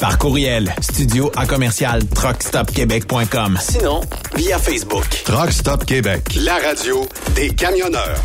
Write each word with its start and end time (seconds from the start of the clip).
Par 0.00 0.16
courriel, 0.16 0.74
studio 0.80 1.30
à 1.36 1.46
commercial 1.46 2.02
truckstopquebec.com. 2.06 3.58
Sinon, 3.60 4.00
via 4.34 4.58
Facebook. 4.58 5.06
Truck 5.24 5.52
Stop 5.52 5.84
Québec, 5.84 6.22
la 6.36 6.54
radio 6.54 7.06
des 7.34 7.50
camionneurs. 7.50 8.24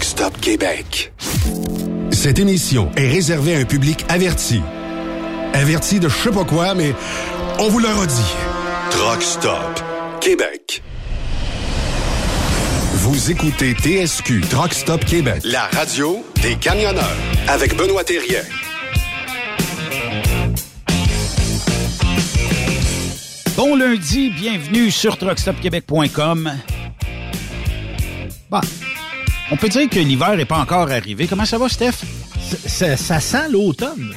Truck 0.00 0.04
Stop 0.04 0.40
Québec. 0.40 1.12
Cette 2.10 2.38
émission 2.38 2.90
est 2.96 3.06
réservée 3.06 3.54
à 3.54 3.58
un 3.58 3.64
public 3.66 4.06
averti. 4.08 4.62
Averti 5.52 6.00
de 6.00 6.08
je 6.08 6.14
sais 6.14 6.30
pas 6.30 6.44
quoi, 6.44 6.74
mais 6.74 6.94
on 7.58 7.68
vous 7.68 7.80
le 7.80 7.88
redit. 7.88 8.34
Truck 8.90 9.22
Stop 9.22 9.82
Québec. 10.22 10.82
Vous 12.94 13.30
écoutez 13.30 13.74
TSQ 13.74 14.40
Truck 14.48 14.72
Stop 14.72 15.04
Québec, 15.04 15.42
la 15.44 15.64
radio 15.64 16.24
des 16.40 16.56
camionneurs 16.56 17.16
avec 17.48 17.76
Benoît 17.76 18.04
Thérien. 18.04 18.40
Bon 23.54 23.76
lundi, 23.76 24.30
bienvenue 24.30 24.90
sur 24.90 25.18
truckstopquebec.com. 25.18 26.52
Bon, 28.50 28.60
on 29.50 29.56
peut 29.56 29.68
dire 29.68 29.88
que 29.88 29.98
l'hiver 29.98 30.36
n'est 30.36 30.44
pas 30.44 30.58
encore 30.58 30.90
arrivé. 30.90 31.26
Comment 31.26 31.44
ça 31.44 31.58
va, 31.58 31.68
Steph? 31.68 32.04
Ça, 32.66 32.96
ça 32.96 33.20
sent 33.20 33.48
l'automne. 33.50 34.14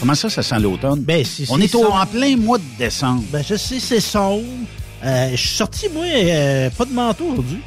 Comment 0.00 0.14
ça, 0.14 0.30
ça 0.30 0.42
sent 0.42 0.58
l'automne? 0.60 1.00
Ben, 1.02 1.24
On 1.50 1.60
est 1.60 1.74
au- 1.74 1.86
en 1.86 2.06
plein 2.06 2.36
mois 2.36 2.58
de 2.58 2.64
décembre. 2.78 3.24
Ben, 3.32 3.42
je 3.48 3.56
sais, 3.56 3.80
c'est 3.80 4.00
sombre. 4.00 4.44
Euh, 5.04 5.30
je 5.32 5.36
suis 5.36 5.48
sorti, 5.56 5.86
moi, 5.92 6.04
euh, 6.04 6.70
pas 6.70 6.84
de 6.84 6.92
manteau 6.92 7.26
aujourd'hui. 7.32 7.58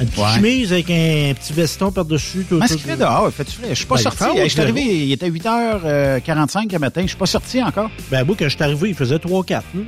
Une 0.00 0.06
petite 0.08 0.24
Ouais. 0.24 0.34
chemise 0.34 0.72
avec 0.72 0.90
un 0.90 1.32
petit 1.34 1.52
veston 1.52 1.92
par-dessus. 1.92 2.44
tout- 2.48 2.60
est-ce 2.62 2.74
qu'il 2.74 2.82
fait 2.82 2.96
dehors? 2.96 3.30
Frais? 3.30 3.44
Je 3.70 3.74
suis 3.74 3.86
pas 3.86 3.94
Ben, 3.96 4.02
sorti. 4.02 4.24
Je 4.42 4.48
suis 4.48 4.60
arrivé, 4.60 4.82
il 4.82 5.12
était 5.12 5.28
8h45 5.30 6.72
le 6.72 6.78
matin. 6.78 7.02
Je 7.02 7.08
suis 7.08 7.16
pas 7.16 7.26
sorti 7.26 7.62
encore. 7.62 7.90
Ben, 8.10 8.24
moi, 8.24 8.34
quand 8.38 8.46
je 8.48 8.54
suis 8.56 8.62
arrivé, 8.64 8.88
il 8.88 8.94
faisait 8.94 9.18
3-4. 9.18 9.62
là. 9.74 9.80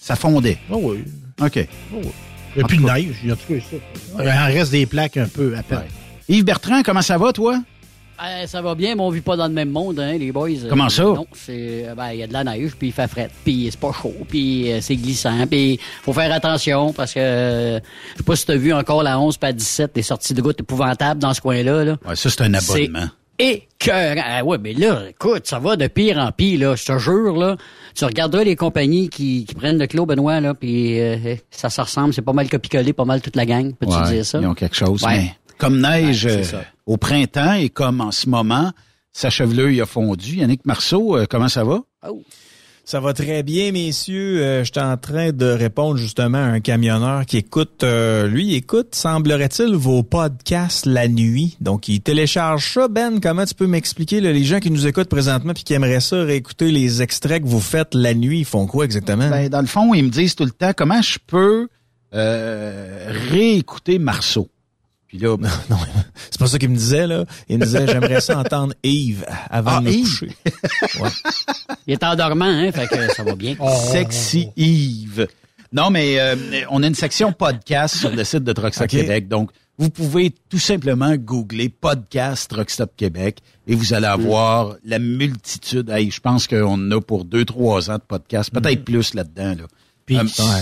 Ça 0.00 0.16
fondait. 0.16 0.58
Ah 0.70 0.74
oui. 0.76 1.04
OK. 1.40 1.68
Il 2.56 2.58
n'y 2.58 2.64
a 2.64 2.66
plus 2.68 2.78
de 2.78 2.82
neige. 2.82 3.16
Il 3.22 3.28
y 3.28 3.32
a 3.32 3.36
tout 3.36 3.42
ça. 3.60 4.22
Il 4.22 4.28
en 4.28 4.46
reste 4.46 4.72
des 4.72 4.86
plaques 4.86 5.16
un 5.16 5.28
peu 5.28 5.54
à 5.56 5.62
peine. 5.62 5.82
Yves 6.28 6.44
Bertrand, 6.44 6.82
comment 6.82 7.02
ça 7.02 7.18
va, 7.18 7.32
toi? 7.32 7.60
Euh, 8.22 8.46
ça 8.46 8.62
va 8.62 8.74
bien, 8.74 8.94
mais 8.94 9.02
on 9.02 9.10
vit 9.10 9.20
pas 9.20 9.36
dans 9.36 9.46
le 9.46 9.52
même 9.52 9.68
monde, 9.68 10.00
hein, 10.00 10.16
les 10.16 10.32
boys. 10.32 10.48
Euh, 10.48 10.70
Comment 10.70 10.88
ça? 10.88 11.02
Non, 11.02 11.26
c'est 11.34 11.84
euh, 11.86 11.94
ben 11.94 12.12
il 12.12 12.20
y 12.20 12.22
a 12.22 12.26
de 12.26 12.32
la 12.32 12.44
neige, 12.44 12.72
puis 12.78 12.88
il 12.88 12.92
fait 12.92 13.08
fret, 13.08 13.28
puis 13.44 13.68
c'est 13.70 13.78
pas 13.78 13.92
chaud, 13.92 14.14
puis 14.26 14.72
euh, 14.72 14.80
c'est 14.80 14.96
glissant, 14.96 15.46
puis 15.46 15.78
faut 16.02 16.14
faire 16.14 16.32
attention 16.32 16.94
parce 16.94 17.12
que 17.12 17.20
euh, 17.20 17.78
je 18.12 18.16
sais 18.18 18.24
pas 18.24 18.34
si 18.36 18.46
t'as 18.46 18.56
vu 18.56 18.72
encore 18.72 19.02
la 19.02 19.20
11 19.20 19.36
pas 19.36 19.52
17 19.52 19.94
des 19.94 20.00
sorties 20.02 20.32
de 20.32 20.40
route 20.40 20.58
épouvantables 20.58 21.20
dans 21.20 21.34
ce 21.34 21.42
coin-là 21.42 21.84
là. 21.84 21.98
Ouais, 22.08 22.16
ça, 22.16 22.30
c'est 22.30 22.40
un 22.40 22.58
C'est 22.58 22.88
abonnement. 23.38 23.60
écœurant. 23.80 24.22
Ah 24.24 24.44
ouais, 24.44 24.58
mais 24.58 24.72
là, 24.74 25.02
écoute, 25.10 25.46
ça 25.46 25.58
va 25.58 25.76
de 25.76 25.86
pire 25.86 26.18
en 26.18 26.32
pire, 26.32 26.60
là. 26.60 26.76
Je 26.76 26.84
te 26.84 26.98
jure, 26.98 27.36
là. 27.36 27.56
Tu 27.94 28.04
regarderas 28.04 28.44
les 28.44 28.56
compagnies 28.56 29.08
qui, 29.08 29.44
qui 29.44 29.54
prennent 29.54 29.78
le 29.78 29.86
clos, 29.86 30.06
Benoît, 30.06 30.40
là, 30.40 30.54
puis 30.54 31.00
euh, 31.00 31.36
ça 31.50 31.70
se 31.70 31.80
ressemble. 31.80 32.12
C'est 32.14 32.22
pas 32.22 32.32
mal 32.32 32.48
copicolé, 32.48 32.92
pas 32.92 33.04
mal 33.04 33.20
toute 33.20 33.36
la 33.36 33.46
gang. 33.46 33.72
Peux-tu 33.74 33.92
Ouais, 33.92 34.10
dire 34.12 34.24
ça? 34.26 34.38
Ils 34.40 34.46
ont 34.46 34.54
quelque 34.54 34.76
chose. 34.76 35.02
Ouais. 35.04 35.16
Mais 35.18 35.34
comme 35.58 35.80
neige 35.80 36.24
Ouais, 36.26 36.32
euh, 36.38 36.42
ça. 36.44 36.64
au 36.86 36.96
printemps 36.96 37.54
et 37.54 37.68
comme 37.70 38.00
en 38.00 38.10
ce 38.12 38.28
moment, 38.28 38.72
sa 39.12 39.30
chevelure 39.30 39.82
a 39.82 39.86
fondu. 39.86 40.36
Yannick 40.36 40.64
Marceau, 40.66 41.16
euh, 41.16 41.26
comment 41.28 41.48
ça 41.48 41.64
va? 41.64 41.80
Oh. 42.08 42.22
Ça 42.88 43.00
va 43.00 43.12
très 43.12 43.42
bien, 43.42 43.72
messieurs. 43.72 44.40
Euh, 44.44 44.62
J'étais 44.62 44.80
en 44.80 44.96
train 44.96 45.32
de 45.32 45.46
répondre 45.46 45.96
justement 45.96 46.38
à 46.38 46.42
un 46.42 46.60
camionneur 46.60 47.26
qui 47.26 47.38
écoute, 47.38 47.82
euh, 47.82 48.28
lui, 48.28 48.54
écoute, 48.54 48.94
semblerait-il, 48.94 49.74
vos 49.74 50.04
podcasts 50.04 50.86
la 50.86 51.08
nuit. 51.08 51.56
Donc, 51.60 51.88
il 51.88 52.00
télécharge 52.00 52.74
ça. 52.74 52.86
Ben, 52.86 53.18
comment 53.20 53.44
tu 53.44 53.56
peux 53.56 53.66
m'expliquer, 53.66 54.20
les 54.20 54.44
gens 54.44 54.60
qui 54.60 54.70
nous 54.70 54.86
écoutent 54.86 55.08
présentement 55.08 55.52
puis 55.52 55.64
qui 55.64 55.72
aimeraient 55.72 55.98
ça 55.98 56.22
réécouter 56.22 56.70
les 56.70 57.02
extraits 57.02 57.42
que 57.42 57.48
vous 57.48 57.58
faites 57.58 57.92
la 57.92 58.14
nuit, 58.14 58.38
ils 58.38 58.44
font 58.44 58.68
quoi 58.68 58.84
exactement? 58.84 59.30
Ben, 59.30 59.48
dans 59.48 59.62
le 59.62 59.66
fond, 59.66 59.92
ils 59.92 60.04
me 60.04 60.10
disent 60.10 60.36
tout 60.36 60.44
le 60.44 60.52
temps 60.52 60.70
comment 60.72 61.02
je 61.02 61.18
peux 61.26 61.66
euh, 62.14 63.12
réécouter 63.30 63.98
Marceau? 63.98 64.48
Puis 65.08 65.18
là, 65.18 65.36
ben, 65.36 65.48
non, 65.70 65.76
c'est 66.30 66.38
pas 66.38 66.46
ça 66.46 66.58
qu'il 66.58 66.68
me 66.70 66.76
disait, 66.76 67.06
là. 67.06 67.24
Il 67.48 67.58
me 67.58 67.64
disait, 67.64 67.86
j'aimerais 67.86 68.20
ça 68.20 68.38
entendre 68.38 68.74
Yves 68.82 69.24
avant 69.50 69.76
Ah, 69.76 69.80
de 69.80 69.84
me 69.86 69.92
Yves? 69.92 70.04
coucher. 70.10 70.30
Ouais. 71.00 71.08
Il 71.86 71.92
est 71.94 72.02
endormant, 72.04 72.44
hein, 72.46 72.72
fait 72.72 72.86
que 72.88 73.12
ça 73.14 73.22
va 73.22 73.34
bien. 73.34 73.54
Sexy 73.92 74.48
Yves. 74.56 75.28
Non, 75.72 75.90
mais 75.90 76.18
euh, 76.20 76.34
on 76.70 76.82
a 76.82 76.86
une 76.86 76.94
section 76.94 77.32
podcast 77.32 77.96
sur 77.96 78.10
le 78.10 78.24
site 78.24 78.44
de 78.44 78.52
Truck 78.52 78.72
Stop 78.74 78.84
Ok. 78.84 78.90
Québec. 78.90 79.28
Donc, 79.28 79.50
vous 79.78 79.90
pouvez 79.90 80.32
tout 80.48 80.58
simplement 80.58 81.14
googler 81.16 81.68
podcast 81.68 82.48
Truck 82.50 82.70
Stop 82.70 82.92
Québec 82.96 83.40
et 83.66 83.74
vous 83.74 83.92
allez 83.92 84.06
avoir 84.06 84.76
la 84.84 84.98
multitude. 84.98 85.90
Hey, 85.90 86.10
je 86.10 86.20
pense 86.20 86.46
qu'on 86.46 86.64
en 86.74 86.90
a 86.92 87.00
pour 87.00 87.24
deux, 87.24 87.44
trois 87.44 87.90
ans 87.90 87.96
de 87.96 88.02
podcast, 88.06 88.50
peut-être 88.52 88.84
plus 88.84 89.12
là-dedans. 89.14 89.54
Là. 89.60 89.66
Puis, 90.06 90.16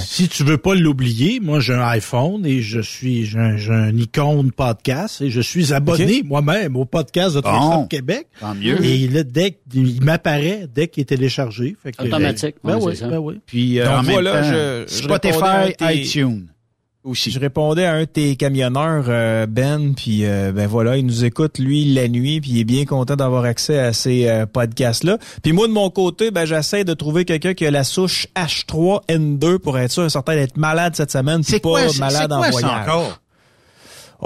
si 0.06 0.26
tu 0.28 0.42
veux 0.42 0.56
pas 0.56 0.74
l'oublier, 0.74 1.38
moi, 1.38 1.60
j'ai 1.60 1.74
un 1.74 1.86
iPhone 1.88 2.46
et 2.46 2.62
je 2.62 2.80
suis, 2.80 3.26
j'ai 3.26 3.38
un, 3.38 3.56
j'ai 3.58 3.72
un 3.74 3.94
icône 3.94 4.52
podcast 4.52 5.20
et 5.20 5.28
je 5.30 5.42
suis 5.42 5.74
abonné 5.74 6.22
moi-même 6.24 6.76
au 6.76 6.86
podcast 6.86 7.36
de 7.36 7.42
Bon. 7.42 7.86
Québec. 7.86 8.26
Tant 8.40 8.54
mieux. 8.54 8.82
Et 8.82 9.06
là, 9.08 9.22
dès 9.22 9.58
qu'il 9.70 10.02
m'apparaît, 10.02 10.66
dès 10.74 10.88
qu'il 10.88 11.02
est 11.02 11.04
téléchargé. 11.04 11.76
Fait 11.82 11.92
que, 11.92 12.02
Automatique, 12.04 12.56
Ben 12.64 12.76
ouais, 12.78 12.94
oui, 12.98 13.08
ben 13.08 13.18
oui. 13.18 13.40
Puis 13.44 13.80
euh, 13.80 13.84
Donc 13.84 13.94
en 13.98 14.02
même 14.02 14.12
voilà, 14.12 14.32
temps, 14.42 14.48
je- 14.50 14.84
je 14.88 15.02
Spotify, 15.02 16.00
iTunes 16.00 16.46
aussi. 17.04 17.30
Je 17.30 17.38
répondais 17.38 17.84
à 17.84 17.94
un 17.94 18.00
de 18.00 18.04
tes 18.06 18.36
camionneurs, 18.36 19.04
euh, 19.08 19.46
Ben, 19.46 19.94
puis 19.94 20.24
euh, 20.24 20.52
ben 20.52 20.66
voilà, 20.66 20.96
il 20.96 21.06
nous 21.06 21.24
écoute 21.24 21.58
lui 21.58 21.84
la 21.92 22.08
nuit, 22.08 22.40
puis 22.40 22.50
il 22.52 22.60
est 22.60 22.64
bien 22.64 22.84
content 22.84 23.16
d'avoir 23.16 23.44
accès 23.44 23.78
à 23.78 23.92
ces 23.92 24.26
euh, 24.28 24.46
podcasts-là. 24.46 25.18
Puis 25.42 25.52
moi 25.52 25.68
de 25.68 25.72
mon 25.72 25.90
côté, 25.90 26.30
ben 26.30 26.44
j'essaie 26.44 26.84
de 26.84 26.94
trouver 26.94 27.24
quelqu'un 27.24 27.54
qui 27.54 27.66
a 27.66 27.70
la 27.70 27.84
souche 27.84 28.26
H3N2 28.36 29.58
pour 29.58 29.78
être 29.78 29.92
sûr 29.92 30.10
certain 30.10 30.34
d'être 30.34 30.56
malade 30.56 30.96
cette 30.96 31.12
semaine, 31.12 31.42
puis 31.42 31.52
C'est 31.52 31.60
pas 31.60 31.68
quoi, 31.68 31.80
malade 31.98 32.32
en 32.32 32.38
quoi 32.38 32.52
ça 32.52 32.58
voyage. 32.60 32.88
encore? 32.88 33.20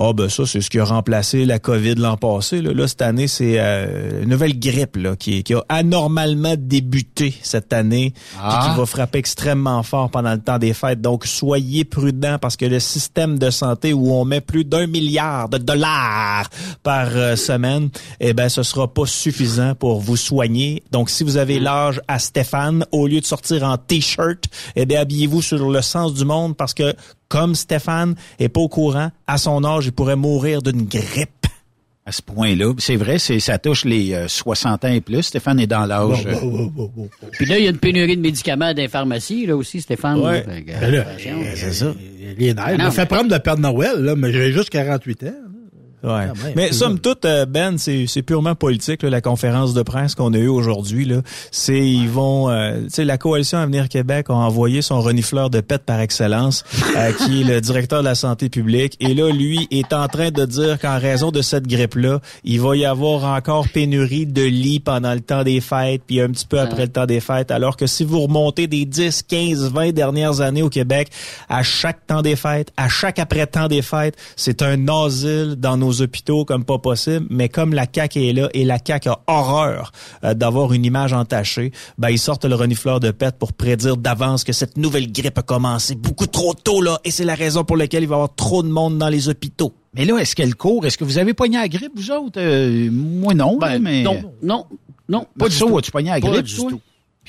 Ah 0.01 0.13
ben 0.13 0.29
ça, 0.29 0.47
c'est 0.47 0.61
ce 0.61 0.71
qui 0.71 0.79
a 0.79 0.85
remplacé 0.85 1.45
la 1.45 1.59
COVID 1.59 1.97
l'an 1.97 2.17
passé. 2.17 2.63
Là, 2.63 2.73
Là, 2.73 2.87
cette 2.87 3.03
année, 3.03 3.27
c'est 3.27 3.55
euh, 3.59 4.23
une 4.23 4.29
nouvelle 4.29 4.57
grippe 4.59 4.97
là, 4.97 5.17
qui, 5.17 5.43
qui 5.43 5.55
a 5.55 5.65
anormalement 5.69 6.55
débuté 6.57 7.35
cette 7.43 7.73
année, 7.73 8.15
Ah. 8.41 8.69
qui 8.71 8.79
va 8.79 8.87
frapper 8.87 9.19
extrêmement 9.19 9.83
fort 9.83 10.09
pendant 10.11 10.33
le 10.33 10.39
temps 10.41 10.59
des 10.59 10.73
fêtes. 10.73 11.01
Donc, 11.01 11.27
soyez 11.27 11.85
prudents 11.85 12.39
parce 12.39 12.57
que 12.57 12.65
le 12.65 12.79
système 12.79 13.41
de 13.41 13.51
santé 13.51 13.93
où 13.93 14.13
on 14.13 14.25
met 14.25 14.41
plus 14.41 14.65
d'un 14.65 14.87
milliard 14.87 15.49
de 15.49 15.59
dollars 15.59 16.49
par 16.85 17.09
euh, 17.17 17.35
semaine, 17.35 17.89
eh 18.21 18.35
ben, 18.35 18.49
ce 18.49 18.63
sera 18.63 18.87
pas 18.87 19.05
suffisant 19.07 19.75
pour 19.75 20.01
vous 20.01 20.17
soigner. 20.17 20.85
Donc, 20.93 21.11
si 21.11 21.25
vous 21.25 21.39
avez 21.39 21.59
l'âge 21.59 22.01
à 22.07 22.21
Stéphane, 22.21 22.85
au 22.93 23.09
lieu 23.09 23.21
de 23.21 23.27
sortir 23.27 23.65
en 23.65 23.77
t-shirt, 23.79 24.45
eh 24.77 24.87
bien, 24.87 25.01
habillez-vous 25.01 25.43
sur 25.43 25.69
le 25.71 25.83
sens 25.83 26.15
du 26.15 26.25
monde 26.25 26.57
parce 26.57 26.73
que 26.75 26.95
comme 27.29 27.55
Stéphane 27.55 28.15
est 28.39 28.49
pas 28.49 28.61
au 28.61 28.69
courant, 28.69 29.11
à 29.27 29.39
son 29.39 29.65
âge, 29.65 29.87
il 29.87 29.93
pourrait 29.93 30.17
mourir 30.17 30.63
d'une 30.63 30.85
grippe. 30.85 31.31
À 32.07 32.13
ce 32.13 32.23
point-là, 32.23 32.73
c'est 32.79 32.97
vrai, 32.97 33.19
c'est 33.19 33.39
ça 33.39 33.59
touche 33.59 33.85
les 33.85 34.15
euh, 34.15 34.29
60 34.29 34.83
ans 34.87 34.89
et 34.89 35.03
plus. 35.03 35.25
Stéphane 35.25 35.61
est 35.61 35.67
dans 35.67 35.85
l'âge. 35.85 36.27
euh, 36.27 36.67
Puis 37.33 37.45
là, 37.45 37.59
il 37.59 37.65
y 37.65 37.67
a 37.67 37.71
une 37.71 37.77
pénurie 37.77 38.17
de 38.17 38.23
médicaments 38.23 38.73
dans 38.73 38.81
les 38.81 38.89
pharmacies, 38.89 39.45
là 39.45 39.55
aussi, 39.57 39.83
Stéphane. 39.83 40.19
Ouais. 40.21 40.43
Que, 40.43 40.81
Ben 40.81 40.91
là, 40.91 41.05
euh, 41.07 41.53
c'est 41.55 41.73
ça. 41.75 41.95
Les 42.39 42.55
nerfs. 42.55 42.65
Ah 42.67 42.71
non, 42.73 42.77
Il 42.79 42.85
m'a 42.85 42.91
fait 42.93 43.03
mais- 43.03 43.07
prendre 43.09 43.31
le 43.35 43.39
Père 43.41 43.59
Noël, 43.59 43.97
là, 44.01 44.15
mais 44.17 44.33
j'ai 44.33 44.53
juste 44.53 44.71
48 44.71 45.23
ans. 45.25 45.27
là. 45.27 45.33
Ouais. 46.05 46.11
Ah, 46.11 46.33
ouais, 46.45 46.53
Mais 46.55 46.73
somme 46.73 47.01
toute, 47.01 47.25
euh, 47.25 47.45
Ben, 47.45 47.77
c'est 47.77 48.23
purement 48.23 48.55
politique, 48.55 49.03
là, 49.03 49.11
la 49.11 49.21
conférence 49.21 49.75
de 49.75 49.83
presse 49.83 50.15
qu'on 50.15 50.33
a 50.33 50.39
eue 50.39 50.49
aujourd'hui. 50.49 51.05
là. 51.05 51.23
C'est 51.51 51.79
ils 51.79 52.09
vont, 52.09 52.51
euh, 52.51 52.83
tu 52.85 52.91
sais, 52.91 53.05
la 53.05 53.19
coalition 53.19 53.59
Avenir 53.59 53.89
Québec 53.89 54.27
a 54.29 54.35
envoyé 54.35 54.81
son 54.81 55.01
renifleur 55.01 55.51
de 55.51 55.61
pète 55.61 55.83
par 55.83 56.01
excellence, 56.01 56.65
euh, 56.97 57.13
qui 57.19 57.41
est 57.41 57.45
le 57.45 57.61
directeur 57.61 58.01
de 58.01 58.05
la 58.05 58.15
santé 58.15 58.49
publique. 58.49 58.97
Et 59.01 59.13
là, 59.15 59.31
lui 59.33 59.67
est 59.73 59.93
en 59.93 60.07
train 60.07 60.31
de 60.31 60.45
dire 60.45 60.79
qu'en 60.79 60.99
raison 60.99 61.33
de 61.33 61.43
cette 61.43 61.67
grippe-là, 61.67 62.21
il 62.45 62.61
va 62.61 62.77
y 62.77 62.85
avoir 62.85 63.25
encore 63.25 63.69
pénurie 63.69 64.27
de 64.27 64.43
lits 64.43 64.81
pendant 64.81 65.15
le 65.15 65.21
temps 65.21 65.43
des 65.43 65.61
fêtes, 65.61 66.03
puis 66.07 66.21
un 66.21 66.29
petit 66.29 66.47
peu 66.47 66.61
après 66.61 66.83
le 66.83 66.93
temps 66.93 67.07
des 67.07 67.21
fêtes. 67.21 67.51
Alors 67.51 67.77
que 67.77 67.87
si 67.87 68.05
vous 68.05 68.21
remontez 68.21 68.69
des 68.69 68.85
10, 68.85 69.23
15, 69.23 69.73
20 69.73 69.93
dernières 69.93 70.41
années 70.41 70.63
au 70.63 70.71
Québec, 70.71 71.09
à 71.49 71.65
chaque 71.65 72.07
temps 72.07 72.23
des 72.23 72.37
fêtes, 72.37 72.73
à 72.77 72.89
chaque 72.89 73.19
après-temps 73.19 73.67
des 73.67 73.83
fêtes, 73.83 74.15
c'est 74.37 74.63
un 74.63 74.87
asile 74.89 75.57
dans 75.59 75.77
nos 75.77 75.88
hôpitaux 75.93 76.45
comme 76.45 76.65
pas 76.65 76.79
possible. 76.79 77.27
Mais 77.31 77.49
comme 77.49 77.75
la 77.75 77.87
CAQ 77.93 78.29
est 78.29 78.33
là 78.33 78.49
et 78.55 78.65
la 78.65 78.79
CAQ 78.85 79.09
a 79.11 79.21
horreur 79.27 79.93
euh, 80.25 80.35
d'avoir 80.35 80.73
une 80.73 80.85
image 80.85 81.13
entachée, 81.13 81.73
ben 81.99 82.11
ils 82.11 82.19
sortent 82.19 82.45
le 82.45 82.55
renifleur 82.55 83.01
de 83.01 83.11
pète 83.11 83.37
pour 83.39 83.53
prédire 83.53 83.97
d'avance 83.97 84.45
que 84.45 84.53
cette 84.53 84.77
nouvelle 84.77 85.11
grippe 85.13 85.39
a 85.39 85.43
commencé 85.43 85.95
beaucoup 85.95 86.27
trop 86.27 86.55
tôt 86.55 86.81
là, 86.83 87.01
et 87.05 87.11
c'est 87.11 87.25
la 87.25 87.35
raison 87.35 87.65
pour 87.65 87.77
laquelle 87.77 88.03
il 88.03 88.09
va 88.09 88.15
y 88.15 88.19
avoir 88.19 88.35
trop 88.35 88.63
de 88.63 88.69
monde 88.69 88.99
dans 88.99 89.09
les 89.09 89.29
hôpitaux. 89.29 89.73
Mais 89.95 90.05
là, 90.05 90.19
est-ce 90.19 90.37
qu'elle 90.37 90.55
court? 90.55 90.87
Est-ce 90.87 90.99
que 90.99 91.05
vous 91.05 91.19
avez 91.19 91.35
pogné 91.35 91.57
la 91.59 91.69
grippe, 91.69 91.93
vous 91.97 92.11
autres? 92.11 92.39
Euh, 92.41 92.89
moi, 92.93 93.35
non, 93.35 93.57
Ben, 93.59 93.81
mais... 93.81 94.03
non, 94.03 94.21
non, 94.43 94.67
non, 95.09 95.27
pas 95.39 95.49
du 95.49 95.59
tout. 95.59 95.77
as-tu 95.79 95.91
pogné 95.91 96.11
la 96.11 96.21
Pas 96.21 96.29
grippe, 96.29 96.45
du 96.47 96.55
tout. 96.57 96.81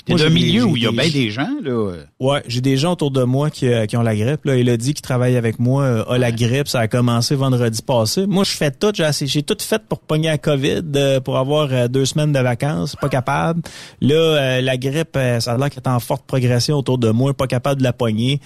Puis 0.06 0.15
t'es 0.15 0.24
d'un 0.24 0.29
milieu 0.29 0.63
où 0.65 0.77
il 0.77 0.84
y 0.84 0.88
a 0.88 0.91
bien 0.91 1.10
des 1.10 1.29
gens, 1.29 1.50
là. 1.63 1.94
Ouais, 2.20 2.41
j'ai 2.48 2.62
des 2.62 2.77
gens 2.77 2.94
autour 2.94 3.12
de 3.12 3.24
moi 3.24 3.50
qui, 3.50 3.68
euh, 3.68 3.86
qui 3.86 3.98
ont 3.98 4.01
la 4.01 4.15
grippe. 4.15 4.46
Là. 4.46 4.56
Il 4.58 4.70
a 4.70 4.77
dit 4.77 4.94
qu'il 4.94 5.01
travaille 5.01 5.36
avec 5.36 5.60
moi, 5.60 5.84
euh, 5.84 6.03
a 6.06 6.18
la 6.18 6.32
grippe. 6.32 6.68
Ça 6.68 6.79
a 6.79 6.88
commencé 6.88 7.36
vendredi 7.36 7.82
passé. 7.82 8.25
Moi, 8.25 8.44
je 8.44 8.51
fais 8.51 8.72
tout. 8.72 8.91
J'ai, 8.94 9.44
tout 9.44 9.58
fait 9.60 9.82
pour 9.88 10.00
pogner 10.00 10.29
la 10.29 10.38
COVID, 10.38 10.82
euh, 10.96 11.20
pour 11.20 11.38
avoir 11.38 11.89
deux 11.89 12.06
semaines 12.06 12.32
de 12.32 12.39
vacances. 12.39 12.96
Pas 12.96 13.10
capable. 13.10 13.62
Là, 14.01 14.62
la 14.62 14.77
grippe, 14.77 15.18
ça 15.39 15.53
a 15.53 15.58
l'air 15.58 15.70
qu'elle 15.70 15.84
est 15.84 15.88
en 15.89 16.00
forte 16.00 16.25
progression 16.25 16.77
autour 16.77 16.98
de 16.98 17.10
moi. 17.10 17.34
Pas 17.34 17.48
capable 17.48 17.79
de 17.79 17.84
la 17.84 17.94
pogner. 17.94 18.39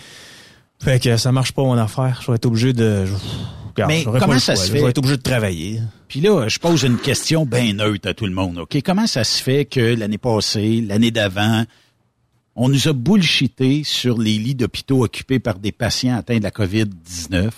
Fait 0.84 1.00
que 1.02 1.16
ça 1.18 1.32
marche 1.32 1.52
pas 1.54 1.64
mon 1.64 1.78
affaire. 1.78 2.20
Je 2.22 2.32
vais 2.32 2.36
être 2.36 2.46
obligé 2.46 2.74
de... 2.74 3.06
je- 3.06 3.14
Regarde, 3.76 3.92
Mais 3.92 4.04
pas 4.04 4.20
comment 4.20 4.38
ça 4.38 4.54
choix, 4.54 4.64
se 4.66 4.72
fait? 4.72 4.78
Je 4.78 4.84
vais 4.84 4.90
être 4.92 4.98
obligé 5.00 5.18
de 5.18 5.22
travailler. 5.24 5.80
Puis 6.14 6.22
là, 6.22 6.48
je 6.48 6.60
pose 6.60 6.84
une 6.84 7.00
question 7.00 7.44
bien 7.44 7.74
neutre 7.74 8.08
à 8.08 8.14
tout 8.14 8.28
le 8.28 8.34
monde? 8.34 8.68
Comment 8.86 9.08
ça 9.08 9.24
se 9.24 9.42
fait 9.42 9.66
que 9.66 9.96
l'année 9.96 10.20
passée, 10.20 10.80
l'année 10.80 11.10
d'avant, 11.10 11.64
on 12.56 12.70
nous 12.70 12.88
a 12.88 12.94
bullshité 12.94 13.84
sur 13.84 14.20
les 14.20 14.38
lits 14.38 14.54
d'hôpitaux 14.54 15.04
occupés 15.04 15.40
par 15.40 15.58
des 15.58 15.72
patients 15.72 16.16
atteints 16.16 16.38
de 16.38 16.44
la 16.44 16.52
COVID-19 16.52 17.50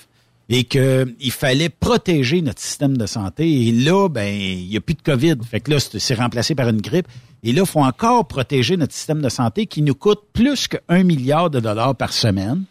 et 0.47 0.63
qu'il 0.63 1.31
fallait 1.31 1.67
protéger 1.67 2.41
notre 2.41 2.61
système 2.61 2.95
de 2.95 3.05
santé? 3.05 3.67
Et 3.67 3.73
là, 3.73 4.07
ben, 4.07 4.33
il 4.33 4.69
n'y 4.69 4.77
a 4.77 4.79
plus 4.79 4.95
de 4.95 5.01
COVID. 5.01 5.35
Fait 5.45 5.59
que 5.59 5.71
là, 5.71 5.79
c'est 5.81 6.15
remplacé 6.15 6.55
par 6.55 6.69
une 6.69 6.79
grippe. 6.79 7.09
Et 7.43 7.51
là, 7.51 7.63
il 7.63 7.67
faut 7.67 7.83
encore 7.83 8.25
protéger 8.25 8.77
notre 8.77 8.93
système 8.93 9.21
de 9.21 9.27
santé 9.27 9.65
qui 9.65 9.81
nous 9.81 9.95
coûte 9.95 10.21
plus 10.31 10.69
qu'un 10.69 11.03
milliard 11.03 11.49
de 11.49 11.59
dollars 11.59 11.97
par 11.97 12.13
semaine 12.13 12.63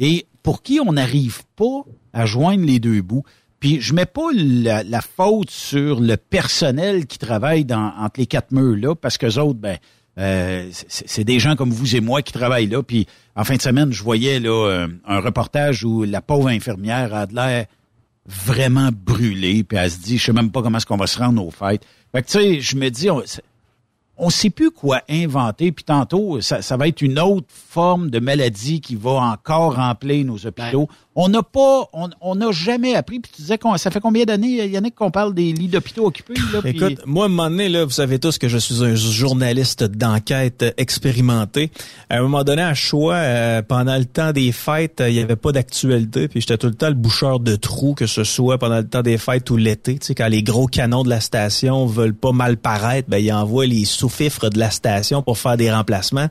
et 0.00 0.26
pour 0.42 0.64
qui 0.64 0.80
on 0.84 0.94
n'arrive 0.94 1.42
pas 1.54 1.84
à 2.12 2.26
joindre 2.26 2.64
les 2.64 2.80
deux 2.80 3.02
bouts? 3.02 3.22
Puis 3.62 3.80
je 3.80 3.94
mets 3.94 4.06
pas 4.06 4.32
la, 4.34 5.00
faute 5.00 5.48
sur 5.48 6.00
le 6.00 6.16
personnel 6.16 7.06
qui 7.06 7.16
travaille 7.16 7.64
dans, 7.64 7.92
entre 7.96 8.18
les 8.18 8.26
quatre 8.26 8.50
murs 8.50 8.76
là, 8.76 8.96
parce 8.96 9.18
que 9.18 9.38
autres, 9.38 9.60
ben, 9.60 9.78
euh, 10.18 10.68
c'est 10.88 11.22
des 11.22 11.38
gens 11.38 11.54
comme 11.54 11.70
vous 11.70 11.94
et 11.94 12.00
moi 12.00 12.22
qui 12.22 12.32
travaillent 12.32 12.66
là. 12.66 12.82
Puis 12.82 13.06
en 13.36 13.44
fin 13.44 13.54
de 13.54 13.62
semaine, 13.62 13.92
je 13.92 14.02
voyais 14.02 14.40
là 14.40 14.50
euh, 14.50 14.88
un 15.06 15.20
reportage 15.20 15.84
où 15.84 16.02
la 16.02 16.20
pauvre 16.20 16.48
infirmière 16.48 17.14
a 17.14 17.26
de 17.26 17.36
l'air 17.36 17.66
vraiment 18.26 18.90
brûlée, 18.92 19.62
puis 19.62 19.78
elle 19.78 19.92
se 19.92 19.98
dit, 19.98 20.18
je 20.18 20.24
sais 20.24 20.32
même 20.32 20.50
pas 20.50 20.60
comment 20.60 20.78
est-ce 20.78 20.86
qu'on 20.86 20.96
va 20.96 21.06
se 21.06 21.20
rendre 21.20 21.46
aux 21.46 21.52
fêtes. 21.52 21.86
Fait 22.10 22.22
que 22.22 22.26
tu 22.26 22.32
sais, 22.32 22.60
je 22.60 22.74
me 22.74 22.88
dis, 22.88 23.10
on, 23.10 23.22
on 24.16 24.30
sait 24.30 24.50
plus 24.50 24.72
quoi 24.72 25.02
inventer, 25.08 25.70
puis 25.70 25.84
tantôt, 25.84 26.40
ça, 26.40 26.62
ça 26.62 26.76
va 26.76 26.88
être 26.88 27.00
une 27.00 27.18
autre 27.18 27.46
forme 27.48 28.10
de 28.10 28.18
maladie 28.18 28.80
qui 28.80 28.96
va 28.96 29.12
encore 29.12 29.76
remplir 29.76 30.24
nos 30.24 30.46
hôpitaux. 30.46 30.88
On 31.14 31.28
n'a 31.28 31.42
pas, 31.42 31.90
on 31.92 32.34
n'a 32.34 32.52
jamais 32.52 32.94
appris. 32.94 33.20
Puis 33.20 33.32
tu 33.34 33.42
disais 33.42 33.58
qu'on, 33.58 33.76
ça 33.76 33.90
fait 33.90 34.00
combien 34.00 34.24
d'années, 34.24 34.66
Yannick, 34.66 34.94
qu'on 34.94 35.10
parle 35.10 35.34
des 35.34 35.52
lits 35.52 35.68
d'hôpitaux 35.68 36.06
occupés 36.06 36.34
là, 36.52 36.60
Écoute, 36.64 37.00
moi, 37.06 37.24
à 37.24 37.26
un 37.26 37.28
moment 37.28 37.50
donné, 37.50 37.68
là, 37.68 37.84
vous 37.84 37.90
savez 37.90 38.18
tous 38.18 38.38
que 38.38 38.48
je 38.48 38.58
suis 38.58 38.82
un 38.82 38.94
journaliste 38.94 39.84
d'enquête 39.84 40.64
expérimenté. 40.78 41.70
À 42.08 42.18
un 42.18 42.22
moment 42.22 42.44
donné, 42.44 42.62
à 42.62 42.74
choix, 42.74 43.14
euh, 43.14 43.62
pendant 43.62 43.96
le 43.96 44.04
temps 44.04 44.32
des 44.32 44.52
fêtes, 44.52 45.00
euh, 45.00 45.10
il 45.10 45.16
y 45.16 45.20
avait 45.20 45.36
pas 45.36 45.52
d'actualité, 45.52 46.28
puis 46.28 46.40
j'étais 46.40 46.56
tout 46.56 46.66
le 46.66 46.74
temps 46.74 46.88
le 46.88 46.94
boucheur 46.94 47.40
de 47.40 47.56
trous, 47.56 47.94
que 47.94 48.06
ce 48.06 48.24
soit 48.24 48.58
pendant 48.58 48.78
le 48.78 48.88
temps 48.88 49.02
des 49.02 49.18
fêtes 49.18 49.50
ou 49.50 49.56
l'été. 49.56 49.98
Tu 49.98 50.06
sais, 50.06 50.14
quand 50.14 50.28
les 50.28 50.42
gros 50.42 50.66
canons 50.66 51.02
de 51.02 51.10
la 51.10 51.20
station 51.20 51.86
veulent 51.86 52.14
pas 52.14 52.32
mal 52.32 52.56
paraître, 52.56 53.08
ben 53.10 53.18
ils 53.18 53.32
envoient 53.32 53.66
les 53.66 53.84
sous-fifres 53.84 54.48
de 54.48 54.58
la 54.58 54.70
station 54.70 55.22
pour 55.22 55.38
faire 55.38 55.56
des 55.56 55.70
remplacements. 55.70 56.28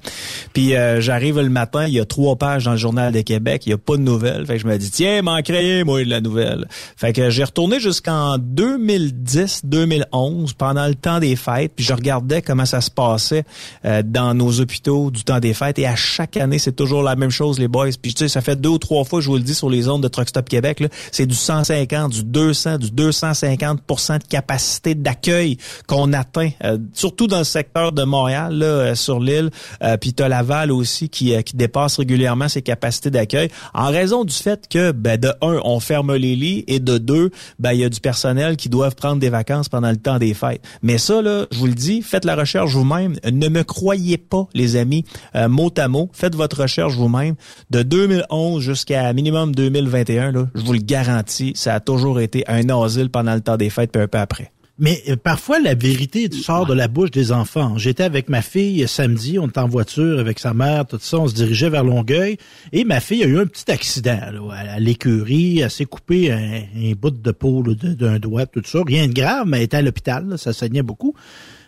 Puis 0.54 0.76
euh, 0.76 1.02
j'arrive 1.02 1.40
le 1.40 1.50
matin, 1.50 1.86
il 1.88 1.94
y 1.94 2.00
a 2.00 2.06
trois 2.06 2.36
pages 2.36 2.66
dans 2.66 2.72
le 2.72 2.78
journal 2.78 3.14
de 3.14 3.22
Québec, 3.22 3.64
il 3.66 3.70
y 3.70 3.74
a 3.74 3.78
pas 3.78 3.98
de 3.98 4.02
nouvelles. 4.02 4.46
Je 4.48 4.68
dis 4.78 4.92
tiens, 4.92 5.22
m'en 5.22 5.42
créer 5.42 5.84
moi 5.84 6.04
de 6.04 6.10
la 6.10 6.22
nouvelle. 6.22 6.68
Fait 6.96 7.14
que 7.14 7.30
j'ai 7.30 7.44
retourné 7.44 7.80
jusqu'en 7.80 8.38
2010-2011 8.38 10.54
pendant 10.58 10.88
le 10.88 10.96
temps 10.96 11.20
des 11.20 11.36
fêtes, 11.36 11.74
puis 11.76 11.86
je 11.86 11.94
regardais 11.94 12.42
comment 12.42 12.66
ça 12.66 12.82
se 12.82 12.92
passait 12.92 13.44
euh, 13.86 14.02
dans 14.04 14.34
nos 14.34 14.60
hôpitaux 14.60 15.12
du 15.12 15.24
temps 15.24 15.40
des 15.40 15.54
fêtes 15.54 15.80
et 15.80 15.88
à 15.88 15.96
chaque 15.96 16.38
année, 16.38 16.60
c'est 16.60 16.76
toujours 16.76 17.04
la 17.04 17.16
même 17.16 17.30
chose 17.30 17.60
les 17.60 17.68
boys. 17.68 17.90
Puis 18.02 18.14
tu 18.14 18.20
sais, 18.20 18.28
ça 18.28 18.42
fait 18.42 18.60
deux 18.60 18.70
ou 18.70 18.78
trois 18.78 19.04
fois 19.04 19.22
je 19.22 19.28
vous 19.28 19.38
le 19.38 19.44
dis 19.44 19.56
sur 19.56 19.70
les 19.70 19.90
ondes 19.90 20.04
de 20.04 20.08
Truck 20.08 20.30
Stop 20.30 20.50
Québec 20.50 20.82
c'est 21.12 21.26
du 21.26 21.36
150, 21.36 22.12
du 22.12 22.24
200, 22.24 22.78
du 22.78 22.88
250% 22.88 24.20
de 24.20 24.28
capacité 24.28 24.96
d'accueil 24.96 25.58
qu'on 25.88 26.14
atteint 26.14 26.50
euh, 26.64 26.78
surtout 26.94 27.28
dans 27.28 27.40
le 27.40 27.44
secteur 27.44 27.92
de 27.92 28.04
Montréal 28.04 28.54
là 28.54 28.66
euh, 28.66 28.96
sur 28.96 29.20
l'île, 29.20 29.50
euh, 29.84 29.98
puis 29.98 30.14
t'as 30.14 30.28
Laval 30.28 30.72
aussi 30.72 31.10
qui 31.10 31.36
euh, 31.36 31.42
qui 31.42 31.56
dépasse 31.56 31.98
régulièrement 31.98 32.48
ses 32.48 32.62
capacités 32.62 33.10
d'accueil 33.10 33.50
en 33.74 33.88
raison 33.88 34.24
du 34.24 34.34
fait 34.34 34.61
que 34.68 34.92
ben 34.92 35.20
de 35.20 35.30
un 35.42 35.60
on 35.64 35.80
ferme 35.80 36.16
les 36.16 36.36
lits 36.36 36.64
et 36.68 36.80
de 36.80 36.98
deux 36.98 37.32
ben 37.60 37.74
il 37.74 37.80
y 37.80 37.84
a 37.84 37.90
du 37.90 38.00
personnel 38.00 38.58
qui 38.58 38.70
doivent 38.70 38.96
prendre 38.96 39.20
des 39.20 39.30
vacances 39.30 39.70
pendant 39.70 39.90
le 39.90 39.98
temps 39.98 40.20
des 40.20 40.34
fêtes. 40.34 40.62
Mais 40.82 40.98
ça 40.98 41.22
là, 41.22 41.46
je 41.52 41.60
vous 41.60 41.68
le 41.68 41.74
dis, 41.74 42.02
faites 42.02 42.26
la 42.26 42.36
recherche 42.36 42.74
vous-même, 42.74 43.16
ne 43.30 43.50
me 43.50 43.64
croyez 43.64 44.18
pas 44.18 44.48
les 44.54 44.76
amis, 44.76 45.06
euh, 45.36 45.48
mot 45.48 45.72
à 45.78 45.88
mot, 45.88 46.10
faites 46.14 46.36
votre 46.36 46.62
recherche 46.62 46.94
vous-même 46.94 47.36
de 47.70 47.84
2011 47.84 48.62
jusqu'à 48.62 49.12
minimum 49.14 49.54
2021 49.56 50.32
là, 50.32 50.48
je 50.56 50.62
vous 50.62 50.74
le 50.74 50.80
garantis, 50.80 51.54
ça 51.56 51.76
a 51.76 51.80
toujours 51.80 52.20
été 52.20 52.44
un 52.48 52.70
asile 52.70 53.10
pendant 53.10 53.34
le 53.34 53.42
temps 53.42 53.58
des 53.58 53.70
fêtes 53.70 53.92
puis 53.92 54.02
un 54.02 54.08
peu 54.08 54.18
après. 54.18 54.52
Mais 54.82 55.04
euh, 55.10 55.16
parfois, 55.16 55.60
la 55.60 55.76
vérité 55.76 56.28
sort 56.32 56.66
de 56.66 56.74
la 56.74 56.88
bouche 56.88 57.12
des 57.12 57.32
enfants. 57.32 57.78
J'étais 57.78 58.02
avec 58.02 58.30
ma 58.30 58.42
fille 58.42 58.84
euh, 58.84 58.88
samedi, 58.88 59.38
on 59.38 59.48
était 59.48 59.60
en 59.60 59.68
voiture 59.68 60.20
avec 60.20 60.40
sa 60.40 60.56
mère, 60.56 60.88
tout 60.88 60.98
ça, 61.00 61.20
on 61.20 61.28
se 61.28 61.36
dirigeait 61.36 61.70
vers 61.70 61.84
Longueuil, 61.84 62.38
et 62.72 62.84
ma 62.84 63.00
fille 63.00 63.24
a 63.24 63.28
eu 63.28 63.38
un 63.38 63.46
petit 63.46 63.70
accident 63.70 64.20
là, 64.32 64.42
à, 64.52 64.80
l'écurie, 64.80 65.60
elle 65.60 65.70
s'est 65.70 65.86
coupé 65.86 66.32
un, 66.32 66.94
bout 66.94 67.12
de 67.12 67.32
peau 67.32 67.62
d'un 67.62 68.18
doigt, 68.18 68.48
tout 68.48 68.64
ça. 68.66 68.80
Rien 68.84 69.08
de 69.08 69.14
grave, 69.14 69.46
mais 69.46 69.58
elle 69.58 69.64
était 69.66 69.78
à 69.78 69.82
l'hôpital, 69.84 70.34
ça 70.40 70.52
saignait 70.52 70.82
beaucoup. 70.82 71.14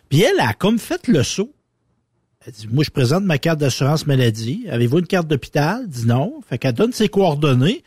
Puis 0.10 0.24
elle 0.24 0.40
a 0.40 0.54
comme 0.54 0.80
fait 0.80 1.08
le 1.08 1.22
saut. 1.22 1.54
Elle 2.48 2.54
dit, 2.54 2.68
moi, 2.72 2.84
je 2.84 2.90
présente 2.90 3.24
ma 3.24 3.38
carte 3.38 3.60
d'assurance 3.60 4.08
maladie. 4.08 4.66
Avez-vous 4.72 5.00
une 5.00 5.08
carte 5.08 5.28
d'hôpital? 5.28 5.82
Elle 5.84 5.90
dit 5.90 6.08
non. 6.08 6.42
Fait 6.50 6.58
qu'elle 6.58 6.74
donne 6.74 6.92
ses 6.92 7.10
coordonnées. 7.10 7.84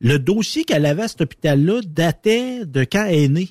Le 0.00 0.18
dossier 0.18 0.64
qu'elle 0.64 0.86
avait 0.86 1.02
à 1.02 1.08
cet 1.08 1.20
hôpital-là 1.20 1.80
datait 1.86 2.64
de 2.64 2.82
quand 2.82 3.04
elle 3.04 3.14
est 3.14 3.28
née. 3.28 3.50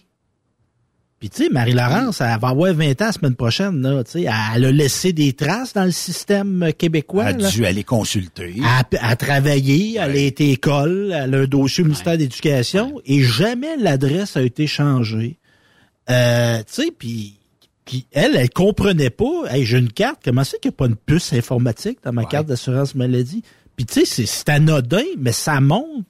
Puis 1.24 1.30
tu 1.30 1.46
sais, 1.46 1.50
Marie-Laurence, 1.50 2.20
elle 2.20 2.38
va 2.38 2.50
avoir 2.50 2.74
20 2.74 3.02
ans 3.02 3.06
la 3.06 3.12
semaine 3.14 3.36
prochaine, 3.36 3.82
là, 3.82 4.04
tu 4.04 4.12
sais, 4.12 4.22
elle 4.24 4.66
a 4.66 4.72
laissé 4.74 5.14
des 5.14 5.32
traces 5.32 5.72
dans 5.72 5.86
le 5.86 5.92
système 5.92 6.74
québécois. 6.78 7.30
Elle 7.30 7.38
là. 7.38 7.48
a 7.48 7.50
dû 7.50 7.66
aller 7.66 7.86
consulter. 7.86 8.56
Elle 8.58 9.00
a, 9.00 9.16
travaillé, 9.16 10.00
elle 10.02 10.12
a 10.12 10.16
été 10.18 10.52
école, 10.52 11.14
elle 11.16 11.34
a 11.34 11.38
un 11.38 11.46
dossier 11.46 11.86
au 11.86 11.88
ministère 11.88 12.18
de 12.18 12.24
l'Éducation 12.24 13.00
et 13.06 13.22
jamais 13.24 13.78
l'adresse 13.78 14.36
a 14.36 14.42
été 14.42 14.68
changée. 14.68 15.38
Euh, 16.10 16.58
tu 16.58 16.74
sais, 16.84 16.92
puis 16.92 17.40
puis 17.86 18.06
elle, 18.12 18.36
elle 18.36 18.50
comprenait 18.50 19.10
pas. 19.10 19.46
Hey, 19.50 19.64
j'ai 19.64 19.78
une 19.78 19.94
carte, 19.94 20.20
comment 20.26 20.44
c'est 20.44 20.60
qu'il 20.60 20.72
n'y 20.72 20.76
a 20.76 20.78
pas 20.78 20.88
une 20.88 20.98
puce 20.98 21.32
informatique 21.32 22.00
dans 22.04 22.12
ma 22.12 22.26
carte 22.26 22.48
d'assurance 22.48 22.96
maladie? 22.96 23.44
Puis 23.78 23.86
tu 23.86 24.06
sais, 24.06 24.26
c'est- 24.26 24.50
anodin, 24.50 25.06
mais 25.18 25.32
ça 25.32 25.62
montre 25.62 26.04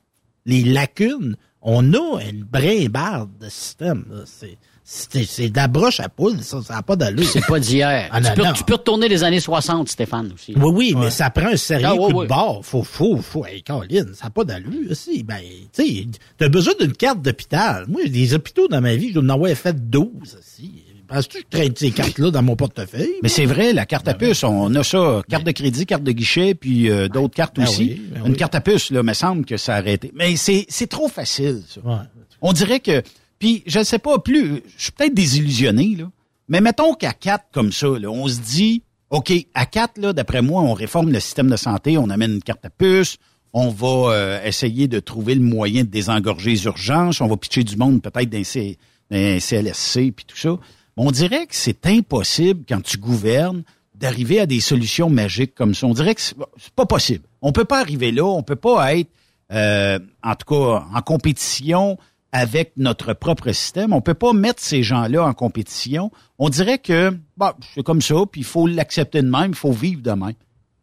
les 0.48 0.64
lacunes. 0.64 1.36
On 1.62 1.94
a 1.94 2.20
une 2.28 2.44
brimbarde 2.44 3.30
de 3.40 3.48
système. 3.48 4.06
C'est 4.26 4.58
c'est 4.86 5.24
c'est 5.24 5.50
de 5.50 5.56
la 5.56 5.68
broche 5.68 6.00
à 6.00 6.10
poule, 6.10 6.42
ça 6.42 6.60
n'a 6.70 6.82
pas 6.84 6.96
d'allure. 6.96 7.26
C'est 7.26 7.46
pas 7.46 7.60
d'hier. 7.60 8.10
Ah, 8.12 8.22
tu, 8.22 8.42
tu 8.56 8.64
peux 8.66 8.74
retourner 8.74 9.08
les 9.08 9.24
années 9.24 9.40
60, 9.40 9.88
Stéphane, 9.90 10.32
aussi. 10.34 10.54
Oui, 10.58 10.72
oui, 10.74 10.94
mais 10.98 11.10
ça 11.10 11.30
prend 11.30 11.48
un 11.48 11.56
sérieux 11.58 11.88
Ah, 11.90 11.96
ouais, 11.96 12.12
coup 12.12 12.18
ouais. 12.20 12.26
de 12.26 12.30
barre. 12.30 12.60
Faut, 12.64 12.84
faut, 12.84 13.18
faut. 13.18 13.46
Hey, 13.46 13.64
Caroline, 13.64 14.12
ça 14.14 14.26
n'a 14.26 14.30
pas 14.32 14.44
d'allure 14.44 14.92
aussi. 14.92 15.24
Ben, 15.24 15.40
tu 15.74 15.86
sais, 15.86 16.08
t'as 16.38 16.50
besoin 16.50 16.74
d'une 16.80 16.94
carte 16.94 17.22
d'hôpital. 17.22 17.86
Moi, 17.88 18.02
des 18.08 18.34
hôpitaux 18.34 18.68
dans 18.68 18.82
ma 18.82 18.96
vie, 18.96 19.10
je 19.10 19.14
dois 19.20 19.24
en 19.24 19.30
avoir 19.30 19.52
fait 19.56 19.90
12 19.90 20.08
aussi. 20.38 20.72
Penses-tu 21.08 21.40
que 21.40 21.44
je 21.52 21.58
traîne 21.58 21.76
ces 21.76 21.92
cartes-là 21.92 22.32
dans 22.32 22.42
mon 22.42 22.56
portefeuille? 22.56 23.14
Mais 23.22 23.30
c'est 23.30 23.46
vrai, 23.46 23.72
la 23.74 23.86
carte 23.86 24.08
à 24.08 24.14
puce, 24.14 24.44
on 24.44 24.74
a 24.74 24.84
ça, 24.84 25.22
carte 25.30 25.44
de 25.44 25.52
crédit, 25.52 25.86
carte 25.86 26.04
de 26.04 26.12
guichet, 26.12 26.56
puis 26.56 26.90
euh, 26.90 27.08
d'autres 27.08 27.36
cartes 27.36 27.58
Ben 27.58 27.64
aussi. 27.64 27.84
oui, 27.84 28.02
ben 28.14 28.26
Une 28.26 28.32
oui. 28.32 28.38
carte 28.38 28.56
à 28.56 28.62
puce, 28.62 28.90
là, 28.90 29.04
me 29.04 29.14
semble 29.14 29.46
que 29.46 29.58
ça 29.58 29.76
a 29.76 29.78
arrêté. 29.78 30.12
Mais 30.16 30.36
c'est 30.38 30.66
c'est 30.70 30.88
trop 30.88 31.10
facile, 31.10 31.62
ça. 31.68 31.82
Ouais. 31.86 31.98
On 32.42 32.52
dirait 32.54 32.80
que, 32.80 33.04
puis 33.44 33.62
je 33.66 33.80
ne 33.80 33.84
sais 33.84 34.00
pas 34.00 34.20
plus, 34.20 34.64
je 34.78 34.84
suis 34.84 34.92
peut-être 34.94 35.14
désillusionné, 35.14 35.98
là, 35.98 36.10
mais 36.48 36.62
mettons 36.62 36.94
qu'à 36.94 37.12
quatre 37.12 37.44
comme 37.52 37.74
ça, 37.74 37.90
on 37.90 38.26
se 38.30 38.40
dit, 38.40 38.84
OK, 39.10 39.34
à 39.54 39.66
quatre, 39.66 39.98
là, 39.98 40.14
d'après 40.14 40.42
moi, 40.42 40.62
on 40.62 40.72
réforme 40.72 41.12
le 41.12 41.20
système 41.20 41.50
de 41.50 41.58
santé, 41.58 41.98
on 41.98 42.10
amène 42.10 42.36
une 42.36 42.42
carte 42.42 42.64
à 42.64 42.70
puce, 42.70 43.18
on 43.52 43.68
va 43.68 44.14
euh, 44.14 44.46
essayer 44.46 44.88
de 44.88 45.02
trouver 45.02 45.36
le 45.36 45.42
moyen 45.42 45.84
de 45.84 45.90
désengorger 45.90 46.52
les 46.52 46.64
urgences, 46.64 47.20
on 47.20 47.28
va 47.28 47.36
pitcher 47.36 47.66
du 47.66 47.76
monde 47.76 48.02
peut-être 48.02 48.30
dans, 48.30 49.40
CLSC 49.42 50.14
puis 50.16 50.26
tout 50.26 50.38
ça. 50.38 50.58
On 50.96 51.12
dirait 51.12 51.46
que 51.46 51.56
c'est 51.56 51.86
impossible 51.86 52.64
quand 52.66 52.82
tu 52.82 52.98
gouvernes 52.98 53.64
d'arriver 53.94 54.40
à 54.40 54.46
des 54.46 54.62
solutions 54.62 55.10
magiques 55.10 55.54
comme 55.54 55.76
ça. 55.76 55.86
On 55.86 55.94
dirait 55.94 56.16
que 56.16 56.22
c'est 56.22 56.38
pas 56.78 56.86
possible. 56.86 57.26
On 57.42 57.52
peut 57.52 57.66
pas 57.66 57.82
arriver 57.82 58.14
là, 58.14 58.24
on 58.24 58.42
peut 58.42 58.56
pas 58.56 58.96
être 58.96 59.10
euh, 59.52 60.00
en 60.24 60.36
tout 60.36 60.46
cas 60.46 60.86
en 60.96 61.02
compétition 61.02 61.98
avec 62.34 62.74
notre 62.78 63.14
propre 63.14 63.52
système. 63.52 63.94
On 63.94 64.02
peut 64.02 64.16
pas 64.16 64.34
mettre 64.34 64.62
ces 64.62 64.84
gens-là 64.84 65.24
en 65.24 65.34
compétition. 65.34 66.12
On 66.40 66.50
dirait 66.50 66.80
que 66.80 67.16
bah, 67.38 67.56
c'est 67.74 67.84
comme 67.84 68.02
ça, 68.02 68.16
puis 68.30 68.42
il 68.42 68.46
faut 68.46 68.68
l'accepter 68.68 69.22
de 69.22 69.30
même, 69.30 69.52
il 69.52 69.56
faut 69.56 69.72
vivre 69.72 70.02
de 70.02 70.12
même. 70.12 70.34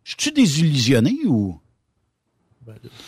Je 0.04 0.14
suis 0.16 0.32
désillusionné 0.32 1.16
ou? 1.26 1.58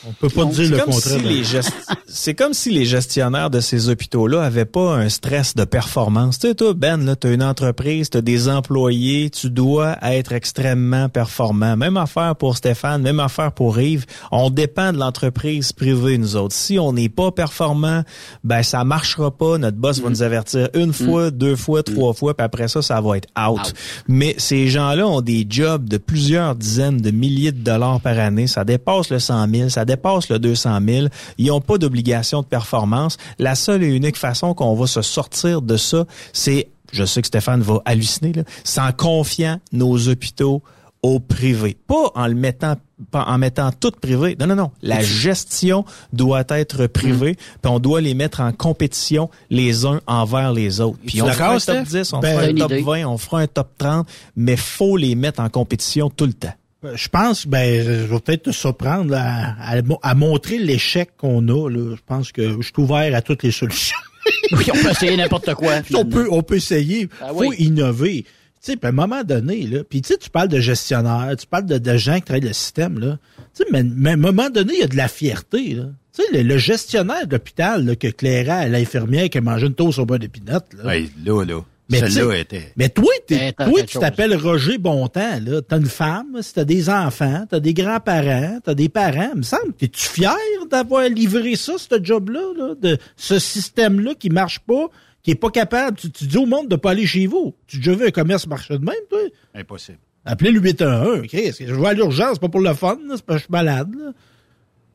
On 0.06 0.12
peut 0.12 0.28
pas 0.28 0.42
Donc, 0.42 0.52
dire 0.52 0.64
c'est 0.66 0.70
le 0.70 0.78
comme 0.78 0.90
contraire. 0.94 1.18
si 1.20 1.24
les 1.26 1.42
gest- 1.44 1.72
C'est 2.06 2.34
comme 2.34 2.52
si 2.52 2.70
les 2.70 2.84
gestionnaires 2.84 3.48
de 3.50 3.60
ces 3.60 3.88
hôpitaux-là 3.88 4.42
avaient 4.42 4.64
pas 4.66 4.96
un 4.96 5.08
stress 5.08 5.54
de 5.54 5.64
performance. 5.64 6.38
Tu 6.38 6.48
sais, 6.48 6.54
toi, 6.54 6.74
Ben, 6.74 7.04
là, 7.04 7.16
t'as 7.16 7.32
une 7.32 7.42
entreprise, 7.42 8.10
t'as 8.10 8.20
des 8.20 8.48
employés, 8.48 9.30
tu 9.30 9.48
dois 9.50 9.96
être 10.02 10.32
extrêmement 10.32 11.08
performant. 11.08 11.76
Même 11.76 11.96
affaire 11.96 12.36
pour 12.36 12.56
Stéphane, 12.56 13.02
même 13.02 13.20
affaire 13.20 13.52
pour 13.52 13.80
Yves. 13.80 14.04
On 14.30 14.50
dépend 14.50 14.92
de 14.92 14.98
l'entreprise 14.98 15.72
privée, 15.72 16.18
nous 16.18 16.36
autres. 16.36 16.54
Si 16.54 16.78
on 16.78 16.92
n'est 16.92 17.08
pas 17.08 17.30
performant, 17.32 18.02
ben, 18.44 18.62
ça 18.62 18.84
marchera 18.84 19.30
pas. 19.30 19.58
Notre 19.58 19.76
boss 19.76 20.00
va 20.00 20.10
nous 20.10 20.22
avertir 20.22 20.68
une 20.74 20.92
fois, 20.92 21.30
deux 21.30 21.56
fois, 21.56 21.82
trois 21.82 22.12
fois, 22.12 22.34
puis 22.36 22.44
après 22.44 22.68
ça, 22.68 22.82
ça 22.82 23.00
va 23.00 23.16
être 23.16 23.28
out. 23.38 23.60
Out. 23.60 23.74
Mais 24.08 24.34
ces 24.38 24.68
gens-là 24.68 25.06
ont 25.06 25.20
des 25.20 25.46
jobs 25.48 25.88
de 25.88 25.96
plusieurs 25.98 26.54
dizaines 26.54 26.98
de 27.00 27.10
milliers 27.10 27.52
de 27.52 27.58
dollars 27.62 28.00
par 28.00 28.18
année. 28.18 28.46
Ça 28.46 28.64
dépasse 28.64 29.10
le 29.10 29.18
100 29.18 29.46
000, 29.48 29.51
ça 29.68 29.84
dépasse 29.84 30.28
le 30.28 30.38
200 30.38 30.78
000. 30.86 31.06
Ils 31.38 31.46
n'ont 31.46 31.60
pas 31.60 31.78
d'obligation 31.78 32.42
de 32.42 32.46
performance. 32.46 33.16
La 33.38 33.54
seule 33.54 33.82
et 33.82 33.88
unique 33.88 34.16
façon 34.16 34.54
qu'on 34.54 34.74
va 34.74 34.86
se 34.86 35.02
sortir 35.02 35.62
de 35.62 35.76
ça, 35.76 36.04
c'est, 36.32 36.68
je 36.92 37.04
sais 37.04 37.20
que 37.22 37.28
Stéphane 37.28 37.62
va 37.62 37.80
halluciner, 37.84 38.32
là, 38.32 38.42
c'est 38.64 38.80
en 38.80 38.92
confiant 38.92 39.58
nos 39.72 40.08
hôpitaux 40.08 40.62
au 41.02 41.18
privé. 41.18 41.76
Pas 41.86 42.10
en 42.14 42.26
le 42.28 42.34
mettant 42.34 42.76
pas 43.10 43.24
en 43.24 43.36
mettant 43.36 43.72
tout 43.72 43.90
privé. 43.90 44.36
Non, 44.38 44.46
non, 44.46 44.54
non. 44.54 44.70
La 44.80 45.02
gestion 45.02 45.84
doit 46.12 46.44
être 46.50 46.86
privée, 46.86 47.34
puis 47.34 47.72
on 47.72 47.80
doit 47.80 48.00
les 48.00 48.14
mettre 48.14 48.40
en 48.40 48.52
compétition 48.52 49.28
les 49.50 49.84
uns 49.86 50.00
envers 50.06 50.52
les 50.52 50.80
autres. 50.80 50.98
Puis 51.04 51.18
Es-tu 51.18 51.28
on 51.28 51.32
fera 51.32 51.48
un 51.48 51.52
top 51.54 51.60
Steph? 51.60 51.84
10, 51.84 52.12
on 52.12 52.20
Ben, 52.20 52.34
fera 52.34 52.42
un 52.44 52.54
top 52.54 52.70
idée. 52.70 52.82
20, 52.82 53.06
on 53.06 53.18
fera 53.18 53.40
un 53.40 53.46
top 53.48 53.70
30, 53.76 54.08
mais 54.36 54.56
faut 54.56 54.96
les 54.96 55.16
mettre 55.16 55.40
en 55.40 55.48
compétition 55.48 56.10
tout 56.10 56.26
le 56.26 56.32
temps. 56.32 56.54
Je 56.94 57.08
pense, 57.08 57.46
ben, 57.46 57.82
je 57.84 57.90
vais 58.12 58.20
peut-être 58.20 58.42
te 58.44 58.50
surprendre 58.50 59.10
là, 59.12 59.54
à, 59.58 59.76
à- 59.78 59.82
à 60.02 60.14
montrer 60.14 60.58
l'échec 60.58 61.10
qu'on 61.16 61.46
a. 61.48 61.68
Là. 61.70 61.94
Je 61.96 62.02
pense 62.06 62.32
que 62.32 62.56
je 62.60 62.62
suis 62.62 62.72
ouvert 62.78 63.14
à 63.14 63.22
toutes 63.22 63.42
les 63.42 63.52
solutions. 63.52 63.96
Oui, 64.52 64.64
on 64.72 64.78
peut 64.78 64.90
essayer 64.90 65.16
n'importe 65.16 65.52
quoi. 65.54 65.74
on 65.94 66.04
peut, 66.04 66.28
on 66.30 66.42
peut 66.44 66.56
essayer. 66.56 67.08
Ah 67.20 67.28
faut 67.30 67.46
oui. 67.48 67.56
innover. 67.58 68.22
Tu 68.22 68.28
sais, 68.60 68.76
puis 68.76 68.86
à 68.86 68.90
un 68.90 68.92
moment 68.92 69.24
donné, 69.24 69.62
là, 69.66 69.80
puis 69.82 70.00
tu 70.00 70.08
sais, 70.12 70.16
tu 70.18 70.30
parles 70.30 70.46
de 70.48 70.60
gestionnaires, 70.60 71.34
tu 71.36 71.46
parles 71.46 71.66
de, 71.66 71.78
de 71.78 71.96
gens 71.96 72.16
qui 72.16 72.22
travaillent 72.22 72.42
le 72.46 72.52
système, 72.52 73.00
là. 73.00 73.18
Tu 73.56 73.64
sais, 73.64 73.68
mais, 73.72 73.82
mais 73.82 74.10
à 74.10 74.12
un 74.12 74.16
moment 74.16 74.48
donné, 74.50 74.74
il 74.74 74.80
y 74.80 74.84
a 74.84 74.86
de 74.86 74.96
la 74.96 75.08
fierté, 75.08 75.74
là. 75.74 75.84
Tu 76.14 76.22
sais, 76.22 76.28
le, 76.36 76.42
le 76.48 76.58
gestionnaire 76.58 77.26
de 77.26 77.32
l'hôpital, 77.32 77.84
là, 77.84 77.96
que 77.96 78.06
Cléra, 78.08 78.54
à 78.58 78.68
l'infirmière 78.68 79.28
qui 79.28 79.38
a 79.38 79.40
mangé 79.40 79.66
une 79.66 79.74
toast 79.74 79.98
au 79.98 80.06
beurre 80.06 80.20
d'épinote, 80.20 80.66
là. 80.78 80.86
Ouais, 80.86 81.08
là, 81.24 81.44
là. 81.44 81.60
Mais 81.92 82.40
était. 82.40 82.72
Mais 82.76 82.88
toi, 82.88 83.12
t'es, 83.26 83.54
tu 83.86 83.98
t'appelles 83.98 84.34
Roger 84.36 84.78
Bontemps, 84.78 85.38
là. 85.40 85.62
T'as 85.62 85.78
une 85.78 85.86
femme, 85.86 86.38
si 86.40 86.54
t'as 86.54 86.64
des 86.64 86.88
enfants, 86.88 87.44
t'as 87.48 87.60
des 87.60 87.74
grands-parents, 87.74 88.58
t'as 88.64 88.74
des 88.74 88.88
parents. 88.88 89.30
Il 89.34 89.38
me 89.38 89.42
semble, 89.42 89.72
t'es-tu 89.78 90.08
fier 90.08 90.34
d'avoir 90.70 91.08
livré 91.08 91.56
ça, 91.56 91.74
ce 91.78 92.02
job-là, 92.02 92.42
là, 92.56 92.74
de 92.80 92.98
ce 93.16 93.38
système-là 93.38 94.14
qui 94.14 94.30
marche 94.30 94.60
pas, 94.60 94.88
qui 95.22 95.30
est 95.30 95.36
pas 95.36 95.50
capable? 95.50 95.96
Tu, 95.96 96.10
tu 96.10 96.26
dis 96.26 96.38
au 96.38 96.46
monde 96.46 96.68
de 96.68 96.76
pas 96.76 96.90
aller 96.90 97.06
chez 97.06 97.26
vous. 97.26 97.54
Tu 97.66 97.76
déjà 97.76 97.94
vu 97.94 98.06
un 98.06 98.10
commerce 98.10 98.46
marcher 98.46 98.78
de 98.78 98.84
même, 98.84 98.94
toi? 99.08 99.20
Impossible. 99.54 99.98
Appelez 100.24 100.52
le 100.52 100.60
811, 100.60 101.26
Chris. 101.28 101.52
Je 101.60 101.74
vais 101.74 101.88
à 101.88 101.92
l'urgence, 101.94 102.34
c'est 102.34 102.40
pas 102.40 102.48
pour 102.48 102.60
le 102.60 102.74
fun, 102.74 102.98
là, 103.06 103.14
c'est 103.16 103.24
pas 103.24 103.34
que 103.34 103.38
je 103.38 103.44
suis 103.44 103.52
malade, 103.52 103.92
là. 103.96 104.12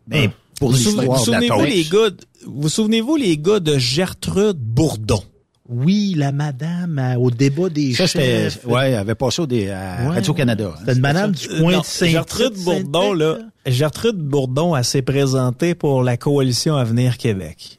Mais 0.07 0.29
pour 0.59 0.71
Vous 0.71 0.77
vous 0.77 1.17
souvenez-vous 1.17 1.65
les 1.65 1.83
gars, 1.83 2.09
vous 2.45 2.69
souvenez-vous 2.69 3.15
les 3.15 3.37
gars 3.37 3.59
de 3.59 3.77
Gertrude 3.77 4.57
Bourdon? 4.57 5.21
Oui, 5.69 6.13
la 6.15 6.31
madame 6.31 6.97
euh, 6.97 7.15
au 7.19 7.29
débat 7.29 7.67
des 7.69 7.93
Ça, 7.93 8.07
c'était. 8.07 8.49
chefs. 8.49 8.65
Ouais, 8.65 8.91
elle 8.91 8.95
avait 8.95 9.15
passé 9.15 9.41
au 9.41 9.47
dé- 9.47 9.69
à 9.69 9.97
Ouais. 10.07 10.15
Radio-Canada. 10.15 10.71
hein. 10.73 10.77
C'était 10.79 10.93
une 10.93 11.01
madame 11.01 11.31
du 11.31 11.47
Euh, 11.49 11.59
coin 11.59 11.71
non, 11.73 11.79
de 11.81 11.85
saint 11.85 12.07
Gertrude 12.07 12.53
Bourdon, 12.63 13.13
là, 13.13 13.37
Gertrude 13.65 14.17
Bourdon, 14.17 14.75
elle 14.75 14.85
s'est 14.85 15.01
présentée 15.01 15.75
pour 15.75 16.03
la 16.03 16.15
coalition 16.15 16.75
Avenir 16.77 17.17
Québec. 17.17 17.76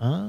Ah. 0.00 0.24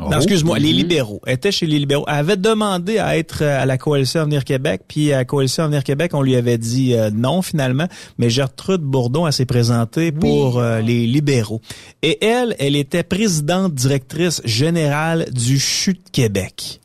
Non, 0.00 0.12
excuse-moi, 0.16 0.58
les 0.58 0.72
libéraux. 0.72 1.20
Elle 1.26 1.34
était 1.34 1.52
chez 1.52 1.66
les 1.66 1.78
libéraux. 1.78 2.04
Elle 2.08 2.14
avait 2.14 2.38
demandé 2.38 2.98
à 2.98 3.18
être 3.18 3.42
euh, 3.42 3.62
à 3.62 3.66
la 3.66 3.76
coalition 3.76 4.20
Avenir 4.22 4.44
Québec, 4.44 4.82
puis 4.88 5.12
à 5.12 5.18
la 5.18 5.24
coalition 5.26 5.64
Avenir 5.64 5.84
Québec, 5.84 6.12
on 6.14 6.22
lui 6.22 6.36
avait 6.36 6.56
dit 6.56 6.94
euh, 6.94 7.10
non 7.12 7.42
finalement. 7.42 7.86
Mais 8.16 8.30
Gertrude 8.30 8.80
Bourdon, 8.80 9.26
elle 9.26 9.32
s'est 9.34 9.44
présentée 9.44 10.10
pour 10.10 10.58
euh, 10.58 10.80
les 10.80 11.06
libéraux. 11.06 11.60
Et 12.00 12.24
elle, 12.24 12.56
elle 12.58 12.76
était 12.76 13.02
présidente 13.02 13.74
directrice 13.74 14.40
générale 14.46 15.26
du 15.32 15.58
CHU 15.58 15.92
de 15.92 16.10
Québec. 16.10 16.80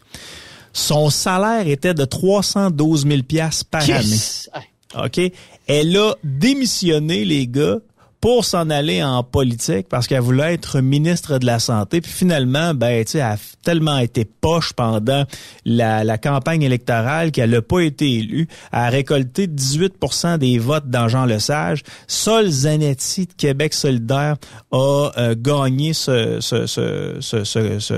Son 0.73 1.09
salaire 1.09 1.69
était 1.69 1.93
de 1.93 2.03
312 2.03 3.07
000 3.07 3.23
piastres 3.23 3.63
par 3.71 3.87
Yes! 3.87 4.49
année. 4.51 4.65
OK? 5.05 5.21
Elle 5.67 5.95
a 5.95 6.15
démissionné, 6.23 7.23
les 7.23 7.47
gars, 7.47 7.77
pour 8.25 8.43
s'en 8.43 8.71
aller 8.71 9.03
en 9.03 9.21
politique 9.21 9.87
parce 9.87 10.07
qu'elle 10.07 10.21
voulait 10.21 10.55
être 10.55 10.81
ministre 10.81 11.37
de 11.37 11.45
la 11.45 11.59
Santé. 11.59 12.01
Puis 12.01 12.11
finalement, 12.11 12.73
ben, 12.73 13.05
tu 13.05 13.11
sais, 13.11 13.17
elle 13.19 13.25
a 13.25 13.37
tellement 13.61 13.99
été 13.99 14.25
poche 14.25 14.73
pendant 14.73 15.25
la, 15.63 16.03
la 16.03 16.17
campagne 16.17 16.63
électorale 16.63 17.31
qu'elle 17.31 17.51
n'a 17.51 17.61
pas 17.61 17.81
été 17.81 18.11
élue. 18.11 18.47
Elle 18.73 18.79
a 18.79 18.89
récolté 18.89 19.45
18% 19.45 20.39
des 20.39 20.57
votes 20.57 20.89
dans 20.89 21.07
Jean 21.07 21.25
Lesage. 21.25 21.83
Sol 22.07 22.49
Zanetti 22.49 23.27
de 23.27 23.33
Québec 23.33 23.75
solidaire 23.75 24.37
a 24.71 25.11
euh, 25.19 25.35
gagné 25.37 25.93
ce, 25.93 26.39
ce, 26.41 26.65
ce, 26.65 27.17
ce, 27.19 27.43
ce, 27.43 27.77
ce, 27.77 27.93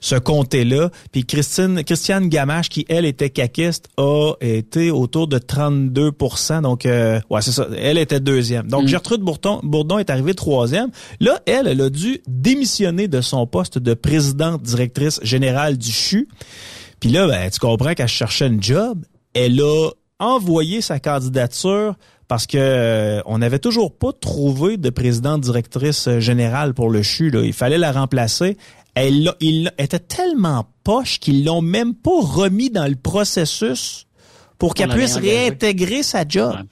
ce 0.00 0.16
comté-là. 0.16 0.90
Puis 1.12 1.24
Christine, 1.24 1.84
Christiane 1.84 2.28
Gamache, 2.28 2.68
qui, 2.68 2.84
elle, 2.88 3.04
était 3.04 3.30
caquiste, 3.30 3.90
a 3.96 4.32
été 4.40 4.90
autour 4.90 5.28
de 5.28 5.38
32% 5.38 6.62
Donc, 6.62 6.84
euh, 6.84 7.20
ouais, 7.30 7.42
c'est 7.42 7.52
ça. 7.52 7.68
Elle 7.78 7.98
était 7.98 8.18
deuxième. 8.18 8.66
Donc, 8.66 8.88
Gertrude 8.88 9.22
Bourdon, 9.60 9.68
Bourdon 9.68 9.98
est 9.98 10.10
arrivée 10.10 10.34
troisième. 10.34 10.90
Là, 11.20 11.40
elle, 11.46 11.66
elle 11.66 11.80
a 11.80 11.90
dû 11.90 12.20
démissionner 12.28 13.08
de 13.08 13.20
son 13.20 13.46
poste 13.46 13.78
de 13.78 13.94
présidente 13.94 14.62
directrice 14.62 15.20
générale 15.22 15.76
du 15.78 15.90
CHU. 15.92 16.28
Puis 17.00 17.10
là, 17.10 17.26
ben, 17.26 17.50
tu 17.50 17.58
comprends 17.58 17.94
qu'elle 17.94 18.08
cherchait 18.08 18.46
une 18.46 18.62
job. 18.62 19.04
Elle 19.34 19.60
a 19.60 19.90
envoyé 20.18 20.80
sa 20.80 21.00
candidature 21.00 21.94
parce 22.28 22.46
que 22.46 22.56
euh, 22.58 23.20
on 23.26 23.38
n'avait 23.38 23.58
toujours 23.58 23.92
pas 23.96 24.12
trouvé 24.12 24.76
de 24.76 24.88
présidente 24.90 25.40
directrice 25.42 26.06
euh, 26.08 26.20
générale 26.20 26.72
pour 26.74 26.88
le 26.90 27.02
CHU. 27.02 27.30
Là. 27.30 27.42
Il 27.42 27.52
fallait 27.52 27.78
la 27.78 27.92
remplacer. 27.92 28.56
Elle 28.94 29.24
l'a- 29.24 29.36
il 29.40 29.72
était 29.78 29.98
tellement 29.98 30.66
poche 30.84 31.18
qu'ils 31.18 31.44
l'ont 31.44 31.60
même 31.62 31.94
pas 31.94 32.20
remis 32.20 32.70
dans 32.70 32.86
le 32.88 32.94
processus 32.96 34.06
pour 34.58 34.74
qu'elle 34.74 34.90
puisse 34.96 35.16
réintégrer 35.16 36.02
sa 36.02 36.24
job. 36.26 36.54
Ouais. 36.54 36.62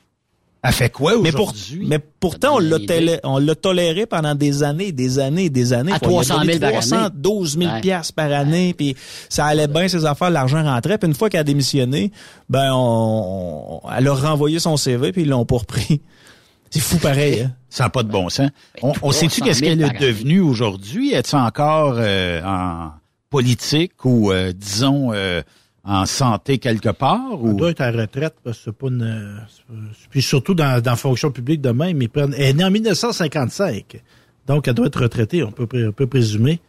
Elle 0.62 0.73
fait 0.73 0.90
quoi 0.90 1.14
Mais, 1.23 1.33
pour, 1.33 1.49
aujourd'hui? 1.49 1.87
mais 1.87 1.99
pourtant, 1.99 2.57
on 2.57 2.59
l'a, 2.59 2.79
télé- 2.79 3.18
on 3.25 3.38
l'a 3.38 3.55
toléré 3.55 4.05
pendant 4.05 4.35
des 4.35 4.62
années, 4.62 4.92
des 4.92 5.18
années, 5.18 5.49
des 5.49 5.73
années. 5.73 5.92
À 5.92 5.99
Faut 5.99 6.07
lui 6.07 6.12
300 6.16 6.35
000 6.35 6.46
donner 6.46 6.59
par 6.61 6.68
année. 6.68 6.79
312 6.81 7.59
000 7.59 7.70
Ouais. 7.73 7.81
piastres 7.81 8.12
par 8.12 8.31
année, 8.31 8.75
puis 8.75 8.94
ça 9.31 9.46
allait 9.46 9.68
bien, 9.68 9.88
ses 9.88 10.05
affaires, 10.05 10.29
l'argent 10.29 10.62
rentrait. 10.62 10.99
Puis 10.99 11.09
une 11.09 11.14
fois 11.14 11.31
qu'elle 11.31 11.40
a 11.40 11.44
démissionné, 11.44 12.12
ben, 12.51 12.73
on, 12.75 13.81
on- 13.85 13.90
elle 13.90 14.07
a 14.07 14.12
renvoyé 14.14 14.59
son 14.59 14.77
CV, 14.77 15.12
puis 15.12 15.23
ils 15.23 15.29
l'ont 15.29 15.46
pas 15.46 15.57
repris. 15.57 16.03
C'est 16.70 16.81
fou 16.81 16.99
pareil, 16.99 17.40
hein? 17.40 17.53
Ça 17.70 17.85
n'a 17.85 17.90
pas 17.90 18.03
de 18.03 18.11
bon 18.11 18.29
sens. 18.29 18.51
On, 18.83 18.92
on 19.03 19.12
sait-tu 19.12 19.40
300 19.40 19.44
000 19.44 19.46
qu'est-ce 19.46 19.61
qu'elle 19.61 19.81
est 19.83 19.99
devenue 19.99 20.40
aujourd'hui? 20.40 21.12
Est-ce 21.14 21.35
encore 21.37 21.94
euh, 21.96 22.42
en 22.44 22.90
politique 23.31 24.05
ou, 24.05 24.31
euh, 24.31 24.53
disons, 24.55 25.11
euh, 25.14 25.40
en 25.84 26.04
santé 26.06 26.58
quelque 26.58 26.90
part? 26.90 27.20
On 27.32 27.50
Ou... 27.50 27.54
doit 27.54 27.70
être 27.70 27.80
à 27.80 27.90
la 27.90 28.02
retraite 28.02 28.34
parce 28.44 28.58
que 28.58 28.64
c'est 28.64 28.72
pas 28.76 28.88
une. 28.88 29.40
c'est 29.48 29.64
pas- 29.66 29.80
Puis 30.10 30.22
surtout 30.22 30.54
dans, 30.54 30.80
dans 30.82 30.90
la 30.90 30.96
fonction 30.96 31.30
publique 31.30 31.60
de 31.60 31.70
même, 31.70 32.00
ils 32.02 32.08
prennent. 32.08 32.34
Elle 32.36 32.42
est 32.42 32.52
née 32.54 32.64
en 32.64 32.70
1955. 32.70 34.00
Donc 34.46 34.68
elle 34.68 34.74
doit 34.74 34.86
être 34.86 35.02
retraitée, 35.02 35.42
on 35.42 35.52
peut, 35.52 35.68
on 35.88 35.92
peut 35.92 36.06
présumer. 36.06 36.60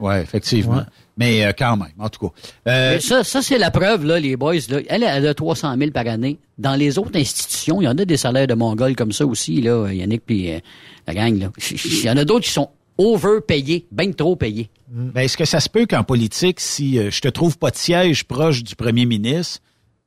Oui, 0.00 0.16
effectivement. 0.16 0.76
Ouais. 0.78 0.82
Mais 1.16 1.44
euh, 1.44 1.52
quand 1.56 1.76
même, 1.76 1.92
en 1.98 2.08
tout 2.08 2.26
cas. 2.28 2.34
Euh, 2.68 2.90
Mais 2.94 3.00
ça, 3.00 3.22
ça 3.22 3.40
c'est 3.40 3.58
la 3.58 3.70
preuve, 3.70 4.04
là, 4.04 4.18
les 4.18 4.36
boys. 4.36 4.54
Là. 4.68 4.80
Elle, 4.88 5.04
elle 5.04 5.26
a 5.28 5.34
300 5.34 5.76
000 5.78 5.90
par 5.92 6.06
année. 6.08 6.38
Dans 6.58 6.74
les 6.74 6.98
autres 6.98 7.16
institutions, 7.16 7.80
il 7.80 7.84
y 7.84 7.88
en 7.88 7.96
a 7.96 8.04
des 8.04 8.16
salaires 8.16 8.48
de 8.48 8.54
Mongols 8.54 8.96
comme 8.96 9.12
ça 9.12 9.24
aussi, 9.24 9.60
là, 9.60 9.92
Yannick 9.92 10.22
puis 10.26 10.52
euh, 10.52 10.58
la 11.06 11.14
gang. 11.14 11.38
Là. 11.38 11.50
Il 11.84 12.04
y 12.04 12.10
en 12.10 12.16
a 12.16 12.24
d'autres 12.24 12.44
qui 12.46 12.50
sont 12.50 12.70
overpayé, 13.02 13.86
bien 13.90 14.12
trop 14.12 14.36
payé. 14.36 14.70
Ben, 14.88 15.22
est-ce 15.22 15.36
que 15.36 15.44
ça 15.44 15.60
se 15.60 15.68
peut 15.68 15.86
qu'en 15.86 16.04
politique, 16.04 16.60
si 16.60 16.98
euh, 16.98 17.10
je 17.10 17.20
te 17.20 17.28
trouve 17.28 17.58
pas 17.58 17.70
de 17.70 17.76
siège 17.76 18.24
proche 18.24 18.62
du 18.62 18.76
premier 18.76 19.06
ministre, 19.06 19.60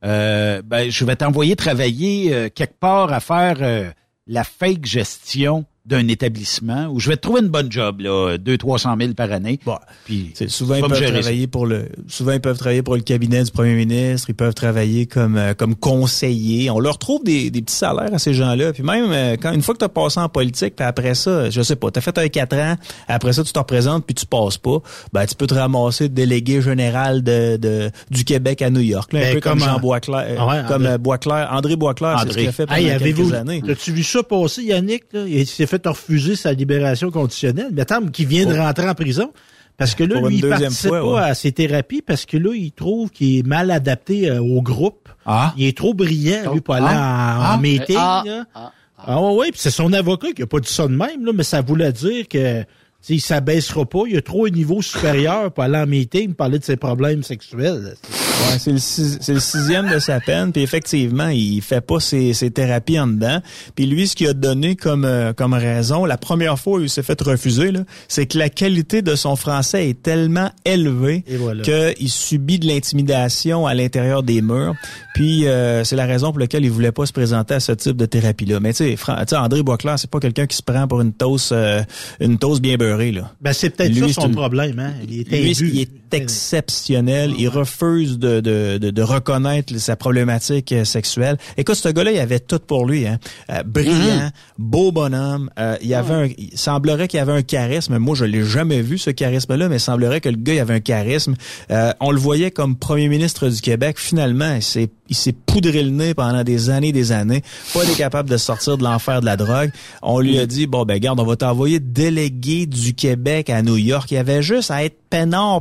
euh, 0.04 0.62
ben, 0.64 0.92
je 0.92 1.06
vais 1.06 1.16
t'envoyer 1.16 1.56
travailler 1.56 2.34
euh, 2.34 2.50
quelque 2.54 2.78
part 2.80 3.12
à 3.12 3.20
faire 3.20 3.58
euh, 3.62 3.90
la 4.28 4.44
fake 4.44 4.86
gestion 4.86 5.66
d'un 5.86 6.08
établissement 6.08 6.88
où 6.88 7.00
je 7.00 7.10
vais 7.10 7.16
te 7.16 7.22
trouver 7.22 7.42
une 7.42 7.50
bonne 7.50 7.72
job, 7.72 8.00
là, 8.02 8.38
200-300 8.38 9.00
000 9.00 9.14
par 9.14 9.32
année. 9.32 9.60
Puis, 10.06 10.32
C'est 10.34 10.50
souvent 10.50 10.76
ils 10.76 10.82
peuvent 10.82 10.98
ça. 10.98 11.12
travailler 11.12 11.48
pour 11.48 11.66
le 11.68 11.90
souvent 12.08 12.32
ils 12.32 12.42
peuvent 12.42 12.58
travailler 12.58 12.82
pour 12.82 12.96
le 12.96 13.02
cabinet 13.02 13.44
du 13.44 13.52
premier 13.52 13.76
ministre, 13.76 14.30
ils 14.30 14.36
peuvent 14.36 14.54
travailler 14.56 15.06
comme 15.06 15.38
euh, 15.38 15.54
comme 15.54 15.76
conseiller. 15.76 16.70
On 16.72 16.80
leur 16.80 16.98
trouve 16.98 17.24
des, 17.24 17.50
des 17.52 17.62
petits 17.62 17.76
salaires 17.76 18.14
à 18.14 18.20
ces 18.20 18.34
gens-là. 18.34 18.74
Puis 18.74 18.84
même 18.84 19.12
euh, 19.12 19.36
quand 19.40 19.52
une 19.54 19.62
fois 19.62 19.74
que 19.76 19.80
tu 19.80 19.86
as 19.86 19.90
passé 19.90 20.20
en 20.20 20.30
politique, 20.30 20.76
puis 20.76 20.86
après 20.86 21.14
ça, 21.16 21.50
je 21.50 21.62
sais 21.62 21.76
pas, 21.76 21.92
tu 21.92 22.00
as 22.00 22.02
fait 22.02 22.18
un 22.18 22.28
4 22.28 22.58
ans, 22.58 22.76
après 23.08 23.34
ça 23.34 23.44
tu 23.44 23.54
te 23.54 23.60
représentes 23.60 24.06
puis 24.06 24.16
tu 24.16 24.26
passes 24.26 24.58
pas, 24.58 24.80
ben 25.14 25.26
tu 25.26 25.36
peux 25.36 25.48
te 25.48 25.54
ramasser 25.54 26.10
délégué 26.10 26.62
général 26.62 27.22
de, 27.24 27.58
de 27.58 27.92
du 28.10 28.24
Québec 28.24 28.62
à 28.62 28.70
New 28.70 28.82
York, 28.82 29.14
là, 29.14 29.20
un 29.20 29.22
Ben, 29.24 29.34
peu 29.36 29.40
comme, 29.42 29.60
comme, 29.60 29.68
Jean 29.70 29.80
Boisclair, 29.80 30.26
euh, 30.42 30.48
ouais, 30.48 30.62
comme 30.68 30.84
André. 30.86 30.98
Boisclair, 30.98 31.50
André 31.52 31.76
Boisclair, 31.76 32.20
c'est 32.24 32.32
ce 32.32 32.38
qu'il 32.38 32.48
a 32.48 32.52
fait 32.52 32.66
pendant 32.66 32.80
Hey, 32.80 32.98
quelques 32.98 33.34
années. 33.34 33.62
as-tu 33.70 33.92
vu 33.92 34.04
ça 34.04 34.24
passer, 34.24 34.64
Yannick? 34.64 35.04
Là? 35.14 35.26
Il 35.28 35.46
s'est 35.46 35.68
fait 35.68 35.75
refuser 35.86 36.36
sa 36.36 36.54
libération 36.54 37.12
conditionnelle. 37.12 37.70
Mais 37.74 37.82
attends, 37.82 38.06
qui 38.08 38.26
vient 38.26 38.46
de 38.46 38.58
rentrer 38.58 38.88
en 38.90 38.94
prison. 38.96 39.32
Parce 39.78 39.94
que 39.94 40.06
là, 40.06 40.22
lui, 40.22 40.38
il 40.38 40.48
participe 40.48 40.88
fois, 40.90 41.02
pas 41.02 41.06
ouais. 41.14 41.22
à 41.32 41.36
ses 41.36 41.52
thérapies 41.52 42.02
parce 42.02 42.26
que 42.26 42.38
là, 42.38 42.52
il 42.56 42.72
trouve 42.72 43.10
qu'il 43.10 43.40
est 43.40 43.46
mal 43.46 43.72
adapté 43.72 44.30
euh, 44.30 44.40
au 44.42 44.62
groupe. 44.62 45.10
Ah. 45.26 45.54
Il 45.58 45.66
est 45.66 45.76
trop 45.76 45.94
brillant, 45.94 46.54
lui, 46.54 46.62
pour 46.62 46.76
aller 46.76 46.86
Ah. 46.90 47.38
en, 47.38 47.42
en 47.42 47.54
Ah. 47.56 47.58
meeting. 47.62 47.98
Ah. 48.00 48.24
là. 48.26 48.46
Ah. 48.56 48.72
Ah 49.08 49.22
ouais, 49.22 49.36
ouais, 49.36 49.52
puis 49.52 49.60
c'est 49.60 49.72
son 49.72 49.92
avocat 49.92 50.32
qui 50.32 50.44
a 50.44 50.48
pas 50.48 50.60
dit 50.62 50.72
ça 50.72 50.88
de 50.88 50.96
même, 50.96 51.26
là, 51.26 51.32
mais 51.36 51.44
ça 51.44 51.62
voulait 51.62 51.92
dire 51.92 52.28
que 52.30 52.64
tu 53.06 53.14
sais, 53.14 53.14
il 53.16 53.22
s'abaissera 53.22 53.86
pas, 53.86 54.04
il 54.08 54.18
a 54.18 54.22
trop 54.22 54.46
un 54.48 54.50
niveau 54.50 54.82
supérieur 54.82 55.52
pour 55.52 55.64
aller 55.64 55.78
en 55.78 55.86
meeting, 55.86 56.34
parler 56.34 56.58
de 56.58 56.64
ses 56.64 56.76
problèmes 56.76 57.22
sexuels. 57.24 57.94
Ouais, 58.04 58.58
c'est 58.60 58.72
le, 58.72 58.78
six- 58.80 59.18
c'est 59.22 59.34
le 59.34 59.40
sixième 59.40 59.90
de 59.92 60.00
sa 60.00 60.20
peine. 60.20 60.52
Puis 60.52 60.62
effectivement, 60.64 61.28
il 61.30 61.62
fait 61.62 61.82
pas 61.82 62.00
ses, 62.00 62.34
ses 62.34 62.52
thérapies 62.52 63.00
en 63.00 63.08
dedans. 63.08 63.42
Puis 63.76 63.86
lui, 63.86 64.08
ce 64.08 64.16
qu'il 64.16 64.28
a 64.28 64.34
donné 64.34 64.76
comme 64.76 65.06
euh, 65.06 65.34
comme 65.34 65.54
raison, 65.54 66.06
la 66.06 66.18
première 66.18 66.58
fois 66.60 66.80
où 66.80 66.82
il 66.82 66.90
s'est 66.90 67.04
fait 67.04 67.20
refuser, 67.22 67.72
c'est 68.08 68.26
que 68.26 68.38
la 68.38 68.50
qualité 68.50 69.02
de 69.02 69.16
son 69.16 69.36
français 69.36 69.90
est 69.90 70.02
tellement 70.02 70.50
élevée 70.66 71.24
voilà. 71.38 71.64
qu'il 71.64 72.10
subit 72.10 72.60
de 72.60 72.68
l'intimidation 72.68 73.68
à 73.68 73.74
l'intérieur 73.74 74.24
des 74.24 74.42
murs. 74.42 74.76
Puis 75.16 75.48
euh, 75.48 75.86
c'est 75.86 75.96
la 75.96 76.06
raison 76.06 76.32
pour 76.32 76.40
laquelle 76.40 76.66
il 76.66 76.70
voulait 76.72 76.92
pas 76.92 77.06
se 77.06 77.14
présenter 77.14 77.54
à 77.54 77.62
ce 77.62 77.72
type 77.72 77.96
de 77.96 78.06
thérapie-là. 78.06 78.60
Mais 78.60 78.74
tu 78.74 78.84
sais, 78.84 78.96
Fran- 78.98 79.16
tu 79.22 79.30
sais, 79.30 79.38
André 79.38 79.64
Boisclair, 79.64 79.98
c'est 79.98 80.10
pas 80.10 80.20
quelqu'un 80.20 80.46
qui 80.46 80.58
se 80.58 80.62
prend 80.62 80.90
pour 80.90 81.00
une 81.00 81.14
toast 81.14 81.54
euh, 81.54 81.82
une 82.20 82.38
toast 82.38 82.62
bien 82.62 82.76
beurrée 82.76 83.14
là. 83.14 83.32
Ben, 83.40 83.54
c'est 83.54 83.70
peut-être 83.70 83.96
ça 83.96 84.08
c'est 84.08 84.14
son 84.14 84.28
une- 84.28 84.36
problème, 84.36 84.78
hein. 84.78 84.92
Il 85.10 85.22
est 85.22 85.32
Lui, 85.32 85.70
il 85.74 85.80
est 85.80 86.14
exceptionnel. 86.14 87.34
Il 87.38 87.48
refuse 87.48 88.20
de, 88.20 88.42
de, 88.42 88.78
de, 88.78 88.90
de 88.92 89.02
reconnaître 89.02 89.74
sa 89.80 89.96
problématique 89.96 90.72
euh, 90.74 90.84
sexuelle. 90.84 91.38
Écoute, 91.58 91.76
ce 91.76 91.88
gars-là, 91.90 92.12
il 92.12 92.20
avait 92.20 92.40
tout 92.42 92.60
pour 92.60 92.86
lui. 92.86 93.08
Hein. 93.08 93.18
Euh, 93.50 93.64
brillant, 93.64 94.30
beau 94.58 94.92
bonhomme. 94.92 95.50
Euh, 95.58 95.78
il 95.82 95.94
avait 95.94 96.14
un, 96.14 96.26
il 96.38 96.58
semblerait 96.58 97.08
qu'il 97.08 97.22
avait 97.22 97.32
un 97.32 97.42
charisme. 97.42 97.98
Moi, 98.00 98.16
je 98.16 98.26
l'ai 98.26 98.44
jamais 98.44 98.82
vu, 98.82 98.98
ce 98.98 99.12
charisme-là, 99.12 99.70
mais 99.70 99.78
il 99.78 99.80
semblerait 99.80 100.20
que 100.20 100.30
le 100.30 100.38
gars 100.38 100.56
il 100.56 100.60
avait 100.60 100.74
un 100.74 100.80
charisme. 100.82 101.36
Euh, 101.72 101.94
on 102.02 102.12
le 102.12 102.20
voyait 102.20 102.52
comme 102.52 102.76
premier 102.76 103.08
ministre 103.08 103.48
du 103.48 103.62
Québec. 103.62 103.98
Finalement, 103.98 104.56
il 104.56 104.62
s'est 104.64 104.90
il 105.10 105.16
s'est 105.16 105.34
poudré 105.34 105.84
le 105.84 105.92
nez 105.92 106.14
pendant 106.14 106.44
des 106.44 106.70
années 106.70 106.90
et 106.90 106.94
des 106.94 107.12
années. 107.12 107.44
Pas 107.74 107.84
été 107.84 107.94
capable 107.94 108.30
de 108.30 108.38
sortir 108.38 108.78
de 108.78 108.84
l'enfer 108.84 109.22
de 109.22 109.26
la 109.26 109.38
drogue. 109.38 109.72
On 110.02 110.20
lui 110.20 110.40
a 110.40 110.46
dit, 110.46 110.68
bon, 110.68 110.84
ben 110.84 111.00
garde, 111.00 111.20
on 111.20 111.26
va 111.26 111.36
t'envoyer 111.36 111.80
délégué 111.80 112.66
du 112.66 112.94
Québec 112.94 113.50
à 113.50 113.62
New 113.62 113.78
York. 113.78 114.10
Il 114.12 114.18
avait 114.18 114.42
juste 114.42 114.72
à 114.72 114.84
être 114.84 114.98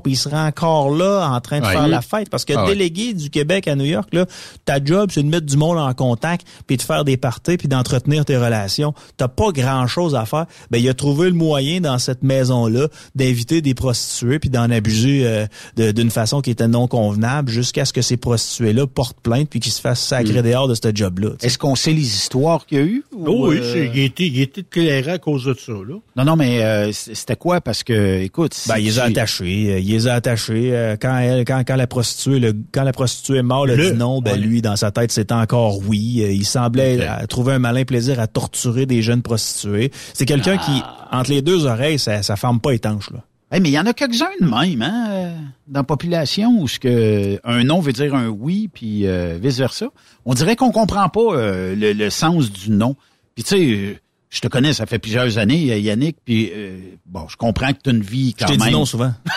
puis 0.02 0.12
il 0.12 0.16
serait 0.16 0.38
encore 0.40 0.90
là 0.90 1.28
en 1.30 1.40
train 1.40 1.60
de 1.60 1.64
Ouais. 1.66 1.72
faire 1.72 1.88
la 1.88 2.00
fête. 2.02 2.28
Parce 2.30 2.44
que 2.44 2.52
Ah 2.56 2.64
ouais. 2.64 2.70
délégué 2.72 3.14
du 3.14 3.30
Québec 3.30 3.68
à 3.68 3.76
New 3.76 3.84
York, 3.84 4.08
là, 4.12 4.26
ta 4.64 4.82
job, 4.84 5.10
c'est 5.12 5.22
de 5.22 5.28
mettre 5.28 5.46
du 5.46 5.56
monde 5.56 5.78
en 5.78 5.92
contact, 5.94 6.46
puis 6.66 6.76
de 6.76 6.82
faire 6.82 7.04
des 7.04 7.16
parties, 7.16 7.56
puis 7.56 7.68
d'entretenir 7.68 8.24
tes 8.24 8.36
relations. 8.36 8.94
T'as 9.16 9.28
pas 9.28 9.50
grand-chose 9.52 10.14
à 10.14 10.24
faire. 10.26 10.46
Ben, 10.70 10.78
il 10.78 10.88
a 10.88 10.94
trouvé 10.94 11.28
le 11.28 11.34
moyen 11.34 11.80
dans 11.80 11.98
cette 11.98 12.22
maison-là 12.22 12.88
d'inviter 13.14 13.60
des 13.62 13.74
prostituées, 13.74 14.38
puis 14.38 14.50
d'en 14.50 14.70
abuser 14.70 15.26
euh, 15.26 15.46
de- 15.76 15.92
d'une 15.92 16.10
façon 16.10 16.40
qui 16.40 16.50
était 16.50 16.68
non 16.68 16.86
convenable, 16.88 17.50
jusqu'à 17.50 17.84
ce 17.84 17.92
que 17.92 18.02
ces 18.02 18.16
prostituées-là 18.16 18.86
portent 18.86 19.20
plainte, 19.20 19.48
puis 19.48 19.60
qu'ils 19.60 19.72
se 19.72 19.80
fassent 19.80 20.00
sacrer 20.04 20.42
dehors 20.42 20.68
de 20.68 20.74
ce 20.74 20.94
job-là. 20.94 21.30
Est-ce 21.42 21.58
qu'on 21.58 21.74
sait 21.74 21.92
les 21.92 22.02
histoires 22.06 22.66
qu'il 22.66 22.78
y 22.78 22.80
a 22.80 22.84
eu? 22.84 23.04
ou, 23.14 23.24
Oh 23.26 23.48
oui, 23.48 23.58
euh, 23.58 23.72
c'est- 23.72 23.90
il, 23.94 24.00
était, 24.04 24.26
il 24.26 24.40
était 24.40 24.60
éclairé 24.62 25.12
à 25.12 25.18
cause 25.18 25.44
de 25.44 25.54
ça, 25.54 25.72
là. 25.72 25.94
Non, 26.16 26.24
non, 26.24 26.36
mais 26.36 26.62
euh, 26.62 26.92
c'était 26.92 27.36
quoi? 27.36 27.60
Parce 27.60 27.82
que, 27.82 28.20
écoute... 28.22 28.54
si 28.54 28.68
Ben, 28.68 28.78
il 28.78 28.84
les 28.86 28.98
a 28.98 29.06
tu- 29.06 29.12
attachés. 29.44 29.72
euh, 29.72 29.78
Il 29.80 29.88
les 29.90 30.08
a 30.08 30.14
attachés. 30.14 30.70
euh, 30.74 30.96
Quand 31.00 31.16
elle, 31.18 31.44
quand, 31.44 31.62
quand 31.66 31.76
la 31.76 31.86
prostituée, 31.86 32.38
le, 32.38 32.52
quand 32.72 32.82
la 32.82 32.92
prostituée 32.92 33.38
est 33.38 33.42
morte, 33.42 33.70
a 33.70 33.76
Le- 33.76 33.90
dit 33.92 33.96
non. 33.96 34.20
Ben, 34.20 34.32
ouais. 34.32 34.38
lui, 34.38 34.62
dans 34.62 34.76
sa 34.76 34.90
tête, 34.90 35.12
c'était 35.12 35.34
encore 35.34 35.78
oui. 35.86 36.22
Euh, 36.22 36.32
Il 36.32 36.44
semblait 36.44 36.98
trouver 37.28 37.54
un 37.54 37.58
malin 37.58 37.84
plaisir 37.84 38.20
à 38.20 38.26
torturer 38.26 38.86
des 38.86 39.02
jeunes 39.02 39.22
prostituées. 39.22 39.90
C'est 40.12 40.26
quelqu'un 40.26 40.56
qui, 40.58 40.82
entre 41.12 41.30
les 41.30 41.42
deux 41.42 41.66
oreilles, 41.66 41.98
ça, 41.98 42.22
ça 42.22 42.36
ferme 42.36 42.60
pas 42.60 42.72
étanche, 42.72 43.10
là. 43.10 43.20
Hey, 43.52 43.60
mais 43.60 43.68
il 43.68 43.72
y 43.72 43.78
en 43.78 43.86
a 43.86 43.92
quelques-uns 43.92 44.26
de 44.40 44.46
même, 44.46 44.82
hein, 44.82 45.34
dans 45.68 45.80
la 45.80 45.84
population, 45.84 46.60
où 46.60 46.66
ce 46.66 46.80
que 46.80 47.38
un 47.44 47.62
non 47.62 47.78
veut 47.78 47.92
dire 47.92 48.12
un 48.14 48.26
oui, 48.26 48.68
puis 48.72 49.06
euh, 49.06 49.38
vice-versa. 49.40 49.86
On 50.24 50.34
dirait 50.34 50.56
qu'on 50.56 50.72
comprend 50.72 51.08
pas 51.08 51.20
euh, 51.36 51.76
le, 51.76 51.92
le 51.92 52.10
sens 52.10 52.50
du 52.50 52.70
non. 52.72 52.96
Puis 53.36 53.44
tu 53.44 53.56
sais, 53.56 54.00
je 54.34 54.40
te 54.40 54.48
connais, 54.48 54.72
ça 54.72 54.84
fait 54.84 54.98
plusieurs 54.98 55.38
années, 55.38 55.78
Yannick, 55.80 56.16
puis 56.24 56.50
euh, 56.52 56.76
bon, 57.06 57.28
je 57.28 57.36
comprends 57.36 57.72
que 57.72 57.78
tu 57.84 57.90
as 57.90 57.92
une 57.92 58.02
vie 58.02 58.34
Je 58.36 58.44
quand 58.44 58.50
t'ai 58.50 58.58
même... 58.58 58.68
dit 58.68 58.74
non 58.74 58.84
souvent. 58.84 59.12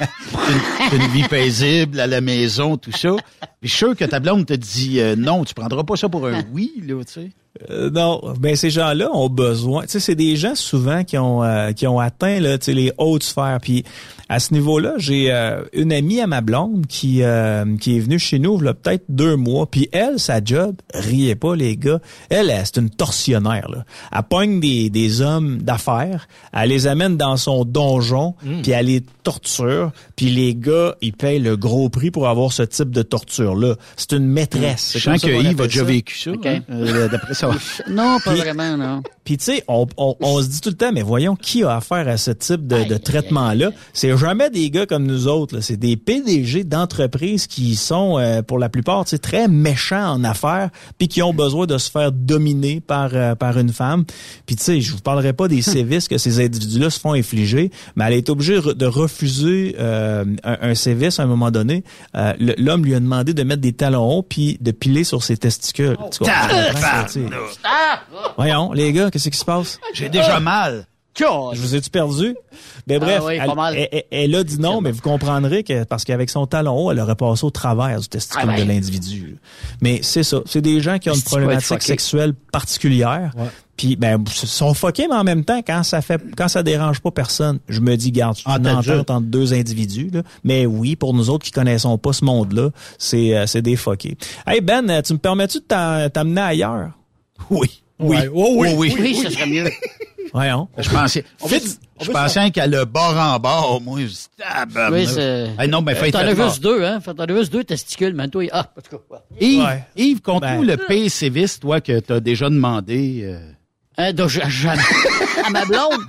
T'as 0.00 0.96
une, 0.96 1.02
une 1.02 1.08
vie 1.12 1.26
paisible 1.28 1.98
à 1.98 2.06
la 2.06 2.20
maison, 2.20 2.76
tout 2.76 2.92
ça. 2.92 3.16
Puis 3.40 3.48
je 3.62 3.68
suis 3.68 3.78
sûr 3.78 3.96
que 3.96 4.04
ta 4.04 4.20
blonde 4.20 4.44
te 4.44 4.52
dit 4.52 5.00
euh, 5.00 5.16
non, 5.16 5.44
tu 5.44 5.54
prendras 5.54 5.82
pas 5.84 5.96
ça 5.96 6.10
pour 6.10 6.26
un 6.26 6.44
oui, 6.52 6.74
là, 6.86 7.02
tu 7.04 7.12
sais. 7.12 7.30
Euh, 7.70 7.88
non, 7.88 8.20
ben 8.40 8.56
ces 8.56 8.70
gens-là 8.70 9.10
ont 9.12 9.28
besoin. 9.28 9.82
Tu 9.84 9.90
sais, 9.90 10.00
c'est 10.00 10.16
des 10.16 10.34
gens 10.34 10.56
souvent 10.56 11.04
qui 11.04 11.16
ont 11.18 11.44
euh, 11.44 11.70
qui 11.70 11.86
ont 11.86 12.00
atteint 12.00 12.40
là, 12.40 12.58
tu 12.58 12.64
sais, 12.66 12.72
les 12.72 12.92
hautes 12.98 13.22
sphères. 13.22 13.58
Puis 13.62 13.84
à 14.28 14.40
ce 14.40 14.52
niveau-là, 14.54 14.94
j'ai 14.96 15.30
euh, 15.30 15.62
une 15.72 15.92
amie 15.92 16.20
à 16.20 16.26
ma 16.26 16.40
blonde 16.40 16.86
qui 16.88 17.22
euh, 17.22 17.76
qui 17.76 17.96
est 17.96 18.00
venue 18.00 18.18
chez 18.18 18.40
nous 18.40 18.58
là 18.60 18.74
peut-être 18.74 19.04
deux 19.08 19.36
mois. 19.36 19.66
Puis 19.70 19.88
elle, 19.92 20.18
sa 20.18 20.42
job, 20.44 20.74
riez 20.92 21.36
pas 21.36 21.54
les 21.54 21.76
gars. 21.76 22.00
Elle, 22.28 22.50
elle, 22.50 22.62
c'est 22.64 22.78
une 22.80 22.90
tortionnaire. 22.90 23.68
Là. 23.70 23.84
Elle 24.12 24.22
pogne 24.24 24.58
des 24.58 24.90
des 24.90 25.20
hommes 25.20 25.58
d'affaires, 25.62 26.26
elle 26.52 26.70
les 26.70 26.88
amène 26.88 27.16
dans 27.16 27.36
son 27.36 27.64
donjon, 27.64 28.34
puis 28.64 28.72
elle 28.72 28.86
les 28.86 29.02
torture. 29.22 29.92
Puis 30.16 30.26
les 30.30 30.56
gars, 30.56 30.96
ils 31.02 31.12
payent 31.12 31.38
le 31.38 31.56
gros 31.56 31.88
prix 31.88 32.10
pour 32.10 32.28
avoir 32.28 32.52
ce 32.52 32.64
type 32.64 32.90
de 32.90 33.02
torture 33.02 33.54
là. 33.54 33.76
C'est 33.96 34.12
une 34.12 34.26
maîtresse. 34.26 34.90
Je 34.94 34.98
C'est 34.98 35.04
comme 35.04 35.18
sens 35.18 35.22
ça 35.22 35.28
que 35.28 35.42
Yves 35.44 35.60
a 35.60 35.64
déjà 35.66 35.84
vécu 35.84 36.18
ça. 36.18 36.32
OK. 36.32 36.46
hein, 36.46 36.60
euh, 36.70 37.08
D'après 37.08 37.34
ça. 37.52 37.84
Non, 37.88 38.18
pas 38.20 38.30
Puis- 38.32 38.40
vraiment, 38.40 38.76
non. 38.76 39.02
Puis 39.24 39.38
tu 39.38 39.44
sais, 39.44 39.64
on, 39.68 39.86
on, 39.96 40.16
on 40.20 40.42
se 40.42 40.48
dit 40.48 40.60
tout 40.60 40.70
le 40.70 40.76
temps, 40.76 40.92
mais 40.92 41.02
voyons 41.02 41.36
qui 41.36 41.64
a 41.64 41.76
affaire 41.76 42.08
à 42.08 42.16
ce 42.16 42.30
type 42.30 42.66
de, 42.66 42.96
traitement-là? 42.96 43.70
C'est 43.92 44.16
jamais 44.16 44.50
des 44.50 44.70
gars 44.70 44.86
comme 44.86 45.06
nous 45.06 45.28
autres. 45.28 45.60
C'est 45.60 45.76
des 45.76 45.96
PDG 45.96 46.64
d'entreprises 46.64 47.46
qui 47.46 47.76
sont, 47.76 48.18
euh, 48.18 48.42
pour 48.42 48.58
la 48.58 48.68
plupart, 48.68 49.04
tu 49.04 49.10
sais, 49.10 49.18
très 49.18 49.48
méchants 49.48 50.12
en 50.12 50.24
affaires, 50.24 50.70
puis 50.98 51.08
qui 51.08 51.22
ont 51.22 51.34
besoin 51.34 51.66
de 51.66 51.78
se 51.78 51.90
faire 51.90 52.12
dominer 52.12 52.80
par 52.80 53.10
euh, 53.14 53.34
par 53.34 53.58
une 53.58 53.72
femme. 53.72 54.04
Puis 54.46 54.56
tu 54.56 54.64
sais, 54.64 54.80
je 54.80 54.92
vous 54.92 55.00
parlerai 55.00 55.32
pas 55.32 55.48
des 55.48 55.62
sévices 55.62 56.08
que 56.08 56.18
ces 56.18 56.44
individus-là 56.44 56.90
se 56.90 57.00
font 57.00 57.12
infliger, 57.12 57.70
mais 57.96 58.04
elle 58.06 58.14
est 58.14 58.28
obligée 58.28 58.60
de 58.60 58.86
refuser 58.86 59.76
euh, 59.78 60.24
un, 60.44 60.58
un 60.60 60.74
sévice 60.74 61.18
à 61.18 61.24
un 61.24 61.26
moment 61.26 61.50
donné. 61.50 61.84
Euh, 62.16 62.32
L'homme 62.58 62.84
lui 62.84 62.94
a 62.94 63.00
demandé 63.00 63.34
de 63.34 63.42
mettre 63.42 63.60
des 63.60 63.72
talons 63.72 64.18
hauts 64.18 64.22
puis 64.22 64.58
de 64.60 64.70
piler 64.70 65.04
sur 65.04 65.22
ses 65.22 65.36
testicules. 65.36 65.96
Tu 66.10 66.18
comprends, 66.18 67.04
tu 67.06 67.12
sais. 67.12 67.26
Voyons, 68.36 68.72
les 68.72 68.92
gars, 68.92 69.10
qu'est-ce 69.14 69.30
qui 69.30 69.38
se 69.38 69.44
passe? 69.44 69.78
J'ai 69.94 70.08
déjà 70.08 70.40
mal. 70.40 70.86
Je 71.16 71.60
vous 71.60 71.76
ai-tu 71.76 71.90
perdu? 71.90 72.34
Mais 72.88 72.98
bref, 72.98 73.22
oui, 73.24 73.38
elle, 73.40 73.46
pas 73.46 73.54
mal. 73.54 73.76
elle- 73.76 73.88
elle- 73.92 74.04
elle 74.10 74.34
a 74.34 74.42
dit 74.42 74.58
non, 74.58 74.80
mais 74.80 74.90
vous 74.90 75.00
comprendrez 75.00 75.62
que 75.62 75.84
parce 75.84 76.02
qu'avec 76.04 76.28
son 76.28 76.44
talon 76.48 76.76
haut, 76.76 76.90
elle 76.90 76.98
aurait 76.98 77.14
passé 77.14 77.44
au 77.44 77.50
travers 77.50 78.00
du 78.00 78.08
testicule 78.08 78.40
Ah 78.42 78.46
ben. 78.56 78.58
de 78.64 78.68
l'individu. 78.68 79.36
Mais 79.80 80.00
c'est 80.02 80.24
ça. 80.24 80.40
C'est 80.44 80.60
des 80.60 80.80
gens 80.80 80.98
qui 80.98 81.10
ont 81.10 81.14
une 81.14 81.22
problématique 81.22 81.82
sexuelle 81.84 82.34
particulière. 82.34 83.30
Puis 83.76 83.94
ben 83.94 84.24
ils 84.42 84.48
sont 84.48 84.74
fuckés, 84.74 85.06
mais 85.08 85.14
en 85.14 85.22
même 85.22 85.44
temps, 85.44 85.60
quand 85.64 85.84
ça 85.84 86.00
fait 86.02 86.20
quand 86.36 86.48
ça 86.48 86.64
dérange 86.64 87.00
pas 87.00 87.12
personne, 87.12 87.60
je 87.68 87.78
me 87.80 87.96
dis, 87.96 88.10
garde, 88.10 88.36
Ah, 88.44 88.56
une 88.58 88.66
entente 88.68 89.10
entre 89.10 89.26
deux 89.26 89.54
individus. 89.54 90.10
Là. 90.12 90.22
Mais 90.42 90.66
oui, 90.66 90.96
pour 90.96 91.14
nous 91.14 91.30
autres 91.30 91.44
qui 91.44 91.52
connaissons 91.52 91.96
pas 91.96 92.12
ce 92.12 92.24
monde-là, 92.24 92.70
c'est 92.98 93.36
euh, 93.36 93.46
c'est 93.46 93.62
des 93.62 93.76
fuckés. 93.76 94.16
Hey 94.48 94.60
Ben, 94.60 95.00
tu 95.02 95.12
me 95.12 95.18
permets-tu 95.18 95.58
de 95.58 96.08
t'amener 96.08 96.40
ailleurs? 96.40 96.90
Oui. 97.50 97.83
Oui. 97.98 98.16
Ouais. 98.16 98.30
Oh 98.32 98.54
oui. 98.58 98.68
oui. 98.76 98.96
Oui, 98.98 99.14
ça 99.16 99.30
serait 99.30 99.46
mieux. 99.46 99.70
Voyons. 100.32 100.68
Je 100.78 100.90
pensais, 100.90 101.24
je 102.00 102.10
pensais 102.10 102.50
qu'elle 102.50 102.70
le 102.70 102.84
bord 102.84 103.16
en 103.16 103.38
bord, 103.38 103.80
moi. 103.80 104.00
je 104.00 104.06
dis, 104.06 104.26
tabarnak. 104.36 104.92
Oui, 104.92 105.06
c'est... 105.06 105.50
Hey, 105.58 105.68
non, 105.68 105.80
ben, 105.80 105.94
faites 105.94 106.12
T'en 106.12 106.18
as 106.20 106.34
faites 106.34 106.44
juste 106.44 106.60
deux, 106.62 106.84
hein? 106.84 106.98
T'en 107.00 107.12
as 107.24 107.36
juste 107.36 107.52
deux 107.52 107.62
testicules, 107.62 108.14
mais 108.14 108.26
toi, 108.28 108.42
ah, 108.50 108.66
en 108.76 108.80
tout 108.80 108.98
cas. 108.98 109.18
Yves, 109.40 109.62
Ouais. 109.64 109.84
Yves, 109.94 110.20
compte-nous 110.22 110.66
Ben. 110.66 110.76
le 110.88 111.08
sévice, 111.08 111.60
toi, 111.60 111.80
que 111.80 112.00
t'as 112.00 112.18
déjà 112.18 112.50
demandé. 112.50 113.20
euh, 113.22 113.38
Hein, 113.96 114.12
donc, 114.12 114.28
je- 114.28 114.40
jamais. 114.48 114.82
à 115.46 115.50
ma 115.50 115.64
blonde. 115.66 116.00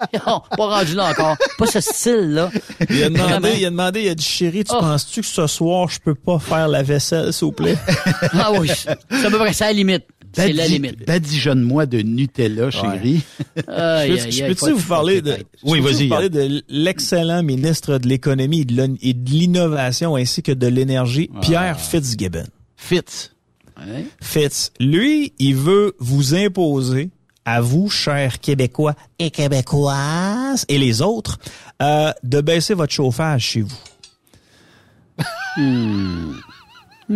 Non, 0.26 0.42
pas 0.56 0.78
rendu 0.78 0.94
là 0.94 1.10
encore. 1.10 1.36
Pas 1.58 1.66
ce 1.66 1.80
style-là. 1.80 2.50
Il 2.88 3.02
a 3.02 3.08
demandé, 3.10 3.22
Vraiment. 3.30 3.48
il 3.58 3.64
a 3.66 3.70
demandé, 3.70 4.00
il 4.02 4.08
a 4.08 4.14
dit, 4.14 4.24
chérie, 4.24 4.64
tu 4.64 4.72
Oh. 4.74 4.80
penses-tu 4.80 5.20
que 5.20 5.26
ce 5.26 5.46
soir, 5.46 5.88
je 5.88 5.98
peux 6.00 6.14
pas 6.14 6.38
faire 6.38 6.68
la 6.68 6.82
vaisselle, 6.82 7.32
s'il 7.32 7.46
vous 7.46 7.52
plaît? 7.52 7.76
Ah 8.32 8.52
oui, 8.58 8.70
c'est 8.74 8.88
à 9.26 9.30
peu 9.30 9.38
près 9.38 9.52
ça, 9.52 9.66
la 9.66 9.72
limite. 9.72 10.04
C'est 10.32 10.52
la 10.52 10.68
limite. 10.68 11.04
Badigeonne-moi 11.06 11.86
de 11.86 12.02
Nutella, 12.02 12.70
chérie. 12.70 13.20
Je 13.56 14.46
peux- 14.46 14.54
peux-tu 14.54 14.72
vous 14.74 14.88
parler 14.88 15.20
de, 15.22 15.34
Oui, 15.64 15.80
vous 15.80 16.08
parler 16.08 16.28
de 16.30 16.62
l'excellent 16.68 17.42
ministre 17.42 17.98
de 17.98 18.06
l'économie 18.08 18.60
et 19.02 19.12
de 19.14 19.30
l'innovation 19.30 20.14
ainsi 20.16 20.42
que 20.42 20.52
de 20.52 20.66
l'énergie, 20.68 21.30
Pierre 21.42 21.80
Fitzgibbon? 21.80 22.44
Fitz. 22.76 23.32
Ouais. 23.76 24.04
Fitz, 24.20 24.72
lui, 24.78 25.32
il 25.40 25.56
veut 25.56 25.94
vous 25.98 26.34
imposer 26.34 27.10
à 27.44 27.60
vous, 27.60 27.88
chers 27.88 28.40
Québécois 28.40 28.94
et 29.18 29.30
Québécoises, 29.30 30.64
et 30.68 30.78
les 30.78 31.02
autres, 31.02 31.38
euh, 31.82 32.12
de 32.22 32.40
baisser 32.40 32.74
votre 32.74 32.92
chauffage 32.92 33.42
chez 33.42 33.62
vous. 33.62 33.76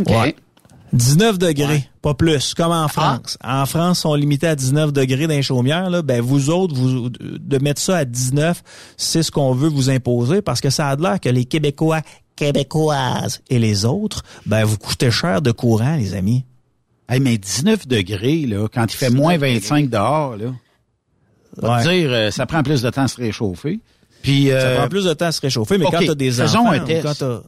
OK. 0.01 0.09
Ouais. 0.09 0.35
19 0.95 1.39
degrés, 1.39 1.89
pas 2.03 2.15
plus, 2.15 2.55
comme 2.55 2.71
en 2.71 2.87
France. 2.87 3.37
En 3.43 3.67
France, 3.67 4.05
on 4.05 4.15
limitait 4.15 4.47
à 4.47 4.55
19 4.55 4.93
degrés 4.93 5.27
dans 5.27 5.35
les 5.35 5.43
chaumières. 5.43 5.91
Là. 5.91 6.03
Ben, 6.03 6.21
vous 6.21 6.51
autres, 6.51 6.75
vous, 6.75 7.11
de 7.11 7.59
mettre 7.59 7.81
ça 7.81 7.97
à 7.99 8.05
19, 8.05 8.63
c'est 8.97 9.25
ce 9.25 9.33
qu'on 9.33 9.55
veut 9.55 9.69
vous 9.69 9.91
imposer 9.91 10.41
parce 10.41 10.61
que 10.61 10.71
ça 10.71 10.89
a 10.89 10.97
l'air 10.97 11.19
que 11.19 11.29
les 11.29 11.47
Québécois, 11.47 12.01
Québécoises 12.37 13.43
et 13.51 13.59
les 13.59 13.85
autres, 13.85 14.23
ben, 14.47 14.65
vous 14.65 14.79
coûtez 14.79 15.11
cher 15.11 15.43
de 15.43 15.51
courant, 15.51 15.97
les 15.97 16.15
amis. 16.15 16.45
Hey, 17.09 17.21
mais 17.21 17.37
19 17.39 17.87
degrés, 17.87 18.47
là, 18.47 18.67
quand 18.73 18.93
il 18.93 18.97
fait 18.97 19.11
moins 19.11 19.37
25 19.37 19.89
dehors, 19.91 20.37
là, 20.37 20.47
Ouais. 21.63 21.83
dire, 21.83 22.11
euh, 22.13 22.31
ça 22.33 22.47
prend 22.47 22.63
plus 22.63 22.83
de 22.83 22.91
temps 22.91 23.03
à 23.03 23.09
se 23.09 23.17
réchauffer. 23.17 23.79
Puis, 24.23 24.49
Ça 24.49 24.55
euh, 24.55 24.77
prend 24.79 24.89
plus 24.89 25.05
de 25.05 25.13
temps 25.13 25.27
à 25.27 25.33
se 25.33 25.41
réchauffer, 25.41 25.79
mais 25.79 25.85
OK, 25.87 25.93
quand 25.93 26.07
t'as 26.07 26.15
des 26.15 26.31
faisons 26.33 26.61
enfants, 26.61 26.71
un 26.73 26.81
test. 26.81 27.03
quand 27.07 27.15
t'as... 27.15 27.41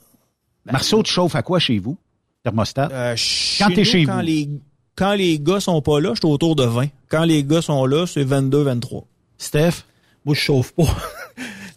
Marceau, 0.71 1.03
tu 1.03 1.13
chauffes 1.13 1.35
à 1.35 1.43
quoi 1.43 1.59
chez 1.59 1.79
vous? 1.79 1.97
Thermostat? 2.45 2.89
Euh, 2.93 3.17
Quand 3.59 3.71
t'es 3.75 3.85
chez 3.85 4.05
quand 4.05 4.17
vous. 4.17 4.21
Les, 4.27 4.49
quand 4.95 5.15
les 5.15 5.41
gars 5.41 5.59
sont 5.61 5.81
pas 5.83 6.01
là, 6.01 6.11
je 6.15 6.21
suis 6.21 6.29
autour 6.33 6.55
de 6.55 6.65
20. 6.65 6.87
Quand 7.09 7.25
les 7.25 7.43
gars 7.43 7.63
sont 7.63 7.85
là, 7.87 8.07
c'est 8.07 8.23
22, 8.25 8.63
23. 8.63 9.05
Steph? 9.39 9.85
Moi, 10.25 10.35
je 10.35 10.41
chauffe 10.41 10.73
pas. 10.73 10.85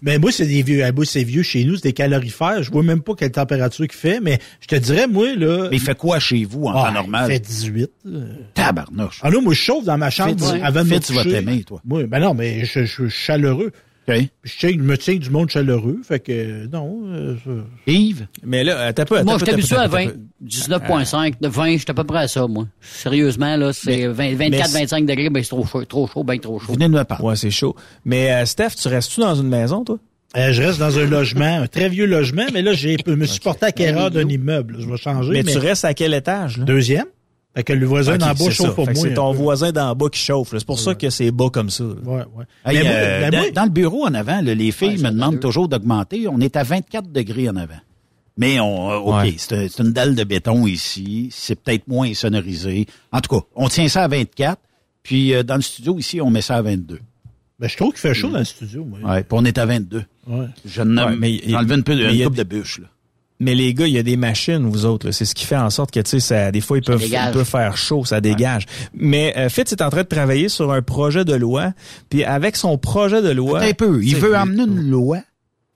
Mais 0.01 0.17
moi, 0.17 0.31
c'est 0.31 0.45
des 0.45 0.61
vieux. 0.61 0.83
Moi, 0.93 1.05
c'est 1.05 1.23
vieux 1.23 1.43
chez 1.43 1.63
nous, 1.65 1.75
c'est 1.75 1.83
des 1.83 1.93
calorifères. 1.93 2.63
Je 2.63 2.71
vois 2.71 2.83
même 2.83 3.01
pas 3.01 3.13
quelle 3.15 3.31
température 3.31 3.87
qu'il 3.87 3.97
fait, 3.97 4.19
mais 4.21 4.39
je 4.61 4.67
te 4.67 4.75
dirais, 4.75 5.07
moi, 5.07 5.35
là. 5.35 5.67
Mais 5.69 5.77
il 5.77 5.81
fait 5.81 5.97
quoi 5.97 6.19
chez 6.19 6.45
vous 6.45 6.65
en 6.65 6.75
ah, 6.75 6.87
temps 6.87 6.93
normal? 6.93 7.25
Il 7.29 7.33
fait 7.33 7.39
18. 7.39 7.91
euh. 8.05 8.33
Tabarnouche. 8.53 9.19
Ah 9.23 9.29
non, 9.29 9.41
moi, 9.41 9.53
je 9.53 9.59
chauffe 9.59 9.85
dans 9.85 9.97
ma 9.97 10.09
chambre 10.09 10.31
Fitz, 10.31 10.53
avant 10.63 10.83
de 10.83 10.89
me 10.89 10.93
Fitz 10.95 11.11
va 11.11 11.23
coucher. 11.23 11.35
t'aimer, 11.35 11.63
toi. 11.63 11.81
Oui, 11.89 12.05
ben 12.05 12.19
non, 12.19 12.33
mais 12.33 12.65
je, 12.65 12.85
je 12.85 12.85
suis 12.85 13.09
chaleureux. 13.09 13.71
Je, 14.43 14.51
tiens- 14.57 14.71
je 14.71 14.77
me 14.83 14.97
tiens 14.97 15.15
du 15.15 15.29
monde 15.29 15.49
chaleureux. 15.49 15.97
Fait 16.03 16.19
que, 16.19 16.67
non. 16.67 17.01
euh, 17.07 17.35
ça- 17.43 17.51
Yves? 17.91 18.27
Mais 18.43 18.63
là, 18.63 18.91
peu, 18.93 19.15
attends 19.17 19.23
Moi, 19.25 19.33
je 19.37 19.39
peu, 19.39 19.45
suis 19.45 19.53
habitué 19.53 19.75
attends 19.75 19.81
à 19.81 19.85
un 19.85 19.89
peu, 19.89 19.95
20. 19.95 20.01
attends 20.01 20.09
un 20.09 20.13
peu. 20.13 20.19
19.5. 20.45 21.33
De 21.41 21.47
20, 21.47 21.71
je 21.73 21.77
suis 21.77 21.85
à 21.89 21.93
peu 21.93 22.03
près 22.03 22.19
à 22.19 22.27
ça, 22.27 22.47
moi. 22.47 22.67
Sérieusement, 22.81 23.55
là, 23.57 23.73
c'est 23.73 24.07
20 24.07 24.35
24, 24.35 24.71
25 24.71 25.05
degrés, 25.05 25.29
ben 25.29 25.43
c'est 25.43 25.49
trop 25.49 25.65
chaud, 25.65 25.85
trop 25.85 26.07
chaud, 26.07 26.23
ben 26.23 26.39
trop 26.39 26.59
chaud. 26.59 26.73
Venez 26.73 26.87
de 26.87 26.93
me 26.93 27.03
parler. 27.03 27.25
Ouais, 27.25 27.35
c'est 27.35 27.51
chaud. 27.51 27.75
Mais 28.05 28.31
euh, 28.31 28.45
Steph, 28.45 28.71
tu 28.81 28.87
restes-tu 28.87 29.21
dans 29.21 29.35
une 29.35 29.49
maison, 29.49 29.83
toi? 29.83 29.97
Euh, 30.37 30.53
je 30.53 30.61
reste 30.61 30.77
dans 30.79 30.97
un 30.99 31.05
logement, 31.05 31.61
un 31.63 31.67
très 31.67 31.89
vieux 31.89 32.05
logement, 32.05 32.45
mais 32.53 32.61
là, 32.61 32.73
j'ai 32.73 32.97
je 33.05 33.11
me 33.13 33.25
suis 33.25 33.39
porté 33.39 33.65
acquéreur 33.65 34.11
d'un 34.11 34.27
immeuble. 34.29 34.75
Je 34.79 34.87
vais 34.87 34.97
changer. 34.97 35.31
Mais, 35.31 35.41
Mais, 35.43 35.51
tu 35.51 35.57
restes 35.57 35.85
à 35.85 35.93
quel 35.95 36.13
étage, 36.13 36.57
là? 36.59 36.65
Deuxième. 36.65 37.05
Fait 37.55 37.63
que 37.63 37.73
le 37.73 37.85
voisin 37.85 38.17
d'en 38.17 38.27
bas 38.27 38.35
c'est 38.37 38.51
chauffe 38.51 38.75
pour 38.75 38.85
moi. 38.85 38.93
C'est 38.95 39.13
ton 39.15 39.31
peu. 39.31 39.37
voisin 39.39 39.71
d'en 39.71 39.95
bas 39.95 40.07
qui 40.09 40.19
chauffe. 40.19 40.49
C'est 40.51 40.65
pour 40.65 40.79
ça 40.79 40.93
que 40.95 41.09
c'est 41.09 41.31
bas 41.31 41.49
comme 41.51 41.69
ça. 41.69 41.83
Ouais, 41.83 42.23
ouais. 42.35 42.45
Hey, 42.65 42.77
mais 42.77 42.83
moi, 42.83 42.91
euh, 42.93 43.19
mais 43.21 43.31
dans, 43.31 43.37
moi- 43.39 43.51
dans 43.51 43.63
le 43.63 43.69
bureau 43.69 44.05
en 44.05 44.13
avant, 44.13 44.41
là, 44.41 44.53
les 44.53 44.71
filles 44.71 44.97
Ouais, 44.97 45.03
me 45.03 45.09
demandent 45.11 45.39
toujours 45.39 45.67
d'augmenter. 45.67 46.27
On 46.27 46.39
est 46.39 46.55
à 46.55 46.63
24 46.63 47.11
degrés 47.11 47.49
en 47.49 47.55
avant. 47.55 47.79
Mais 48.37 48.59
on, 48.59 48.91
euh, 48.91 48.95
OK, 48.97 49.15
Ouais. 49.23 49.35
c'est 49.37 49.79
une 49.79 49.91
dalle 49.91 50.15
de 50.15 50.23
béton 50.23 50.65
ici. 50.67 51.29
C'est 51.33 51.55
peut-être 51.59 51.87
moins 51.87 52.13
sonorisé. 52.13 52.85
En 53.11 53.19
tout 53.19 53.35
cas, 53.39 53.45
on 53.55 53.67
tient 53.67 53.87
ça 53.87 54.03
à 54.03 54.07
24. 54.07 54.61
Puis 55.03 55.33
euh, 55.33 55.43
dans 55.43 55.55
le 55.55 55.61
studio 55.61 55.97
ici, 55.97 56.21
on 56.21 56.29
met 56.29 56.41
ça 56.41 56.55
à 56.57 56.61
22. 56.61 56.99
ben, 57.59 57.67
je 57.67 57.75
trouve 57.75 57.91
qu'il 57.91 57.99
fait 57.99 58.13
chaud 58.13 58.29
dans 58.29 58.37
le 58.39 58.45
studio. 58.45 58.85
Moi. 58.85 58.99
Ouais, 59.03 59.23
puis 59.23 59.31
on 59.37 59.43
est 59.43 59.57
à 59.57 59.65
22. 59.65 60.03
Ouais. 60.27 60.45
Je 60.65 60.81
n'ai 60.83 61.03
Ouais, 61.03 61.15
mais 61.17 61.41
enlevé 61.55 61.75
une, 61.75 61.83
peu, 61.83 61.93
coupe 62.23 62.35
de 62.35 62.43
bûche. 62.43 62.79
Là. 62.79 62.87
Mais 63.39 63.55
les 63.55 63.73
gars, 63.73 63.87
il 63.87 63.93
y 63.93 63.97
a 63.97 64.03
des 64.03 64.17
machines, 64.17 64.69
vous 64.69 64.85
autres. 64.85 65.07
là. 65.07 65.11
C'est 65.13 65.25
ce 65.25 65.33
qui 65.33 65.45
fait 65.45 65.55
en 65.55 65.69
sorte 65.69 65.91
que, 65.91 65.99
tu 66.01 66.09
sais, 66.09 66.19
ça, 66.19 66.51
des 66.51 66.59
fois, 66.59 66.77
ils 66.77 66.83
peuvent, 66.83 67.01
ils 67.03 67.31
peuvent 67.31 67.45
faire 67.45 67.77
chaud, 67.77 68.03
ça 68.03 68.19
dégage. 68.19 68.65
Mais 68.93 69.33
euh, 69.37 69.47
Fitz 69.47 69.71
est 69.71 69.81
en 69.81 69.89
train 69.89 70.03
de 70.03 70.07
travailler 70.07 70.49
sur 70.49 70.73
un 70.73 70.81
projet 70.81 71.23
de 71.23 71.35
loi. 71.35 71.71
Puis 72.09 72.25
avec 72.25 72.57
son 72.57 72.77
projet 72.77 73.21
de 73.21 73.29
loi... 73.29 73.61
un 73.61 73.73
peu. 73.73 74.01
Il 74.03 74.17
veut 74.17 74.35
amener 74.35 74.63
une 74.63 74.89
loi? 74.89 75.19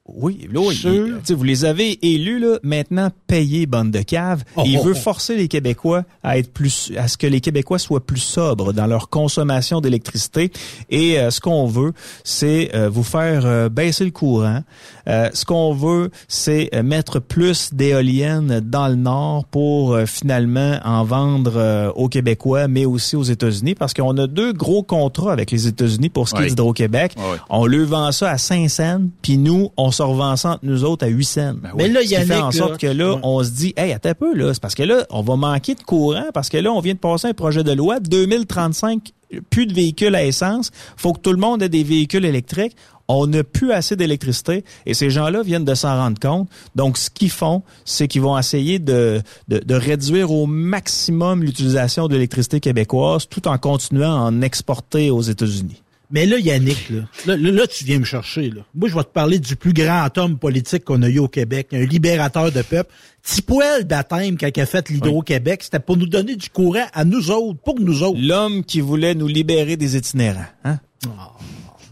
Oui, 0.05 0.49
là, 0.51 0.69
il- 0.69 0.75
Sur- 0.75 1.05
tu 1.05 1.13
sais, 1.23 1.33
vous 1.33 1.45
les 1.45 1.63
avez 1.63 1.97
élus 2.05 2.37
là, 2.37 2.57
maintenant 2.61 3.09
payés 3.25 3.65
bande 3.65 3.89
de 3.89 4.01
cave. 4.01 4.43
Oh, 4.57 4.63
il 4.65 4.77
oh, 4.77 4.83
veut 4.83 4.91
oh. 4.91 4.99
forcer 4.99 5.37
les 5.37 5.47
Québécois 5.47 6.03
à 6.23 6.37
être 6.37 6.51
plus, 6.51 6.91
à 6.97 7.07
ce 7.07 7.15
que 7.15 7.25
les 7.25 7.39
Québécois 7.39 7.79
soient 7.79 8.05
plus 8.05 8.19
sobres 8.19 8.73
dans 8.73 8.85
leur 8.85 9.07
consommation 9.07 9.79
d'électricité. 9.79 10.51
Et 10.89 11.17
euh, 11.17 11.31
ce 11.31 11.39
qu'on 11.39 11.67
veut, 11.67 11.93
c'est 12.25 12.71
euh, 12.75 12.89
vous 12.89 13.03
faire 13.03 13.45
euh, 13.45 13.69
baisser 13.69 14.03
le 14.03 14.11
courant. 14.11 14.63
Euh, 15.07 15.29
ce 15.33 15.45
qu'on 15.45 15.73
veut, 15.73 16.11
c'est 16.27 16.69
euh, 16.73 16.83
mettre 16.83 17.19
plus 17.19 17.73
d'éoliennes 17.73 18.61
dans 18.61 18.87
le 18.87 18.95
Nord 18.95 19.45
pour 19.45 19.93
euh, 19.93 20.05
finalement 20.05 20.79
en 20.83 21.03
vendre 21.03 21.53
euh, 21.57 21.91
aux 21.91 22.07
Québécois, 22.07 22.67
mais 22.67 22.85
aussi 22.85 23.15
aux 23.15 23.23
États-Unis, 23.23 23.75
parce 23.75 23.93
qu'on 23.93 24.17
a 24.17 24.27
deux 24.27 24.53
gros 24.53 24.83
contrats 24.83 25.33
avec 25.33 25.51
les 25.51 25.67
États-Unis 25.67 26.09
pour 26.09 26.29
ce 26.29 26.35
qui 26.35 26.43
est 26.43 26.47
d'Hydro-Québec. 26.47 27.13
Ouais. 27.17 27.37
On 27.49 27.65
le 27.65 27.83
vend 27.83 28.11
ça 28.11 28.29
à 28.29 28.37
5 28.37 28.69
cents, 28.69 29.01
puis 29.21 29.37
nous, 29.37 29.71
on 29.77 29.91
se 29.91 30.01
revend 30.01 30.35
ça 30.35 30.51
entre 30.51 30.65
nous 30.65 30.83
autres 30.83 31.05
à 31.05 31.09
8 31.09 31.23
cents. 31.25 31.53
Mais 31.75 31.87
là, 31.87 32.01
Ce 32.01 32.07
qui 32.07 32.15
fait 32.15 32.25
Yannick, 32.27 32.43
en 32.43 32.51
sorte 32.51 32.77
que 32.77 32.87
là, 32.87 33.13
ouais. 33.13 33.19
on 33.23 33.43
se 33.43 33.49
dit, 33.49 33.73
hey, 33.75 33.91
attends 33.91 34.09
un 34.09 34.13
peu, 34.13 34.33
là, 34.35 34.53
c'est 34.53 34.61
parce 34.61 34.75
que 34.75 34.83
là, 34.83 35.05
on 35.09 35.21
va 35.21 35.35
manquer 35.35 35.75
de 35.75 35.81
courant, 35.81 36.25
parce 36.33 36.49
que 36.49 36.57
là, 36.57 36.71
on 36.71 36.79
vient 36.79 36.93
de 36.93 36.99
passer 36.99 37.27
un 37.27 37.33
projet 37.33 37.63
de 37.63 37.71
loi, 37.71 37.99
2035, 37.99 39.11
plus 39.49 39.65
de 39.65 39.73
véhicules 39.73 40.15
à 40.15 40.23
essence, 40.23 40.71
faut 40.95 41.13
que 41.13 41.19
tout 41.19 41.31
le 41.31 41.37
monde 41.37 41.61
ait 41.63 41.69
des 41.69 41.83
véhicules 41.83 42.25
électriques. 42.25 42.75
On 43.15 43.27
n'a 43.27 43.43
plus 43.43 43.71
assez 43.71 43.95
d'électricité 43.95 44.63
et 44.85 44.93
ces 44.93 45.09
gens-là 45.09 45.43
viennent 45.43 45.65
de 45.65 45.75
s'en 45.75 45.95
rendre 45.95 46.19
compte. 46.19 46.49
Donc, 46.75 46.97
ce 46.97 47.09
qu'ils 47.09 47.29
font, 47.29 47.63
c'est 47.85 48.07
qu'ils 48.07 48.21
vont 48.21 48.37
essayer 48.37 48.79
de, 48.79 49.21
de, 49.47 49.59
de 49.59 49.75
réduire 49.75 50.31
au 50.31 50.45
maximum 50.45 51.43
l'utilisation 51.43 52.07
de 52.07 52.13
l'électricité 52.13 52.59
québécoise 52.59 53.27
tout 53.29 53.47
en 53.47 53.57
continuant 53.57 54.15
à 54.15 54.19
en 54.19 54.41
exporter 54.41 55.09
aux 55.09 55.21
États-Unis. 55.21 55.83
Mais 56.13 56.27
là, 56.27 56.37
Yannick, 56.37 56.91
là, 57.25 57.35
là, 57.35 57.65
tu 57.65 57.85
viens 57.85 57.97
me 57.97 58.03
chercher. 58.03 58.51
Là. 58.51 58.61
Moi, 58.75 58.87
je 58.87 58.93
vais 58.93 59.03
te 59.03 59.09
parler 59.09 59.39
du 59.39 59.55
plus 59.55 59.73
grand 59.73 60.15
homme 60.19 60.37
politique 60.37 60.83
qu'on 60.83 61.01
a 61.01 61.09
eu 61.09 61.17
au 61.17 61.27
Québec, 61.27 61.69
un 61.73 61.85
libérateur 61.85 62.51
de 62.51 62.61
peuple. 62.61 62.93
Tipoel 63.23 63.85
baptême, 63.85 64.37
quand 64.37 64.49
il 64.55 64.61
a 64.61 64.67
fait 64.67 64.89
l'Hydro-Québec, 64.89 65.63
c'était 65.63 65.79
pour 65.79 65.97
nous 65.97 66.05
donner 66.05 66.35
du 66.35 66.49
courant 66.49 66.85
à 66.93 67.03
nous 67.03 67.31
autres, 67.31 67.59
pour 67.61 67.79
nous 67.79 68.03
autres. 68.03 68.19
L'homme 68.21 68.63
qui 68.63 68.79
voulait 68.79 69.15
nous 69.15 69.27
libérer 69.27 69.75
des 69.75 69.97
itinérants. 69.97 70.45
Hein? 70.63 70.77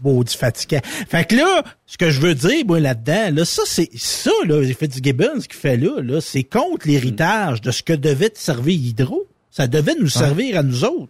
Maudit 0.02 0.36
fatigant. 0.36 0.80
Fait 1.08 1.24
que 1.26 1.36
là, 1.36 1.62
ce 1.86 1.96
que 1.98 2.10
je 2.10 2.20
veux 2.20 2.34
dire, 2.34 2.64
moi, 2.66 2.80
là-dedans, 2.80 3.30
là, 3.34 3.44
ça, 3.44 3.62
c'est 3.66 3.90
ça, 3.96 4.30
là, 4.46 4.62
j'ai 4.62 4.74
fait 4.74 4.88
du 4.88 4.98
Gibbons, 5.02 5.40
ce 5.40 5.48
qu'il 5.48 5.58
fait 5.58 5.76
là, 5.76 6.00
là, 6.02 6.20
c'est 6.20 6.42
contre 6.44 6.88
l'héritage 6.88 7.60
de 7.60 7.70
ce 7.70 7.82
que 7.82 7.92
devait 7.92 8.30
te 8.30 8.38
servir 8.38 8.74
Hydro. 8.74 9.26
Ça 9.50 9.66
devait 9.66 9.94
nous 10.00 10.08
servir 10.08 10.58
à 10.58 10.62
nous 10.62 10.84
autres. 10.84 11.08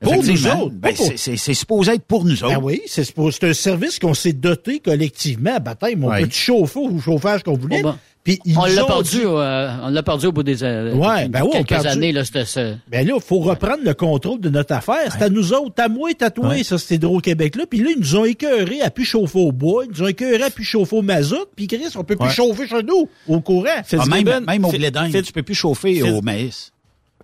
Pour 0.00 0.16
nous 0.22 0.46
autres. 0.48 0.74
Ben, 0.74 0.92
pour- 0.94 1.06
c'est- 1.06 1.16
c'est 1.16 1.36
c'est 1.36 1.54
supposé 1.54 1.92
être 1.92 2.02
pour 2.04 2.24
nous 2.24 2.42
autres. 2.42 2.54
Ben 2.58 2.60
oui, 2.62 2.82
c'est 2.86 3.04
supposé- 3.04 3.38
c'est 3.40 3.48
un 3.50 3.54
service 3.54 4.00
qu'on 4.00 4.14
s'est 4.14 4.32
doté 4.32 4.80
collectivement. 4.80 5.60
Baptême, 5.60 6.02
on 6.04 6.08
Ouais. 6.08 6.22
peut 6.24 6.30
chauffer 6.32 6.80
au 6.80 6.98
chauffage 6.98 7.44
qu'on 7.44 7.56
voulait. 7.56 7.82
Oh, 7.84 7.90
ben, 7.90 7.98
Puis 8.24 8.38
ils 8.44 8.56
On 8.56 8.66
l'a 8.66 8.84
perdu, 8.84 9.10
dit- 9.10 9.22
euh, 9.24 9.68
on 9.82 9.88
l'a 9.88 10.02
perdu 10.04 10.26
au 10.26 10.32
bout 10.32 10.44
des 10.44 10.62
euh, 10.62 10.94
Ouais, 10.94 11.26
ben 11.28 11.42
on 11.42 11.50
quelques 11.50 11.68
perdu. 11.70 11.88
années 11.88 12.12
là, 12.12 12.24
c'était 12.24 12.44
ça. 12.44 12.60
Ben 12.86 13.04
là, 13.04 13.14
il 13.16 13.20
faut 13.20 13.40
reprendre 13.40 13.80
le 13.84 13.94
contrôle 13.94 14.38
de 14.40 14.48
notre 14.48 14.74
affaire. 14.74 15.10
C'est 15.10 15.22
à 15.22 15.28
nous 15.28 15.52
autres, 15.52 15.82
à 15.82 15.88
moi 15.88 16.10
et 16.12 16.22
à 16.22 16.30
toi, 16.30 16.50
Ouais. 16.50 16.62
ça, 16.62 16.78
c'est 16.78 16.94
Hydro-Québec-là. 16.94 17.64
Puis 17.68 17.80
là, 17.80 17.90
ils 17.96 17.98
nous 18.00 18.14
ont 18.16 18.24
écœurés 18.24 18.80
à 18.80 18.90
plus 18.90 19.04
chauffer 19.04 19.40
au 19.40 19.50
bois, 19.50 19.86
ils 19.86 19.90
nous 19.90 20.04
ont 20.04 20.08
écœurés 20.08 20.44
à 20.44 20.50
plus 20.50 20.62
chauffer 20.62 20.94
au 20.96 21.02
mazout, 21.02 21.48
puis 21.56 21.66
Chris, 21.66 21.88
on 21.96 22.04
peut 22.04 22.14
plus 22.14 22.26
Ouais. 22.28 22.32
chauffer 22.32 22.68
chez 22.68 22.82
nous, 22.84 23.08
au 23.26 23.40
courant. 23.40 23.66
Ah, 23.98 24.06
même, 24.06 24.44
même 24.46 24.64
au 24.64 24.70
blé 24.70 24.92
d'Inde, 24.92 25.20
tu 25.24 25.32
peux 25.32 25.42
plus 25.42 25.56
chauffer 25.56 26.02
au 26.04 26.22
maïs. 26.22 26.70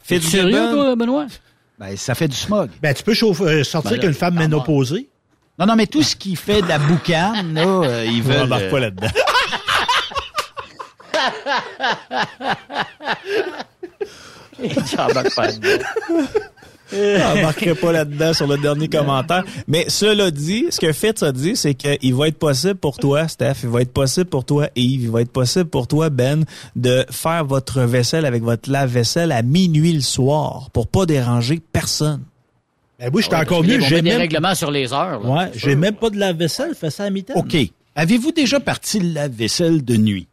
T'es 0.06 0.20
sérieux, 0.20 0.48
Fitzgibbon, 0.50 0.72
toi, 0.72 0.96
Benoît? 0.96 1.26
Ben, 1.78 1.96
ça 1.96 2.16
fait 2.16 2.26
du 2.26 2.34
smog. 2.36 2.70
Ben, 2.82 2.92
tu 2.92 3.04
peux 3.04 3.14
chauffer, 3.14 3.44
euh, 3.44 3.62
sortir 3.62 3.92
Ben 3.92 3.96
là, 3.98 4.02
qu'une 4.02 4.14
femme 4.14 4.34
ménopausée. 4.34 5.08
Non, 5.60 5.66
non, 5.66 5.76
mais 5.76 5.86
tout 5.86 6.02
ce 6.02 6.16
qui 6.16 6.34
fait 6.34 6.60
de 6.62 6.66
la 6.68 6.78
boucane, 6.80 7.54
là, 7.54 7.62
euh, 7.66 8.04
ils 8.04 8.20
on 8.26 8.46
veulent... 8.46 8.52
euh, 8.52 8.70
pas 8.70 8.80
là-dedans. 8.80 9.06
J'embarque 14.60 15.34
pas 15.34 15.52
dedans. 15.52 15.84
embarquerai 17.38 17.74
pas 17.74 17.92
là-dedans 17.92 18.32
sur 18.32 18.46
le 18.46 18.56
dernier 18.58 18.88
commentaire. 18.88 19.44
Mais 19.66 19.84
cela 19.88 20.30
dit, 20.30 20.66
ce 20.70 20.80
que 20.80 20.92
Fitz 20.92 21.22
a 21.22 21.32
dit, 21.32 21.54
c'est 21.54 21.74
qu'il 21.74 22.14
va 22.14 22.28
être 22.28 22.38
possible 22.38 22.74
pour 22.76 22.96
toi, 22.96 23.28
Steph, 23.28 23.56
il 23.62 23.68
va 23.68 23.82
être 23.82 23.92
possible 23.92 24.26
pour 24.26 24.44
toi, 24.44 24.68
Yves, 24.74 25.02
il 25.02 25.10
va 25.10 25.20
être 25.20 25.30
possible 25.30 25.66
pour 25.66 25.86
toi, 25.86 26.10
Ben, 26.10 26.44
de 26.76 27.04
faire 27.10 27.44
votre 27.44 27.82
vaisselle 27.82 28.24
avec 28.26 28.42
votre 28.42 28.70
lave-vaisselle 28.70 29.32
à 29.32 29.42
minuit 29.42 29.92
le 29.92 30.00
soir 30.00 30.70
pour 30.72 30.88
pas 30.88 31.06
déranger 31.06 31.60
personne. 31.72 32.22
Ben 32.98 33.10
oui, 33.12 33.22
j'étais 33.22 33.36
Ouais, 33.36 33.42
encore 33.42 33.58
parce 33.60 33.68
que 33.70 33.78
mieux. 33.78 33.80
J'ai 33.86 34.02
des 34.02 34.10
même, 34.10 34.18
règlements 34.18 34.54
sur 34.56 34.72
les 34.72 34.92
heures. 34.92 35.20
là, 35.22 35.30
ouais, 35.30 35.50
j'ai 35.54 35.76
même 35.76 35.94
pas 35.94 36.10
de 36.10 36.16
lave-vaisselle, 36.18 36.74
fais 36.74 36.90
ça 36.90 37.04
à 37.04 37.10
mi-temps. 37.10 37.34
OK. 37.36 37.56
Avez-vous 37.94 38.32
déjà 38.32 38.58
parti 38.58 38.98
le 38.98 39.12
lave-vaisselle 39.12 39.84
de 39.84 39.96
nuit? 39.96 40.26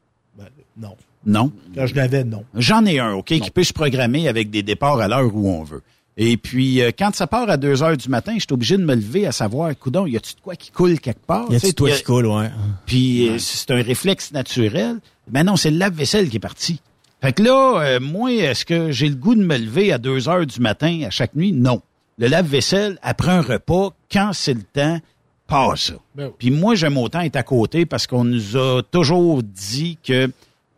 Non. 0.79 0.95
Non? 1.25 1.51
Quand 1.73 1.87
je 1.87 1.95
l'avais, 1.95 2.23
non. 2.23 2.43
J'en 2.55 2.85
ai 2.85 2.99
un, 2.99 3.13
OK, 3.13 3.25
qui 3.27 3.51
peut 3.51 3.63
se 3.63 3.73
programmer 3.73 4.27
avec 4.27 4.49
des 4.51 4.61
départs 4.63 4.99
à 4.99 5.07
l'heure 5.07 5.35
où 5.35 5.49
on 5.49 5.63
veut. 5.63 5.81
Et 6.17 6.37
puis, 6.37 6.81
euh, 6.81 6.91
quand 6.97 7.13
ça 7.13 7.27
part 7.27 7.49
à 7.49 7.57
2 7.57 7.83
heures 7.83 7.97
du 7.97 8.07
matin, 8.09 8.33
je 8.35 8.41
suis 8.41 8.53
obligé 8.53 8.77
de 8.77 8.83
me 8.85 8.95
lever 8.95 9.25
à 9.27 9.31
savoir, 9.33 9.77
coudon, 9.77 10.05
y 10.05 10.15
a-tu 10.15 10.35
de 10.35 10.39
quoi 10.39 10.55
qui 10.55 10.71
coule 10.71 10.99
quelque 10.99 11.25
part? 11.25 11.47
Y 11.51 11.55
a-tu 11.57 11.73
toi 11.73 11.89
y 11.89 11.93
a- 11.93 11.95
qui 11.97 12.03
coule, 12.03 12.27
ouais. 12.27 12.49
Puis 12.85 13.27
euh, 13.29 13.37
c'est 13.37 13.71
un 13.71 13.81
réflexe 13.81 14.31
naturel. 14.31 14.97
Mais 15.31 15.43
non, 15.43 15.55
c'est 15.57 15.71
le 15.71 15.77
lave-vaisselle 15.77 16.29
qui 16.29 16.37
est 16.37 16.39
parti. 16.39 16.79
Fait 17.21 17.33
que 17.33 17.43
là, 17.43 17.81
euh, 17.81 17.99
moi, 17.99 18.31
est-ce 18.31 18.63
que 18.63 18.91
j'ai 18.91 19.09
le 19.09 19.15
goût 19.15 19.35
de 19.35 19.43
me 19.43 19.57
lever 19.57 19.91
à 19.91 19.97
2 19.97 20.29
heures 20.29 20.45
du 20.45 20.59
matin 20.61 21.01
à 21.05 21.09
chaque 21.09 21.35
nuit? 21.35 21.51
Non. 21.51 21.81
Le 22.17 22.27
lave-vaisselle, 22.27 22.97
après 23.01 23.31
un 23.31 23.41
repas, 23.41 23.89
quand 24.11 24.31
c'est 24.33 24.53
le 24.53 24.63
temps, 24.63 24.99
pas 25.47 25.73
ça. 25.75 25.93
Ben 26.15 26.27
oui. 26.27 26.33
Puis 26.37 26.51
moi, 26.51 26.75
j'aime 26.75 26.97
autant 26.97 27.19
être 27.21 27.35
à 27.35 27.43
côté 27.43 27.85
parce 27.85 28.07
qu'on 28.07 28.23
nous 28.23 28.55
a 28.55 28.81
toujours 28.89 29.43
dit 29.43 29.97
que 30.01 30.29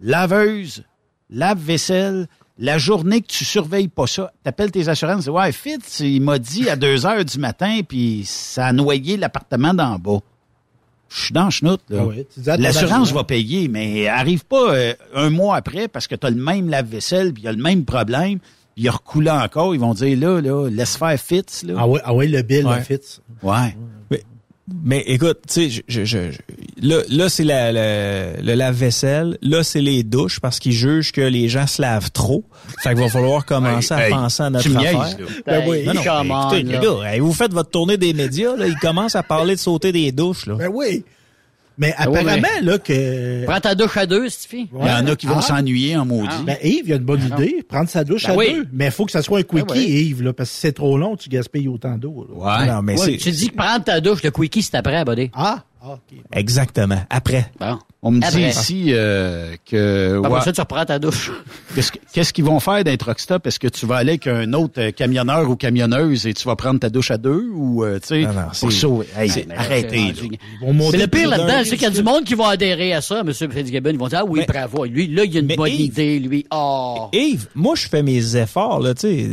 laveuse, 0.01 0.83
lave-vaisselle, 1.29 2.27
la 2.59 2.77
journée 2.77 3.21
que 3.21 3.27
tu 3.27 3.45
surveilles 3.45 3.87
pas 3.87 4.07
ça, 4.07 4.31
t'appelles 4.43 4.71
tes 4.71 4.87
assurances, 4.89 5.25
dis, 5.25 5.29
ouais, 5.29 5.51
Fitz, 5.51 5.99
il 5.99 6.21
m'a 6.21 6.39
dit 6.39 6.69
à 6.69 6.75
2 6.75 7.05
heures 7.05 7.23
du 7.25 7.37
matin, 7.39 7.81
puis 7.87 8.23
ça 8.25 8.67
a 8.67 8.73
noyé 8.73 9.15
l'appartement 9.17 9.73
d'en 9.73 9.99
bas. 9.99 10.19
Je 11.09 11.21
suis 11.25 11.33
dans 11.33 11.45
le 11.45 11.51
chenoute, 11.51 11.81
là. 11.89 12.03
Ah 12.03 12.57
L'assurance 12.57 12.83
assurance. 12.83 13.11
va 13.13 13.23
payer, 13.23 13.67
mais 13.69 14.07
arrive 14.07 14.43
pas 14.45 14.73
euh, 14.73 14.93
un 15.13 15.29
mois 15.29 15.55
après 15.55 15.87
parce 15.87 16.05
que 16.07 16.15
tu 16.15 16.27
as 16.27 16.29
le 16.29 16.35
même 16.41 16.67
lave-vaisselle, 16.69 17.31
puis 17.33 17.43
il 17.43 17.45
y 17.45 17.49
a 17.49 17.53
le 17.53 17.61
même 17.61 17.85
problème, 17.85 18.39
puis 18.39 18.83
il 18.83 18.89
a 18.89 18.91
recoulé 18.91 19.29
encore. 19.29 19.73
Ils 19.73 19.79
vont 19.79 19.93
dire, 19.93 20.17
là, 20.19 20.41
là, 20.41 20.67
laisse 20.69 20.97
faire 20.97 21.17
Fitz, 21.17 21.63
là. 21.63 21.75
Ah 21.77 21.87
ouais, 21.87 22.01
ah 22.03 22.11
le 22.13 22.41
bill, 22.41 22.65
Ouais. 22.65 22.77
le 22.77 22.81
Fitz. 22.81 23.21
Ouais. 23.41 23.77
Mais, 24.11 24.21
mais 24.83 25.03
écoute, 25.07 25.39
tu 25.47 25.53
sais, 25.53 25.69
je, 25.69 25.81
je, 25.87 26.03
je- 26.05 26.31
je- 26.31 26.87
là, 26.87 27.01
là 27.09 27.29
c'est 27.29 27.43
la, 27.43 27.71
la- 27.71 28.33
le 28.41 28.53
lave-vaisselle, 28.55 29.37
là, 29.41 29.63
c'est 29.63 29.81
les 29.81 30.03
douches 30.03 30.39
parce 30.39 30.59
qu'ils 30.59 30.73
jugent 30.73 31.11
que 31.11 31.21
les 31.21 31.47
gens 31.47 31.67
se 31.67 31.81
lavent 31.81 32.11
trop. 32.11 32.43
Fait 32.83 32.89
qu'il 32.93 32.99
va 33.03 33.09
falloir 33.09 33.45
commencer 33.45 33.93
Hey, 33.93 33.99
à 34.01 34.07
hey, 34.07 34.13
penser 34.13 34.43
à 34.43 34.49
notre 34.49 34.75
affaire. 34.77 35.03
niaises. 35.03 35.17
Ben 35.45 35.63
oui. 35.67 35.83
Non, 35.85 35.93
non, 35.93 36.01
on, 36.05 36.41
écoutez, 36.49 36.63
les 36.63 36.73
là. 36.73 36.79
gars, 36.79 37.13
hey, 37.13 37.19
vous 37.19 37.33
faites 37.33 37.53
votre 37.53 37.69
tournée 37.69 37.97
des 37.97 38.13
médias, 38.13 38.55
là, 38.57 38.67
ils 38.67 38.75
commencent 38.77 39.15
à 39.15 39.23
parler 39.23 39.55
de 39.55 39.59
sauter 39.59 39.91
des 39.91 40.11
douches, 40.11 40.45
là. 40.47 40.55
Ben 40.55 40.69
oui. 40.73 41.03
Mais 41.79 41.93
Ah 41.97 42.09
ouais, 42.09 42.19
apparemment, 42.19 42.47
mais- 42.59 42.65
là, 42.65 42.77
que... 42.79 43.45
Prends 43.45 43.59
ta 43.59 43.75
douche 43.75 43.97
à 43.97 44.05
deux, 44.07 44.29
Stifi. 44.29 44.67
Il 44.73 44.87
y 44.87 44.89
en 44.91 45.05
a 45.05 45.15
qui 45.15 45.27
vont 45.27 45.37
Ah. 45.37 45.41
s'ennuyer 45.41 45.95
en 45.95 46.05
maudit. 46.05 46.43
Ben, 46.45 46.57
Yves, 46.63 46.81
il 46.85 46.89
y 46.89 46.93
a 46.93 46.95
une 46.95 47.03
bonne 47.03 47.21
idée. 47.23 47.63
Prendre 47.67 47.87
sa 47.89 48.03
douche 48.03 48.25
Ben 48.25 48.33
à 48.33 48.35
oui. 48.35 48.53
deux. 48.55 48.67
Mais 48.73 48.85
il 48.85 48.91
faut 48.91 49.05
que 49.05 49.11
ça 49.11 49.21
soit 49.21 49.39
un 49.39 49.43
quickie, 49.43 49.63
Ben 49.63 49.73
oui. 49.75 49.85
Yves, 50.09 50.23
là, 50.23 50.33
parce 50.33 50.49
que 50.49 50.55
si 50.55 50.61
c'est 50.61 50.71
trop 50.73 50.97
long, 50.97 51.15
tu 51.15 51.29
gaspilles 51.29 51.67
autant 51.67 51.95
d'eau. 51.97 52.27
là. 52.29 52.59
Ouais. 52.61 52.67
Non, 52.67 52.81
mais 52.81 52.99
Ouais, 52.99 53.11
c'est 53.11 53.17
tu 53.17 53.29
dis 53.31 53.49
que 53.49 53.55
prendre 53.55 53.83
ta 53.83 54.01
douche, 54.01 54.23
le 54.23 54.31
quickie, 54.31 54.63
c'est 54.63 54.75
après, 54.75 55.05
buddy. 55.05 55.29
Ah, 55.35 55.63
ah, 55.83 55.93
OK. 55.93 56.17
exactement. 56.33 57.01
Après. 57.11 57.51
Bon. 57.59 57.77
On 58.03 58.11
me 58.11 58.21
dit 58.31 58.41
ici 58.43 58.85
euh, 58.89 59.55
que... 59.69 60.19
Après 60.19 60.31
ouais, 60.31 60.41
ça, 60.41 60.51
tu 60.53 60.61
reprends 60.61 60.85
ta 60.85 60.99
douche. 60.99 61.31
Qu'est-ce 61.75 61.91
que- 61.91 61.97
qu'est-ce 62.13 62.31
qu'ils 62.31 62.45
vont 62.45 62.59
faire 62.59 62.83
d'un 62.83 62.95
truck 62.95 63.19
stop? 63.19 63.45
Est-ce 63.47 63.59
que 63.59 63.67
tu 63.67 63.85
vas 63.87 63.97
aller 63.97 64.11
avec 64.11 64.27
un 64.27 64.53
autre 64.53 64.73
euh, 64.79 64.91
camionneur 64.91 65.49
ou 65.49 65.55
camionneuse 65.55 66.25
et 66.27 66.33
tu 66.33 66.47
vas 66.47 66.55
prendre 66.55 66.79
ta 66.79 66.89
douche 66.89 67.09
à 67.11 67.17
deux 67.17 67.49
ou, 67.53 67.83
euh, 67.83 67.99
tu 67.99 68.07
sais, 68.07 68.21
Non, 68.21 68.33
non, 68.33 68.41
pour 68.59 68.71
c'est- 68.71 68.79
sauver? 68.79 69.07
Hey, 69.17 69.31
Mais 69.47 69.55
là, 69.55 69.61
arrêtez, 69.61 70.13
c'est 70.15 70.97
le 70.97 71.07
pire 71.07 71.29
là-dedans, 71.29 71.61
c'est 71.63 71.71
qu'il 71.71 71.81
y 71.81 71.85
a 71.85 71.89
du 71.89 72.03
monde 72.03 72.23
qui 72.23 72.35
va 72.35 72.49
adhérer 72.49 72.93
à 72.93 73.01
ça, 73.01 73.21
M. 73.21 73.31
Fitzgibbon. 73.33 73.89
Ils 73.91 73.97
vont 73.97 74.07
dire, 74.07 74.19
ah 74.21 74.25
oui, 74.27 74.39
Mais- 74.41 74.45
bravo. 74.45 74.85
Lui, 74.85 75.07
là, 75.07 75.23
il 75.25 75.33
y 75.33 75.37
a 75.37 75.39
une 75.41 75.47
Mais 75.47 75.55
bonne 75.55 75.69
Yves- 75.71 75.81
idée, 75.85 76.19
lui. 76.19 76.45
Oh. 76.51 77.09
Yves, 77.13 77.47
moi, 77.55 77.73
je 77.75 77.87
fais 77.87 78.03
mes 78.03 78.35
efforts, 78.37 78.79
là, 78.79 78.93
tu 78.93 79.01
sais. 79.01 79.29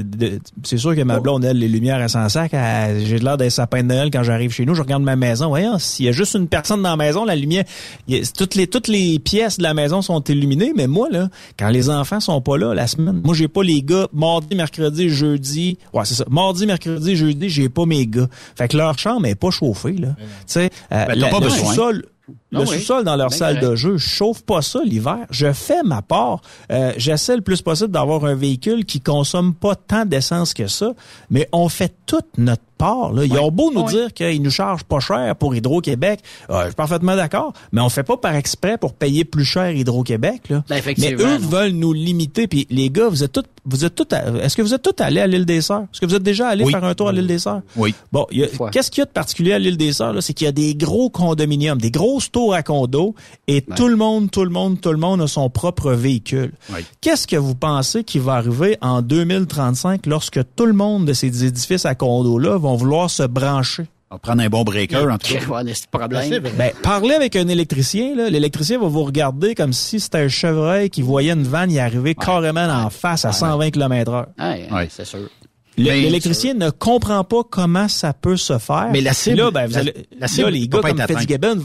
C'est 0.64 0.78
sûr 0.78 0.96
que 0.96 1.02
ma 1.02 1.20
blonde, 1.20 1.44
elle, 1.44 1.58
les 1.58 1.68
lumières 1.68 2.00
à 2.00 2.08
100 2.08 2.28
sacs, 2.30 2.52
elle- 2.54 3.04
j'ai 3.06 3.18
l'air 3.18 3.36
d'un 3.36 3.50
sapin 3.50 3.82
de 3.82 3.88
Noël 3.88 4.10
quand 4.10 4.22
j'arrive 4.22 4.52
chez 4.52 4.64
nous. 4.66 4.74
Je 4.74 4.82
regarde 4.82 5.02
ma 5.02 5.16
maison. 5.16 5.48
Voyons, 5.48 5.78
s'il 5.78 6.06
y 6.06 6.08
a 6.08 6.12
juste 6.12 6.34
une 6.34 6.48
personne 6.48 6.82
dans 6.82 6.90
la 6.90 6.96
maison, 6.96 7.24
la 7.24 7.36
lumière, 7.36 7.64
il 8.08 8.16
y 8.16 8.20
a- 8.20 8.24
toutes 8.54 8.60
les, 8.60 8.66
toutes 8.68 8.88
les 8.88 9.18
pièces 9.18 9.58
de 9.58 9.62
la 9.64 9.74
maison 9.74 10.00
sont 10.00 10.22
illuminées. 10.22 10.72
Mais 10.76 10.86
moi, 10.86 11.08
là, 11.10 11.28
quand 11.58 11.68
les 11.70 11.90
enfants 11.90 12.20
sont 12.20 12.40
pas 12.40 12.56
là, 12.56 12.72
la 12.74 12.86
semaine, 12.86 13.20
moi, 13.24 13.34
j'ai 13.34 13.48
pas 13.48 13.62
les 13.62 13.82
gars. 13.82 14.06
Mardi, 14.12 14.54
mercredi, 14.54 15.08
jeudi. 15.08 15.76
Ouais, 15.92 16.04
c'est 16.04 16.14
ça. 16.14 16.24
Mardi, 16.30 16.66
mercredi, 16.66 17.16
jeudi, 17.16 17.48
j'ai 17.48 17.68
pas 17.68 17.84
mes 17.84 18.06
gars. 18.06 18.28
Fait 18.56 18.68
que 18.68 18.76
leur 18.76 18.96
chambre 18.98 19.26
est 19.26 19.34
pas 19.34 19.50
chauffée, 19.50 19.94
là. 19.94 20.14
Tu 20.18 20.24
sais, 20.46 20.70
euh, 20.92 21.06
Ben, 21.06 21.20
pas 21.30 21.38
le 21.40 21.44
besoin. 21.46 21.68
sous-sol, 21.70 22.04
le 22.50 22.58
Ah 22.58 22.60
oui. 22.60 22.66
sous-sol 22.78 23.04
dans 23.04 23.16
leur 23.16 23.28
Ben 23.30 23.36
salle 23.36 23.54
correct. 23.60 23.70
de 23.70 23.76
jeu, 23.76 23.96
je 23.98 24.06
chauffe 24.08 24.42
pas 24.42 24.62
ça 24.62 24.80
l'hiver. 24.84 25.18
Je 25.30 25.52
fais 25.52 25.82
ma 25.84 26.00
part. 26.02 26.40
Euh, 26.72 26.92
J'essaie 26.96 27.36
le 27.36 27.42
plus 27.42 27.60
possible 27.62 27.90
d'avoir 27.90 28.24
un 28.24 28.34
véhicule 28.34 28.84
qui 28.86 29.00
consomme 29.00 29.54
pas 29.54 29.74
tant 29.74 30.06
d'essence 30.06 30.54
que 30.54 30.66
ça, 30.66 30.92
mais 31.30 31.48
on 31.52 31.68
fait 31.68 31.92
toute 32.06 32.26
notre 32.38 32.62
part. 32.78 33.12
Là. 33.12 33.24
Ils 33.24 33.38
ont 33.38 33.50
beau 33.50 33.70
nous 33.72 33.84
dire 33.84 34.12
qu'ils 34.12 34.42
nous 34.42 34.50
chargent 34.50 34.82
pas 34.84 35.00
cher 35.00 35.36
pour 35.36 35.54
Hydro-Québec. 35.54 36.20
Euh, 36.50 36.62
je 36.62 36.66
suis 36.68 36.74
parfaitement 36.74 37.14
d'accord, 37.14 37.52
mais 37.72 37.80
on 37.80 37.88
fait 37.88 38.02
pas 38.02 38.16
par 38.16 38.34
exprès 38.34 38.78
pour 38.78 38.94
payer 38.94 39.24
plus 39.24 39.44
cher 39.44 39.70
Hydro-Québec. 39.70 40.42
Ben, 40.68 40.82
mais 40.98 41.12
eux 41.14 41.38
non. 41.38 41.48
veulent 41.48 41.72
nous 41.72 41.92
limiter. 41.92 42.46
Puis 42.48 42.66
les 42.70 42.90
gars, 42.90 43.08
vous 43.08 43.22
êtes 43.22 43.32
tous, 43.32 43.44
vous 43.64 43.84
êtes 43.84 43.94
tous, 43.94 44.12
à- 44.14 44.28
est-ce 44.44 44.56
que 44.56 44.62
vous 44.62 44.74
êtes 44.74 44.82
tous 44.82 45.02
allés 45.02 45.20
à 45.20 45.26
l'île 45.26 45.46
des 45.46 45.60
Sœurs? 45.60 45.82
Est-ce 45.92 46.00
que 46.00 46.06
vous 46.06 46.14
êtes 46.16 46.22
déjà 46.22 46.48
allés 46.48 46.64
faire 46.66 46.84
un 46.84 46.94
tour 46.94 47.08
à 47.08 47.12
l'île 47.12 47.26
des 47.28 47.38
Sœurs? 47.38 47.60
Oui. 47.76 47.94
Bon, 48.12 48.26
qu'est-ce 48.72 48.90
qu'il 48.90 49.00
y 49.00 49.02
a 49.02 49.06
de 49.06 49.10
particulier 49.10 49.52
à 49.52 49.58
l'île 49.58 49.76
des 49.76 49.92
Sœurs 49.92 50.14
c'est 50.20 50.32
qu'il 50.32 50.44
y 50.46 50.48
a 50.48 50.52
des 50.52 50.74
gros 50.74 51.10
condominiums, 51.10 51.78
des 51.78 51.90
tours 52.20 52.54
à 52.54 52.62
condos, 52.62 53.14
et 53.48 53.62
tout 53.62 53.88
le 53.88 53.96
monde, 53.96 54.30
tout 54.30 54.44
le 54.44 54.50
monde, 54.50 54.80
tout 54.80 54.90
le 54.92 54.98
monde 54.98 55.20
a 55.22 55.26
son 55.26 55.50
propre 55.50 55.92
véhicule. 55.92 56.52
Qu'est-ce 57.00 57.26
que 57.26 57.36
vous 57.36 57.54
pensez 57.54 58.04
qui 58.04 58.18
va 58.18 58.34
arriver 58.34 58.76
en 58.80 59.02
2035 59.02 60.06
lorsque 60.06 60.40
tout 60.56 60.66
le 60.66 60.72
monde 60.72 61.04
de 61.06 61.12
ces 61.12 61.44
édifices 61.44 61.86
à 61.86 61.94
condos 61.94 62.38
là 62.38 62.56
vont 62.58 62.76
vouloir 62.76 63.10
se 63.10 63.22
brancher? 63.24 63.86
On 64.10 64.16
va 64.16 64.18
prendre 64.20 64.42
un 64.42 64.48
bon 64.48 64.62
breaker, 64.62 65.10
en 65.10 65.18
tout 65.18 65.34
cas. 65.34 65.40
Ben, 65.64 65.74
problème. 65.90 66.42
Ben, 66.56 66.72
parlez 66.82 67.14
avec 67.14 67.34
un 67.34 67.48
électricien, 67.48 68.14
là. 68.14 68.30
L'électricien 68.30 68.78
va 68.78 68.86
vous 68.86 69.02
regarder 69.02 69.54
comme 69.56 69.72
si 69.72 69.98
c'était 69.98 70.18
un 70.18 70.28
chevreuil 70.28 70.88
qui 70.90 71.02
voyait 71.02 71.32
une 71.32 71.42
vanne 71.42 71.72
y 71.72 71.80
arriver 71.80 72.14
carrément 72.14 72.66
en 72.68 72.90
face 72.90 73.24
à 73.24 73.32
120 73.32 73.70
km 73.70 74.12
heure. 74.12 74.26
Ouais, 74.38 74.68
Ouais. 74.72 74.88
c'est 74.90 75.04
sûr. 75.04 75.28
L'électricien 75.76 76.54
ne 76.54 76.70
comprend 76.70 77.24
pas 77.24 77.42
comment 77.48 77.88
ça 77.88 78.12
peut 78.12 78.36
se 78.36 78.58
faire. 78.58 78.88
Mais 78.92 79.00
la 79.00 79.12
cible- 79.12 79.38
Là, 79.38 79.50
ben, 79.50 79.66
vous 79.66 79.72
la- 79.74 79.80
allez- 79.80 79.94
la 80.12 80.20
là, 80.20 80.28
cible 80.28 80.50
les 80.50 80.68
peut 80.68 80.80
gars 80.80 80.92
comme. 81.06 81.16
Fitzgibbon, 81.18 81.58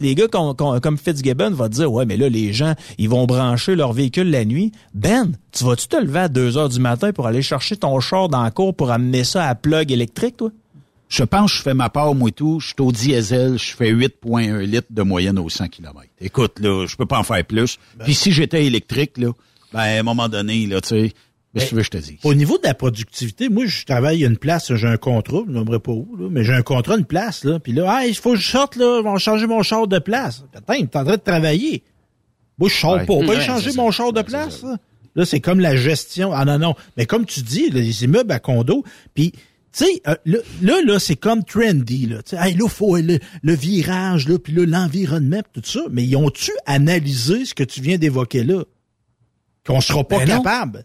les 0.00 0.14
gars 0.14 0.28
com- 0.28 0.54
com- 0.56 0.80
comme 0.80 0.98
Fitzgibbon 0.98 1.50
va 1.50 1.68
dire, 1.68 1.92
ouais, 1.92 2.04
mais 2.06 2.16
là, 2.16 2.28
les 2.28 2.52
gens, 2.52 2.74
ils 2.98 3.08
vont 3.08 3.26
brancher 3.26 3.76
leur 3.76 3.92
véhicule 3.92 4.30
la 4.30 4.44
nuit. 4.44 4.72
Ben, 4.94 5.32
tu 5.52 5.64
vas-tu 5.64 5.86
te 5.88 5.96
lever 5.96 6.18
à 6.20 6.28
2 6.28 6.56
heures 6.58 6.68
du 6.68 6.80
matin 6.80 7.12
pour 7.12 7.26
aller 7.26 7.42
chercher 7.42 7.76
ton 7.76 8.00
char 8.00 8.28
dans 8.28 8.42
la 8.42 8.50
cour 8.50 8.74
pour 8.74 8.90
amener 8.90 9.24
ça 9.24 9.46
à 9.48 9.54
plug 9.54 9.92
électrique, 9.92 10.36
toi? 10.36 10.50
Je 11.08 11.22
pense 11.22 11.52
que 11.52 11.58
je 11.58 11.62
fais 11.62 11.74
ma 11.74 11.90
part, 11.90 12.14
moi 12.14 12.30
et 12.30 12.32
tout. 12.32 12.58
Je 12.60 12.68
suis 12.68 12.74
au 12.80 12.90
diesel, 12.90 13.56
je 13.58 13.74
fais 13.76 13.92
8,1 13.92 14.58
litres 14.64 14.88
de 14.90 15.02
moyenne 15.02 15.38
aux 15.38 15.48
100 15.50 15.68
km. 15.68 16.00
Écoute, 16.20 16.58
là, 16.58 16.86
je 16.88 16.96
peux 16.96 17.06
pas 17.06 17.18
en 17.18 17.22
faire 17.22 17.44
plus. 17.44 17.78
Puis 18.02 18.14
si 18.14 18.32
j'étais 18.32 18.64
électrique, 18.66 19.18
là, 19.18 19.28
ben, 19.72 19.80
à 19.80 20.00
un 20.00 20.02
moment 20.02 20.28
donné, 20.28 20.66
là, 20.66 20.80
tu 20.80 20.88
sais, 20.88 21.12
qu'est-ce 21.54 21.64
que 21.66 21.68
tu 21.70 21.74
veux 21.76 21.82
je 21.82 21.90
te 21.90 21.96
dise? 21.98 22.18
Au 22.24 22.34
niveau 22.34 22.58
de 22.58 22.66
la 22.66 22.74
productivité, 22.74 23.48
moi, 23.48 23.64
je 23.66 23.84
travaille 23.84 24.24
à 24.24 24.28
une 24.28 24.36
place, 24.36 24.74
j'ai 24.74 24.86
un 24.88 24.96
contrat, 24.96 25.42
je 25.46 25.52
n'aimerais 25.52 25.78
pas 25.78 25.92
où, 25.92 26.16
là, 26.18 26.28
mais 26.30 26.44
j'ai 26.44 26.52
un 26.52 26.62
contrat, 26.62 26.96
une 26.98 27.04
place, 27.04 27.44
là. 27.44 27.58
Puis 27.60 27.72
là, 27.72 27.84
ah, 27.88 28.06
il 28.06 28.14
faut 28.14 28.32
que 28.32 28.38
je 28.38 28.48
sorte, 28.50 28.76
là, 28.76 28.98
ils 29.00 29.04
vont 29.04 29.16
changer 29.18 29.46
mon 29.46 29.62
char 29.62 29.86
de 29.86 29.98
place. 29.98 30.44
Attends, 30.54 30.74
t'es 30.74 30.96
en 30.98 31.04
train 31.04 31.16
de 31.16 31.22
travailler. 31.22 31.82
Moi, 32.58 32.68
je 32.68 32.74
sors 32.74 32.94
Ouais. 32.94 33.06
pas. 33.06 33.12
On 33.14 33.24
va 33.24 33.34
Ouais, 33.34 33.40
changer 33.40 33.72
mon 33.72 33.90
char 33.90 34.12
de 34.12 34.18
Ouais, 34.18 34.24
place, 34.24 34.62
là. 34.62 34.76
Là, 35.16 35.24
c'est 35.24 35.40
comme 35.40 35.60
la 35.60 35.76
gestion. 35.76 36.32
Ah 36.32 36.44
non, 36.44 36.58
non. 36.58 36.74
Mais 36.96 37.06
comme 37.06 37.24
tu 37.24 37.40
dis, 37.42 37.70
là, 37.70 37.80
les 37.80 38.02
immeubles 38.04 38.32
à 38.32 38.40
condo, 38.40 38.82
puis 39.14 39.30
tu 39.32 39.38
sais, 39.84 40.02
euh, 40.08 40.14
là, 40.24 40.80
là, 40.84 40.98
c'est 40.98 41.16
comme 41.16 41.44
trendy, 41.44 42.06
là. 42.06 42.22
Tu 42.22 42.36
sais, 42.36 42.48
hey, 42.48 42.54
là, 42.56 42.68
faut 42.68 42.96
le, 42.96 43.18
le 43.42 43.54
virage, 43.54 44.28
là, 44.28 44.38
puis 44.38 44.52
là, 44.52 44.64
l'environnement, 44.66 45.40
pis 45.52 45.60
tout 45.60 45.68
ça. 45.68 45.80
Mais 45.90 46.04
ils 46.04 46.16
ont-tu 46.16 46.50
analysé 46.66 47.44
ce 47.44 47.54
que 47.54 47.62
tu 47.64 47.80
viens 47.80 47.96
d'évoquer 47.98 48.42
là? 48.44 48.64
Qu'on 49.66 49.80
sera 49.80 50.02
pas 50.04 50.18
Ben 50.18 50.28
non. 50.28 50.42
capable. 50.42 50.84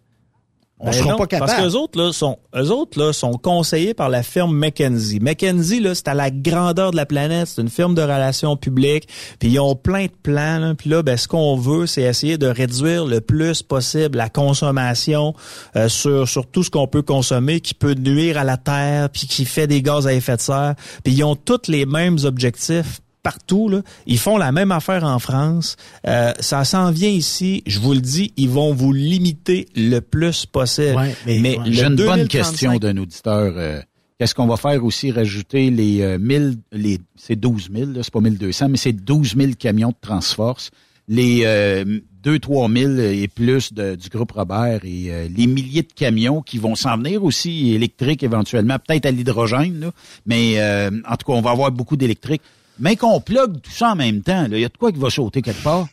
On 0.82 0.86
Ben 0.86 0.94
sera 0.94 1.12
non, 1.12 1.18
pas 1.18 1.28
capable. 1.28 1.52
Parce 1.52 1.62
que 1.62 1.76
autres 1.76 2.02
là 2.02 2.14
sont 2.14 2.40
eux 2.56 2.72
autres 2.72 2.98
là 2.98 3.12
sont 3.12 3.34
conseillés 3.34 3.94
par 3.94 4.08
la 4.08 4.24
firme 4.24 4.58
McKenzie. 4.58 5.20
McKenzie 5.20 5.82
là, 5.82 5.94
c'est 5.94 6.08
à 6.08 6.14
la 6.14 6.32
grandeur 6.32 6.92
de 6.92 6.96
la 6.96 7.06
planète, 7.06 7.48
c'est 7.48 7.62
une 7.62 7.70
firme 7.70 7.96
de 7.96 8.02
relations 8.02 8.56
publiques, 8.56 9.10
puis 9.40 9.50
ils 9.50 9.60
ont 9.60 9.76
plein 9.76 10.06
de 10.06 10.12
plans 10.24 10.60
là, 10.60 10.76
puis 10.76 10.90
là 10.90 11.04
ben 11.04 11.18
ce 11.18 11.28
qu'on 11.28 11.58
veut 11.58 11.86
c'est 11.86 12.04
essayer 12.04 12.38
de 12.38 12.48
réduire 12.48 13.06
le 13.06 13.20
plus 13.20 13.62
possible 13.62 14.18
la 14.18 14.30
consommation 14.30 15.34
euh, 15.76 15.90
sur 15.90 16.28
sur 16.30 16.48
tout 16.48 16.64
ce 16.64 16.70
qu'on 16.70 16.88
peut 16.88 17.02
consommer 17.02 17.60
qui 17.60 17.74
peut 17.74 17.94
nuire 17.94 18.38
à 18.38 18.46
la 18.46 18.56
terre 18.56 19.10
puis 19.10 19.28
qui 19.28 19.44
fait 19.44 19.68
des 19.68 19.82
gaz 19.82 20.08
à 20.08 20.14
effet 20.14 20.38
de 20.38 20.42
serre. 20.42 20.76
Puis 21.04 21.14
ils 21.14 21.24
ont 21.26 21.36
tous 21.36 21.68
les 21.68 21.86
mêmes 21.86 22.20
objectifs 22.24 23.02
partout. 23.24 23.70
Là. 23.70 23.82
Ils 24.06 24.18
font 24.20 24.38
la 24.38 24.52
même 24.52 24.72
affaire 24.72 25.04
en 25.04 25.20
France. 25.20 25.76
Euh, 26.08 26.34
ça 26.40 26.64
s'en 26.64 26.92
vient 26.92 27.10
ici. 27.10 27.64
Je 27.68 27.80
vous 27.80 27.94
le 27.94 28.02
dis, 28.02 28.34
ils 28.38 28.50
vont 28.50 28.74
vous 28.74 28.94
limiter 28.94 29.68
le 29.76 30.00
plus 30.00 30.46
possible. 30.46 30.96
Ouais, 30.96 31.16
mais- 31.26 31.58
ouais. 31.58 31.66
le 31.66 31.72
J'ai 31.72 31.84
une 31.86 31.96
bonne 31.96 32.26
2035 32.26 32.28
question 32.30 32.78
d'un 32.78 32.98
auditeur. 32.98 33.54
euh, 33.58 33.82
Qu'est-ce 34.18 34.36
qu'on 34.36 34.48
va 34.48 34.58
faire 34.58 34.84
aussi? 34.84 35.12
Rajouter 35.12 35.70
les 35.72 36.02
euh, 36.02 36.18
1000, 36.20 36.58
les, 36.74 37.00
c'est 37.16 37.38
12 37.38 37.70
000, 37.74 37.92
là, 37.92 38.04
c'est 38.04 38.12
pas 38.12 38.20
1200, 38.20 38.68
mais 38.68 38.78
c'est 38.78 38.92
12 38.92 39.36
000 39.38 39.52
camions 39.58 39.90
de 39.90 39.96
Transforce. 40.02 40.72
les 41.08 41.42
euh, 41.46 42.00
2-3 42.24 42.70
000 42.78 42.98
et 43.00 43.28
plus 43.30 43.72
de- 43.74 43.96
du 43.96 44.10
groupe 44.10 44.34
Robert 44.34 44.82
et 44.84 45.06
euh, 45.10 45.28
les 45.36 45.48
milliers 45.48 45.84
de 45.84 45.94
camions 45.96 46.42
qui 46.42 46.58
vont 46.58 46.76
s'en 46.76 46.98
venir 46.98 47.24
aussi 47.24 47.72
électriques 47.74 48.22
éventuellement, 48.22 48.76
peut-être 48.86 49.06
à 49.06 49.12
l'hydrogène, 49.12 49.80
là. 49.80 49.92
mais 50.26 50.56
euh, 50.60 50.92
en 51.10 51.16
tout 51.16 51.26
cas, 51.26 51.34
on 51.34 51.42
va 51.42 51.52
avoir 51.52 51.72
beaucoup 51.72 51.96
d'électrique. 51.96 52.42
Mais 52.80 52.96
qu'on 52.96 53.20
plug 53.20 53.62
tout 53.62 53.72
ça 53.72 53.92
en 53.92 53.96
même 53.96 54.22
temps, 54.22 54.46
il 54.50 54.60
y 54.60 54.66
a 54.66 54.70
de 54.70 54.78
quoi 54.78 54.92
qui 54.92 55.00
va 55.00 55.10
sauter 55.10 55.42
quelque 55.42 55.64
part? 55.64 55.88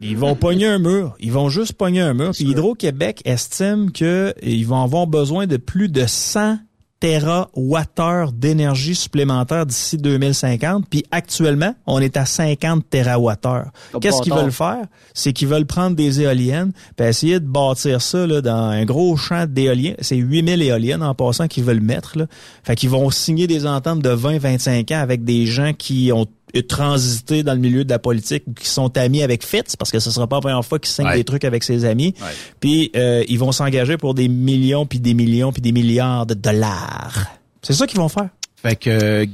Ils 0.00 0.16
vont 0.16 0.34
pogner 0.34 0.66
un 0.66 0.78
mur. 0.78 1.14
Ils 1.20 1.32
vont 1.32 1.50
juste 1.50 1.74
pogner 1.74 2.00
un 2.00 2.14
mur. 2.14 2.30
Puis 2.32 2.44
Hydro-Québec 2.44 3.20
estime 3.26 3.92
qu'ils 3.92 4.66
vont 4.66 4.82
avoir 4.82 5.06
besoin 5.06 5.46
de 5.46 5.58
plus 5.58 5.88
de 5.88 6.06
100 6.06 6.58
térawattheures 7.00 8.32
d'énergie 8.32 8.94
supplémentaire 8.94 9.64
d'ici 9.66 9.96
2050. 9.96 10.84
Puis 10.88 11.04
actuellement, 11.10 11.74
on 11.86 11.98
est 12.00 12.16
à 12.16 12.26
50 12.26 12.88
térawattheures. 12.88 13.70
Comme 13.90 14.00
Qu'est-ce 14.00 14.22
qu'ils 14.22 14.34
veulent 14.34 14.52
faire? 14.52 14.84
C'est 15.14 15.32
qu'ils 15.32 15.48
veulent 15.48 15.66
prendre 15.66 15.96
des 15.96 16.20
éoliennes 16.20 16.72
puis 16.96 17.06
essayer 17.06 17.40
de 17.40 17.46
bâtir 17.46 18.02
ça 18.02 18.26
là, 18.26 18.42
dans 18.42 18.54
un 18.54 18.84
gros 18.84 19.16
champ 19.16 19.46
d'éoliennes. 19.48 19.96
C'est 20.00 20.16
8000 20.16 20.62
éoliennes 20.62 21.02
en 21.02 21.14
passant 21.14 21.48
qu'ils 21.48 21.64
veulent 21.64 21.80
mettre. 21.80 22.18
Là. 22.18 22.26
Fait 22.62 22.76
qu'ils 22.76 22.90
vont 22.90 23.10
signer 23.10 23.46
des 23.46 23.66
ententes 23.66 24.02
de 24.02 24.14
20-25 24.14 24.94
ans 24.94 25.00
avec 25.00 25.24
des 25.24 25.46
gens 25.46 25.72
qui 25.72 26.12
ont 26.12 26.26
transité 26.66 27.42
dans 27.42 27.54
le 27.54 27.60
milieu 27.60 27.84
de 27.84 27.90
la 27.90 27.98
politique 27.98 28.42
ou 28.46 28.52
qui 28.52 28.66
sont 28.68 28.96
amis 28.98 29.22
avec 29.22 29.44
Fitz, 29.44 29.76
parce 29.76 29.90
que 29.90 29.98
ce 29.98 30.10
sera 30.10 30.26
pas 30.26 30.36
la 30.36 30.40
première 30.40 30.64
fois 30.64 30.78
qu'ils 30.78 30.90
signent 30.92 31.06
Ouais. 31.06 31.16
des 31.16 31.24
trucs 31.24 31.44
avec 31.44 31.62
ses 31.64 31.84
amis. 31.84 32.14
Ouais. 32.20 32.26
Puis 32.60 32.90
euh, 32.96 33.24
ils 33.28 33.38
vont 33.38 33.52
s'engager 33.52 33.96
pour 33.96 34.14
des 34.14 34.28
millions, 34.28 34.86
puis 34.86 35.00
des 35.00 35.14
millions, 35.14 35.52
puis 35.52 35.62
des 35.62 35.72
milliards 35.72 36.26
de 36.26 36.34
dollars. 36.34 37.26
C'est 37.62 37.72
ça 37.74 37.86
qu'ils 37.86 37.98
vont 37.98 38.08
faire. 38.08 38.28
Fait 38.56 38.76
que 38.76 38.90
euh, 38.90 39.26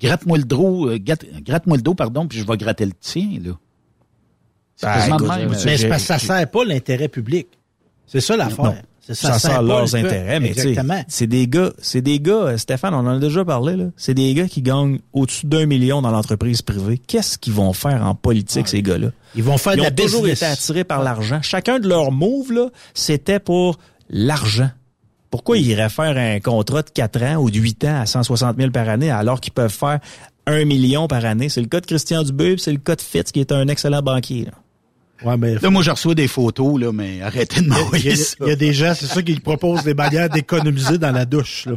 gratte-moi 0.00 0.38
le 0.38 0.44
dos, 0.44 0.88
euh, 0.88 0.98
gratte- 0.98 1.26
gratte-moi 1.42 1.76
le 1.76 1.82
dos, 1.82 1.94
pardon, 1.94 2.26
puis 2.26 2.38
je 2.38 2.46
vais 2.46 2.56
gratter 2.56 2.86
le 2.86 2.92
tien, 3.00 3.28
là. 3.44 3.52
C'est 4.76 4.86
Ben, 4.86 5.16
euh, 5.20 5.48
Mais 5.48 5.58
j'ai- 5.58 5.76
c'est 5.76 5.88
parce 5.88 6.02
que 6.02 6.06
ça 6.08 6.18
sert 6.18 6.50
pas 6.50 6.64
l'intérêt 6.64 7.08
public. 7.08 7.46
C'est 8.06 8.20
ça 8.20 8.36
l'affaire. 8.36 8.82
Ça, 9.10 9.38
sert 9.38 9.56
pas 9.56 9.62
leurs 9.62 9.94
intérêts, 9.96 10.38
mais 10.38 10.50
tu 10.50 10.60
sais, 10.60 10.68
Exactement. 10.70 11.04
c'est 11.08 11.26
des 11.26 11.48
gars, 11.48 11.72
c'est 11.78 12.02
des 12.02 12.20
gars, 12.20 12.32
euh, 12.34 12.56
Stéphane, 12.56 12.94
on 12.94 12.98
en 12.98 13.08
a 13.08 13.18
déjà 13.18 13.44
parlé, 13.44 13.74
là. 13.76 13.86
C'est 13.96 14.14
des 14.14 14.32
gars 14.32 14.46
qui 14.46 14.62
gagnent 14.62 15.00
au-dessus 15.12 15.46
d'un 15.46 15.66
million 15.66 16.00
dans 16.02 16.12
l'entreprise 16.12 16.62
privée. 16.62 16.98
Qu'est-ce 17.04 17.36
qu'ils 17.36 17.52
vont 17.52 17.72
faire 17.72 18.06
en 18.06 18.14
politique, 18.14 18.68
ces 18.68 18.80
gars-là? 18.80 19.08
Ils 19.34 19.42
vont 19.42 19.58
faire 19.58 19.72
Ils 19.72 19.78
de 19.78 19.80
ont 19.80 19.84
la 19.84 19.90
toujours 19.90 20.22
business. 20.22 20.42
été 20.42 20.46
attirés 20.52 20.84
par 20.84 21.02
l'argent. 21.02 21.40
Chacun 21.42 21.80
de 21.80 21.88
leurs 21.88 22.12
moves, 22.12 22.52
là, 22.52 22.68
c'était 22.94 23.40
pour 23.40 23.78
l'argent. 24.08 24.70
Pourquoi 25.30 25.58
ils 25.58 25.66
iraient 25.66 25.88
faire 25.88 26.16
un 26.16 26.38
contrat 26.40 26.82
de 26.82 26.90
4 26.90 27.22
ans 27.24 27.36
ou 27.36 27.50
de 27.50 27.58
8 27.58 27.84
ans 27.86 28.00
à 28.02 28.06
160 28.06 28.56
000 28.56 28.70
par 28.70 28.88
année 28.88 29.10
alors 29.10 29.40
qu'ils 29.40 29.52
peuvent 29.52 29.72
faire 29.72 29.98
1 30.46 30.64
million 30.64 31.08
par 31.08 31.24
année? 31.24 31.48
C'est 31.48 31.62
le 31.62 31.68
cas 31.68 31.80
de 31.80 31.86
Christian 31.86 32.22
Dubé, 32.22 32.54
c'est 32.58 32.70
le 32.72 32.78
cas 32.78 32.94
de 32.94 33.00
Fitz, 33.00 33.32
qui 33.32 33.40
est 33.40 33.50
un 33.50 33.66
excellent 33.68 34.02
banquier. 34.02 34.44
Là. 34.44 34.52
Ouais, 35.24 35.36
mais 35.36 35.54
Là, 35.56 35.70
moi, 35.70 35.82
je 35.82 35.90
reçois 35.90 36.14
des 36.14 36.28
photos, 36.28 36.80
là, 36.80 36.92
mais 36.92 37.22
arrêtez 37.22 37.60
de 37.60 37.68
m'envoyer 37.68 38.16
ça. 38.16 38.36
il 38.40 38.48
y 38.48 38.50
a 38.52 38.56
des 38.56 38.72
gens, 38.72 38.92
c'est 38.94 39.06
ça 39.06 39.22
qui 39.22 39.34
proposent 39.40 39.84
des 39.84 39.94
manières 39.94 40.28
d'économiser 40.28 40.98
dans 40.98 41.12
la 41.12 41.24
douche. 41.24 41.66
Là. 41.66 41.72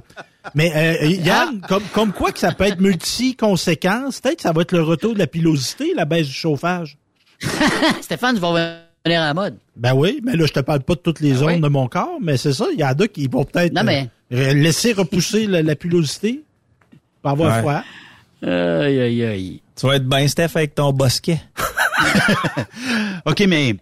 Mais 0.55 0.71
euh, 0.75 1.07
Yann, 1.07 1.61
comme, 1.67 1.83
comme 1.93 2.11
quoi 2.11 2.31
que 2.31 2.39
ça 2.39 2.51
peut 2.51 2.65
être 2.65 2.79
multi-conséquences, 2.79 4.19
peut-être 4.21 4.37
que 4.37 4.41
ça 4.43 4.51
va 4.51 4.61
être 4.61 4.71
le 4.71 4.81
retour 4.83 5.13
de 5.13 5.19
la 5.19 5.27
pilosité, 5.27 5.93
la 5.95 6.05
baisse 6.05 6.27
du 6.27 6.33
chauffage. 6.33 6.97
Stéphane, 8.01 8.35
tu 8.35 8.41
vas 8.41 8.51
venir 9.05 9.21
à 9.21 9.25
la 9.27 9.33
mode. 9.33 9.57
Ben 9.75 9.93
oui, 9.93 10.21
mais 10.23 10.35
là, 10.35 10.45
je 10.47 10.53
te 10.53 10.59
parle 10.61 10.81
pas 10.81 10.95
de 10.95 10.99
toutes 10.99 11.19
les 11.19 11.31
Ben 11.31 11.37
zones 11.37 11.53
oui. 11.55 11.61
de 11.61 11.67
mon 11.67 11.87
corps, 11.87 12.17
mais 12.21 12.37
c'est 12.37 12.53
ça, 12.53 12.65
il 12.73 12.79
y 12.79 12.83
en 12.83 12.89
a 12.93 13.07
qui 13.07 13.27
vont 13.27 13.43
peut-être 13.43 13.73
mais- 13.83 14.09
euh, 14.33 14.53
laisser 14.53 14.93
repousser 14.93 15.45
la, 15.47 15.61
la 15.61 15.75
pilosité 15.75 16.41
pour 17.21 17.31
avoir 17.31 17.53
Ouais. 17.55 17.59
froid. 17.61 17.83
Aïe, 18.43 18.99
aïe, 19.01 19.23
aïe. 19.23 19.61
Tu 19.75 19.85
vas 19.87 19.95
être 19.95 20.07
bien 20.07 20.27
Steph 20.27 20.51
avec 20.55 20.75
ton 20.75 20.91
bosquet. 20.93 21.39
OK, 23.25 23.43
mais 23.47 23.75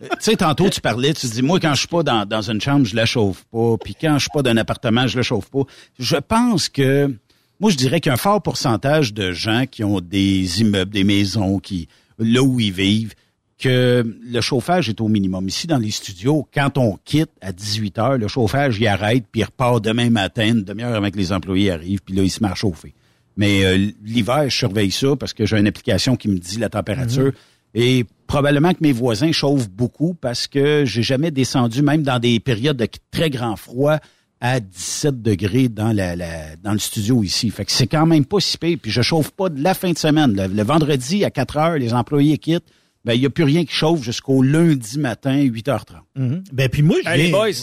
tu 0.00 0.06
sais, 0.20 0.36
tantôt, 0.36 0.70
tu 0.70 0.80
parlais, 0.80 1.12
tu 1.12 1.26
dis, 1.26 1.42
moi, 1.42 1.58
quand 1.58 1.74
je 1.74 1.80
suis 1.80 1.88
pas 1.88 2.02
dans, 2.02 2.24
dans 2.24 2.50
une 2.50 2.60
chambre, 2.60 2.86
je 2.86 2.94
la 2.94 3.04
chauffe 3.04 3.44
pas. 3.50 3.76
Puis 3.82 3.96
quand 4.00 4.14
je 4.14 4.20
suis 4.20 4.30
pas 4.32 4.42
dans 4.42 4.50
un 4.50 4.56
appartement, 4.56 5.06
je 5.06 5.16
la 5.16 5.22
chauffe 5.22 5.50
pas. 5.50 5.62
Je 5.98 6.16
pense 6.16 6.68
que, 6.68 7.12
moi, 7.58 7.70
je 7.70 7.76
dirais 7.76 8.00
qu'il 8.00 8.10
y 8.10 8.12
a 8.12 8.14
un 8.14 8.18
fort 8.18 8.40
pourcentage 8.40 9.12
de 9.12 9.32
gens 9.32 9.64
qui 9.68 9.82
ont 9.82 10.00
des 10.00 10.60
immeubles, 10.60 10.92
des 10.92 11.04
maisons, 11.04 11.58
qui 11.58 11.88
là 12.18 12.42
où 12.42 12.60
ils 12.60 12.72
vivent, 12.72 13.14
que 13.58 14.04
le 14.22 14.40
chauffage 14.40 14.88
est 14.88 15.00
au 15.00 15.08
minimum. 15.08 15.48
Ici, 15.48 15.66
dans 15.66 15.78
les 15.78 15.90
studios, 15.90 16.46
quand 16.54 16.78
on 16.78 16.96
quitte 17.04 17.30
à 17.40 17.50
18 17.52 17.98
heures, 17.98 18.18
le 18.18 18.28
chauffage, 18.28 18.78
il 18.78 18.86
arrête, 18.86 19.24
puis 19.30 19.40
il 19.40 19.44
repart 19.44 19.82
demain 19.82 20.10
matin, 20.10 20.46
une 20.46 20.62
demi-heure 20.62 20.94
avant 20.94 21.10
que 21.10 21.16
les 21.16 21.32
employés 21.32 21.72
arrivent, 21.72 22.00
puis 22.04 22.14
là, 22.14 22.22
il 22.22 22.30
se 22.30 22.40
met 22.40 22.48
à 22.48 22.54
chauffer. 22.54 22.94
Mais 23.36 23.64
euh, 23.64 23.90
l'hiver, 24.04 24.48
je 24.48 24.56
surveille 24.56 24.90
ça 24.90 25.16
parce 25.16 25.32
que 25.32 25.44
j'ai 25.44 25.58
une 25.58 25.66
application 25.66 26.16
qui 26.16 26.28
me 26.28 26.38
dit 26.38 26.58
la 26.58 26.68
température. 26.68 27.32
Et 27.74 28.04
probablement 28.26 28.72
que 28.72 28.78
mes 28.80 28.92
voisins 28.92 29.32
chauffent 29.32 29.68
beaucoup 29.70 30.14
parce 30.14 30.46
que 30.46 30.84
j'ai 30.84 31.02
jamais 31.02 31.30
descendu, 31.30 31.82
même 31.82 32.02
dans 32.02 32.18
des 32.18 32.40
périodes 32.40 32.76
de 32.76 32.88
très 33.10 33.30
grand 33.30 33.56
froid, 33.56 33.98
à 34.40 34.60
17 34.60 35.20
degrés 35.20 35.68
dans 35.68 35.92
la, 35.92 36.14
la- 36.14 36.54
dans 36.62 36.72
le 36.72 36.78
studio 36.78 37.22
ici. 37.24 37.50
Fait 37.50 37.64
que 37.64 37.72
c'est 37.72 37.88
quand 37.88 38.06
même 38.06 38.24
pas 38.24 38.38
si 38.40 38.56
pire. 38.56 38.78
Puis 38.80 38.90
je 38.92 39.02
chauffe 39.02 39.30
pas 39.32 39.48
de 39.48 39.60
la 39.62 39.74
fin 39.74 39.90
de 39.92 39.98
semaine. 39.98 40.32
Le, 40.34 40.46
le 40.46 40.62
vendredi 40.62 41.24
à 41.24 41.30
4 41.30 41.56
heures, 41.56 41.76
les 41.78 41.92
employés 41.92 42.38
quittent. 42.38 42.64
Ben, 43.04 43.14
il 43.14 43.20
n'y 43.20 43.26
a 43.26 43.30
plus 43.30 43.44
rien 43.44 43.64
qui 43.64 43.72
chauffe 43.72 44.02
jusqu'au 44.02 44.42
lundi 44.42 44.98
matin, 44.98 45.36
8h30. 45.42 45.80
Mhm. 46.16 46.44
Ben 46.52 46.68
puis 46.68 46.82
moi. 46.82 46.98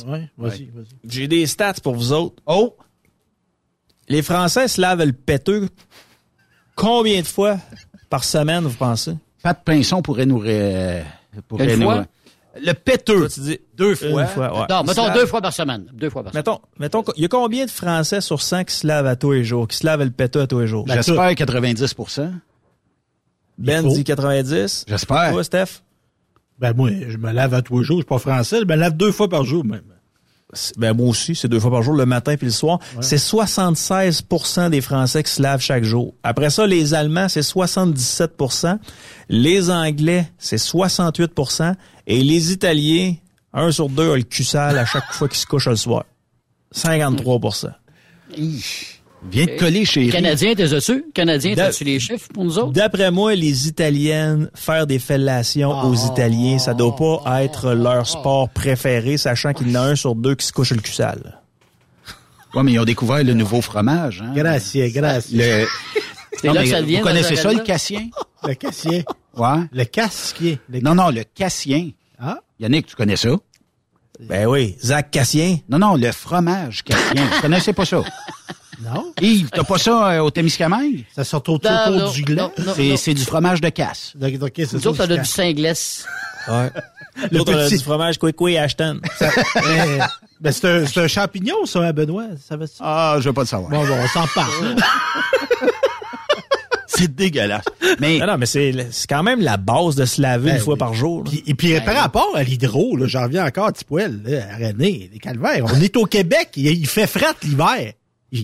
Ouais, 0.05 0.29
vas-y. 0.37 0.69
J'ai 1.07 1.27
des 1.27 1.45
stats 1.45 1.75
pour 1.83 1.95
vous 1.95 2.11
autres. 2.13 2.41
Oh! 2.45 2.75
Les 4.09 4.21
Français 4.21 4.67
se 4.67 4.79
lavent 4.81 5.03
le 5.03 5.13
péteux 5.13 5.69
combien 6.75 7.21
de 7.21 7.25
fois 7.27 7.57
par 8.09 8.23
semaine, 8.23 8.63
vous 8.65 8.75
pensez? 8.75 9.13
Pat 9.45 9.63
Pinson 9.63 10.01
pourrait 10.01 10.25
nous... 10.25 10.39
ré- 10.39 11.03
pourrait 11.47 11.71
Une 11.71 11.79
nous- 11.81 11.85
fois? 11.85 12.05
Le 12.59 12.71
péteux. 12.73 13.19
Toi, 13.19 13.29
tu 13.29 13.39
dis 13.41 13.59
Deux 13.75 13.93
fois. 13.93 14.21
Une 14.21 14.27
fois, 14.27 14.61
ouais. 14.61 14.65
Non, 14.69 14.83
mettons 14.83 15.13
deux 15.13 15.25
fois 15.27 15.39
par 15.41 15.53
semaine. 15.53 15.85
Deux 15.93 16.09
fois 16.09 16.23
par 16.23 16.31
semaine. 16.31 16.43
Mettons, 16.47 16.61
mettons, 16.79 17.03
il 17.15 17.21
y 17.21 17.25
a 17.25 17.27
combien 17.27 17.65
de 17.65 17.69
Français 17.69 18.21
sur 18.21 18.41
100 18.41 18.63
qui 18.63 18.73
se 18.75 18.87
lavent 18.87 19.05
à 19.05 19.15
tous 19.15 19.33
les 19.33 19.43
jours, 19.43 19.67
qui 19.67 19.77
se 19.77 19.85
lavent 19.85 20.03
le 20.03 20.09
péteux 20.09 20.41
à 20.41 20.47
tous 20.47 20.61
les 20.61 20.67
jours? 20.67 20.85
J'espère 20.87 21.35
90 21.35 21.95
Ben 23.59 23.83
faut. 23.83 23.89
dit 23.93 24.03
90. 24.03 24.85
J'espère. 24.87 25.31
Toi, 25.31 25.43
Steph? 25.43 25.81
Ben 26.57 26.73
moi, 26.73 26.89
je 27.07 27.17
me 27.17 27.31
lave 27.31 27.53
à 27.53 27.61
tous 27.61 27.79
les 27.79 27.83
jours, 27.85 27.97
je 27.97 28.01
suis 28.03 28.07
pas 28.07 28.17
français, 28.19 28.61
je 28.61 28.65
me 28.65 28.75
lave 28.75 28.95
deux 28.97 29.11
fois 29.11 29.27
par 29.29 29.43
jour 29.43 29.63
même. 29.65 29.83
Ben 30.77 30.93
moi 30.93 31.07
aussi, 31.07 31.35
c'est 31.35 31.47
deux 31.47 31.59
fois 31.59 31.71
par 31.71 31.81
jour, 31.81 31.93
le 31.93 32.05
matin 32.05 32.35
puis 32.37 32.47
le 32.47 32.51
soir. 32.51 32.79
C'est 33.01 33.17
76% 33.17 34.69
des 34.69 34.81
Français 34.81 35.23
qui 35.23 35.31
se 35.31 35.41
lavent 35.41 35.61
chaque 35.61 35.83
jour. 35.83 36.13
Après 36.23 36.49
ça, 36.49 36.65
les 36.67 36.93
Allemands, 36.93 37.29
c'est 37.29 37.41
77% 37.41 38.77
Les 39.29 39.69
Anglais, 39.69 40.31
c'est 40.37 40.57
68% 40.57 41.75
Et 42.07 42.21
les 42.23 42.51
Italiens, 42.51 43.15
un 43.53 43.71
sur 43.71 43.89
deux 43.89 44.11
a 44.11 44.15
le 44.17 44.23
cul 44.23 44.43
sale 44.43 44.77
à 44.77 44.85
chaque 44.85 45.11
fois 45.11 45.27
qu'ils 45.27 45.37
se 45.37 45.45
couchent 45.45 45.67
le 45.67 45.75
soir. 45.75 46.05
53 46.71 47.39
Viens 49.31 49.45
de 49.45 49.57
coller 49.57 49.85
chez 49.85 50.09
Canadien, 50.09 50.53
t'es 50.53 50.67
dessus? 50.67 51.03
Canadien, 51.13 51.55
Da- 51.55 51.65
t'as-tu 51.67 51.83
les 51.83 51.99
chiffres 51.99 52.27
pour 52.33 52.43
nous 52.45 52.59
autres? 52.59 52.71
D'après 52.73 53.09
moi, 53.09 53.33
les 53.33 53.67
Italiennes, 53.67 54.51
faire 54.53 54.85
des 54.85 54.99
fellations 54.99 55.71
aux 55.83 55.95
Italiens, 55.95 56.59
ça 56.59 56.73
doit 56.75 56.95
pas 56.95 57.43
être 57.43 57.73
leur 57.73 58.07
sport 58.07 58.49
préféré, 58.49 59.17
sachant 59.17 59.53
qu'il 59.53 59.71
y 59.71 59.77
en 59.77 59.81
a 59.81 59.85
un 59.87 59.95
sur 59.95 60.13
deux 60.13 60.35
qui 60.35 60.45
se 60.45 60.51
couche 60.53 60.71
le 60.71 60.81
cul 60.81 60.91
sale. 60.91 61.41
Ouais, 62.53 62.61
mais 62.63 62.73
ils 62.73 62.79
ont 62.79 62.85
découvert 62.85 63.23
le 63.23 63.33
nouveau 63.33 63.61
fromage. 63.61 64.21
Hein? 64.23 64.31
Gracias, 64.35 64.89
gracias. 64.89 65.37
Le... 65.61 65.65
C'est 66.39 66.47
Non, 66.47 66.53
là 66.53 66.59
mais 66.61 66.65
que 66.67 66.71
ça 66.75 66.81
devient. 66.81 66.97
vous 66.97 67.03
connaissez 67.03 67.35
ça, 67.37 67.51
le 67.53 67.59
cassien? 67.61 68.09
Le 68.45 68.53
cassien. 68.53 69.03
Ouais. 69.37 69.57
Le 69.71 69.83
casquier. 69.85 70.59
Le- 70.69 70.81
Non, 70.81 70.93
non, 70.93 71.09
le 71.09 71.23
cassien. 71.23 71.89
Ah? 72.19 72.39
Yannick, 72.59 72.85
tu 72.87 72.95
connais 72.95 73.15
ça? 73.15 73.29
Ben 74.19 74.45
oui, 74.45 74.77
Zach 74.81 75.11
Cassien? 75.11 75.57
Non, 75.67 75.77
non, 75.79 75.95
le 75.95 76.11
fromage 76.13 76.83
cassien. 76.83 77.25
vous 77.25 77.41
connaissez 77.41 77.73
pas 77.73 77.85
ça? 77.85 78.01
Non? 78.83 79.13
Yves, 79.21 79.49
t'as 79.51 79.63
pas 79.63 79.77
ça 79.77 80.11
euh, 80.11 80.19
au 80.19 80.31
Témiscamingue? 80.31 81.05
Ça 81.15 81.23
sort 81.23 81.39
autour, 81.47 81.59
Non, 81.63 81.79
autour 81.87 82.05
non, 82.07 82.11
du 82.11 82.21
gland. 82.23 82.51
non, 82.59 82.73
non, 82.77 82.97
C'est 82.97 83.13
du 83.13 83.23
fromage 83.23 83.61
de 83.61 83.69
casse. 83.69 84.13
Donc, 84.15 84.33
ok, 84.41 84.51
c'est 84.55 84.73
Nous 84.73 84.79
ça, 84.81 84.89
autres, 84.89 85.05
on 85.07 85.11
a 85.11 85.17
du 85.17 85.25
Saint-Gless. 85.25 86.05
Ouais. 86.47 86.69
Le 87.31 87.37
L'autre, 87.37 87.53
petit- 87.53 87.77
du 87.77 87.83
fromage 87.83 88.17
Quick 88.19 88.35
Ashton. 88.57 88.99
Euh, 89.21 89.99
ben, 90.41 90.51
c'est 90.51 90.65
un, 90.69 90.85
c'est 90.85 90.99
un 90.99 91.07
champignon, 91.07 91.65
ça, 91.65 91.79
hein, 91.79 91.93
Benoît. 91.93 92.25
Ça 92.45 92.57
va 92.57 92.67
ça? 92.67 92.73
Ah, 92.81 93.15
je 93.19 93.29
veux 93.29 93.33
pas 93.33 93.41
le 93.41 93.47
savoir. 93.47 93.71
Bon, 93.71 93.85
bon, 93.87 93.95
on 94.03 94.07
s'en 94.07 94.27
parle. 94.27 94.75
C'est 96.87 97.13
dégueulasse. 97.13 97.65
Mais 97.99 98.19
Non, 98.19 98.27
non, 98.27 98.37
mais 98.37 98.45
c'est, 98.45 98.73
c'est 98.91 99.07
quand 99.09 99.21
même 99.21 99.41
la 99.41 99.57
base 99.57 99.95
de 99.95 100.05
se 100.05 100.21
laver 100.21 100.51
Ben 100.51 100.55
une 100.57 100.61
fois 100.63 100.75
oui. 100.75 100.79
par 100.79 100.93
jour. 100.93 101.23
là. 101.25 101.29
Puis, 101.29 101.43
et 101.45 101.53
puis, 101.53 101.77
par 101.81 101.95
rapport 101.95 102.31
à 102.35 102.41
l'hydro, 102.43 102.95
là, 102.95 103.05
j'en 103.05 103.23
reviens 103.23 103.45
encore 103.45 103.65
à 103.67 103.73
petit 103.73 103.83
poil, 103.83 104.21
là, 104.23 104.39
à 104.49 104.55
René, 104.67 105.09
les 105.11 105.19
calvaires. 105.19 105.65
On 105.65 105.81
est 105.81 105.97
au 105.97 106.05
Québec, 106.05 106.51
il, 106.55 106.67
il 106.67 106.87
fait 106.87 107.07
fret 107.07 107.33
l'hiver. 107.43 107.93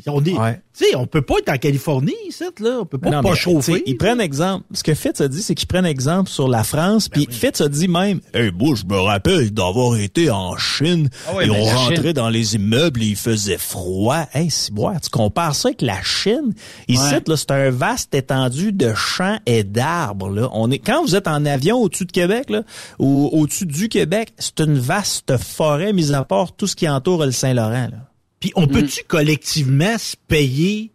On 0.07 0.23
est, 0.23 0.33
Ouais. 0.37 0.59
on 0.95 1.05
peut 1.07 1.21
pas 1.21 1.35
être 1.39 1.49
en 1.49 1.57
Californie, 1.57 2.13
ici, 2.27 2.43
là. 2.59 2.79
On 2.81 2.85
peut 2.85 2.97
pas 2.97 3.09
Non, 3.09 3.21
pas 3.21 3.31
mais, 3.31 3.35
chauffer. 3.35 3.83
Ils 3.85 3.97
prennent 3.97 4.21
exemple. 4.21 4.65
Ce 4.73 4.83
que 4.83 4.93
Fitz 4.93 5.21
a 5.21 5.27
dit, 5.27 5.41
c'est 5.41 5.55
qu'ils 5.55 5.67
prennent 5.67 5.85
exemple 5.85 6.29
sur 6.29 6.47
la 6.47 6.63
France. 6.63 7.09
Ben 7.09 7.23
Puis 7.25 7.35
Fitz 7.35 7.61
a 7.61 7.67
dit 7.69 7.87
même, 7.87 8.19
hey, 8.33 8.51
moi, 8.57 8.75
je 8.75 8.85
me 8.85 8.99
rappelle 8.99 9.51
d'avoir 9.51 9.97
été 9.97 10.29
en 10.31 10.57
Chine. 10.57 11.09
Ah 11.29 11.35
ouais, 11.35 11.47
et 11.47 11.49
on 11.49 11.63
rentrait 11.63 11.95
Chine- 12.03 12.13
dans 12.13 12.29
les 12.29 12.55
immeubles 12.55 13.01
et 13.03 13.07
il 13.07 13.15
faisait 13.15 13.57
froid. 13.57 14.25
Hey, 14.33 14.49
si 14.49 14.71
boire, 14.71 14.99
tu 15.01 15.09
compares 15.09 15.55
ça 15.55 15.69
avec 15.69 15.81
la 15.81 16.01
Chine. 16.03 16.53
Ici, 16.87 17.01
Ouais. 17.13 17.21
là, 17.27 17.37
c'est 17.37 17.51
un 17.51 17.69
vaste 17.69 18.13
étendue 18.15 18.71
de 18.71 18.93
champs 18.93 19.37
et 19.45 19.63
d'arbres. 19.63 20.29
Là, 20.29 20.49
on 20.53 20.69
est 20.71 20.79
quand 20.79 21.03
vous 21.03 21.15
êtes 21.15 21.27
en 21.27 21.45
avion 21.45 21.77
au-dessus 21.77 22.05
de 22.05 22.11
Québec, 22.11 22.49
là, 22.49 22.63
ou 22.99 23.29
au-dessus 23.33 23.65
du 23.65 23.89
Québec, 23.89 24.33
c'est 24.37 24.59
une 24.61 24.77
vaste 24.79 25.37
forêt, 25.37 25.93
mis 25.93 26.13
à 26.13 26.23
part 26.23 26.53
tout 26.55 26.67
ce 26.67 26.75
qui 26.75 26.87
entoure 26.89 27.25
le 27.25 27.31
Saint-Laurent. 27.31 27.89
Là. 27.91 28.11
Puis 28.41 28.51
on 28.55 28.67
peut-tu 28.67 29.03
collectivement 29.07 29.97
se 29.97 30.15
payer 30.27 30.91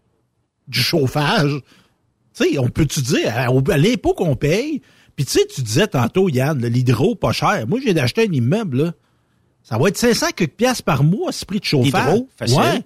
du 0.69 0.79
chauffage? 0.81 1.53
Tu 2.39 2.45
sais, 2.53 2.59
on 2.59 2.69
peut-tu 2.69 3.01
dire, 3.01 3.33
à, 3.35 3.49
l'impôt 3.79 4.13
qu'on 4.13 4.37
paye, 4.37 4.83
puis 5.15 5.25
tu 5.25 5.33
sais, 5.33 5.47
tu 5.47 5.63
disais 5.63 5.87
tantôt, 5.87 6.29
Yann, 6.29 6.59
l'hydro, 6.67 7.15
pas 7.15 7.33
cher. 7.33 7.65
Moi, 7.67 7.79
j'ai 7.83 7.95
d'acheter 7.95 8.29
un 8.29 8.33
immeuble, 8.33 8.83
là. 8.85 8.93
Ça 9.63 9.79
va 9.79 9.89
être 9.89 9.97
500 9.97 10.27
quelques 10.37 10.53
piastres 10.53 10.85
par 10.85 11.03
mois, 11.03 11.33
ce 11.33 11.45
prix 11.47 11.59
de 11.61 11.65
chauffage. 11.65 11.89
Hydro, 12.15 12.29
facile. 12.37 12.59
Ouais. 12.59 12.83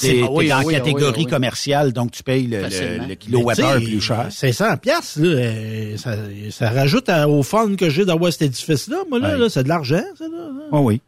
T'es 0.00 0.20
Ah 0.24 0.28
oui, 0.32 0.48
dans 0.48 0.62
oui, 0.64 0.74
catégorie 0.74 1.24
oui. 1.24 1.26
commerciale, 1.26 1.92
donc 1.92 2.10
tu 2.10 2.24
payes 2.24 2.48
le, 2.48 2.62
le, 3.08 3.14
kilowattheure 3.14 3.76
plus 3.76 4.00
cher. 4.00 4.26
500 4.32 4.78
piastres, 4.78 5.20
là, 5.20 5.28
euh, 5.28 5.96
ça, 5.96 6.16
ça 6.50 6.70
rajoute 6.70 7.08
à- 7.08 7.28
au 7.28 7.44
fun 7.44 7.76
que 7.76 7.88
j'ai 7.88 8.04
d'avoir 8.04 8.32
cet 8.32 8.42
édifice-là. 8.42 9.04
Moi, 9.08 9.20
là, 9.20 9.36
là, 9.36 9.48
c'est 9.48 9.62
de 9.62 9.68
l'argent, 9.68 10.02
ça, 10.18 10.24
là. 10.26 10.48
Oui, 10.72 10.80
oui. 10.80 11.00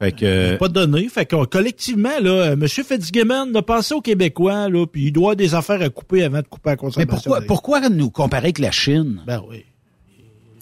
Fait 0.00 0.12
que, 0.12 0.24
euh, 0.24 0.56
pas 0.56 0.68
donné. 0.68 1.08
Fait 1.08 1.26
que 1.26 1.44
collectivement, 1.44 2.18
là, 2.22 2.30
euh, 2.30 2.52
M. 2.52 2.66
Fitzgibbon 2.66 3.54
a 3.54 3.62
pensé 3.62 3.94
aux 3.94 4.00
Québécois, 4.00 4.68
là, 4.70 4.86
puis 4.86 5.06
il 5.06 5.12
doit 5.12 5.34
des 5.34 5.54
affaires 5.54 5.82
à 5.82 5.90
couper 5.90 6.24
avant 6.24 6.38
de 6.38 6.46
couper 6.46 6.70
la 6.70 6.72
mais 6.72 6.76
consommation. 6.78 7.06
pourquoi, 7.14 7.40
pourquoi 7.42 7.88
nous 7.90 8.10
comparer 8.10 8.44
avec 8.46 8.58
la 8.58 8.70
Chine? 8.70 9.20
Ben 9.26 9.42
oui. 9.48 9.64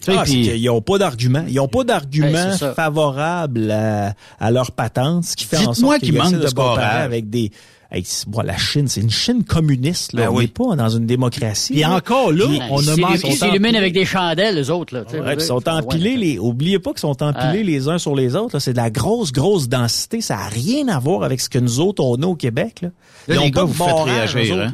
Ah, 0.07 0.23
c'est 0.25 0.31
qu'ils 0.33 0.65
n'ont 0.65 0.81
pas 0.81 0.97
d'argument. 0.97 1.43
Ils 1.47 1.55
n'ont 1.55 1.67
pas 1.67 1.83
d'argument 1.83 2.31
Ben, 2.59 2.73
favorable 2.73 3.71
à, 3.71 4.13
à 4.39 4.51
leur 4.51 4.71
patente, 4.71 5.25
ce 5.25 5.35
qui 5.35 5.45
fait 5.45 5.57
en 5.57 5.73
sorte 5.73 5.99
qu'il 5.99 6.09
qu'ils 6.09 6.17
manque 6.17 6.33
essaient 6.33 6.45
de 6.45 6.53
comparer 6.53 7.03
avec 7.03 7.29
des. 7.29 7.51
Hey, 7.91 8.05
bon, 8.27 8.41
la 8.41 8.55
Chine, 8.55 8.87
c'est 8.87 9.01
une 9.01 9.09
Chine 9.09 9.43
communiste. 9.43 10.13
Là. 10.13 10.25
Ben 10.25 10.29
on 10.29 10.35
oui. 10.35 10.43
n'est 10.43 10.47
pas 10.49 10.75
dans 10.75 10.89
une 10.89 11.07
démocratie. 11.07 11.73
Là. 11.79 11.95
encore 11.95 12.31
là, 12.31 12.45
Puis- 12.47 12.59
on 12.69 12.87
a 12.87 12.95
manqué. 12.97 13.27
Ils 13.29 13.35
s'illuminent 13.35 13.77
avec 13.79 13.93
des 13.93 14.05
chandelles, 14.05 14.53
les 14.55 14.69
autres. 14.69 14.93
Là, 14.93 15.03
Ouais, 15.11 15.33
ils 15.33 15.41
sont 15.41 15.55
ouais, 15.57 15.69
empilés, 15.73 16.15
les, 16.15 16.37
oubliez 16.37 16.77
pas 16.77 16.91
qu'ils 16.91 16.99
sont 16.99 17.23
empilés 17.23 17.59
Ouais. 17.59 17.63
les 17.63 17.87
uns 17.87 17.97
sur 17.97 18.15
les 18.15 18.35
autres. 18.35 18.55
là. 18.55 18.59
C'est 18.59 18.73
de 18.73 18.77
la 18.77 18.91
grosse, 18.91 19.31
grosse 19.31 19.67
densité. 19.67 20.21
Ça 20.21 20.35
n'a 20.35 20.47
rien 20.49 20.87
à 20.87 20.99
voir 20.99 21.23
avec 21.23 21.41
ce 21.41 21.49
que 21.49 21.57
nous 21.57 21.79
autres, 21.79 22.03
on 22.03 22.15
a 22.21 22.27
au 22.27 22.35
Québec. 22.35 22.81
Là. 22.83 22.89
Là, 23.27 23.35
Ils 23.35 23.39
ont 23.39 23.43
les 23.45 23.51
pas 23.51 23.61
gars, 23.61 23.65
vous 23.65 23.73
faites 23.73 23.95
réagir, 24.05 24.55
eux 24.55 24.61
hein? 24.61 24.71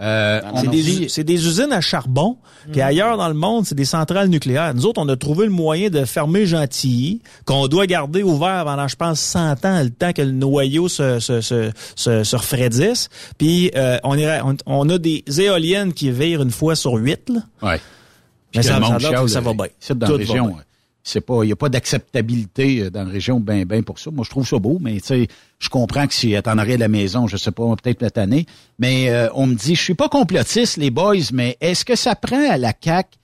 Euh, 0.00 0.40
on 0.52 0.60
C'est 0.60 0.68
des, 0.68 1.08
c'est 1.08 1.30
usines 1.30 1.72
à 1.72 1.80
charbon, 1.80 2.36
puis 2.72 2.80
ailleurs 2.80 3.16
dans 3.16 3.28
le 3.28 3.34
monde, 3.34 3.64
c'est 3.64 3.76
des 3.76 3.84
centrales 3.84 4.28
nucléaires. 4.28 4.74
Nous 4.74 4.86
autres, 4.86 5.00
on 5.00 5.08
a 5.08 5.16
trouvé 5.16 5.44
le 5.46 5.52
moyen 5.52 5.88
de 5.88 6.04
fermer 6.04 6.46
Gentilly, 6.46 7.22
qu'on 7.44 7.68
doit 7.68 7.86
garder 7.86 8.24
ouvert 8.24 8.64
pendant, 8.64 8.88
je 8.88 8.96
pense, 8.96 9.20
100 9.20 9.64
ans, 9.64 9.82
le 9.82 9.90
temps 9.90 10.12
que 10.12 10.22
le 10.22 10.32
noyau 10.32 10.88
se, 10.88 11.20
se, 11.20 11.40
se, 11.40 11.70
se, 11.94 12.24
se 12.24 12.36
refroidisse. 12.36 13.08
Puis 13.38 13.70
euh, 13.76 13.98
on, 14.02 14.18
est, 14.18 14.40
on, 14.40 14.56
on 14.66 14.88
a 14.88 14.98
des 14.98 15.22
éoliennes 15.38 15.92
qui 15.92 16.10
virent 16.10 16.42
une 16.42 16.50
fois 16.50 16.74
sur 16.74 16.94
huit. 16.94 17.28
Là. 17.28 17.40
Ouais. 17.62 17.80
Mais 18.54 18.60
Puis 18.60 18.64
ça, 18.64 18.80
ça, 18.80 19.40
va 19.40 19.54
bien. 19.54 19.66
ici, 19.80 19.92
dans 19.94 20.06
Tout 20.06 20.12
la 20.12 20.18
région, 20.18 20.56
c'est 21.06 21.20
pas, 21.20 21.44
il 21.44 21.50
y 21.50 21.52
a 21.52 21.56
pas 21.56 21.68
d'acceptabilité 21.68 22.80
euh, 22.80 22.90
dans 22.90 23.04
la 23.04 23.10
région 23.10 23.38
ben 23.38 23.64
ben 23.66 23.84
pour 23.84 23.98
ça. 23.98 24.10
Moi, 24.10 24.24
je 24.24 24.30
trouve 24.30 24.48
ça 24.48 24.58
beau, 24.58 24.78
mais 24.80 24.94
tu 25.00 25.06
sais, 25.06 25.28
je 25.58 25.68
comprends 25.68 26.06
que 26.06 26.14
si 26.14 26.32
elle 26.32 26.42
t'en 26.42 26.58
aurait 26.58 26.74
à 26.74 26.78
la 26.78 26.88
maison, 26.88 27.26
je 27.26 27.36
sais 27.36 27.52
pas, 27.52 27.64
peut-être 27.76 28.02
la 28.02 28.22
année, 28.22 28.46
mais 28.78 29.10
euh, 29.10 29.28
on 29.34 29.46
me 29.46 29.54
dit, 29.54 29.74
je 29.74 29.82
suis 29.82 29.94
pas 29.94 30.08
complotiste, 30.08 30.78
les 30.78 30.90
boys, 30.90 31.16
mais 31.32 31.58
est-ce 31.60 31.84
que 31.84 31.94
ça 31.94 32.14
prend 32.14 32.50
à 32.50 32.56
la 32.56 32.72
CAC 32.72 33.18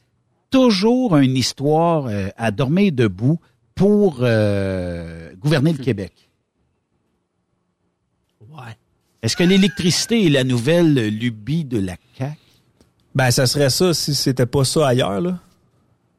toujours 0.51 1.17
une 1.17 1.37
histoire 1.37 2.07
euh, 2.07 2.29
à 2.37 2.51
dormir 2.51 2.93
debout 2.93 3.41
pour 3.75 4.19
euh, 4.21 5.33
gouverner 5.39 5.73
le 5.73 5.79
Québec? 5.79 6.13
Ouais. 8.51 8.77
Est-ce 9.23 9.37
que 9.37 9.45
l'électricité 9.45 10.27
est 10.27 10.31
la 10.31 10.45
nouvelle 10.45 11.09
lubie 11.09 11.65
de 11.65 11.79
la 11.79 11.97
CAC? 12.19 12.37
Ben, 13.15 13.31
ça 13.31 13.47
serait 13.47 13.71
ça 13.71 13.95
si 13.95 14.15
c'était 14.15 14.47
pas 14.47 14.65
ça 14.65 14.89
ailleurs, 14.89 15.21
là. 15.21 15.39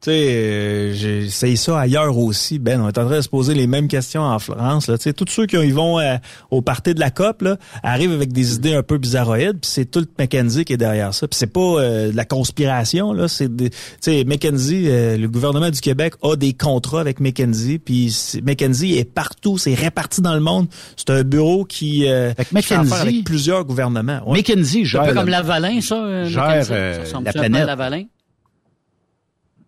Tu 0.03 0.09
sais, 0.09 0.33
euh, 0.35 0.93
j'essaye 0.95 1.57
ça 1.57 1.79
ailleurs 1.79 2.17
aussi. 2.17 2.57
Ben, 2.57 2.81
on 2.81 2.87
est 2.87 2.97
en 2.97 3.05
train 3.05 3.17
de 3.17 3.21
se 3.21 3.29
poser 3.29 3.53
les 3.53 3.67
mêmes 3.67 3.87
questions 3.87 4.23
en 4.23 4.39
France. 4.39 4.87
Là. 4.87 4.97
Tu 4.97 5.03
sais, 5.03 5.13
tous 5.13 5.27
ceux 5.29 5.45
qui 5.45 5.55
y 5.57 5.69
vont 5.69 5.99
euh, 5.99 6.15
au 6.49 6.63
party 6.63 6.95
de 6.95 6.99
la 6.99 7.11
COP 7.11 7.43
là, 7.43 7.57
arrivent 7.83 8.11
avec 8.11 8.33
des 8.33 8.55
idées 8.55 8.73
un 8.73 8.81
peu 8.81 8.97
bizarroïdes. 8.97 9.59
Puis 9.61 9.69
c'est 9.71 9.85
tout 9.85 9.99
le 9.99 10.07
McKenzie 10.17 10.65
qui 10.65 10.73
est 10.73 10.77
derrière 10.77 11.13
ça. 11.13 11.27
Puis 11.27 11.37
c'est 11.37 11.53
pas 11.53 11.59
euh, 11.61 12.11
de 12.11 12.17
la 12.17 12.25
conspiration. 12.25 13.13
là. 13.13 13.27
C'est 13.27 13.55
des- 13.55 13.69
tu 13.69 13.77
sais, 14.01 14.23
McKenzie, 14.25 14.85
euh, 14.87 15.17
le 15.17 15.27
gouvernement 15.29 15.69
du 15.69 15.79
Québec 15.81 16.15
a 16.23 16.35
des 16.35 16.53
contrats 16.53 17.01
avec 17.01 17.19
McKenzie. 17.19 17.77
Puis 17.77 18.09
c'est- 18.09 18.41
McKenzie 18.41 18.97
est 18.97 19.05
partout, 19.05 19.59
c'est 19.59 19.75
réparti 19.75 20.21
dans 20.21 20.33
le 20.33 20.39
monde. 20.41 20.67
C'est 20.97 21.11
un 21.11 21.21
bureau 21.21 21.63
qui, 21.63 22.07
euh, 22.07 22.33
Fait 22.33 22.45
que 22.45 22.55
qui 22.55 22.61
fait 22.63 22.73
affaire 22.73 22.83
McKenzie- 22.97 23.01
avec 23.01 23.23
plusieurs 23.23 23.65
gouvernements. 23.65 24.21
Ouais. 24.25 24.39
McKenzie 24.39 24.79
C'est 24.83 24.97
un 24.97 25.03
gère 25.03 25.05
peu 25.09 25.13
comme 25.13 25.29
Lavalin, 25.29 25.79
ça. 25.79 25.95
euh, 26.03 26.25
Gère, 26.25 26.43
Mackenzie? 26.47 26.71
euh, 26.73 26.93
Ça 26.95 27.01
ressemble 27.01 27.25
la 27.25 27.33
planète. 27.33 27.67
Lavalin? 27.67 28.03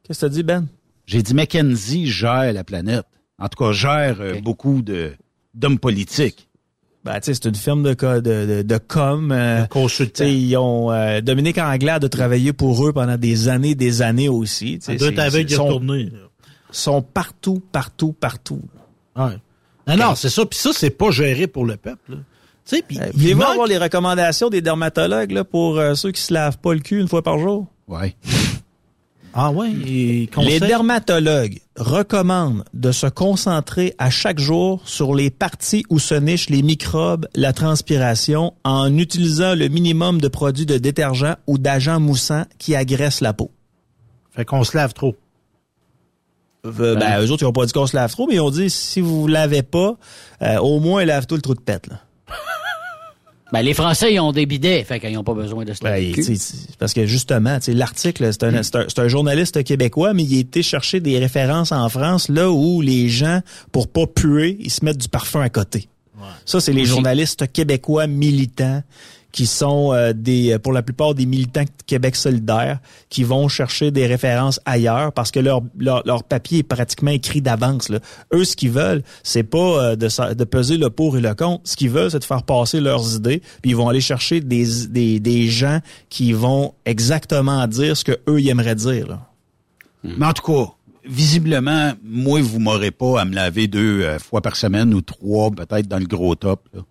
Qu'est-ce 0.03 0.19
que 0.21 0.25
t'as 0.25 0.29
dit, 0.29 0.43
Ben? 0.43 0.67
J'ai 1.05 1.21
dit 1.21 1.33
Mackenzie 1.33 2.07
gère 2.07 2.51
la 2.53 2.63
planète. 2.63 3.05
En 3.39 3.47
tout 3.49 3.61
cas, 3.63 3.71
gère 3.71 4.17
euh, 4.21 4.39
beaucoup 4.41 4.81
de 4.81 5.13
d'hommes 5.53 5.79
politiques. 5.79 6.47
Ben, 7.03 7.19
tu 7.19 7.25
sais, 7.25 7.33
c'est 7.33 7.49
une 7.49 7.55
firme 7.55 7.83
de, 7.83 7.93
de, 7.93 8.19
de, 8.21 8.61
de 8.61 8.77
com. 8.77 9.31
euh, 9.33 9.65
tu 10.13 10.23
ils 10.31 10.55
ont 10.55 10.91
euh, 10.91 11.19
Dominique 11.19 11.57
Anglade 11.57 12.05
a 12.05 12.09
travaillé 12.09 12.53
pour 12.53 12.87
eux 12.87 12.93
pendant 12.93 13.17
des 13.17 13.49
années, 13.49 13.75
des 13.75 14.01
années 14.01 14.29
aussi. 14.29 14.79
tu 14.79 14.85
de 15.43 15.49
sont, 15.57 15.79
sont 16.71 17.01
partout, 17.01 17.61
partout, 17.71 18.13
partout. 18.13 18.61
Ouais. 19.17 19.37
Non, 19.87 19.97
non, 19.97 20.15
c'est 20.15 20.29
ça. 20.29 20.45
Puis 20.45 20.57
ça, 20.57 20.69
c'est 20.73 20.89
pas 20.91 21.11
géré 21.11 21.47
pour 21.47 21.65
le 21.65 21.75
peuple. 21.75 22.11
là. 22.11 22.17
Tu 22.65 22.77
sais, 22.77 22.83
puis 22.87 22.97
Euh, 23.01 23.07
il 23.13 23.19
Voulez-vous 23.19 23.39
manque- 23.41 23.49
avoir 23.51 23.67
les 23.67 23.77
recommandations 23.77 24.49
des 24.49 24.61
dermatologues 24.61 25.31
là, 25.31 25.43
pour 25.43 25.77
euh, 25.77 25.95
ceux 25.95 26.11
qui 26.11 26.21
se 26.21 26.33
lavent 26.33 26.57
pas 26.59 26.73
le 26.73 26.79
cul 26.79 27.01
une 27.01 27.09
fois 27.09 27.21
par 27.21 27.37
jour? 27.37 27.67
Ouais. 27.89 28.15
Ah 29.33 29.51
et 29.87 30.29
Les 30.37 30.59
dermatologues 30.59 31.59
recommandent 31.75 32.63
de 32.73 32.91
se 32.91 33.07
concentrer 33.07 33.95
à 33.97 34.11
chaque 34.11 34.39
jour 34.39 34.81
sur 34.85 35.15
les 35.15 35.31
parties 35.31 35.83
où 35.89 35.97
se 35.97 36.13
nichent 36.13 36.49
les 36.49 36.61
microbes, 36.61 37.27
la 37.33 37.51
transpiration, 37.51 38.53
en 38.63 38.95
utilisant 38.95 39.55
le 39.55 39.69
minimum 39.69 40.21
de 40.21 40.27
produits 40.27 40.67
de 40.67 40.77
détergent 40.77 41.35
ou 41.47 41.57
d'agents 41.57 41.99
moussants 41.99 42.45
qui 42.59 42.75
agressent 42.75 43.21
la 43.21 43.33
peau. 43.33 43.49
Fait 44.35 44.45
qu'on 44.45 44.63
se 44.63 44.77
lave 44.77 44.93
trop. 44.93 45.15
Euh, 46.65 46.95
ben, 46.95 47.21
eux 47.21 47.31
autres, 47.31 47.43
ils 47.43 47.47
ont 47.47 47.53
pas 47.53 47.65
dit 47.65 47.73
qu'on 47.73 47.87
se 47.87 47.95
lave 47.95 48.11
trop, 48.11 48.27
mais 48.27 48.35
ils 48.35 48.41
ont 48.41 48.51
dit 48.51 48.69
si 48.69 49.01
vous 49.01 49.21
vous 49.21 49.27
lavez 49.27 49.63
pas, 49.63 49.97
euh, 50.41 50.57
au 50.59 50.79
moins 50.79 51.03
lave 51.05 51.25
tout 51.25 51.35
le 51.35 51.41
trou 51.41 51.55
de 51.55 51.59
pète. 51.59 51.87
Là. 51.87 51.99
Ben, 53.53 53.61
les 53.61 53.75
Français, 53.75 54.11
ils 54.11 54.19
ont 54.19 54.31
des 54.31 54.47
bidets, 54.47 54.83
fait 54.83 54.99
qu'ils 54.99 55.13
n'ont 55.13 55.23
pas 55.23 55.35
besoin 55.35 55.63
de 55.63 55.73
se 55.73 55.83
Ben, 55.83 56.11
parce 56.79 56.91
que 56.91 57.05
justement, 57.05 57.59
tu 57.59 57.65
sais, 57.65 57.73
l'article, 57.73 58.27
c'est 58.33 58.43
un, 58.45 58.63
c'est 58.63 58.75
un, 58.75 58.85
c'est 58.87 58.97
un 58.97 59.07
journaliste 59.07 59.63
québécois, 59.63 60.15
mais 60.15 60.23
il 60.23 60.37
a 60.37 60.39
été 60.39 60.63
chercher 60.63 60.99
des 60.99 61.19
références 61.19 61.71
en 61.71 61.87
France, 61.87 62.29
là 62.29 62.49
où 62.49 62.81
les 62.81 63.09
gens, 63.09 63.41
pour 63.71 63.87
pas 63.87 64.07
puer, 64.07 64.57
ils 64.59 64.71
se 64.71 64.83
mettent 64.83 64.97
du 64.97 65.07
parfum 65.07 65.41
à 65.41 65.49
côté. 65.49 65.87
Ça, 66.45 66.59
c'est 66.61 66.73
les 66.73 66.85
journalistes 66.85 67.51
québécois 67.51 68.07
militants 68.07 68.81
qui 69.33 69.47
sont 69.47 69.91
euh, 69.91 70.13
des, 70.13 70.57
pour 70.59 70.71
la 70.71 70.83
plupart 70.83 71.15
des 71.15 71.25
militants 71.25 71.65
Québec 71.85 72.15
solidaire, 72.15 72.79
qui 73.09 73.25
vont 73.25 73.49
chercher 73.49 73.91
des 73.91 74.05
références 74.05 74.61
ailleurs 74.65 75.11
parce 75.11 75.31
que 75.31 75.41
leur, 75.41 75.61
leur, 75.77 76.03
leur 76.05 76.23
papier 76.23 76.59
est 76.59 76.63
pratiquement 76.63 77.11
écrit 77.11 77.41
d'avance. 77.41 77.91
Eux, 78.33 78.45
ce 78.45 78.55
qu'ils 78.55 78.71
veulent, 78.71 79.03
c'est 79.23 79.43
pas 79.43 79.57
euh, 79.57 79.95
de, 79.97 80.33
de 80.33 80.43
peser 80.45 80.77
le 80.77 80.89
pour 80.89 81.17
et 81.17 81.21
le 81.21 81.33
contre. 81.33 81.61
Ce 81.65 81.75
qu'ils 81.75 81.89
veulent, 81.89 82.11
c'est 82.11 82.19
de 82.19 82.23
faire 82.23 82.43
passer 82.43 82.79
leurs 82.79 83.15
idées. 83.15 83.41
Puis 83.61 83.71
ils 83.71 83.75
vont 83.75 83.89
aller 83.89 84.01
chercher 84.01 84.39
des, 84.39 84.87
des, 84.87 85.19
des 85.19 85.47
gens 85.49 85.79
qui 86.09 86.31
vont 86.31 86.75
exactement 86.85 87.67
dire 87.67 87.97
ce 87.97 88.03
que 88.05 88.19
eux 88.29 88.39
ils 88.39 88.49
aimeraient 88.49 88.75
dire. 88.75 89.07
là. 89.07 89.27
Mais 90.03 90.25
en 90.27 90.33
tout 90.33 90.43
cas, 90.43 90.71
visiblement, 91.05 91.93
moi, 92.03 92.41
vous 92.41 92.59
m'aurez 92.59 92.91
pas 92.91 93.21
à 93.21 93.25
me 93.25 93.33
laver 93.33 93.67
deux 93.67 94.01
euh, 94.03 94.19
fois 94.19 94.41
par 94.41 94.55
semaine 94.55 94.93
ou 94.93 95.01
trois, 95.01 95.49
peut-être 95.49 95.87
dans 95.87 95.99
le 95.99 96.05
gros 96.05 96.35
top. 96.35 96.67
là. 96.73 96.81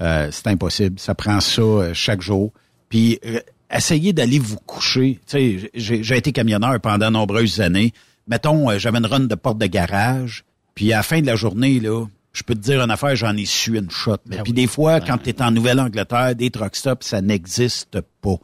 Euh, 0.00 0.28
c'est 0.30 0.46
impossible. 0.46 0.98
Ça 0.98 1.14
prend 1.14 1.40
ça 1.40 1.62
euh, 1.62 1.94
chaque 1.94 2.20
jour. 2.20 2.52
Puis 2.88 3.18
euh, 3.26 3.40
essayez 3.70 4.12
d'aller 4.12 4.38
vous 4.38 4.58
coucher. 4.58 5.20
Tu 5.26 5.58
sais, 5.60 5.70
j'ai 5.74 6.02
j'ai 6.02 6.16
été 6.16 6.32
camionneur 6.32 6.78
pendant 6.80 7.10
nombreuses 7.10 7.60
années. 7.60 7.92
Mettons, 8.26 8.78
j'avais 8.78 8.98
une 8.98 9.06
run 9.06 9.20
de 9.20 9.34
porte 9.34 9.58
de 9.58 9.66
garage. 9.66 10.44
Puis 10.74 10.92
à 10.92 10.98
la 10.98 11.02
fin 11.02 11.20
de 11.20 11.26
la 11.26 11.34
journée, 11.34 11.80
là, 11.80 12.06
je 12.32 12.42
peux 12.42 12.54
te 12.54 12.60
dire 12.60 12.80
une 12.80 12.90
affaire, 12.90 13.16
j'en 13.16 13.36
ai 13.36 13.46
su 13.46 13.76
une 13.76 13.90
shot. 13.90 14.18
là. 14.26 14.42
Puis 14.44 14.52
des 14.52 14.66
fois, 14.66 15.00
quand 15.00 15.18
tu 15.18 15.30
es 15.30 15.42
en 15.42 15.50
Nouvelle-Angleterre, 15.50 16.34
des 16.36 16.50
truck 16.50 16.76
stops, 16.76 17.04
ça 17.06 17.20
n'existe 17.20 18.00
pas. 18.20 18.36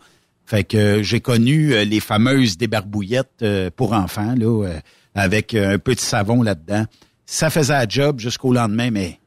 Fait 0.46 0.64
que 0.64 0.76
euh, 0.76 1.02
j'ai 1.02 1.20
connu 1.20 1.72
euh, 1.72 1.84
les 1.84 2.00
fameuses 2.00 2.58
débarbouillettes 2.58 3.42
euh, 3.42 3.70
pour 3.74 3.92
enfants, 3.92 4.34
là, 4.36 4.68
avec 5.14 5.54
un 5.54 5.78
peu 5.78 5.94
de 5.94 6.00
savon 6.00 6.42
là-dedans. 6.42 6.84
Ça 7.24 7.48
faisait 7.50 7.72
la 7.72 7.88
job 7.88 8.20
jusqu'au 8.20 8.52
lendemain, 8.52 8.90
mais 8.90 9.18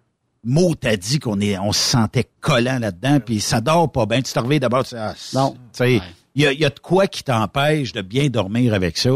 mot 0.43 0.73
t'as 0.75 0.95
dit 0.97 1.19
qu'on 1.19 1.39
est, 1.41 1.57
on 1.57 1.71
se 1.71 1.79
sentait 1.79 2.27
collant 2.41 2.79
là-dedans, 2.79 3.19
puis 3.19 3.39
ça 3.39 3.61
dort 3.61 3.91
pas 3.91 4.05
bien. 4.05 4.21
Tu 4.21 4.31
te 4.33 4.39
réveilles 4.39 4.59
d'abord, 4.59 4.83
tu 4.83 4.91
sais, 4.91 4.97
ah, 4.99 5.13
Non. 5.33 5.51
tu 5.51 5.57
sais, 5.73 6.01
il 6.35 6.41
y 6.43 6.45
a, 6.47 6.53
y 6.53 6.65
a 6.65 6.69
de 6.69 6.79
quoi 6.79 7.07
qui 7.07 7.23
t'empêche 7.23 7.91
de 7.93 8.01
bien 8.01 8.27
dormir 8.29 8.73
avec 8.73 8.97
ça? 8.97 9.09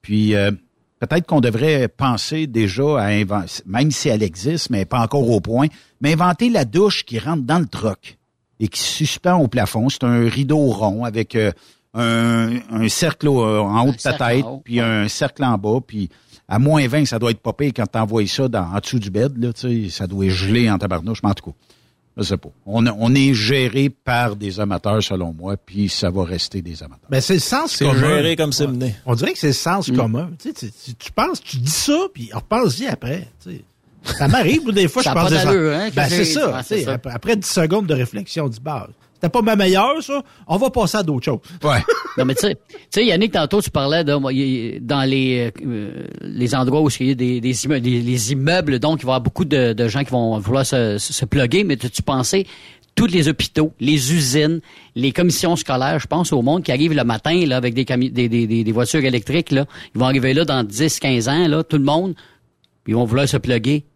Puis 0.00 0.34
euh, 0.34 0.50
peut-être 0.98 1.26
qu'on 1.26 1.40
devrait 1.40 1.88
penser 1.88 2.46
déjà 2.46 2.98
à 3.00 3.04
inventer, 3.06 3.62
même 3.66 3.90
si 3.90 4.08
elle 4.08 4.22
existe, 4.22 4.70
mais 4.70 4.84
pas 4.84 5.00
encore 5.00 5.28
au 5.30 5.40
point, 5.40 5.66
mais 6.00 6.12
inventer 6.14 6.48
la 6.48 6.64
douche 6.64 7.04
qui 7.04 7.18
rentre 7.18 7.42
dans 7.42 7.58
le 7.58 7.66
troc 7.66 8.18
et 8.58 8.68
qui 8.68 8.80
se 8.80 8.86
suspend 8.88 9.34
au 9.38 9.48
plafond. 9.48 9.88
C'est 9.88 10.04
un 10.04 10.28
rideau 10.28 10.66
rond 10.68 11.04
avec 11.04 11.34
euh, 11.36 11.52
un, 11.94 12.56
un 12.70 12.88
cercle 12.88 13.28
au- 13.28 13.44
en 13.44 13.86
haut 13.86 13.92
de 13.92 13.96
ta 13.98 14.14
tête, 14.14 14.46
puis 14.64 14.80
un 14.80 15.08
cercle 15.08 15.44
en 15.44 15.58
bas, 15.58 15.78
puis 15.86 16.08
à 16.48 16.58
moins 16.58 16.86
20, 16.86 17.06
ça 17.06 17.18
doit 17.18 17.30
être 17.30 17.40
pire 17.52 17.72
quand 17.74 17.86
t'envoies 17.86 18.26
ça 18.26 18.48
dans, 18.48 18.64
en 18.74 18.78
dessous 18.78 18.98
du 18.98 19.10
bed, 19.10 19.42
là, 19.42 19.52
tu 19.52 19.84
sais, 19.84 19.90
ça 19.90 20.06
doit 20.06 20.28
geler 20.28 20.70
en 20.70 20.78
tabarnouche, 20.78 21.22
mais 21.22 21.30
en 21.30 21.34
tout 21.34 21.50
cas, 21.50 21.56
je 22.18 22.22
sais 22.24 22.36
pas. 22.36 22.50
On, 22.66 22.84
on 22.86 23.14
est 23.14 23.32
géré 23.32 23.88
par 23.88 24.36
des 24.36 24.60
amateurs, 24.60 25.02
selon 25.02 25.32
moi, 25.32 25.56
puis 25.56 25.88
ça 25.88 26.10
va 26.10 26.24
rester 26.24 26.60
des 26.60 26.82
amateurs. 26.82 27.08
Ben, 27.08 27.20
c'est 27.22 27.34
le 27.34 27.40
sens 27.40 27.72
C'est 27.72 27.86
commun. 27.86 28.00
géré 28.00 28.36
comme 28.36 28.52
c'est 28.52 28.66
mené. 28.66 28.94
On 29.06 29.14
dirait 29.14 29.32
que 29.32 29.38
c'est 29.38 29.46
le 29.46 29.52
sens 29.54 29.90
commun. 29.90 30.30
Tu, 30.38 30.48
sais, 30.50 30.54
tu, 30.54 30.70
tu- 30.70 30.94
tu 30.94 31.12
penses, 31.12 31.40
tu 31.40 31.56
dis 31.56 31.70
ça, 31.70 31.96
puis 32.12 32.28
repense-y 32.32 32.86
après. 32.86 33.28
tu 33.42 33.50
sais. 33.52 33.64
Ça 34.04 34.26
m'arrive, 34.28 34.66
ou 34.66 34.72
des 34.72 34.88
fois, 34.88 35.02
Ça 35.02 35.10
je 35.10 35.14
pense 35.14 35.30
pas 35.30 35.48
hein, 35.52 35.88
Ben, 35.94 36.08
c'est 36.08 36.24
ça. 36.24 36.62
ça. 36.62 36.92
Après, 36.92 37.12
après 37.12 37.36
10 37.36 37.46
secondes 37.48 37.86
de 37.86 37.94
réflexion, 37.94 38.44
on 38.46 38.48
dit, 38.48 38.58
bah, 38.60 38.88
c'était 39.22 39.30
pas 39.30 39.42
ma 39.42 39.54
meilleure, 39.54 40.02
ça? 40.02 40.20
On 40.48 40.56
va 40.56 40.68
passer 40.70 40.98
à 40.98 41.02
d'autres 41.04 41.24
choses. 41.24 41.38
Ouais. 41.62 41.78
Non, 42.18 42.26
mais 42.26 42.34
tu 42.34 42.42
sais, 42.42 42.56
tu 42.68 42.76
sais, 42.90 43.06
Yannick, 43.06 43.32
tantôt, 43.32 43.62
tu 43.62 43.70
parlais 43.70 44.04
de, 44.04 44.78
dans 44.80 45.02
les, 45.02 45.50
euh, 45.64 46.04
les 46.20 46.54
endroits 46.54 46.82
où 46.82 46.90
il 47.00 47.06
y 47.06 47.10
a 47.12 47.14
des, 47.14 47.40
des, 47.40 47.64
immeubles, 47.64 47.80
des- 47.80 48.02
les 48.02 48.32
immeubles, 48.32 48.78
donc, 48.78 49.00
il 49.00 49.06
va 49.06 49.12
y 49.12 49.14
avoir 49.14 49.20
beaucoup 49.22 49.46
de, 49.46 49.72
de 49.72 49.88
gens 49.88 50.04
qui 50.04 50.10
vont 50.10 50.38
vouloir 50.38 50.66
se, 50.66 50.98
se, 50.98 51.24
plugger, 51.24 51.64
mais 51.64 51.78
tu, 51.78 52.02
pensais, 52.02 52.44
tous 52.94 53.06
les 53.06 53.28
hôpitaux, 53.28 53.72
les 53.80 54.12
usines, 54.12 54.60
les 54.94 55.10
commissions 55.12 55.56
scolaires, 55.56 55.98
je 56.00 56.06
pense 56.06 56.34
au 56.34 56.42
monde 56.42 56.64
qui 56.64 56.70
arrive 56.70 56.92
le 56.92 57.04
matin, 57.04 57.46
là, 57.46 57.56
avec 57.56 57.72
des, 57.72 57.86
des, 57.86 58.28
des, 58.28 58.46
des, 58.46 58.62
des 58.62 58.72
voitures 58.72 59.02
électriques, 59.02 59.50
là. 59.50 59.64
Ils 59.94 59.98
vont 59.98 60.04
arriver 60.06 60.34
là 60.34 60.44
dans 60.44 60.62
10, 60.64 61.00
15 61.00 61.28
ans, 61.30 61.48
là, 61.48 61.64
tout 61.64 61.78
le 61.78 61.84
monde, 61.84 62.14
ils 62.86 62.94
vont 62.94 63.06
vouloir 63.06 63.26
se 63.26 63.38
plugger. 63.38 63.86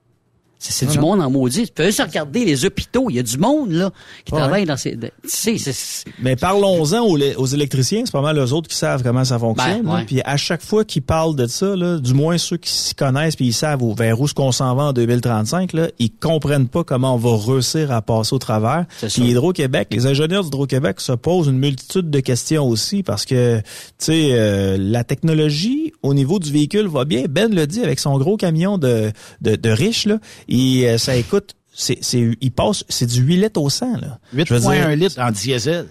C'est 0.58 0.86
du 0.86 0.98
monde 0.98 1.20
en 1.20 1.30
maudit. 1.30 1.66
Tu 1.66 1.72
peux 1.72 1.84
juste 1.84 2.00
regarder 2.00 2.44
les 2.44 2.64
hôpitaux. 2.64 3.06
Il 3.10 3.16
y 3.16 3.18
a 3.18 3.22
du 3.22 3.36
monde, 3.38 3.70
là, 3.72 3.90
qui 4.24 4.32
Ouais. 4.32 4.40
travaille 4.40 4.64
dans 4.64 4.76
ces, 4.76 4.96
de- 4.96 5.10
tu 5.22 5.28
sais, 5.28 5.58
c'est, 5.58 6.04
Mais 6.18 6.34
parlons-en 6.34 7.00
aux, 7.04 7.18
aux 7.36 7.46
électriciens, 7.46 8.02
c'est 8.04 8.10
pas 8.12 8.22
mal 8.22 8.38
eux 8.38 8.52
autres 8.52 8.68
qui 8.68 8.76
savent 8.76 9.02
comment 9.02 9.24
ça 9.24 9.38
fonctionne. 9.38 9.82
Ben, 9.82 9.94
ouais. 9.96 10.04
Puis 10.06 10.20
à 10.24 10.36
chaque 10.36 10.62
fois 10.62 10.84
qu'ils 10.84 11.02
parlent 11.02 11.36
de 11.36 11.46
ça, 11.46 11.76
là, 11.76 11.98
du 11.98 12.14
moins 12.14 12.38
ceux 12.38 12.56
qui 12.56 12.70
s'y 12.70 12.94
connaissent 12.94 13.36
puis 13.36 13.46
ils 13.46 13.52
savent 13.52 13.82
où, 13.82 13.94
vers 13.94 14.20
où 14.20 14.26
ce 14.26 14.34
qu'on 14.34 14.50
s'en 14.50 14.74
va 14.74 14.84
en 14.84 14.92
2035, 14.92 15.72
là, 15.74 15.88
ils 15.98 16.10
comprennent 16.10 16.68
pas 16.68 16.84
comment 16.84 17.14
on 17.14 17.18
va 17.18 17.36
réussir 17.52 17.92
à 17.92 18.00
passer 18.02 18.34
au 18.34 18.38
travers. 18.38 18.86
Puis. 19.00 19.10
Hydro-Québec, 19.30 19.88
les 19.90 20.06
ingénieurs 20.06 20.42
d'Hydro-Québec 20.42 21.00
se 21.00 21.12
posent 21.12 21.48
une 21.48 21.58
multitude 21.58 22.10
de 22.10 22.20
questions 22.20 22.66
aussi 22.66 23.02
parce 23.02 23.24
que 23.24 23.58
tu 23.58 23.64
sais 23.98 24.28
euh, 24.32 24.76
la 24.80 25.04
technologie 25.04 25.92
au 26.02 26.14
niveau 26.14 26.38
du 26.38 26.50
véhicule 26.50 26.86
va 26.88 27.04
bien. 27.04 27.24
Ben 27.28 27.54
le 27.54 27.66
dit 27.66 27.82
avec 27.82 27.98
son 27.98 28.16
gros 28.18 28.36
camion 28.36 28.78
de 28.78 29.12
de, 29.42 29.56
de 29.56 29.70
riche 29.70 30.06
là, 30.06 30.18
et 30.48 30.88
euh, 30.88 30.98
ça 30.98 31.16
écoute 31.16 31.54
c'est 31.74 31.98
c'est 32.02 32.36
il 32.40 32.52
passe 32.52 32.84
c'est 32.88 33.06
du 33.06 33.20
8 33.22 33.36
litres 33.36 33.60
au 33.60 33.68
100 33.70 33.98
là. 33.98 34.18
Je 34.32 34.54
veux 34.54 34.60
dire, 34.60 34.70
8,1 34.70 34.94
litres 34.94 35.20
en 35.20 35.30
diesel. 35.30 35.86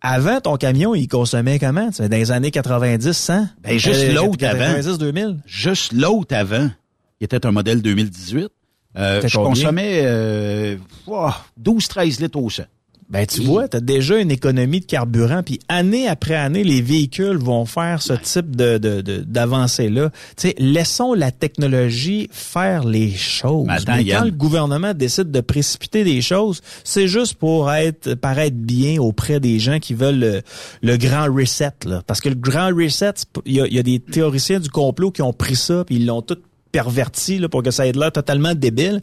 avant, 0.00 0.40
ton 0.40 0.56
camion, 0.56 0.94
il 0.94 1.08
consommait 1.08 1.58
comment? 1.58 1.90
Dans 1.98 2.08
les 2.10 2.30
années 2.30 2.50
90, 2.50 3.12
100? 3.12 3.48
Ben, 3.62 3.78
juste 3.78 4.04
Euh, 4.04 4.12
l'autre 4.14 4.36
90, 4.38 4.98
2000? 4.98 5.36
Juste 5.46 5.92
l'autre 5.92 6.34
avant, 6.36 6.70
qui 7.18 7.24
était 7.24 7.44
un 7.44 7.50
modèle 7.50 7.82
2018, 7.82 8.48
euh, 8.96 9.20
je 9.26 9.36
combien? 9.36 9.50
consommais 9.50 10.00
euh, 10.04 10.76
oh, 11.06 11.30
12-13 11.62 12.20
litres 12.22 12.38
au 12.38 12.48
100. 12.48 12.62
Ben, 13.10 13.26
tu 13.26 13.40
vois, 13.42 13.68
tu 13.68 13.76
as 13.78 13.80
déjà 13.80 14.18
une 14.18 14.30
économie 14.30 14.80
de 14.80 14.84
carburant, 14.84 15.42
puis 15.42 15.58
année 15.68 16.06
après 16.06 16.34
année, 16.34 16.62
les 16.62 16.82
véhicules 16.82 17.38
vont 17.38 17.64
faire 17.64 18.02
ce 18.02 18.12
type 18.12 18.54
de 18.54 18.76
de- 18.76 19.00
de- 19.00 19.24
d'avancée-là. 19.26 20.10
Tu 20.36 20.48
sais, 20.48 20.54
laissons 20.58 21.14
la 21.14 21.30
technologie 21.30 22.28
faire 22.30 22.84
les 22.84 23.10
choses. 23.10 23.66
Attends, 23.70 23.96
Mais 23.96 24.04
quand 24.18 24.24
le 24.26 24.30
gouvernement 24.30 24.92
décide 24.92 25.30
de 25.30 25.40
précipiter 25.40 26.04
des 26.04 26.20
choses, 26.20 26.60
c'est 26.84 27.08
juste 27.08 27.34
pour 27.36 27.72
être 27.72 28.14
paraître 28.14 28.56
bien 28.56 29.00
auprès 29.00 29.40
des 29.40 29.58
gens 29.58 29.78
qui 29.78 29.94
veulent 29.94 30.18
le, 30.18 30.42
le 30.82 30.96
grand 30.98 31.32
reset. 31.34 31.70
Là. 31.86 32.02
Parce 32.06 32.20
que 32.20 32.28
le 32.28 32.34
grand 32.34 32.68
reset, 32.76 33.12
c'est 33.14 33.28
pas- 33.30 33.40
il 33.46 33.54
y 33.54 33.60
a, 33.62 33.66
il 33.66 33.72
y 33.74 33.78
a 33.78 33.82
des 33.82 34.00
théoriciens 34.00 34.60
du 34.60 34.68
complot 34.68 35.10
qui 35.12 35.22
ont 35.22 35.32
pris 35.32 35.56
ça, 35.56 35.82
puis 35.84 35.96
ils 35.96 36.04
l'ont 36.06 36.20
tout 36.22 36.36
perverti 36.72 37.38
là, 37.38 37.48
pour 37.48 37.62
que 37.62 37.70
ça 37.70 37.86
ait 37.86 37.92
l'air 37.92 38.12
totalement 38.12 38.54
débile. 38.54 39.00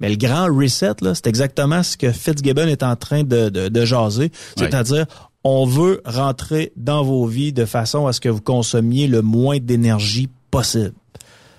Mais 0.00 0.08
le 0.08 0.16
grand 0.16 0.46
reset, 0.46 0.94
là, 1.00 1.14
c'est 1.14 1.26
exactement 1.26 1.82
ce 1.82 1.96
que 1.96 2.12
Fitzgibbon 2.12 2.68
est 2.68 2.82
en 2.82 2.96
train 2.96 3.24
de, 3.24 3.48
de, 3.48 3.68
de 3.68 3.84
jaser. 3.84 4.30
C'est-à-dire, 4.56 5.06
on 5.44 5.66
veut 5.66 6.00
rentrer 6.04 6.72
dans 6.76 7.02
vos 7.02 7.26
vies 7.26 7.52
de 7.52 7.64
façon 7.64 8.06
à 8.06 8.12
ce 8.12 8.20
que 8.20 8.28
vous 8.28 8.40
consommiez 8.40 9.06
le 9.06 9.22
moins 9.22 9.58
d'énergie 9.58 10.28
possible. 10.50 10.94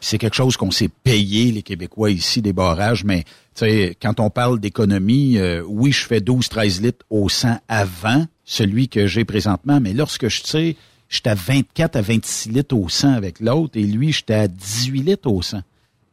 C'est 0.01 0.17
quelque 0.17 0.35
chose 0.35 0.55
qu'on 0.55 0.71
s'est 0.71 0.89
payé, 1.03 1.51
les 1.51 1.61
Québécois, 1.61 2.11
ici, 2.11 2.41
des 2.41 2.53
barrages, 2.53 3.03
mais 3.03 3.23
tu 3.55 3.65
sais, 3.65 3.97
quand 4.01 4.19
on 4.19 4.29
parle 4.29 4.59
d'économie, 4.59 5.37
euh, 5.37 5.61
oui, 5.67 5.91
je 5.91 6.05
fais 6.05 6.19
12-13 6.19 6.81
litres 6.81 7.05
au 7.09 7.27
100 7.27 7.57
avant 7.67 8.25
celui 8.45 8.87
que 8.87 9.07
j'ai 9.07 9.25
présentement, 9.25 9.79
mais 9.81 9.93
lorsque 9.93 10.29
je 10.29 10.41
tire, 10.41 10.75
j'étais 11.09 11.31
à 11.31 11.35
24 11.35 11.97
à 11.97 12.01
26 12.01 12.51
litres 12.51 12.77
au 12.77 12.87
100 12.87 13.11
avec 13.11 13.41
l'autre, 13.41 13.77
et 13.77 13.83
lui, 13.83 14.13
j'étais 14.13 14.35
à 14.35 14.47
18 14.47 15.01
litres 15.01 15.29
au 15.29 15.41
100. 15.41 15.61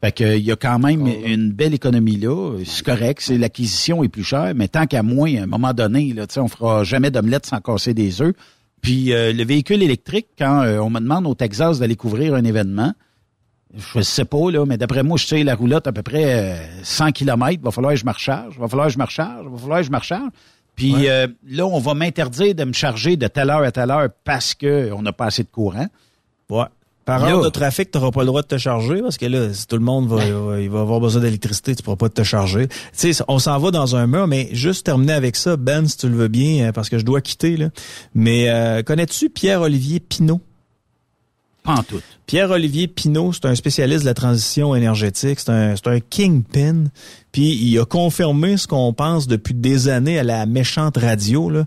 Fait 0.02 0.12
que, 0.12 0.36
il 0.36 0.44
y 0.44 0.52
a 0.52 0.56
quand 0.56 0.78
même 0.78 1.06
une 1.06 1.52
belle 1.52 1.74
économie 1.74 2.16
là. 2.16 2.58
C'est 2.64 2.84
correct, 2.84 3.20
c'est 3.22 3.38
l'acquisition 3.38 4.04
est 4.04 4.08
plus 4.08 4.24
chère, 4.24 4.52
mais 4.54 4.68
tant 4.68 4.86
qu'à 4.86 5.02
moins, 5.02 5.34
à 5.36 5.42
un 5.44 5.46
moment 5.46 5.72
donné, 5.72 6.12
là, 6.12 6.26
tu 6.26 6.34
sais, 6.34 6.40
on 6.40 6.48
fera 6.48 6.84
jamais 6.84 7.10
d'omelette 7.10 7.46
sans 7.46 7.60
casser 7.60 7.94
des 7.94 8.20
œufs. 8.20 8.34
Puis 8.82 9.12
euh, 9.12 9.32
le 9.32 9.44
véhicule 9.44 9.82
électrique, 9.82 10.28
quand 10.38 10.62
euh, 10.62 10.78
on 10.78 10.90
me 10.90 11.00
demande 11.00 11.26
au 11.26 11.34
Texas 11.34 11.78
d'aller 11.78 11.96
couvrir 11.96 12.34
un 12.34 12.44
événement, 12.44 12.92
je 13.74 14.00
sais 14.00 14.24
pas, 14.24 14.50
là, 14.50 14.64
mais 14.64 14.76
d'après 14.76 15.02
moi, 15.02 15.18
je 15.18 15.26
sais 15.26 15.44
la 15.44 15.54
roulotte 15.54 15.86
à 15.86 15.92
peu 15.92 16.02
près 16.02 16.54
euh, 16.54 16.82
100 16.82 17.12
km. 17.12 17.62
Va 17.62 17.70
falloir 17.70 17.92
que 17.92 18.00
je 18.00 18.06
me 18.06 18.12
recharge. 18.12 18.58
Va 18.58 18.68
falloir 18.68 18.86
que 18.86 18.92
je 18.92 18.98
me 18.98 19.04
recharge. 19.04 19.46
Va 19.46 19.58
falloir 19.58 19.80
que 19.80 19.86
je 19.86 19.90
me 19.90 19.98
recharge. 19.98 20.30
Puis 20.76 21.08
euh, 21.08 21.26
là, 21.48 21.66
on 21.66 21.78
va 21.78 21.94
m'interdire 21.94 22.54
de 22.54 22.64
me 22.64 22.72
charger 22.72 23.16
de 23.16 23.26
telle 23.26 23.50
heure 23.50 23.62
à 23.62 23.72
telle 23.72 23.90
heure 23.90 24.08
parce 24.24 24.54
que 24.54 24.92
on 24.92 25.02
n'a 25.02 25.12
pas 25.12 25.26
assez 25.26 25.42
de 25.42 25.48
courant. 25.48 25.86
Ouais. 26.50 26.66
Par 27.06 27.24
heure 27.24 27.40
de 27.40 27.48
trafic, 27.48 27.90
tu 27.90 27.96
n'auras 27.98 28.10
pas 28.10 28.20
le 28.20 28.26
droit 28.26 28.42
de 28.42 28.46
te 28.48 28.58
charger 28.58 29.00
parce 29.00 29.16
que 29.16 29.24
là, 29.26 29.54
si 29.54 29.66
tout 29.66 29.76
le 29.76 29.82
monde 29.82 30.08
va, 30.08 30.16
va- 30.16 30.60
il 30.60 30.68
va 30.68 30.80
avoir 30.80 31.00
besoin 31.00 31.22
d'électricité, 31.22 31.74
tu 31.74 31.82
pourras 31.82 31.96
pas 31.96 32.08
te 32.08 32.22
charger. 32.24 32.66
Tu 32.68 33.14
sais, 33.14 33.24
on 33.28 33.38
s'en 33.38 33.58
va 33.58 33.70
dans 33.70 33.94
un 33.96 34.06
mur, 34.08 34.26
mais 34.26 34.48
juste 34.52 34.84
terminer 34.84 35.12
avec 35.14 35.36
ça, 35.36 35.56
Ben, 35.56 35.86
si 35.88 35.96
tu 35.96 36.08
le 36.08 36.16
veux 36.16 36.28
bien, 36.28 36.66
euh, 36.66 36.72
parce 36.72 36.88
que 36.90 36.98
je 36.98 37.04
dois 37.04 37.20
quitter. 37.20 37.56
Là. 37.56 37.70
Mais 38.14 38.50
euh, 38.50 38.82
connais-tu 38.82 39.30
Pierre-Olivier 39.30 40.00
Pinault? 40.00 40.40
Pas 41.62 41.74
en 41.74 41.82
tout. 41.82 42.00
Pierre-Olivier 42.26 42.88
Pinault, 42.88 43.32
c'est 43.32 43.46
un 43.46 43.54
spécialiste 43.54 44.00
de 44.02 44.06
la 44.06 44.14
transition 44.14 44.74
énergétique, 44.74 45.38
c'est 45.40 45.50
un, 45.50 45.74
c'est 45.76 45.86
un 45.88 46.00
kingpin, 46.00 46.84
puis 47.36 47.54
il 47.54 47.78
a 47.78 47.84
confirmé 47.84 48.56
ce 48.56 48.66
qu'on 48.66 48.94
pense 48.94 49.26
depuis 49.26 49.52
des 49.52 49.88
années 49.88 50.18
à 50.18 50.22
la 50.22 50.46
méchante 50.46 50.96
radio. 50.96 51.50
Là. 51.50 51.64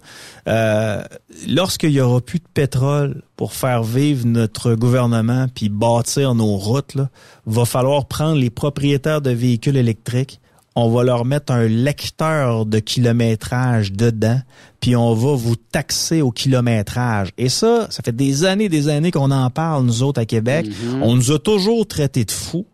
Euh, 0.48 1.04
Lorsqu'il 1.48 1.92
y 1.92 2.02
aura 2.02 2.22
plus 2.22 2.40
de 2.40 2.48
pétrole 2.52 3.22
pour 3.36 3.54
faire 3.54 3.84
vivre 3.84 4.26
notre 4.26 4.74
gouvernement 4.74 5.46
puis 5.54 5.70
bâtir 5.70 6.34
nos 6.34 6.58
routes, 6.58 6.96
là, 6.96 7.10
va 7.46 7.66
falloir 7.66 8.08
prendre 8.08 8.38
les 8.38 8.50
propriétaires 8.50 9.22
de 9.22 9.30
véhicules 9.30 9.78
électriques, 9.78 10.40
on 10.74 10.90
va 10.90 11.04
leur 11.04 11.24
mettre 11.24 11.54
un 11.54 11.68
lecteur 11.68 12.66
de 12.66 12.80
kilométrage 12.80 13.92
dedans, 13.92 14.42
puis 14.80 14.96
on 14.96 15.14
va 15.14 15.36
vous 15.36 15.56
taxer 15.56 16.24
au 16.24 16.32
kilométrage. 16.32 17.30
Et 17.38 17.48
ça, 17.48 17.86
ça 17.92 18.02
fait 18.04 18.16
des 18.16 18.44
années 18.44 18.70
des 18.70 18.88
années 18.88 19.12
qu'on 19.12 19.30
en 19.30 19.52
parle, 19.52 19.86
nous 19.86 20.02
autres, 20.02 20.20
à 20.20 20.26
Québec. 20.26 20.66
On 21.04 21.16
nous 21.16 21.32
a 21.32 21.38
toujours 21.38 21.86
traités 21.86 22.26
de 22.26 22.32
fous. 22.32 22.66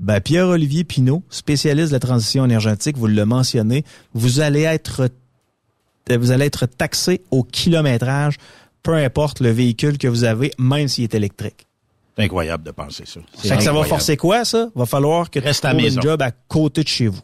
Ben, 0.00 0.20
Pierre-Olivier 0.20 0.84
Pinault, 0.84 1.22
spécialiste 1.28 1.88
de 1.90 1.96
la 1.96 2.00
transition 2.00 2.44
énergétique, 2.44 2.96
vous 2.96 3.06
le 3.06 3.24
mentionnez, 3.26 3.84
vous 4.14 4.40
allez 4.40 4.62
être 4.62 5.08
vous 6.10 6.32
allez 6.32 6.46
être 6.46 6.66
taxé 6.66 7.20
au 7.30 7.44
kilométrage, 7.44 8.36
peu 8.82 8.94
importe 8.94 9.40
le 9.40 9.50
véhicule 9.50 9.96
que 9.98 10.08
vous 10.08 10.24
avez, 10.24 10.50
même 10.58 10.88
s'il 10.88 11.04
est 11.04 11.14
électrique. 11.14 11.66
C'est 12.16 12.24
incroyable 12.24 12.64
de 12.64 12.72
penser 12.72 13.04
ça. 13.06 13.20
C'est 13.34 13.48
Fait 13.48 13.56
que 13.56 13.62
ça 13.62 13.72
va 13.72 13.84
forcer 13.84 14.16
quoi, 14.16 14.44
ça? 14.44 14.70
Va 14.74 14.86
falloir 14.86 15.30
que 15.30 15.38
Reste 15.38 15.60
tu 15.60 15.66
à 15.68 15.70
trouves 15.70 15.82
maison. 15.82 16.00
une 16.00 16.02
job 16.02 16.22
à 16.22 16.32
côté 16.32 16.82
de 16.82 16.88
chez 16.88 17.06
vous. 17.06 17.20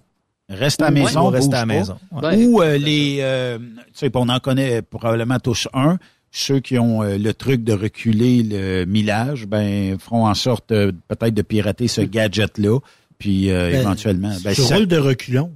Reste 0.48 0.80
à 0.80 0.84
la 0.84 0.90
maison, 0.92 1.26
ou 1.26 1.30
reste 1.30 1.52
à 1.52 1.56
la 1.56 1.66
maison. 1.66 1.98
Ouais. 2.12 2.44
Ou 2.44 2.62
euh, 2.62 2.78
les, 2.78 3.18
euh, 3.20 3.58
tu 3.58 3.64
sais, 3.94 4.10
on 4.14 4.28
en 4.28 4.38
connaît 4.38 4.80
probablement 4.82 5.40
tous 5.40 5.66
un. 5.74 5.98
Ceux 6.32 6.60
qui 6.60 6.78
ont 6.78 7.02
euh, 7.02 7.16
le 7.18 7.32
truc 7.32 7.64
de 7.64 7.72
reculer 7.72 8.42
le 8.42 8.84
millage, 8.84 9.46
ben 9.46 9.98
feront 9.98 10.26
en 10.26 10.34
sorte 10.34 10.70
euh, 10.72 10.92
peut-être 11.08 11.34
de 11.34 11.42
pirater 11.42 11.88
ce 11.88 12.02
gadget-là, 12.02 12.78
puis 13.18 13.50
euh, 13.50 13.70
Ben, 13.70 13.80
éventuellement, 13.80 14.36
ben, 14.44 14.54
Ce 14.54 14.62
ça- 14.62 14.74
rôle 14.76 14.86
de 14.86 14.98
reculon. 14.98 15.52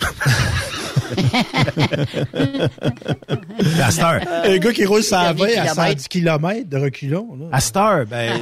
à 3.80 3.90
cette 3.90 4.02
heure. 4.04 4.20
Un 4.44 4.56
gars 4.58 4.72
qui 4.72 4.84
roule 4.84 5.02
120 5.02 5.20
à 5.28 5.32
kilomètres. 5.32 5.74
110 5.74 6.08
km 6.08 6.68
de 6.68 6.76
reculons. 6.76 7.28
Là. 7.38 7.46
À 7.52 7.60
cette 7.60 7.76
heure, 7.76 8.04
ben, 8.06 8.40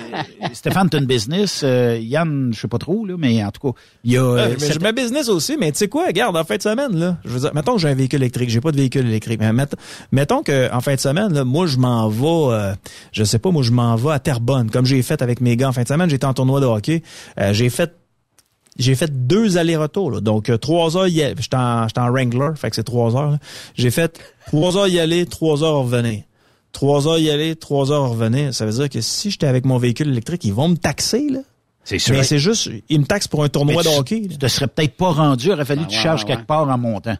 Stéphane, 0.53 0.89
t'as 0.89 0.99
une 0.99 1.07
business. 1.07 1.63
euh, 1.65 1.99
Yann, 2.01 2.51
je 2.55 2.61
sais 2.61 2.69
pas 2.69 2.79
trop, 2.79 3.05
là, 3.07 3.15
mais 3.19 3.43
en 3.45 3.51
tout 3.51 3.73
cas, 3.73 3.79
il 4.05 4.13
y 4.13 4.17
a... 4.17 4.23
Euh, 4.23 4.55
mais 4.61 4.73
j'ai 4.73 4.79
ma 4.79 4.93
business 4.93 5.29
aussi, 5.29 5.57
mais 5.59 5.73
tu 5.73 5.79
sais 5.79 5.89
quoi, 5.89 6.07
regarde, 6.07 6.37
en 6.37 6.45
fin 6.45 6.57
de 6.57 6.63
semaine, 6.63 6.97
là, 6.99 7.17
je 7.25 7.31
veux 7.31 7.41
dire, 7.41 7.51
mettons 7.55 7.75
que 7.75 7.81
j'ai 7.81 7.89
un 7.89 7.95
véhicule 7.95 8.21
électrique, 8.23 8.51
j'ai 8.51 8.61
pas 8.61 8.73
de 8.73 8.77
véhicule 8.77 9.07
électrique, 9.07 9.41
mais 9.41 9.53
mettons, 9.53 9.77
mettons 10.13 10.43
que 10.43 10.73
en 10.73 10.81
fin 10.81 10.95
de 10.95 11.01
semaine, 11.01 11.33
là, 11.33 11.45
moi, 11.45 11.67
je 11.67 11.77
m'en 11.79 12.09
vais, 12.09 12.55
euh, 12.55 12.75
je 13.13 13.25
sais 13.25 13.39
pas, 13.39 13.51
moi, 13.51 13.63
je 13.63 13.73
m'en 13.73 13.97
vais 13.97 14.13
à 14.13 14.19
Terrebonne, 14.19 14.71
comme 14.71 14.87
j'ai 14.87 15.03
fait 15.03 15.23
avec 15.23 15.41
mes 15.41 15.57
gars 15.57 15.69
en 15.69 15.73
fin 15.73 15.83
de 15.83 15.89
semaine, 15.89 16.11
j'étais 16.11 16.27
en 16.27 16.35
tournoi 16.35 16.61
de 16.61 16.67
hockey, 16.67 17.03
euh, 17.41 17.53
j'ai 17.53 17.71
fait 17.71 17.93
j'ai 18.79 18.95
fait 18.95 19.27
deux 19.27 19.59
allers-retours, 19.59 20.11
là. 20.13 20.21
donc 20.21 20.49
euh, 20.51 20.57
trois 20.59 20.97
heures, 20.97 21.09
y 21.09 21.23
aller. 21.23 21.35
j'étais 21.39 21.57
en, 21.57 21.89
j'étais 21.89 22.01
en 22.01 22.11
Wrangler, 22.11 22.51
fait 22.57 22.71
que 22.71 22.77
c'est 22.77 22.85
trois 22.85 23.17
heures. 23.17 23.33
là. 23.33 23.39
J'ai 23.75 23.91
fait 23.91 24.21
trois 24.47 24.77
heures 24.77 24.89
y 24.89 24.99
aller, 25.01 25.27
trois 25.27 25.63
heures 25.65 25.79
revenir. 25.83 26.23
Trois 26.73 27.09
heures 27.09 27.19
y 27.19 27.31
aller, 27.31 27.57
trois 27.57 27.91
heures 27.91 28.11
revenir. 28.11 28.55
Ça 28.55 28.67
veut 28.67 28.73
dire 28.73 28.89
que 28.89 29.01
si 29.01 29.31
j'étais 29.31 29.47
avec 29.47 29.65
mon 29.65 29.79
véhicule 29.79 30.09
électrique, 30.09 30.45
ils 30.45 30.53
vont 30.53 30.69
me 30.69 30.77
taxer, 30.77 31.29
là. 31.29 31.41
c'est 31.83 31.99
sûr. 31.99 32.15
Mais 32.15 32.23
c'est 32.23 32.39
juste, 32.39 32.71
ils 32.89 33.01
me 33.01 33.07
taxent 33.07 33.27
pour 33.29 33.43
un 33.43 33.49
tournoi 33.49 33.77
Mais 33.83 33.83
de 33.89 33.93
tu- 33.95 33.99
hockey. 33.99 34.21
là. 34.21 34.29
Tu 34.33 34.39
te 34.39 34.47
serais 34.47 34.69
peut-être 34.69 34.95
pas 34.95 35.11
rendu, 35.11 35.47
il 35.47 35.53
aurait 35.53 35.65
fallu 35.65 35.81
Ah, 35.83 35.87
que 35.87 35.91
tu 35.91 35.97
ouais, 35.97 36.03
charges 36.03 36.23
ouais, 36.25 36.29
quelque 36.29 36.47
part 36.47 36.69
en 36.69 36.79
montant. 36.79 37.17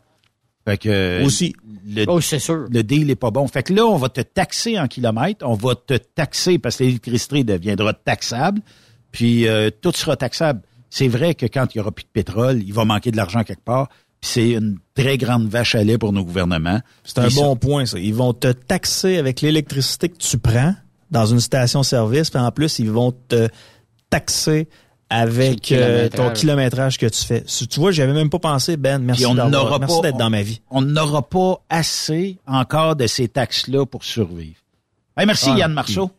Fait 0.67 0.77
que... 0.79 0.89
euh, 0.91 1.25
Aussi. 1.25 1.55
Le, 1.91 2.05
Oh, 2.07 2.21
c'est 2.21 2.39
sûr. 2.39 2.67
le 2.71 2.83
deal 2.83 3.11
est 3.11 3.15
pas 3.17 3.31
bon. 3.31 3.49
Fait 3.49 3.63
que 3.63 3.73
là, 3.73 3.87
on 3.87 3.97
va 3.97 4.11
te 4.11 4.21
taxer 4.21 4.79
en 4.79 4.87
kilomètres, 4.87 5.45
on 5.49 5.55
va 5.55 5.75
te 5.75 5.95
taxer 5.95 6.59
parce 6.59 6.77
que 6.77 6.85
l'électricité 6.85 7.43
deviendra 7.43 7.95
taxable, 7.95 8.61
puis 9.11 9.49
euh, 9.49 9.71
tout 9.71 9.93
sera 9.93 10.17
taxable. 10.17 10.61
C'est 10.91 11.09
vrai 11.09 11.35
que 11.35 11.47
quand 11.47 11.75
il 11.75 11.79
y 11.79 11.81
aura 11.81 11.93
plus 11.93 12.05
de 12.05 12.11
pétrole, 12.13 12.63
il 12.63 12.73
va 12.73 12.85
manquer 12.85 13.11
de 13.11 13.17
l'argent 13.17 13.45
quelque 13.45 13.65
part, 13.65 13.89
puis 14.21 14.31
c'est 14.33 14.51
une 14.53 14.79
très 14.95 15.19
grande 15.19 15.49
vache 15.49 15.75
à 15.75 15.85
lait 15.85 15.99
pour 15.99 16.13
nos 16.13 16.25
gouvernements. 16.25 16.81
C'est 17.05 17.19
un 17.19 17.29
ça- 17.31 17.41
bon 17.41 17.57
point, 17.57 17.87
ça. 17.87 17.99
Ils 17.99 18.15
vont 18.15 18.33
te 18.33 18.49
taxer 18.53 19.17
avec 19.19 19.41
l'électricité 19.41 20.09
que 20.09 20.17
tu 20.17 20.39
prends 20.39 20.75
dans 21.11 21.27
une 21.27 21.41
station-service, 21.41 22.31
puis 22.31 22.41
en 22.41 22.51
plus, 22.51 22.79
ils 22.79 22.91
vont 22.91 23.13
te 23.13 23.49
taxer 24.11 24.69
avec 25.11 25.73
euh, 25.73 26.09
ton 26.11 26.31
kilométrage. 26.33 26.99
que 26.99 27.07
tu 27.07 27.25
fais. 27.25 27.43
Si 27.47 27.67
Tu 27.67 27.81
vois, 27.81 27.93
j'avais 27.93 28.13
même 28.13 28.29
pas 28.29 28.39
pensé, 28.39 28.77
Ben. 28.77 28.99
Merci, 28.99 29.23
d'être 29.25 30.19
dans 30.19 30.29
ma 30.31 30.43
vie. 30.43 30.61
On 30.71 30.83
n'aura 30.83 31.23
pas 31.29 31.63
assez 31.71 32.39
encore 32.47 32.95
de 32.97 33.07
ces 33.07 33.29
taxes-là 33.29 33.87
pour 33.87 34.05
survivre. 34.05 34.59
Hey, 35.17 35.27
merci 35.27 35.49
Ah, 35.53 35.57
Yann 35.59 35.73
Marceau. 35.73 36.11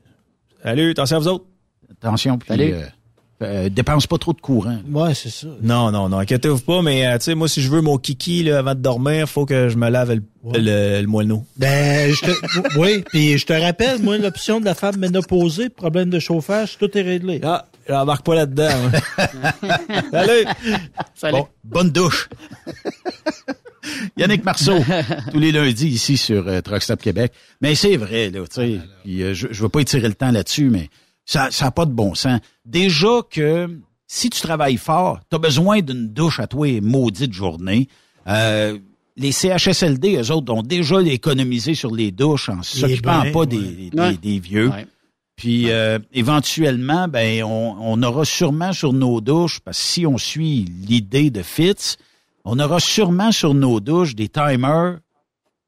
Salut, 0.63 0.91
attention 0.91 1.17
à 1.17 1.19
vous 1.19 1.27
autres. 1.27 1.45
Attention, 1.91 2.37
puis 2.39 2.47
Salut. 2.47 2.73
euh, 2.73 2.83
euh, 3.41 3.69
dépense 3.69 4.05
pas 4.05 4.17
trop 4.17 4.33
de 4.33 4.41
courant. 4.41 4.79
Ouais, 4.91 5.13
c'est 5.13 5.29
ça. 5.29 5.47
Non, 5.61 5.91
non, 5.91 6.09
non, 6.09 6.19
inquiétez-vous 6.19 6.59
pas, 6.59 6.81
mais 6.81 7.07
euh, 7.07 7.17
tu 7.17 7.25
sais, 7.25 7.35
moi, 7.35 7.47
si 7.47 7.61
je 7.61 7.69
veux 7.69 7.81
mon 7.81 7.97
kiki 7.97 8.43
là, 8.43 8.59
avant 8.59 8.75
de 8.75 8.79
dormir, 8.81 9.29
faut 9.29 9.45
que 9.45 9.69
je 9.69 9.77
me 9.77 9.89
lave 9.89 10.13
le, 10.13 10.21
le, 10.53 11.01
le 11.01 11.07
moineau. 11.07 11.45
Ben, 11.57 12.11
je 12.11 12.19
te, 12.19 12.77
oui, 12.79 13.03
puis 13.09 13.37
je 13.37 13.45
te 13.45 13.53
rappelle, 13.53 14.01
moi, 14.01 14.17
l'option 14.17 14.59
de 14.59 14.65
la 14.65 14.75
femme 14.75 14.97
ménopausée, 14.97 15.69
problème 15.69 16.09
de 16.09 16.19
chauffage, 16.19 16.77
tout 16.77 16.97
est 16.97 17.01
réglé. 17.01 17.39
Ah, 17.43 17.65
j'embarque 17.87 18.25
pas 18.25 18.35
là-dedans. 18.35 18.69
moi. 18.81 19.27
Salut! 20.11 20.45
Salut. 21.15 21.37
Bon, 21.37 21.47
bonne 21.63 21.91
douche. 21.91 22.29
Yannick 24.17 24.43
Marceau, 24.43 24.77
tous 25.31 25.39
les 25.39 25.51
lundis 25.51 25.87
ici 25.87 26.17
sur 26.17 26.47
euh, 26.47 26.61
Truck 26.61 26.83
Stop 26.83 27.01
Québec. 27.01 27.31
Mais 27.61 27.75
c'est 27.75 27.97
vrai, 27.97 28.29
là, 28.29 28.41
tu 28.41 28.47
sais, 28.55 28.79
puis, 29.03 29.23
euh, 29.23 29.33
je 29.33 29.47
ne 29.47 29.53
veux 29.53 29.69
pas 29.69 29.79
étirer 29.79 30.07
le 30.07 30.13
temps 30.13 30.31
là-dessus, 30.31 30.69
mais 30.69 30.89
ça 31.31 31.49
n'a 31.65 31.71
pas 31.71 31.85
de 31.85 31.91
bon 31.91 32.15
sens. 32.15 32.39
Déjà 32.65 33.21
que 33.29 33.69
si 34.07 34.29
tu 34.29 34.41
travailles 34.41 34.77
fort, 34.77 35.19
tu 35.29 35.35
as 35.35 35.39
besoin 35.39 35.81
d'une 35.81 36.07
douche 36.09 36.39
à 36.39 36.47
toi 36.47 36.67
et 36.67 36.81
maudite 36.81 37.33
journée. 37.33 37.87
Euh, 38.27 38.77
les 39.17 39.31
CHSLD, 39.31 40.17
eux 40.17 40.31
autres, 40.31 40.53
ont 40.53 40.63
déjà 40.63 41.01
économisé 41.01 41.75
sur 41.75 41.93
les 41.93 42.11
douches 42.11 42.49
en 42.49 42.63
s'occupant 42.63 43.23
pas 43.31 43.39
ouais. 43.41 43.45
des, 43.47 43.89
des- 43.89 43.99
Ouais. 43.99 44.17
des 44.17 44.39
vieux. 44.39 44.69
Ouais. 44.69 44.87
Puis 45.35 45.69
euh, 45.71 45.99
éventuellement, 46.13 47.07
ben 47.07 47.43
on, 47.43 47.75
on 47.79 48.01
aura 48.03 48.25
sûrement 48.25 48.73
sur 48.73 48.93
nos 48.93 49.21
douches, 49.21 49.59
parce 49.59 49.77
que 49.77 49.83
si 49.85 50.05
on 50.05 50.17
suit 50.17 50.65
l'idée 50.87 51.29
de 51.31 51.41
Fitz, 51.43 51.97
on 52.45 52.59
aura 52.59 52.79
sûrement 52.79 53.31
sur 53.31 53.53
nos 53.53 53.79
douches 53.79 54.15
des 54.15 54.29
timers, 54.29 54.99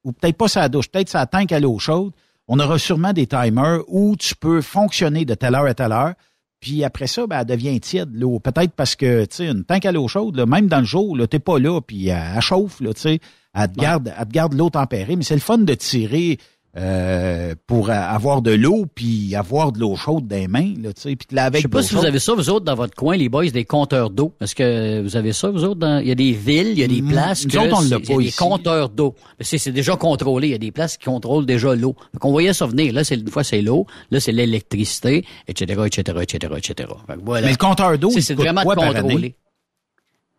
ou 0.04 0.12
peut-être 0.14 0.38
pas 0.38 0.48
sa 0.48 0.68
douche, 0.70 0.88
peut-être 0.90 1.10
sa 1.10 1.26
tank 1.26 1.52
à 1.52 1.60
l'eau 1.60 1.78
chaude. 1.80 2.12
On 2.54 2.60
aura 2.60 2.78
sûrement 2.78 3.14
des 3.14 3.28
timers 3.28 3.80
où 3.88 4.18
tu 4.18 4.36
peux 4.36 4.60
fonctionner 4.60 5.24
de 5.24 5.36
telle 5.36 5.56
heure 5.56 5.68
à 5.68 5.74
telle 5.74 5.94
heure. 5.94 6.16
Puis 6.60 6.84
après 6.84 7.08
ça, 7.08 7.26
ben, 7.26 7.40
elle 7.40 7.46
devient 7.46 7.80
tiède, 7.80 8.10
l'eau. 8.14 8.42
Peut-être 8.42 8.74
parce 8.74 8.98
que, 8.98 9.24
tu 9.24 9.38
sais, 9.38 9.48
une 9.48 9.64
tank 9.64 9.86
à 9.86 9.94
l'eau 9.94 10.10
chaude, 10.10 10.36
là, 10.36 10.46
même 10.46 10.68
dans 10.68 10.80
le 10.80 10.86
jour, 10.86 11.16
là, 11.16 11.28
t'es 11.28 11.40
pas 11.40 11.60
là, 11.60 11.80
puis 11.80 12.10
elle, 12.10 12.22
elle 12.36 12.42
chauffe, 12.42 12.82
là, 12.82 12.94
tu 12.94 13.00
sais. 13.00 13.20
Elle 13.54 13.72
te 13.72 13.80
garde, 13.80 14.14
elle 14.20 14.28
te 14.28 14.32
garde 14.34 14.54
l'eau 14.54 14.70
tempérée. 14.70 15.16
Mais 15.16 15.24
c'est 15.24 15.36
le 15.36 15.40
fun 15.40 15.60
de 15.60 15.74
tirer 15.76 16.40
euh, 16.78 17.54
pour 17.68 17.90
avoir 17.90 18.42
de 18.42 18.52
l'eau, 18.52 18.86
puis 18.96 19.36
avoir 19.36 19.72
de 19.74 19.80
l'eau 19.80 19.96
chaude 19.98 20.28
dans 20.28 20.36
les 20.38 20.48
mains, 20.48 20.74
là, 20.82 20.94
tu 20.94 21.02
sais, 21.02 21.16
puis 21.18 21.28
laver 21.32 21.58
Je 21.58 21.64
sais 21.64 21.68
pas 21.68 21.84
si 21.84 21.94
vous 21.96 22.06
avez 22.06 22.20
ça, 22.20 22.34
vous 22.34 22.50
autres, 22.50 22.64
dans 22.66 22.76
votre 22.76 22.96
coin, 22.96 23.18
les 23.18 23.28
boys, 23.28 23.50
des 23.50 23.66
compteurs 23.66 24.10
d'eau. 24.10 24.34
Est-ce 24.40 24.56
que 24.56 25.02
vous 25.02 25.16
avez 25.18 25.34
ça, 25.34 25.50
vous 25.50 25.64
autres? 25.66 25.80
Dans... 25.82 26.00
Il 26.00 26.08
y 26.08 26.12
a 26.12 26.16
des 26.16 26.32
villes, 26.32 26.70
il 26.70 26.80
y 26.80 26.84
a 26.84 26.88
des 26.88 27.02
Mm, 27.02 27.10
places 27.10 27.44
nous 27.46 27.52
que 27.52 27.58
autres, 27.58 27.78
on 27.78 27.82
l'a 27.82 27.88
c'est- 27.88 27.96
pas 28.00 28.14
il 28.14 28.26
y 28.26 28.28
a 28.28 28.32
des 28.32 28.32
compteurs 28.38 28.90
d'eau. 28.90 29.16
C'est 29.42 29.58
c'est 29.58 29.72
déjà 29.74 29.96
contrôlé. 29.98 30.48
Il 30.48 30.52
y 30.52 30.56
a 30.56 30.58
des 30.60 30.72
places 30.72 30.96
qui 30.98 31.06
contrôlent 31.06 31.46
déjà 31.46 31.76
l'eau. 31.76 31.96
On 32.22 32.32
voyait 32.32 32.54
ça 32.54 32.66
venir. 32.68 32.94
Là, 32.94 33.04
c'est 33.04 33.16
une 33.16 33.28
fois, 33.30 33.44
c'est 33.44 33.62
l'eau. 33.62 33.86
Là, 34.10 34.20
c'est 34.22 34.32
l'électricité, 34.32 35.26
etc., 35.50 35.82
etc., 35.88 36.18
etc., 36.22 36.54
etc. 36.58 36.90
Voilà. 37.26 37.48
Mais 37.48 37.52
le 37.52 37.58
compteur 37.58 37.98
d'eau, 37.98 38.12
C'est- 38.12 38.34
vraiment 38.34 38.64
quoi 38.64 38.76
contrôlé. 38.76 39.36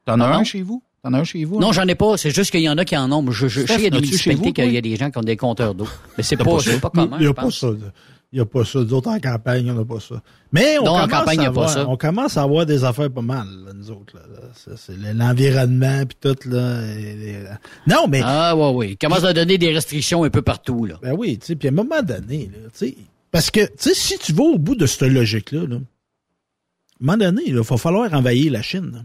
T'en 0.07 0.19
as 0.21 0.27
un 0.29 0.45
chez 0.45 0.63
vous? 0.63 0.83
T'en 1.03 1.13
as 1.15 1.19
un 1.19 1.25
chez 1.25 1.45
vous? 1.45 1.59
Non, 1.59 1.71
hein? 1.71 1.73
j'en 1.73 1.87
ai 1.89 1.95
pas. 1.97 2.17
C'est 2.17 2.31
juste 2.31 2.51
qu'il 2.53 2.61
y 2.61 2.69
en 2.69 2.79
a 2.79 2.85
qui 2.85 2.97
en 2.97 3.11
ont. 3.11 3.29
Je, 3.31 3.49
je, 3.49 3.63
je 3.63 3.67
sais, 3.67 3.75
il 3.77 3.83
y 3.83 3.87
a 3.87 3.91
des 3.91 4.01
municipalités 4.01 4.53
qu'il 4.53 4.73
y 4.73 4.77
a 4.77 4.81
des 4.81 4.97
gens 4.97 5.11
qui 5.11 5.19
ont 5.19 5.23
des 5.23 5.37
compteurs 5.37 5.75
d'eau. 5.75 5.89
Mais 6.17 6.23
c'est 6.23 6.37
pas, 6.37 6.45
pas 6.45 6.59
ça? 6.61 6.71
Il 6.73 7.19
n'y 7.21 7.27
a 7.27 7.35
pas 7.35 7.51
ça. 7.51 7.69
Il 8.35 8.37
n'y 8.37 8.41
a 8.41 8.47
pas 8.47 8.65
ça. 8.65 8.83
D'autres 8.85 9.11
en 9.11 9.19
campagne, 9.21 9.71
on 9.71 9.75
n'a 9.75 9.85
pas 9.85 10.01
ça. 10.01 10.23
Mais 10.53 10.79
on, 10.79 10.85
Non, 10.85 10.95
commence 10.95 11.11
campagne, 11.11 11.39
à 11.41 11.43
a 11.43 11.45
pas 11.45 11.49
avoir, 11.51 11.71
ça. 11.71 11.89
on 11.89 11.97
commence 11.97 12.37
à 12.39 12.43
avoir 12.43 12.65
des 12.65 12.83
affaires 12.85 13.11
pas 13.11 13.21
mal, 13.21 13.47
là, 13.67 13.73
nous 13.75 13.91
autres. 13.91 14.15
C'est 14.77 14.95
l'environnement 15.13 16.05
puis 16.07 16.17
tout. 16.21 16.49
Là, 16.49 16.83
et 16.97 17.15
les- 17.17 17.45
Non, 17.87 18.07
mais 18.09 18.21
Ah, 18.25 18.57
ouais, 18.57 18.71
oui. 18.75 18.89
Il 18.93 18.97
commence 18.97 19.25
à 19.25 19.33
donner 19.35 19.59
des 19.59 19.71
restrictions 19.75 20.25
un 20.25 20.31
peu 20.31 20.41
partout, 20.41 20.87
là. 20.87 20.95
Ben 21.03 21.15
oui, 21.19 21.37
tu 21.39 21.47
sais, 21.49 21.57
puis 21.57 21.69
à 21.69 21.73
un 21.73 21.75
moment 21.75 22.01
donné, 22.01 22.49
tu 22.55 22.61
sais, 22.73 22.97
parce 23.31 23.51
que, 23.51 23.67
tu 23.67 23.73
sais, 23.77 23.95
si 23.95 24.19
tu 24.19 24.33
vas 24.33 24.45
au 24.45 24.59
bout 24.59 24.77
de 24.77 24.87
cette 24.87 25.03
logique-là, 25.11 25.67
là, 25.67 25.77
à 25.77 25.79
un 25.79 25.83
moment 27.01 27.19
donné, 27.19 27.43
il 27.47 27.59
va 27.59 27.77
falloir 27.77 28.13
envahir 28.15 28.53
la 28.53 28.63
Chine. 28.63 29.05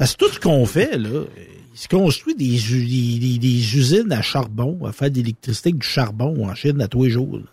Parce 0.00 0.16
que 0.16 0.24
tout 0.24 0.32
ce 0.32 0.40
qu'on 0.40 0.66
fait, 0.66 0.98
là, 0.98 1.24
il 1.72 1.78
se 1.78 1.86
construit 1.86 2.34
des, 2.34 2.72
u- 2.74 2.84
des, 2.86 3.18
des- 3.20 3.38
des 3.38 3.76
usines 3.76 4.10
à 4.10 4.22
charbon, 4.22 4.84
à 4.84 4.90
faire 4.92 5.10
de 5.12 5.16
l'électricité 5.18 5.68
avec 5.68 5.80
du 5.82 5.86
charbon 5.86 6.44
en 6.48 6.54
Chine 6.56 6.80
à 6.80 6.88
tous 6.88 7.04
les 7.04 7.10
jours. 7.10 7.38
là. 7.38 7.44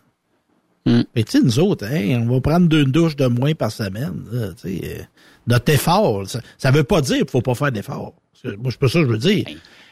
Hmm. 0.99 1.03
Mais 1.15 1.23
tu 1.23 1.33
sais, 1.33 1.43
nous 1.43 1.59
autres, 1.59 1.85
hein, 1.85 2.23
on 2.25 2.33
va 2.33 2.39
prendre 2.41 2.67
deux 2.67 2.85
douches 2.85 3.17
de 3.17 3.27
moins 3.27 3.53
par 3.53 3.71
semaine. 3.71 4.23
là, 4.31 4.47
tu 4.59 4.69
sais, 4.77 4.81
euh, 4.85 5.03
notre 5.45 5.71
effort, 5.73 6.27
ça, 6.27 6.39
ça 6.57 6.71
veut 6.71 6.83
pas 6.85 7.01
dire 7.01 7.17
qu'il 7.17 7.29
faut 7.29 7.41
pas 7.41 7.53
faire 7.55 7.71
d'effort. 7.71 8.15
C'est- 8.41 8.55
Moi, 8.57 8.71
c'est 8.71 8.79
pas 8.79 8.87
ça 8.87 8.99
que 9.01 9.05
je 9.05 9.11
veux 9.11 9.17
dire. 9.17 9.45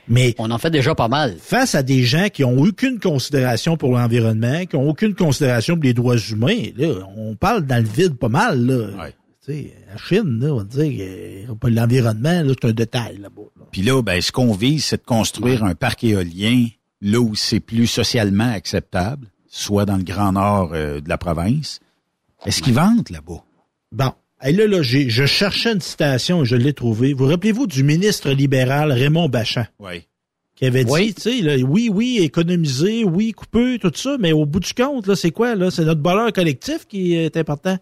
Mais 0.08 0.34
On 0.38 0.52
en 0.52 0.58
fait 0.60 0.70
déjà 0.70 0.94
pas 0.96 1.08
mal. 1.08 1.36
face 1.40 1.74
à 1.76 1.82
des 1.84 2.04
gens 2.04 2.28
qui 2.32 2.44
ont 2.44 2.58
aucune 2.60 3.00
considération 3.00 3.76
pour 3.76 3.92
l'environnement, 3.92 4.66
qui 4.66 4.76
ont 4.78 4.88
aucune 4.88 5.16
considération 5.16 5.74
pour 5.76 5.84
les 5.84 5.94
droits 5.96 6.16
humains, 6.18 6.68
là, 6.78 6.94
on 7.18 7.36
parle 7.36 7.66
dans 7.66 7.84
le 7.84 7.90
vide 7.90 8.14
pas 8.16 8.30
mal, 8.30 8.66
là. 8.66 9.04
Ouais. 9.04 9.16
Tu 9.46 9.52
sais, 9.52 9.74
la 9.88 9.98
Chine, 9.98 10.40
là, 10.42 10.54
on 10.54 10.58
va 10.58 10.64
dire 10.64 11.56
l'environnement, 11.64 12.42
là, 12.42 12.54
c'est 12.60 12.68
un 12.70 12.74
détail 12.74 13.18
là-bas. 13.18 13.44
là. 13.60 13.66
Puis 13.72 13.82
là, 13.84 14.02
ben, 14.02 14.20
ce 14.22 14.32
qu'on 14.32 14.54
vise, 14.54 14.86
c'est 14.86 14.98
de 14.98 15.06
construire 15.06 15.64
un 15.64 15.76
parc 15.76 16.04
éolien 16.04 16.66
là 17.02 17.20
où 17.20 17.36
c'est 17.36 17.60
plus 17.60 17.86
socialement 17.88 18.50
acceptable, 18.52 19.28
soit 19.48 19.86
dans 19.86 19.98
le 19.98 20.04
grand 20.04 20.32
nord 20.32 20.72
euh, 20.74 21.00
de 21.02 21.10
la 21.10 21.18
province. 21.18 21.80
Est-ce 22.46 22.62
qu'ils 22.64 22.74
vendent 22.74 23.10
là-bas? 23.10 23.44
Bon. 23.92 24.12
Et 24.44 24.52
là, 24.52 24.68
là, 24.68 24.82
je 24.82 25.26
cherchais 25.26 25.74
une 25.74 25.82
citation 25.82 26.42
et 26.44 26.46
je 26.46 26.56
l'ai 26.56 26.74
trouvée. 26.74 27.14
Vous 27.14 27.26
rappelez-vous 27.26 27.68
du 27.68 27.84
ministre 27.84 28.32
libéral 28.32 28.92
Raymond 28.92 29.30
Bachand? 29.30 29.66
Oui. 29.80 30.08
qui 30.56 30.66
avait 30.66 30.86
dit, 30.86 30.92
Oui. 30.92 31.14
tu 31.14 31.22
sais, 31.22 31.42
là, 31.42 31.56
oui, 31.58 31.90
oui, 31.94 32.20
économiser, 32.22 33.04
oui, 33.04 33.32
couper, 33.34 33.78
tout 33.80 33.92
ça, 33.94 34.18
mais 34.20 34.32
au 34.34 34.46
bout 34.46 34.60
du 34.62 34.74
compte, 34.74 35.08
là, 35.08 35.16
c'est 35.16 35.32
quoi, 35.32 35.54
là? 35.56 35.70
C'est 35.70 35.84
notre 35.86 36.02
bonheur 36.02 36.32
collectif 36.34 36.86
qui 36.88 37.14
est 37.16 37.36
important. 37.38 37.78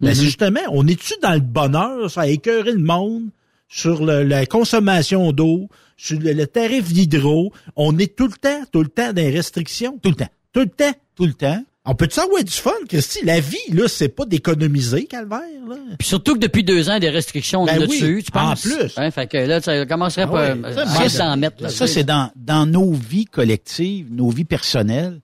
Ben, 0.00 0.14
c'est 0.14 0.24
justement, 0.24 0.60
on 0.70 0.86
est-tu 0.86 1.14
dans 1.22 1.34
le 1.34 1.40
bonheur, 1.40 2.10
ça 2.10 2.22
a 2.22 2.26
écœuré 2.26 2.72
le 2.72 2.78
monde 2.82 3.24
sur 3.68 4.04
le- 4.04 4.22
la 4.24 4.46
consommation 4.46 5.32
d'eau, 5.32 5.68
sur 5.96 6.18
le, 6.18 6.32
le 6.32 6.46
tarif 6.46 6.92
d'hydro? 6.92 7.52
On 7.76 7.98
est 7.98 8.16
tout 8.16 8.26
le 8.26 8.32
temps, 8.32 8.62
tout 8.72 8.82
le 8.82 8.88
temps 8.88 9.12
dans 9.12 9.22
les 9.22 9.30
restrictions. 9.30 9.98
Tout 10.02 10.10
le 10.10 10.16
temps. 10.16 10.28
Tout 10.52 10.60
le 10.60 10.68
temps. 10.68 10.92
Tout 11.16 11.26
le 11.26 11.34
temps. 11.34 11.62
On 11.86 11.94
peut-tu 11.94 12.20
avoir 12.20 12.44
du 12.44 12.52
fun, 12.52 12.72
Christy? 12.88 13.20
La 13.24 13.40
vie, 13.40 13.56
là, 13.72 13.88
c'est 13.88 14.08
pas 14.10 14.26
d'économiser, 14.26 15.04
calvaire, 15.04 15.40
là. 15.68 15.76
Puis 15.98 16.06
surtout 16.08 16.34
que 16.34 16.38
depuis 16.38 16.62
deux 16.62 16.90
ans, 16.90 16.98
des 16.98 17.08
restrictions 17.08 17.64
Ben 17.64 17.78
là 17.78 17.86
oui, 17.88 17.98
dessus, 18.00 18.22
tu 18.24 18.30
penses? 18.30 18.66
en 18.66 18.70
plus. 18.76 18.92
Hein, 18.98 19.10
fait 19.10 19.26
que 19.26 19.38
là, 19.38 19.60
ça 19.62 19.86
commencerait 19.86 20.22
Ah 20.22 20.26
pas 20.28 20.54
ouais, 20.54 20.74
ça, 20.74 20.82
à 21.02 21.08
100 21.08 21.36
mètres. 21.38 21.62
Là, 21.62 21.68
Ça, 21.70 21.86
c'est 21.86 22.04
dans, 22.04 22.30
dans 22.36 22.66
nos 22.66 22.92
vies 22.92 23.24
collectives, 23.24 24.06
nos 24.12 24.28
vies 24.28 24.44
personnelles. 24.44 25.20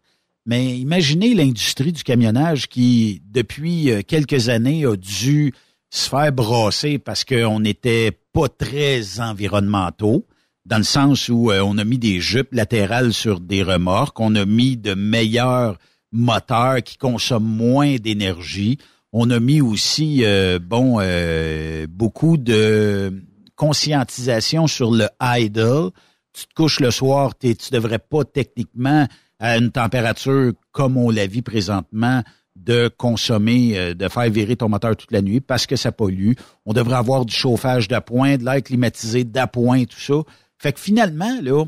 Mais 0.47 0.79
imaginez 0.79 1.35
l'industrie 1.35 1.93
du 1.93 2.05
camionnage 2.05 2.69
qui, 2.69 3.21
depuis 3.31 3.91
euh, 3.91 4.03
quelques 4.07 4.49
années, 4.49 4.87
a 4.87 4.97
dû 4.97 5.53
se 5.91 6.09
faire 6.09 6.33
brasser 6.33 6.99
parce 6.99 7.25
qu'on 7.25 7.61
n'était 7.61 8.13
pas 8.33 8.49
très 8.49 9.21
environnementaux. 9.21 10.27
dans 10.65 10.79
le 10.79 10.85
sens 10.85 11.29
où 11.29 11.51
euh, 11.51 11.61
on 11.61 11.79
a 11.79 11.85
mis 11.85 11.99
des 11.99 12.21
jupes 12.21 12.53
latérales 12.53 13.13
sur 13.13 13.41
des 13.41 13.63
remorques, 13.63 14.19
on 14.19 14.35
a 14.35 14.45
mis 14.45 14.77
de 14.77 14.95
meilleurs 14.95 15.79
moteurs 16.13 16.83
qui 16.83 16.97
consomment 16.97 17.45
moins 17.45 17.97
d'énergie. 17.97 18.79
On 19.13 19.31
a 19.31 19.39
mis 19.39 19.61
aussi, 19.61 20.25
euh, 20.25 20.59
bon, 20.59 20.99
euh, 21.01 21.87
beaucoup 21.89 22.37
de 22.37 23.23
conscientisation 23.55 24.67
sur 24.67 24.91
le 24.91 25.09
idle. 25.23 25.91
Tu 26.33 26.47
te 26.47 26.55
couches 26.55 26.81
le 26.81 26.91
soir, 26.91 27.33
tu 27.39 27.55
devrais 27.71 27.99
pas 27.99 28.25
techniquement 28.25 29.07
à 29.39 29.59
une 29.59 29.71
température 29.71 30.53
comme 30.73 30.97
on 30.97 31.11
la 31.11 31.27
vit 31.27 31.43
présentement 31.43 32.23
de 32.57 32.89
consommer, 32.89 33.79
euh, 33.79 33.95
de 33.95 34.09
faire 34.09 34.31
virer 34.31 34.57
ton 34.57 34.69
moteur 34.69 34.97
toute 34.97 35.13
la 35.13 35.23
nuit 35.23 35.41
parce 35.41 35.67
que 35.67 35.77
ça 35.77 35.93
pollue. 35.93 36.33
On 36.65 36.73
devrait 36.73 36.97
avoir 36.97 37.27
du 37.27 37.35
chauffage 37.35 37.87
d'appoint, 37.87 38.37
de 38.37 38.45
l'air 38.45 38.63
climatisé 38.63 39.25
d'appoint, 39.25 39.85
tout 39.85 40.01
ça. 40.01 40.15
Fait 40.59 40.73
que 40.73 40.81
finalement, 40.81 41.39
là, 41.43 41.65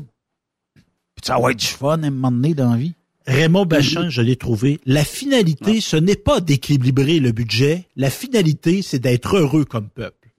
ça 1.23 1.39
va 1.39 1.51
être 1.51 1.59
du 1.59 1.67
fun 1.67 2.01
à 2.01 2.07
un 2.07 2.09
moment 2.09 2.31
donné 2.31 2.53
dans 2.55 2.71
la 2.71 2.77
vie. 2.77 2.93
Raymond 3.27 3.65
Bachand, 3.65 4.09
je 4.09 4.23
l'ai 4.23 4.35
trouvé. 4.35 4.79
La 4.85 5.03
finalité, 5.03 5.81
ce 5.81 5.95
n'est 5.95 6.15
pas 6.15 6.41
d'équilibrer 6.41 7.19
le 7.19 7.31
budget. 7.31 7.87
La 7.95 8.09
finalité, 8.09 8.81
c'est 8.81 8.97
d'être 8.97 9.37
heureux 9.37 9.65
comme 9.65 9.89
peuple. 9.89 10.29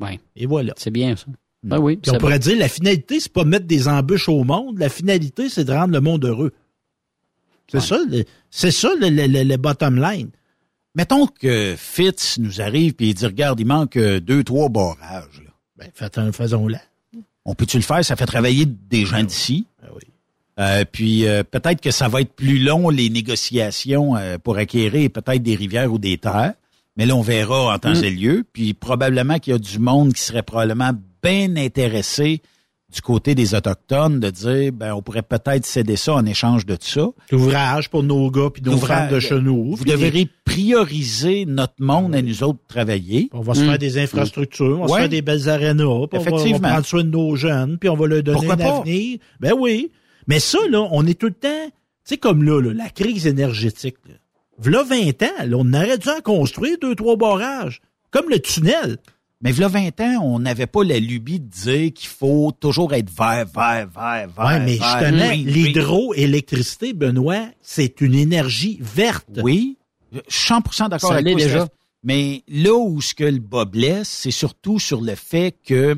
Ouais. 0.00 0.20
Et 0.36 0.46
voilà. 0.46 0.72
C'est 0.78 0.90
bien, 0.90 1.16
ça. 1.16 1.26
Ben 1.64 1.78
oui. 1.78 1.96
Puis 1.96 2.10
on 2.12 2.18
pourrait 2.18 2.38
dire, 2.38 2.56
la 2.58 2.68
finalité, 2.68 3.18
c'est 3.20 3.32
pas 3.32 3.44
mettre 3.44 3.66
des 3.66 3.88
embûches 3.88 4.28
au 4.28 4.44
monde. 4.44 4.78
La 4.78 4.88
finalité, 4.88 5.48
c'est 5.48 5.64
de 5.64 5.72
rendre 5.72 5.92
le 5.92 6.00
monde 6.00 6.24
heureux. 6.24 6.52
C'est 7.70 7.80
ça, 7.80 7.98
le- 8.08 8.24
c'est 8.50 8.70
ça 8.70 8.90
le, 8.98 9.08
le- 9.10 9.42
le- 9.44 9.56
bottom 9.56 10.00
line. 10.00 10.30
Mettons 10.94 11.26
que 11.26 11.74
Fitz 11.76 12.38
nous 12.38 12.60
arrive 12.62 12.94
puis 12.94 13.10
il 13.10 13.14
dit 13.14 13.26
regarde, 13.26 13.60
il 13.60 13.66
manque 13.66 13.96
euh, 13.96 14.20
deux, 14.20 14.42
trois 14.42 14.68
barrages. 14.68 15.42
là. 15.44 15.50
Ben, 15.76 15.88
faites 15.94 16.16
un- 16.18 16.32
faisons-le. 16.32 16.76
On 17.44 17.54
peut-tu 17.54 17.76
le 17.76 17.82
faire? 17.82 18.04
Ça 18.04 18.16
fait 18.16 18.26
travailler 18.26 18.64
des 18.66 19.04
gens 19.04 19.22
d'ici. 19.22 19.66
Euh, 20.60 20.84
puis 20.90 21.24
euh, 21.28 21.44
peut-être 21.44 21.80
que 21.80 21.92
ça 21.92 22.08
va 22.08 22.20
être 22.22 22.32
plus 22.32 22.58
long 22.58 22.88
les 22.88 23.10
négociations 23.10 24.16
euh, 24.16 24.38
pour 24.38 24.56
acquérir 24.56 25.08
peut-être 25.10 25.42
des 25.42 25.54
rivières 25.54 25.92
ou 25.92 25.98
des 25.98 26.18
terres. 26.18 26.54
Mais 26.96 27.06
là, 27.06 27.14
on 27.14 27.20
verra 27.22 27.72
en 27.74 27.78
temps 27.78 27.92
Mm. 27.94 28.04
et 28.04 28.10
lieu. 28.10 28.44
Puis 28.52 28.74
probablement 28.74 29.38
qu'il 29.38 29.52
y 29.52 29.56
a 29.56 29.58
du 29.58 29.78
monde 29.78 30.12
qui 30.14 30.20
serait 30.22 30.42
probablement 30.42 30.92
bien 31.22 31.56
intéressé 31.56 32.40
du 32.92 33.02
côté 33.02 33.34
des 33.34 33.54
Autochtones 33.54 34.18
de 34.18 34.30
dire 34.30 34.72
ben 34.72 34.94
on 34.94 35.02
pourrait 35.02 35.22
peut-être 35.22 35.66
céder 35.66 35.96
ça 35.96 36.14
en 36.14 36.24
échange 36.24 36.64
de 36.64 36.76
ça. 36.80 37.06
L'ouvrage 37.30 37.90
pour 37.90 38.02
nos 38.02 38.30
gars 38.30 38.48
puis 38.52 38.62
nos 38.62 38.72
L'ouvrage- 38.72 38.98
femmes 39.08 39.14
de 39.14 39.20
chez 39.20 39.40
nous. 39.40 39.76
Vous 39.76 39.84
devrez 39.84 40.26
prioriser 40.44 41.44
notre 41.46 41.74
monde 41.80 42.14
à 42.14 42.22
nous 42.22 42.42
autres 42.42 42.60
travailler. 42.66 43.28
On 43.32 43.40
va 43.40 43.54
se 43.54 43.60
Mm. 43.60 43.66
faire 43.66 43.78
des 43.78 43.98
infrastructures, 43.98 44.78
on 44.80 44.86
va 44.86 44.88
se 44.88 44.94
faire 45.00 45.08
des 45.08 45.22
belles 45.22 45.48
arénas, 45.48 45.74
puis 45.76 45.84
on 45.84 45.98
va- 45.98 46.06
on 46.12 46.18
va, 46.18 46.20
Effectivement. 46.20 46.68
prendre 46.68 46.86
soin 46.86 47.04
de 47.04 47.10
nos 47.10 47.36
jeunes, 47.36 47.78
puis 47.78 47.88
on 47.90 47.96
va 47.96 48.06
leur 48.06 48.22
donner 48.22 48.36
Pourquoi 48.38 48.54
un 48.54 48.56
pas? 48.56 48.76
avenir. 48.78 49.18
Ben 49.40 49.52
oui. 49.58 49.90
Mais 50.26 50.40
ça, 50.40 50.58
là, 50.70 50.86
on 50.90 51.06
est 51.06 51.18
tout 51.18 51.26
le 51.26 51.32
temps, 51.34 51.66
tu 51.66 51.72
sais, 52.04 52.16
comme 52.16 52.42
là, 52.42 52.60
là, 52.60 52.72
la 52.72 52.88
crise 52.90 53.26
énergétique. 53.26 53.96
Là. 54.08 54.14
V'là 54.58 54.82
20 54.82 55.22
ans, 55.22 55.44
là, 55.46 55.56
on 55.58 55.72
aurait 55.74 55.98
dû 55.98 56.08
en 56.08 56.20
construire 56.20 56.76
deux, 56.80 56.94
trois 56.94 57.16
barrages. 57.16 57.80
Comme 58.10 58.28
le 58.30 58.38
tunnel. 58.40 58.96
Mais 59.40 59.52
il 59.52 59.58
y 59.60 59.62
a 59.64 59.68
20 59.68 60.00
ans, 60.00 60.20
on 60.22 60.38
n'avait 60.40 60.66
pas 60.66 60.82
la 60.82 60.98
lubie 60.98 61.38
de 61.38 61.46
dire 61.48 61.92
qu'il 61.94 62.08
faut 62.08 62.50
toujours 62.58 62.92
être 62.94 63.10
vert, 63.10 63.46
vert, 63.46 63.88
vert, 63.88 64.28
vert. 64.28 64.46
Ouais, 64.46 64.60
mais 64.60 64.76
vert, 64.76 64.98
justement, 65.00 65.30
l'hydroélectricité, 65.32 66.92
Benoît, 66.92 67.46
c'est 67.60 68.00
une 68.00 68.14
énergie 68.14 68.78
verte. 68.80 69.28
Oui, 69.42 69.76
je 70.12 70.18
suis 70.28 70.52
100% 70.54 70.88
d'accord 70.88 71.10
Ça 71.10 71.14
avec 71.16 71.26
l'est 71.26 71.32
toi. 71.34 71.42
déjà. 71.42 71.68
Mais 72.02 72.42
là 72.48 72.74
où 72.74 73.00
ce 73.00 73.14
que 73.14 73.24
le 73.24 73.38
bas 73.38 73.64
blesse, 73.64 74.08
c'est 74.08 74.30
surtout 74.30 74.78
sur 74.78 75.00
le 75.00 75.14
fait 75.14 75.54
que 75.64 75.96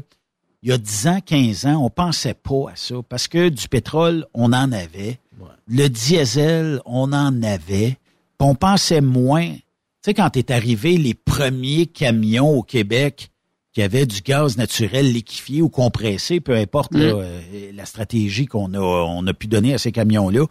il 0.62 0.68
y 0.68 0.72
a 0.72 0.78
10 0.78 1.06
ans, 1.06 1.20
15 1.24 1.66
ans, 1.66 1.82
on 1.84 1.88
pensait 1.88 2.34
pas 2.34 2.70
à 2.72 2.76
ça. 2.76 2.96
Parce 3.08 3.28
que 3.28 3.48
du 3.48 3.66
pétrole, 3.68 4.26
on 4.34 4.52
en 4.52 4.72
avait. 4.72 5.18
Le 5.66 5.88
diesel, 5.88 6.80
on 6.84 7.14
en 7.14 7.42
avait. 7.42 7.96
Puis 8.38 8.48
on 8.48 8.54
pensait 8.54 9.00
moins. 9.00 9.48
Tu 9.52 9.60
sais, 10.06 10.14
quand 10.14 10.36
est 10.36 10.50
arrivé 10.50 10.98
les 10.98 11.14
premiers 11.14 11.86
camions 11.86 12.58
au 12.58 12.62
Québec 12.62 13.29
qui 13.72 13.82
avaient 13.82 14.06
du 14.06 14.20
gaz 14.20 14.56
naturel 14.56 15.12
liquéfié 15.12 15.62
ou 15.62 15.68
compressé, 15.68 16.40
peu 16.40 16.56
importe 16.56 16.94
là, 16.94 17.14
euh, 17.14 17.40
la 17.72 17.84
stratégie 17.86 18.46
qu'on 18.46 18.74
a, 18.74 18.78
on 18.80 19.26
a 19.26 19.32
pu 19.34 19.46
donner 19.46 19.74
à 19.74 19.78
ces 19.78 19.92
camions-là, 19.92 20.44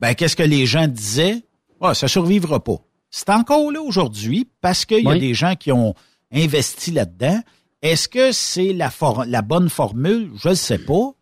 ben 0.00 0.14
qu'est-ce 0.14 0.36
que 0.36 0.42
les 0.42 0.66
gens 0.66 0.86
disaient? 0.86 1.42
Ah, 1.80 1.94
ça 1.94 2.08
survivra 2.08 2.62
pas. 2.62 2.76
C'est 3.10 3.30
encore 3.30 3.72
là 3.72 3.80
aujourd'hui 3.80 4.48
parce 4.60 4.84
qu'il 4.84 5.02
y 5.02 5.08
a 5.08 5.18
des 5.18 5.32
gens 5.34 5.54
qui 5.56 5.72
ont 5.72 5.94
investi 6.32 6.90
là-dedans. 6.90 7.40
Est-ce 7.80 8.06
que 8.08 8.32
c'est 8.32 8.72
la, 8.72 8.90
for- 8.90 9.24
la 9.26 9.40
bonne 9.42 9.70
formule? 9.70 10.30
Je 10.42 10.50
ne 10.50 10.54
sais 10.54 10.78
pas. 10.78 11.12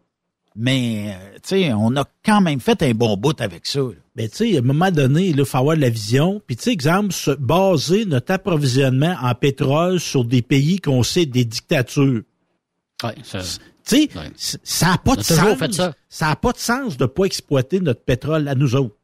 Mais, 0.58 1.14
euh, 1.14 1.34
tu 1.34 1.40
sais, 1.48 1.72
on 1.74 1.94
a 1.96 2.04
quand 2.24 2.40
même 2.40 2.60
fait 2.60 2.82
un 2.82 2.92
bon 2.92 3.16
bout 3.16 3.38
avec 3.40 3.66
ça. 3.66 3.80
là. 3.80 3.90
Ben, 4.14 4.28
tu 4.30 4.36
sais, 4.36 4.56
à 4.56 4.60
un 4.60 4.62
moment 4.62 4.90
donné, 4.90 5.26
il 5.28 5.44
faut 5.44 5.58
avoir 5.58 5.76
de 5.76 5.82
la 5.82 5.90
vision. 5.90 6.40
Puis, 6.46 6.56
tu 6.56 6.62
sais, 6.64 6.72
exemple, 6.72 7.12
se 7.12 7.30
baser 7.32 8.06
notre 8.06 8.32
approvisionnement 8.32 9.16
en 9.22 9.34
pétrole 9.34 10.00
sur 10.00 10.24
des 10.24 10.40
pays 10.42 10.80
qu'on 10.80 11.02
sait 11.02 11.26
des 11.26 11.44
dictatures. 11.44 12.22
Ouais, 13.04 13.14
ça- 13.22 13.40
Tu 13.88 14.08
sais, 14.08 14.08
Ouais. 14.18 14.58
ça 14.64 14.86
n'a 14.92 14.98
pas 14.98 15.14
de 15.14 15.22
sens. 15.22 15.58
fait 15.58 15.72
ça. 15.72 16.34
Pas 16.34 16.52
de 16.52 16.58
sens 16.58 16.96
de 16.96 17.06
pas 17.06 17.24
exploiter 17.24 17.78
notre 17.80 18.00
pétrole 18.02 18.48
à 18.48 18.54
nous 18.54 18.74
autres. 18.74 18.96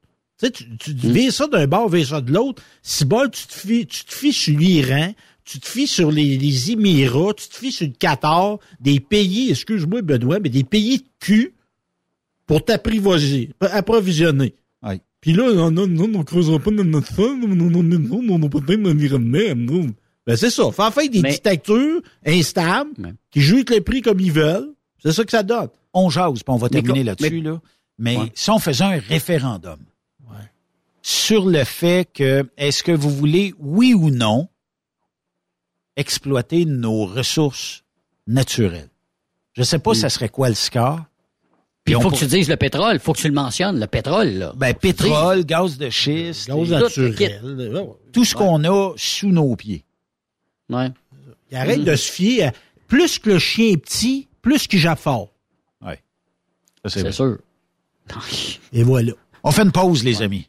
Tu 0.43 0.51
tu 0.79 0.95
Hmm. 1.29 1.31
ça 1.31 1.47
d'un 1.47 1.69
bord, 1.69 1.89
vires 1.89 2.09
ça 2.09 2.21
de 2.21 2.33
l'autre. 2.33 2.61
Si 2.83 3.05
bol, 3.05 3.31
tu 3.31 3.47
te 3.47 3.55
tu 3.85 4.33
sur 4.33 4.59
l'Iran, 4.59 5.13
tu 5.45 5.59
te 5.61 5.67
fies 5.67 5.87
sur 5.87 6.11
les, 6.13 6.37
les 6.39 6.71
Émirats, 6.73 7.35
tu 7.35 7.49
te 7.49 7.57
fies 7.57 7.73
sur 7.73 7.87
le 7.87 7.93
Qatar, 7.93 8.59
des 8.81 9.01
pays, 9.01 9.51
excuse-moi 9.51 10.03
Benoît, 10.03 10.39
mais 10.41 10.49
des 10.51 10.65
pays 10.65 10.99
de 10.99 11.05
cul 11.21 11.55
pour 12.47 12.65
t'apprivoiser, 12.65 13.51
approvisionner. 13.61 14.55
Puis 15.21 15.33
là, 15.35 15.53
non, 15.55 15.71
non, 15.71 15.87
non, 15.87 16.11
on 16.19 16.25
creusera 16.25 16.59
pas 16.59 16.73
dans 16.73 16.83
notre 16.83 17.15
sol, 17.15 17.39
non, 17.39 17.47
non, 17.47 17.71
non, 17.71 17.83
non, 17.85 18.23
non, 18.23 18.39
non, 18.41 18.49
peut-être 18.49 18.81
l'environnement, 18.81 19.55
non. 19.55 19.87
Ben, 20.27 20.37
c'est 20.37 20.51
ça. 20.51 20.71
Faire 20.73 20.93
faire 20.93 21.09
des 21.09 21.21
Mais- 21.21 21.31
dictatures 21.31 22.01
instables, 22.27 23.15
qui 23.31 23.41
jouent 23.41 23.63
les 23.71 23.81
prix 23.81 24.03
comme 24.03 24.19
ils 24.19 24.33
veulent. 24.33 24.73
C'est 25.01 25.13
ça 25.13 25.25
que 25.25 25.31
ça 25.31 25.45
donne. 25.45 25.69
On 25.95 26.11
jase, 26.11 26.43
puis 26.43 26.45
on 26.49 26.57
va 26.57 26.69
Mais 26.73 26.81
terminer 26.83 27.05
là-dessus. 27.05 27.41
Là. 27.41 27.61
Mais 27.99 28.17
Ouais. 28.17 28.33
si 28.35 28.51
on 28.51 28.59
faisait 28.59 28.83
un 28.83 28.99
référendum 28.99 29.79
sur 31.03 31.47
le 31.47 31.65
fait 31.65 32.09
que 32.13 32.45
est-ce 32.57 32.83
que 32.83 32.93
vous 32.93 33.11
voulez, 33.11 33.55
oui 33.59 33.95
ou 33.95 34.11
non, 34.11 34.49
exploiter 35.97 36.65
nos 36.65 37.05
ressources 37.07 37.85
naturelles? 38.27 38.89
Je 39.55 39.63
sais 39.63 39.79
pas, 39.79 39.95
ça 39.95 40.09
serait 40.09 40.29
quoi 40.29 40.49
le 40.49 40.55
score? 40.55 41.01
Puis 41.85 41.95
il 41.95 42.01
faut 42.01 42.09
que 42.09 42.09
pour- 42.11 42.19
tu 42.19 42.27
dises 42.27 42.49
le 42.49 42.57
pétrole, 42.57 42.95
il 42.95 43.01
faut 43.01 43.13
que 43.13 43.19
tu 43.19 43.27
le 43.29 43.35
mentionnes, 43.35 43.81
le 43.81 43.87
pétrole, 43.89 44.29
là. 44.29 44.53
Ben, 44.57 44.73
pétrole, 44.73 45.45
gaz 45.45 45.77
de 45.79 45.91
schiste, 45.91 46.49
Gaz 46.49 46.69
et 46.71 46.75
naturel. 46.77 47.87
tout 48.13 48.25
ce 48.25 48.35
qu'on 48.37 48.63
a 48.65 48.93
sous 48.97 49.29
nos 49.31 49.55
pieds. 49.57 49.85
Ouais. 50.71 50.91
Il 51.51 51.57
arrête 51.57 51.83
de 51.85 51.97
se 51.97 52.11
fier 52.11 52.45
à 52.45 52.53
plus 52.87 53.19
que 53.19 53.31
le 53.31 53.39
chien 53.41 53.73
est 53.73 53.77
petit, 53.77 54.29
plus 54.41 54.67
qu'il 54.69 54.79
jappe 54.79 55.01
fort. 55.01 55.29
Ça, 56.85 56.89
c'est 56.91 57.13
sûr. 57.13 57.39
Et 58.73 58.83
voilà. 58.83 59.13
On 59.45 59.51
fait 59.53 59.63
une 59.63 59.71
pause, 59.73 60.03
les 60.05 60.21
amis. 60.23 60.49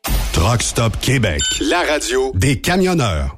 Truck 0.33 0.63
Stop 0.63 0.99
Québec. 0.99 1.41
La 1.69 1.81
radio 1.81 2.31
des 2.33 2.59
camionneurs. 2.59 3.37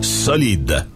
solide. 0.00 0.95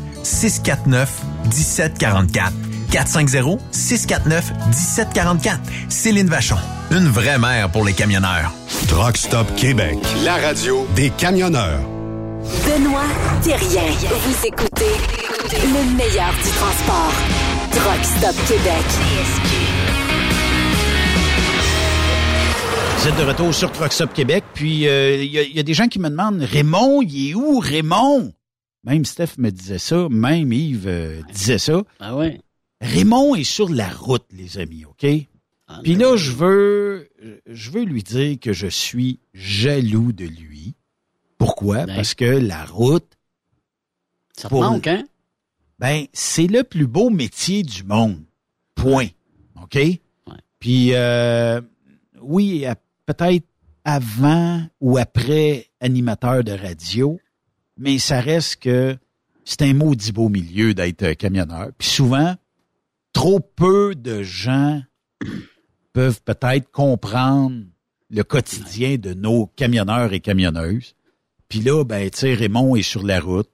649 0.23 1.09
1744. 1.45 2.53
450-649-1744. 2.91 5.59
Céline 5.89 6.27
Vachon. 6.27 6.57
Une 6.91 7.07
vraie 7.07 7.37
mère 7.37 7.69
pour 7.69 7.85
les 7.85 7.93
camionneurs. 7.93 8.51
Truck 8.87 9.15
Stop 9.17 9.47
Québec. 9.55 9.97
La 10.23 10.35
radio 10.35 10.87
des 10.95 11.09
camionneurs. 11.11 11.81
Benoît 12.65 13.05
Thérien. 13.41 13.91
Vous 14.25 14.45
écoutez 14.45 14.95
le 15.53 15.83
meilleur 15.95 16.33
du 16.33 16.49
transport. 16.49 17.13
Truck 17.71 18.03
Stop 18.03 18.35
Québec. 18.47 18.83
Vous 22.97 23.07
êtes 23.07 23.17
de 23.17 23.23
retour 23.23 23.53
sur 23.53 23.71
Truck 23.71 23.93
Stop 23.93 24.11
Québec, 24.13 24.43
puis 24.53 24.81
il 24.81 24.87
euh, 24.87 25.23
y, 25.23 25.55
y, 25.55 25.59
a 25.59 25.63
des 25.63 25.73
gens 25.73 25.87
qui 25.87 25.97
me 25.97 26.09
demandent 26.09 26.43
Raymond, 26.43 27.01
il 27.01 27.31
est 27.31 27.33
où 27.33 27.57
Raymond? 27.59 28.31
Même 28.83 29.05
Steph 29.05 29.37
me 29.37 29.51
disait 29.51 29.77
ça, 29.77 30.07
même 30.09 30.51
Yves 30.51 30.87
euh, 30.87 31.21
disait 31.33 31.59
ça. 31.59 31.83
Ah 31.99 32.15
ouais. 32.15 32.41
Raymond 32.81 33.35
est 33.35 33.43
sur 33.43 33.69
la 33.69 33.89
route, 33.89 34.25
les 34.31 34.57
amis, 34.57 34.85
OK? 34.85 35.05
Ah, 35.67 35.79
Puis 35.83 35.95
là, 35.95 36.17
je 36.17 36.31
veux 36.31 37.09
je 37.47 37.69
veux 37.69 37.83
lui 37.83 38.01
dire 38.03 38.39
que 38.39 38.53
je 38.53 38.67
suis 38.67 39.19
jaloux 39.33 40.11
de 40.11 40.25
lui. 40.25 40.75
Pourquoi? 41.37 41.85
Ben. 41.85 41.95
Parce 41.95 42.13
que 42.15 42.25
la 42.25 42.65
route 42.65 43.17
Ça 44.35 44.49
te 44.49 44.53
manque, 44.53 44.87
hein? 44.87 45.05
ben, 45.79 46.05
c'est 46.13 46.47
le 46.47 46.63
plus 46.63 46.87
beau 46.87 47.09
métier 47.09 47.63
du 47.63 47.83
monde. 47.83 48.23
Point. 48.75 49.07
OK? 49.61 49.77
Puis, 50.59 50.93
euh, 50.93 51.61
oui, 52.21 52.65
peut-être 53.05 53.45
avant 53.83 54.63
ou 54.79 54.97
après 54.97 55.67
animateur 55.79 56.43
de 56.43 56.51
radio, 56.51 57.19
mais 57.81 57.97
ça 57.97 58.21
reste 58.21 58.57
que 58.57 58.95
c'est 59.43 59.63
un 59.63 59.73
maudit 59.73 60.11
beau 60.11 60.29
milieu 60.29 60.75
d'être 60.75 61.01
euh, 61.01 61.13
camionneur. 61.15 61.69
Puis 61.77 61.89
souvent, 61.89 62.35
trop 63.11 63.39
peu 63.39 63.95
de 63.95 64.21
gens 64.21 64.81
peuvent 65.93 66.21
peut-être 66.23 66.69
comprendre 66.71 67.63
le 68.11 68.23
quotidien 68.23 68.97
de 68.97 69.13
nos 69.13 69.47
camionneurs 69.47 70.13
et 70.13 70.19
camionneuses. 70.19 70.95
Puis 71.49 71.59
là, 71.59 71.83
ben, 71.83 72.09
tu 72.11 72.33
Raymond 72.33 72.75
est 72.75 72.83
sur 72.83 73.03
la 73.03 73.19
route. 73.19 73.49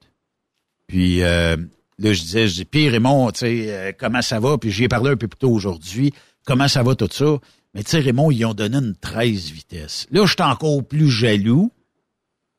Puis 0.86 1.22
euh, 1.22 1.56
là, 1.98 2.12
je 2.12 2.20
disais, 2.20 2.48
je 2.48 2.54
dis, 2.54 2.64
puis 2.66 2.90
Raymond, 2.90 3.30
tu 3.32 3.46
euh, 3.46 3.92
comment 3.98 4.22
ça 4.22 4.40
va? 4.40 4.58
Puis 4.58 4.70
j'y 4.70 4.84
ai 4.84 4.88
parlé 4.88 5.10
un 5.10 5.16
peu 5.16 5.26
plus 5.26 5.38
tôt 5.38 5.50
aujourd'hui. 5.50 6.12
Comment 6.44 6.68
ça 6.68 6.82
va 6.82 6.94
tout 6.94 7.08
ça? 7.10 7.38
Mais 7.74 7.82
tu 7.82 7.92
sais, 7.92 8.00
Raymond, 8.00 8.30
ils 8.30 8.44
ont 8.44 8.54
donné 8.54 8.76
une 8.76 8.94
13 8.94 9.50
vitesses. 9.52 10.06
Là, 10.10 10.26
je 10.26 10.32
suis 10.32 10.42
encore 10.42 10.84
plus 10.84 11.08
jaloux. 11.08 11.72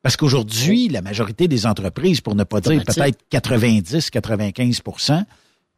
Parce 0.02 0.16
qu'aujourd'hui, 0.16 0.88
la 0.88 1.02
majorité 1.02 1.46
des 1.46 1.66
entreprises, 1.66 2.20
pour 2.20 2.34
ne 2.34 2.44
pas 2.44 2.60
dire 2.60 2.82
peut-être 2.84 3.18
90-95% 3.30 5.24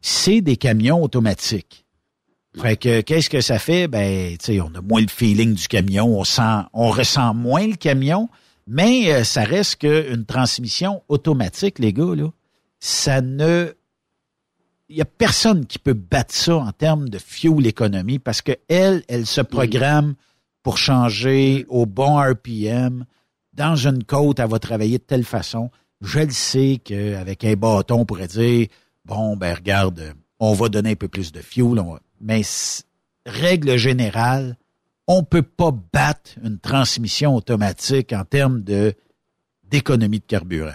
c'est 0.03 0.41
des 0.41 0.57
camions 0.57 1.03
automatiques. 1.03 1.87
Fait 2.61 2.77
que 2.77 3.01
qu'est-ce 3.01 3.31
que 3.31 3.41
ça 3.41 3.59
fait? 3.59 3.89
Ben, 3.89 4.37
tu 4.37 4.45
sais, 4.45 4.61
on 4.61 4.75
a 4.75 4.83
moins 4.83 5.01
le 5.01 5.09
feeling 5.09 5.55
du 5.55 5.69
camion, 5.69 6.19
on 6.19 6.25
sent, 6.25 6.67
on 6.75 6.91
ressent 6.91 7.33
moins 7.33 7.67
le 7.67 7.77
camion, 7.77 8.29
mais 8.67 9.11
euh, 9.11 9.25
ça 9.25 9.45
reste 9.45 9.77
qu'une 9.77 10.27
transmission 10.27 11.03
automatique, 11.09 11.79
les 11.79 11.95
gars, 11.95 12.15
là, 12.15 12.29
ça 12.79 13.23
ne. 13.23 13.73
Il 14.91 14.97
y 14.97 15.01
a 15.01 15.07
personne 15.07 15.65
qui 15.65 15.79
peut 15.79 15.95
battre 15.95 16.35
ça 16.35 16.57
en 16.57 16.73
termes 16.73 17.09
de 17.09 17.17
fuel 17.17 17.67
économie 17.67 18.19
parce 18.19 18.43
que 18.43 18.53
elle, 18.69 19.03
elle 19.09 19.25
se 19.25 19.41
programme 19.41 20.15
pour 20.63 20.77
changer 20.77 21.65
au 21.71 21.87
bon 21.87 22.21
RPM. 22.21 23.07
Dans 23.55 23.77
une 23.77 24.05
côte, 24.05 24.39
elle 24.41 24.49
va 24.49 24.59
travailler 24.59 24.99
de 24.99 25.03
telle 25.03 25.25
façon. 25.25 25.71
Je 26.01 26.21
le 26.21 26.31
sais 26.31 26.81
qu'avec 26.83 27.45
un 27.45 27.55
bâton, 27.55 28.01
on 28.01 28.05
pourrait 28.05 28.29
dire 28.29 28.67
bon, 29.05 29.37
ben 29.37 29.55
regarde, 29.55 30.15
on 30.41 30.53
va 30.55 30.69
donner 30.69 30.91
un 30.93 30.97
peu 30.97 31.09
plus 31.09 31.33
de 31.33 31.41
fuel, 31.41 31.79
on 31.79 31.93
va- 31.95 32.01
mais 32.21 32.43
règle 33.27 33.77
générale, 33.77 34.57
on 35.07 35.23
peut 35.25 35.43
pas 35.43 35.73
battre 35.93 36.33
une 36.43 36.59
transmission 36.59 37.37
automatique 37.37 38.13
en 38.13 38.25
termes 38.25 38.63
de 38.63 38.95
d'économie 39.69 40.19
de 40.21 40.25
carburant. 40.25 40.75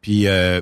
Puis 0.00 0.26
euh, 0.26 0.60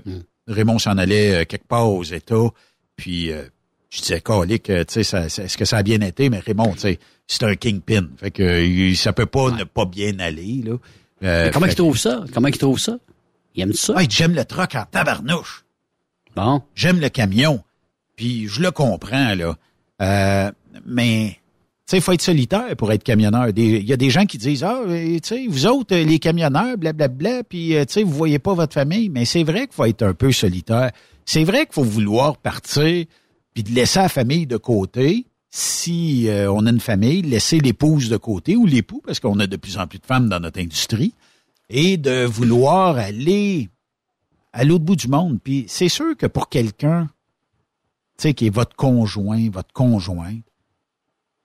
Raymond 0.49 0.79
s'en 0.79 0.99
allait 0.99 1.43
euh, 1.43 1.45
quelque 1.45 1.67
part 1.67 1.91
aux 1.91 2.03
États, 2.05 2.49
puis 2.97 3.33
euh, 3.33 3.45
je 3.91 4.01
disais, 4.01 4.21
Calique, 4.21 4.71
euh, 4.71 4.85
tu 4.85 5.05
sais, 5.05 5.27
est-ce 5.27 5.57
que 5.57 5.65
ça 5.65 5.79
a 5.79 5.83
bien 5.83 6.01
été? 6.01 6.29
Mais 6.31 6.39
Raymond, 6.41 6.73
tu 6.75 6.81
sais, 6.81 6.99
c'est 7.27 7.43
un 7.45 7.55
kingpin. 7.55 8.09
Fait 8.19 8.31
que 8.31 8.95
ça 8.95 9.13
peut 9.13 9.27
pas 9.27 9.51
ne 9.51 9.65
pas 9.65 9.85
bien 9.87 10.19
aller, 10.19 10.63
là. 10.65 10.77
Euh, 11.23 11.51
comment 11.53 11.67
fait 11.67 11.73
il 11.73 11.77
trouve 11.77 11.99
ça? 11.99 12.25
Comment 12.33 12.49
il 12.49 12.59
trouve 12.59 12.79
ça? 12.79 12.99
Il 13.55 13.63
aime 13.63 13.73
ça? 13.73 13.95
Ah, 13.97 14.03
j'aime 14.09 14.35
le 14.35 14.45
truck 14.45 14.75
en 14.75 14.85
tabarnouche. 14.85 15.65
Bon. 16.35 16.63
J'aime 16.75 17.01
le 17.01 17.09
camion. 17.09 17.63
Puis 18.17 18.49
je 18.49 18.61
le 18.61 18.71
comprends, 18.71 19.35
là. 19.35 19.57
Euh, 20.03 20.53
mais, 20.85 21.31
tu 21.31 21.39
sais, 21.87 21.97
il 21.99 22.03
faut 22.03 22.13
être 22.13 22.23
solitaire 22.23 22.77
pour 22.77 22.93
être 22.93 23.03
camionneur. 23.03 23.49
Il 23.57 23.85
y 23.85 23.93
a 23.93 23.97
des 23.97 24.11
gens 24.11 24.27
qui 24.27 24.37
disent, 24.39 24.63
ah, 24.63 24.83
euh, 24.87 25.15
tu 25.15 25.21
sais, 25.23 25.47
vous 25.49 25.67
autres, 25.67 25.95
euh, 25.95 26.05
les 26.05 26.19
camionneurs, 26.19 26.77
blablabla, 26.77 27.45
puis, 27.45 27.75
euh, 27.77 27.85
tu 27.85 27.95
sais, 27.95 28.03
vous 28.03 28.13
voyez 28.13 28.39
pas 28.39 28.55
votre 28.55 28.75
famille. 28.75 29.09
Mais 29.09 29.25
c'est 29.25 29.45
vrai 29.45 29.67
qu'il 29.67 29.75
faut 29.75 29.85
être 29.85 30.03
un 30.03 30.15
peu 30.15 30.33
solitaire. 30.33 30.91
C'est 31.25 31.45
vrai 31.45 31.65
qu'il 31.65 31.75
faut 31.75 31.85
vouloir 31.85 32.37
partir 32.37 33.07
puis 33.55 33.63
de 33.63 33.73
laisser 33.73 34.01
la 34.01 34.11
famille 34.11 34.47
de 34.47 34.59
côté. 34.59 35.27
Si 35.59 36.29
euh, 36.29 36.53
on 36.53 36.67
a 36.67 36.71
une 36.71 36.81
famille, 36.81 37.23
laisser 37.23 37.61
l'épouse 37.61 38.11
de 38.11 38.19
côté 38.19 38.57
ou 38.57 38.67
l'époux, 38.67 39.01
parce 39.03 39.21
qu'on 39.21 39.41
a 39.41 39.47
de 39.47 39.57
plus 39.57 39.79
en 39.79 39.87
plus 39.87 39.99
de 39.99 40.05
femmes 40.05 40.29
dans 40.29 40.39
notre 40.39 40.61
industrie, 40.61 41.15
et 41.71 41.97
de 41.97 42.27
vouloir 42.27 42.99
aller 42.99 43.71
à 44.53 44.65
l'autre 44.65 44.85
bout 44.85 44.97
du 44.97 45.09
monde. 45.09 45.39
Puis 45.43 45.65
c'est 45.67 45.89
sûr 45.89 46.15
que 46.15 46.27
pour 46.27 46.51
quelqu'un, 46.51 47.07
tu 48.19 48.25
sais, 48.25 48.35
qui 48.35 48.49
est 48.49 48.55
votre 48.55 48.77
conjoint, 48.77 49.49
votre 49.49 49.73
conjointe, 49.73 50.45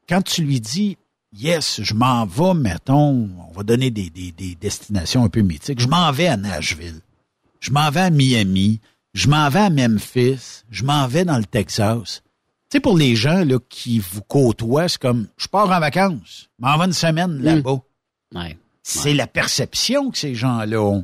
quand 0.10 0.22
tu 0.24 0.44
lui 0.44 0.60
dis 0.60 0.98
Yes, 1.32 1.80
je 1.82 1.94
m'en 1.94 2.26
vais, 2.26 2.54
mettons, 2.54 3.30
on 3.48 3.52
va 3.56 3.64
donner 3.64 3.92
des, 3.92 4.10
des, 4.10 4.34
des 4.34 4.56
destinations 4.56 5.24
un 5.24 5.30
peu 5.30 5.40
mythiques. 5.40 5.80
Je 5.80 5.88
m'en 5.88 6.12
vais 6.12 6.28
à 6.28 6.36
Nashville. 6.36 7.00
Je 7.62 7.72
m'en 7.72 7.90
vais 7.90 8.02
à 8.02 8.10
Miami. 8.10 8.82
Je 9.14 9.30
m'en 9.30 9.48
vais 9.48 9.62
à 9.62 9.70
Memphis. 9.70 10.66
Je 10.70 10.84
m'en 10.84 11.08
vais 11.08 11.24
dans 11.24 11.38
le 11.38 11.46
Texas. 11.46 12.24
Tu 12.72 12.78
sais, 12.78 12.80
pour 12.80 12.98
les 12.98 13.18
gens 13.18 13.44
là, 13.44 13.58
qui 13.68 14.00
vous 14.00 14.22
côtoient, 14.22 14.88
c'est 14.88 14.98
comme 14.98 15.28
je 15.36 15.46
pars 15.48 15.70
en 15.70 15.80
vacances. 15.82 16.48
M'en 16.58 16.78
vais 16.78 16.86
une 16.86 16.94
semaine 16.94 17.42
là-bas. 17.42 17.82
Ouais. 18.34 18.58
C'est 18.82 19.14
la 19.14 19.28
perception 19.28 20.10
que 20.10 20.18
ces 20.18 20.36
gens-là 20.36 20.82
ont. 20.82 21.04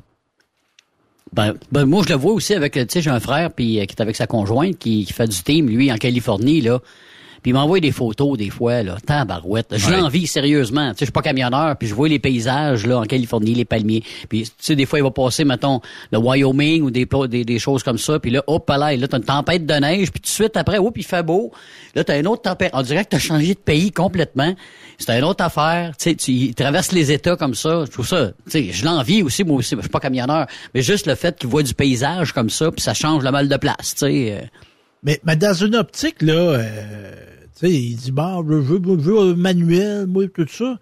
Ben, 1.34 1.56
ben, 1.74 1.84
moi, 1.86 2.04
je 2.08 2.14
le 2.14 2.16
vois 2.16 2.32
aussi 2.32 2.54
avec, 2.54 2.72
tu 2.72 2.86
sais, 2.88 3.02
j'ai 3.02 3.10
un 3.10 3.20
frère 3.20 3.52
puis, 3.52 3.82
euh, 3.82 3.86
qui 3.86 3.94
est 3.94 4.02
avec 4.02 4.16
sa 4.16 4.28
conjointe 4.28 4.78
qui, 4.78 5.04
qui 5.04 5.12
fait 5.12 5.28
du 5.28 5.44
team, 5.44 5.68
lui, 5.68 5.92
en 5.92 5.98
Californie, 5.98 6.62
là. 6.62 6.80
Puis 7.48 7.52
il 7.52 7.54
m'envoie 7.54 7.80
des 7.80 7.94
photos 7.94 8.38
des 8.38 8.50
fois, 8.50 8.84
là. 8.84 8.98
Tabarouette. 9.06 9.68
Je 9.78 9.90
Ouais. 9.90 10.02
l'envie 10.02 10.28
sérieusement. 10.28 10.90
Tu 10.90 10.96
sais, 10.96 10.98
je 11.00 11.06
suis 11.06 11.12
pas 11.14 11.22
camionneur, 11.22 11.78
puis 11.78 11.88
je 11.88 11.96
vois 11.96 12.10
les 12.10 12.20
paysages, 12.20 12.86
là, 12.86 13.00
en 13.00 13.04
Californie, 13.04 13.54
les 13.54 13.64
palmiers. 13.64 14.04
Puis, 14.28 14.42
tu 14.44 14.50
sais, 14.60 14.76
des 14.76 14.86
fois, 14.86 15.00
il 15.00 15.04
va 15.04 15.12
passer, 15.12 15.46
mettons, 15.46 15.80
le 16.12 16.18
Wyoming 16.18 16.82
ou 16.82 16.92
des, 16.92 17.08
des, 17.30 17.46
des 17.46 17.58
choses 17.60 17.84
comme 17.84 17.98
ça. 17.98 18.20
Puis 18.20 18.32
là, 18.32 18.44
hop 18.48 18.70
là, 18.70 18.94
là, 18.98 19.08
t'as 19.08 19.18
une 19.18 19.24
tempête 19.24 19.66
de 19.66 19.74
neige, 19.76 20.12
puis 20.12 20.20
tout 20.20 20.26
de 20.26 20.28
suite 20.28 20.58
après, 20.58 20.78
hop, 20.78 20.98
il 20.98 21.06
fait 21.06 21.24
beau. 21.24 21.54
Là, 21.96 22.04
t'as 22.04 22.20
une 22.20 22.28
autre 22.28 22.42
tempête. 22.42 22.72
On 22.74 22.82
dirait 22.82 23.06
que 23.06 23.12
t'as 23.12 23.20
changé 23.20 23.54
de 23.54 23.60
pays 23.60 23.94
complètement. 23.94 24.54
C'est 24.98 25.18
une 25.18 25.24
autre 25.24 25.42
affaire. 25.46 25.94
Tu 25.98 26.10
sais, 26.10 26.16
tu 26.16 26.32
il 26.34 26.54
traverse 26.54 26.92
les 26.92 27.14
États 27.14 27.38
comme 27.38 27.56
ça. 27.56 27.86
Je 27.86 27.92
trouve 27.92 28.06
ça, 28.10 28.28
tu 28.28 28.52
sais, 28.52 28.72
je 28.74 28.84
l'envie 28.84 29.24
aussi, 29.24 29.46
moi 29.46 29.56
aussi. 29.56 29.74
Je 29.74 29.80
suis 29.80 29.90
pas 29.90 30.02
camionneur. 30.02 30.48
Mais 30.76 30.82
juste 30.82 31.08
le 31.08 31.16
fait 31.16 31.40
qu'il 31.40 31.48
voit 31.48 31.64
du 31.64 31.74
paysage 31.74 32.34
comme 32.34 32.50
ça, 32.50 32.72
puis 32.74 32.82
ça 32.82 32.94
change 32.94 33.24
le 33.24 33.32
mal 33.32 33.48
de 33.48 33.56
place, 33.56 33.96
tu 33.98 34.00
sais. 34.06 34.50
Mais, 35.04 35.20
mais 35.24 35.36
dans 35.36 35.54
une 35.54 35.76
optique, 35.76 36.22
là, 36.22 36.34
euh, 36.34 37.12
tu 37.60 37.68
sais, 37.68 37.72
il 37.74 37.96
dit, 37.96 38.12
bon, 38.12 38.44
je 38.48 38.54
veux, 38.56 38.82
je 38.84 39.10
veux 39.12 39.20
un 39.20 39.36
manuel, 39.36 40.08
moi, 40.08 40.26
tout 40.28 40.48
ça. 40.50 40.78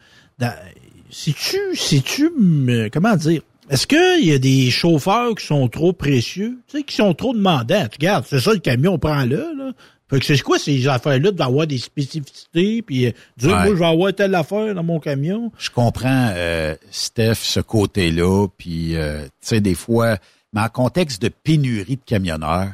Si 1.09 1.33
tu, 1.33 1.57
si 1.75 2.01
tu, 2.01 2.29
me- 2.37 2.89
comment 2.89 3.15
dire, 3.15 3.41
est-ce 3.69 3.87
qu'il 3.87 4.25
y 4.27 4.31
a 4.33 4.37
des 4.39 4.69
chauffeurs 4.69 5.33
qui 5.35 5.45
sont 5.45 5.67
trop 5.67 5.93
précieux, 5.93 6.57
tu 6.67 6.77
sais, 6.77 6.83
qui 6.83 6.95
sont 6.95 7.13
trop 7.13 7.33
demandants? 7.33 7.87
Tu 7.89 7.97
regardes, 7.99 8.25
c'est 8.27 8.39
ça 8.39 8.51
le 8.53 8.59
camion, 8.59 8.97
prends-le, 8.97 9.37
là. 9.57 9.71
Fait 10.07 10.19
que 10.19 10.25
c'est 10.25 10.39
quoi 10.41 10.59
ces 10.59 10.87
affaires-là 10.87 11.31
d'avoir 11.31 11.65
des 11.65 11.79
spécificités, 11.79 12.83
puis 12.83 13.07
euh, 13.07 13.11
dire, 13.37 13.49
Ouais. 13.55 13.63
moi, 13.63 13.67
je 13.69 13.79
vais 13.79 13.85
avoir 13.85 14.13
telle 14.13 14.35
affaire 14.35 14.75
dans 14.75 14.83
mon 14.83 14.99
camion? 14.99 15.51
Je 15.57 15.71
comprends, 15.71 16.29
euh, 16.35 16.75
Steph, 16.91 17.35
ce 17.41 17.59
côté-là, 17.59 18.47
puis, 18.55 18.95
euh, 18.95 19.23
tu 19.23 19.29
sais, 19.41 19.61
des 19.61 19.73
fois, 19.73 20.17
mais 20.53 20.61
en 20.61 20.69
contexte 20.69 21.21
de 21.23 21.29
pénurie 21.29 21.95
de 21.95 22.01
camionneurs, 22.05 22.73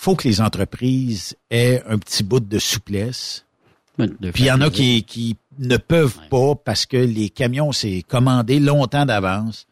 faut 0.00 0.16
que 0.16 0.26
les 0.26 0.40
entreprises 0.40 1.36
aient 1.50 1.82
un 1.86 1.98
petit 1.98 2.22
bout 2.22 2.40
de 2.40 2.58
souplesse. 2.58 3.44
Puis 3.98 4.08
il 4.38 4.44
y 4.46 4.50
en 4.50 4.62
a 4.62 4.70
qui, 4.70 5.04
qui 5.04 5.36
ne 5.58 5.76
peuvent 5.76 6.16
pas 6.30 6.54
parce 6.54 6.86
que 6.86 6.96
les 6.96 7.28
camions, 7.28 7.70
c'est 7.70 8.02
commandé 8.08 8.60
longtemps 8.60 9.04
d'avance. 9.04 9.66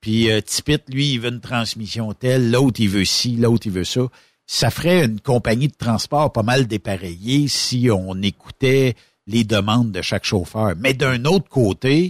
Puis 0.00 0.30
euh, 0.30 0.40
Tipit, 0.40 0.78
lui, 0.88 1.14
il 1.14 1.18
veut 1.18 1.30
une 1.30 1.40
transmission 1.40 2.12
telle, 2.12 2.52
l'autre, 2.52 2.80
il 2.80 2.90
veut 2.90 3.04
ci, 3.04 3.34
l'autre, 3.34 3.66
il 3.66 3.72
veut 3.72 3.82
ça. 3.82 4.02
Ça 4.46 4.70
ferait 4.70 5.04
une 5.04 5.20
compagnie 5.20 5.66
de 5.66 5.74
transport 5.76 6.32
pas 6.32 6.44
mal 6.44 6.68
dépareillée 6.68 7.48
si 7.48 7.88
on 7.90 8.22
écoutait 8.22 8.94
les 9.26 9.42
demandes 9.42 9.90
de 9.90 10.00
chaque 10.00 10.24
chauffeur. 10.24 10.74
Mais 10.78 10.94
d'un 10.94 11.24
autre 11.24 11.48
côté, 11.48 12.08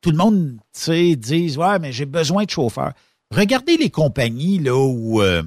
tout 0.00 0.12
le 0.12 0.16
monde, 0.16 0.56
tu 0.72 0.80
sais, 0.80 1.16
dit, 1.16 1.54
ouais, 1.58 1.78
mais 1.78 1.92
j'ai 1.92 2.06
besoin 2.06 2.44
de 2.44 2.50
chauffeurs. 2.50 2.94
Regardez 3.30 3.76
les 3.76 3.90
compagnies 3.90 4.60
là 4.60 4.74
où 4.74 5.20
euh, 5.20 5.42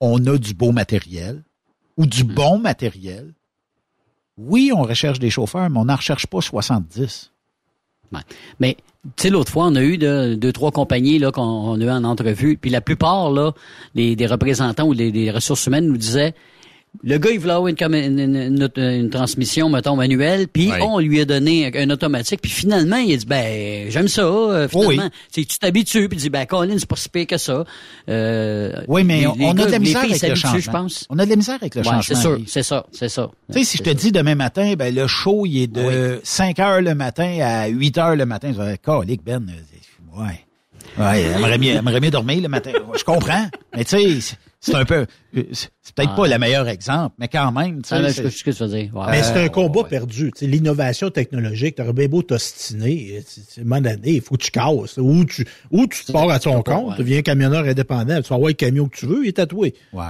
on 0.00 0.24
a 0.26 0.38
du 0.38 0.54
beau 0.54 0.72
matériel 0.72 1.42
ou 1.96 2.06
du 2.06 2.24
bon 2.24 2.58
matériel. 2.58 3.32
Oui, 4.36 4.70
on 4.74 4.82
recherche 4.82 5.18
des 5.18 5.30
chauffeurs, 5.30 5.68
mais 5.68 5.78
on 5.78 5.86
n'en 5.86 5.96
recherche 5.96 6.26
pas 6.26 6.40
70. 6.40 7.32
Ouais. 8.12 8.20
Mais 8.60 8.76
tu 9.16 9.22
sais, 9.24 9.30
l'autre 9.30 9.50
fois, 9.52 9.66
on 9.66 9.74
a 9.74 9.82
eu 9.82 9.98
de- 9.98 10.34
deux, 10.36 10.52
trois 10.52 10.70
compagnies 10.70 11.18
là 11.18 11.32
qu'on 11.32 11.42
on 11.42 11.80
a 11.80 11.84
eu 11.84 11.90
en 11.90 12.04
entrevue, 12.04 12.56
puis 12.56 12.70
la 12.70 12.80
plupart 12.80 13.30
là, 13.30 13.52
les, 13.94 14.14
des 14.16 14.26
représentants 14.26 14.86
ou 14.86 14.94
des, 14.94 15.10
des 15.12 15.30
ressources 15.30 15.66
humaines 15.66 15.86
nous 15.88 15.96
disaient. 15.96 16.34
Le 17.04 17.18
gars, 17.18 17.30
il 17.30 17.38
voulait 17.38 17.52
avoir 17.52 17.68
une, 17.68 17.76
comme 17.76 17.94
une, 17.94 18.18
une- 18.18 18.68
une- 18.76 19.10
transmission, 19.10 19.68
mettons, 19.70 19.94
manuelle, 19.94 20.48
puis 20.48 20.70
on 20.80 20.98
lui 20.98 21.20
a 21.20 21.24
donné 21.24 21.66
un, 21.66 21.82
un 21.82 21.90
automatique, 21.90 22.40
puis 22.42 22.50
finalement, 22.50 22.96
il 22.96 23.12
a 23.12 23.16
dit, 23.16 23.26
ben, 23.26 23.90
j'aime 23.90 24.08
ça, 24.08 24.22
euh, 24.22 24.68
finalement. 24.68 24.88
Oui. 25.04 25.10
Tu 25.32 25.46
tu 25.46 25.58
t'habitues, 25.58 26.08
puis 26.08 26.18
il 26.18 26.22
dit, 26.22 26.30
ben, 26.30 26.44
Colin, 26.46 26.76
c'est 26.78 26.88
pas 26.88 26.96
si 26.96 27.08
pire 27.08 27.26
que 27.28 27.36
ça. 27.36 27.64
Euh, 28.08 28.72
Oui, 28.88 29.04
mais 29.04 29.20
les- 29.20 29.26
on, 29.28 29.34
les 29.36 29.44
on 29.46 29.50
a 29.58 29.66
de 29.66 29.70
la 29.70 29.78
misère 29.78 30.02
avec 30.04 30.20
le 30.22 30.34
changement. 30.34 30.58
je 30.60 30.70
pense. 30.70 31.06
On 31.10 31.18
a 31.18 31.24
de 31.24 31.30
la 31.30 31.36
misère 31.36 31.54
avec 31.60 31.74
le 31.74 31.80
Ouais, 31.82 31.84
changement. 31.84 32.02
c'est 32.02 32.14
sûr, 32.16 32.38
c'est 32.46 32.62
ça, 32.62 32.86
c'est 32.92 33.08
ça. 33.08 33.30
Tu 33.52 33.58
sais, 33.60 33.64
si 33.64 33.78
je 33.78 33.82
te 33.84 33.90
dis 33.90 34.10
demain 34.12 34.34
matin, 34.34 34.74
ben 34.76 34.94
le 34.94 35.06
show, 35.06 35.46
il 35.46 35.62
est 35.62 35.66
de 35.68 36.20
5 36.24 36.58
heures 36.58 36.80
le 36.82 36.94
matin 36.94 37.38
à 37.42 37.68
8 37.68 37.96
heures 37.98 38.16
le 38.16 38.26
matin. 38.26 38.52
Je 38.56 38.60
vais 38.60 38.78
Calique, 38.78 39.22
Ben, 39.24 39.46
euh, 39.48 40.20
ouais. 40.22 40.40
Ouais, 40.98 41.22
aimerait 41.22 41.58
mieux, 41.58 41.72
aimerait 41.74 42.00
mieux 42.00 42.10
dormir 42.10 42.40
le 42.42 42.48
matin. 42.48 42.72
Je 42.98 43.04
comprends. 43.04 43.46
Mais 43.76 43.84
tu 43.84 44.20
sais, 44.20 44.36
c'est- 44.60 44.74
un 44.74 44.84
peu, 44.84 45.06
c'est 45.34 45.70
c'est 45.82 45.94
peut-être 45.94 46.10
Ah. 46.12 46.16
pas 46.16 46.28
le 46.28 46.38
meilleur 46.38 46.68
exemple, 46.68 47.14
mais 47.18 47.28
quand 47.28 47.50
même, 47.52 47.80
tu 47.82 47.94
Ah, 47.94 48.02
sais. 48.10 48.22
c'est- 48.24 48.30
ce 48.30 48.44
que 48.44 48.50
tu 48.50 48.62
veux 48.62 48.68
dire. 48.68 48.94
Ouais. 48.94 49.06
Mais 49.10 49.22
c'est 49.22 49.36
Euh, 49.36 49.44
un 49.44 49.48
combat 49.48 49.84
perdu. 49.84 50.30
Tu 50.32 50.40
sais, 50.40 50.46
L'innovation 50.46 51.10
technologique, 51.10 51.76
t'aurais 51.76 51.92
bien 51.92 52.08
beau 52.08 52.22
t'ostiner. 52.22 53.22
C'est 53.26 53.60
à 53.60 53.62
un 53.62 53.64
moment 53.64 53.80
donné, 53.80 54.12
il 54.14 54.20
faut 54.20 54.36
que 54.36 54.42
tu 54.44 54.50
casses. 54.50 54.98
Ou 54.98 55.24
tu, 55.24 55.46
ou 55.70 55.86
tu 55.86 56.04
te 56.04 56.12
pars 56.12 56.28
à 56.30 56.38
ton 56.38 56.62
pas, 56.62 56.74
compte, 56.74 56.88
ouais. 56.90 56.96
tu 56.96 57.02
deviens 57.02 57.22
camionneur 57.22 57.64
indépendant, 57.64 58.20
tu 58.20 58.28
vas 58.28 58.34
avoir 58.36 58.48
le 58.48 58.54
camion 58.54 58.88
que 58.88 58.96
tu 58.96 59.06
veux, 59.06 59.24
il 59.24 59.28
est 59.28 59.32
tatoué. 59.32 59.74
Ouais. 59.92 60.04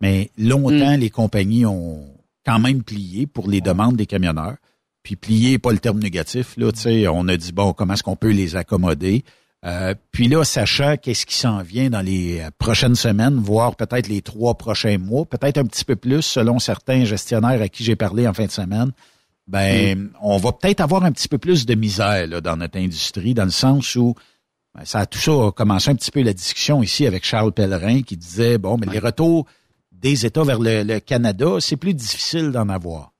Mais 0.00 0.30
longtemps, 0.36 0.96
les 0.96 1.10
compagnies 1.10 1.64
ont 1.64 2.04
quand 2.44 2.58
même 2.58 2.82
plié 2.82 3.26
pour 3.26 3.48
les 3.48 3.60
demandes 3.60 3.96
des 3.96 4.06
camionneurs. 4.06 4.56
Puis 5.04 5.16
plier, 5.16 5.58
pas 5.58 5.72
le 5.72 5.78
terme 5.78 5.98
négatif, 6.00 6.54
là, 6.56 6.70
tu 6.72 6.80
sais, 6.80 7.08
on 7.08 7.26
a 7.28 7.36
dit, 7.36 7.52
bon, 7.52 7.72
comment 7.72 7.94
est-ce 7.94 8.02
qu'on 8.04 8.14
peut 8.16 8.30
les 8.30 8.54
accommoder? 8.56 9.24
Euh, 9.64 9.94
puis 10.10 10.26
là, 10.26 10.42
sachant 10.44 10.96
qu'est-ce 10.96 11.24
qui 11.24 11.36
s'en 11.36 11.62
vient 11.62 11.88
dans 11.88 12.00
les 12.00 12.40
euh, 12.40 12.50
prochaines 12.58 12.96
semaines, 12.96 13.36
voire 13.36 13.76
peut-être 13.76 14.08
les 14.08 14.20
trois 14.20 14.54
prochains 14.54 14.98
mois, 14.98 15.24
peut-être 15.24 15.58
un 15.58 15.64
petit 15.64 15.84
peu 15.84 15.94
plus, 15.94 16.22
selon 16.22 16.58
certains 16.58 17.04
gestionnaires 17.04 17.62
à 17.62 17.68
qui 17.68 17.84
j'ai 17.84 17.94
parlé 17.94 18.26
en 18.26 18.34
fin 18.34 18.46
de 18.46 18.50
semaine, 18.50 18.90
ben, 19.46 20.10
on 20.20 20.36
va 20.36 20.52
peut-être 20.52 20.80
avoir 20.80 21.04
un 21.04 21.12
petit 21.12 21.28
peu 21.28 21.38
plus 21.38 21.64
de 21.64 21.74
misère 21.74 22.26
là, 22.26 22.40
dans 22.40 22.56
notre 22.56 22.78
industrie, 22.78 23.34
dans 23.34 23.44
le 23.44 23.50
sens 23.50 23.94
où 23.94 24.14
ben, 24.74 24.84
ça 24.84 25.00
a 25.00 25.06
tout 25.06 25.18
ça 25.18 25.32
a 25.32 25.52
commencé 25.52 25.90
un 25.90 25.94
petit 25.94 26.10
peu 26.10 26.22
la 26.22 26.32
discussion 26.32 26.82
ici 26.82 27.06
avec 27.06 27.24
Charles 27.24 27.52
Pellerin 27.52 28.02
qui 28.02 28.16
disait 28.16 28.58
bon, 28.58 28.78
mais 28.78 28.86
les 28.86 28.98
retours 28.98 29.46
des 29.92 30.26
États 30.26 30.42
vers 30.42 30.58
le, 30.58 30.82
le 30.82 30.98
Canada, 30.98 31.56
c'est 31.60 31.76
plus 31.76 31.94
difficile 31.94 32.50
d'en 32.50 32.68
avoir. 32.68 33.11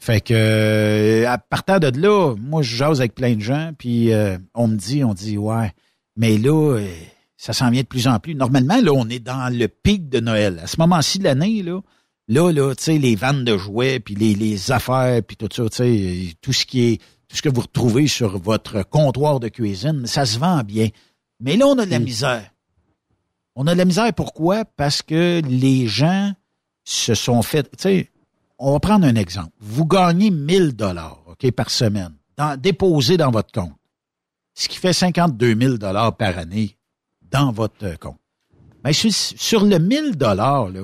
Fait 0.00 0.22
que 0.22 0.32
euh, 0.32 1.28
à 1.28 1.36
partir 1.36 1.78
de 1.78 2.00
là, 2.00 2.34
moi 2.36 2.62
je 2.62 2.74
jase 2.74 3.00
avec 3.00 3.14
plein 3.14 3.34
de 3.34 3.42
gens, 3.42 3.72
puis 3.76 4.14
euh, 4.14 4.38
on 4.54 4.66
me 4.66 4.76
dit, 4.76 5.04
on 5.04 5.12
dit 5.12 5.36
ouais, 5.36 5.74
mais 6.16 6.38
là, 6.38 6.78
euh, 6.78 6.88
ça 7.36 7.52
s'en 7.52 7.70
vient 7.70 7.82
de 7.82 7.86
plus 7.86 8.08
en 8.08 8.18
plus. 8.18 8.34
Normalement, 8.34 8.80
là, 8.80 8.92
on 8.94 9.10
est 9.10 9.18
dans 9.18 9.54
le 9.54 9.68
pic 9.68 10.08
de 10.08 10.20
Noël. 10.20 10.58
À 10.64 10.66
ce 10.66 10.76
moment-ci 10.78 11.18
de 11.18 11.24
l'année, 11.24 11.62
là, 11.62 11.82
là, 12.28 12.50
là, 12.50 12.74
tu 12.74 12.84
sais, 12.84 12.98
les 12.98 13.14
vannes 13.14 13.44
de 13.44 13.58
jouets, 13.58 14.00
puis 14.00 14.14
les, 14.14 14.34
les 14.34 14.72
affaires, 14.72 15.22
puis 15.22 15.36
tout 15.36 15.48
ça, 15.54 15.68
tu 15.68 15.76
sais, 15.76 16.34
tout 16.40 16.54
ce 16.54 16.64
qui 16.64 16.92
est, 16.92 16.96
tout 17.28 17.36
ce 17.36 17.42
que 17.42 17.50
vous 17.50 17.60
retrouvez 17.60 18.06
sur 18.06 18.38
votre 18.38 18.82
comptoir 18.82 19.38
de 19.38 19.48
cuisine, 19.48 20.06
ça 20.06 20.24
se 20.24 20.38
vend 20.38 20.62
bien. 20.62 20.88
Mais 21.40 21.58
là, 21.58 21.66
on 21.66 21.78
a 21.78 21.84
de 21.84 21.90
la 21.90 21.98
misère. 21.98 22.50
On 23.54 23.66
a 23.66 23.74
de 23.74 23.78
la 23.78 23.84
misère 23.84 24.14
pourquoi? 24.14 24.64
Parce 24.64 25.02
que 25.02 25.42
les 25.46 25.88
gens 25.88 26.32
se 26.84 27.14
sont 27.14 27.42
fait, 27.42 27.64
tu 27.64 27.82
sais, 27.82 28.10
on 28.60 28.72
va 28.72 28.80
prendre 28.80 29.06
un 29.06 29.16
exemple. 29.16 29.50
Vous 29.58 29.86
gagnez 29.86 30.30
1000 30.30 30.76
dollars, 30.76 31.22
OK, 31.26 31.50
par 31.50 31.70
semaine, 31.70 32.14
dans, 32.36 32.60
déposé 32.60 33.16
dans 33.16 33.30
votre 33.30 33.50
compte. 33.52 33.72
Ce 34.54 34.68
qui 34.68 34.76
fait 34.76 34.92
52 34.92 35.56
000 35.58 35.76
dollars 35.78 36.16
par 36.16 36.38
année 36.38 36.76
dans 37.30 37.50
votre 37.50 37.84
euh, 37.86 37.96
compte. 37.96 38.18
Mais 38.84 38.92
sur, 38.92 39.12
sur 39.12 39.64
le 39.64 39.78
1000 39.78 40.16
dollars, 40.16 40.68
là, 40.68 40.82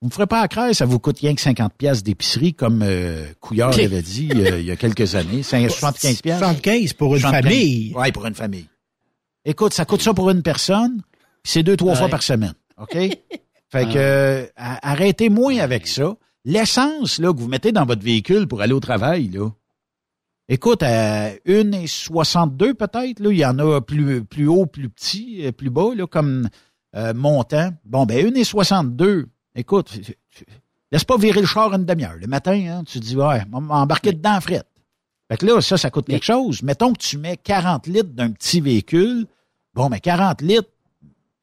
vous 0.00 0.08
me 0.08 0.10
ferez 0.10 0.26
pas 0.26 0.46
à 0.48 0.72
ça 0.72 0.86
vous 0.86 0.98
coûte 0.98 1.18
rien 1.18 1.34
que 1.34 1.42
50 1.42 1.74
pièces 1.74 2.02
d'épicerie, 2.02 2.54
comme 2.54 2.82
euh, 2.82 3.26
Couillard 3.40 3.74
avait 3.74 4.00
dit 4.00 4.30
euh, 4.34 4.58
il 4.58 4.64
y 4.64 4.70
a 4.70 4.76
quelques 4.76 5.14
années. 5.14 5.42
75 5.42 6.22
pièces. 6.22 6.38
75 6.38 6.92
pour 6.94 7.16
une 7.16 7.20
famille. 7.20 7.92
Oui, 7.94 8.12
pour 8.12 8.24
une 8.24 8.34
famille. 8.34 8.66
Écoute, 9.44 9.74
ça 9.74 9.84
coûte 9.84 10.00
ça 10.00 10.14
pour 10.14 10.30
une 10.30 10.42
personne, 10.42 11.02
c'est 11.44 11.62
deux, 11.62 11.76
trois 11.76 11.96
fois 11.96 12.08
par 12.08 12.22
semaine. 12.22 12.54
OK? 12.78 12.94
fait 13.68 13.84
que 13.84 13.96
euh, 13.96 14.46
arrêtez 14.56 15.28
moins 15.28 15.58
avec 15.58 15.86
ça. 15.86 16.14
L'essence 16.44 17.18
là, 17.18 17.32
que 17.32 17.38
vous 17.38 17.48
mettez 17.48 17.72
dans 17.72 17.84
votre 17.84 18.02
véhicule 18.02 18.46
pour 18.46 18.62
aller 18.62 18.72
au 18.72 18.80
travail, 18.80 19.28
là, 19.28 19.50
écoute, 20.48 20.82
à 20.82 21.30
1,62 21.46 22.74
peut-être, 22.74 23.20
là, 23.20 23.30
il 23.30 23.38
y 23.38 23.44
en 23.44 23.58
a 23.58 23.80
plus, 23.80 24.24
plus 24.24 24.48
haut, 24.48 24.66
plus 24.66 24.88
petit, 24.88 25.46
euh, 25.46 25.52
plus 25.52 25.70
bas, 25.70 25.94
là, 25.94 26.06
comme 26.06 26.48
euh, 26.96 27.12
montant. 27.14 27.70
Bon, 27.84 28.06
ben 28.06 28.26
1,62, 28.26 29.26
écoute, 29.54 30.00
laisse 30.90 31.04
pas 31.04 31.18
virer 31.18 31.40
le 31.40 31.46
char 31.46 31.74
une 31.74 31.84
demi-heure. 31.84 32.16
Le 32.18 32.26
matin, 32.26 32.52
hein, 32.52 32.84
tu 32.84 33.00
te 33.00 33.04
dis, 33.04 33.16
ouais, 33.16 33.42
embarquer 33.52 34.12
dedans, 34.12 34.40
frette. 34.40 34.66
Fait 35.30 35.36
que 35.36 35.46
là, 35.46 35.60
ça, 35.60 35.76
ça 35.76 35.90
coûte 35.90 36.06
quelque 36.06 36.24
chose. 36.24 36.62
Mettons 36.62 36.92
que 36.92 36.98
tu 36.98 37.16
mets 37.16 37.36
40 37.36 37.86
litres 37.86 38.10
d'un 38.10 38.32
petit 38.32 38.60
véhicule. 38.60 39.26
Bon, 39.74 39.88
mais 39.88 40.00
40 40.00 40.42
litres, 40.42 40.70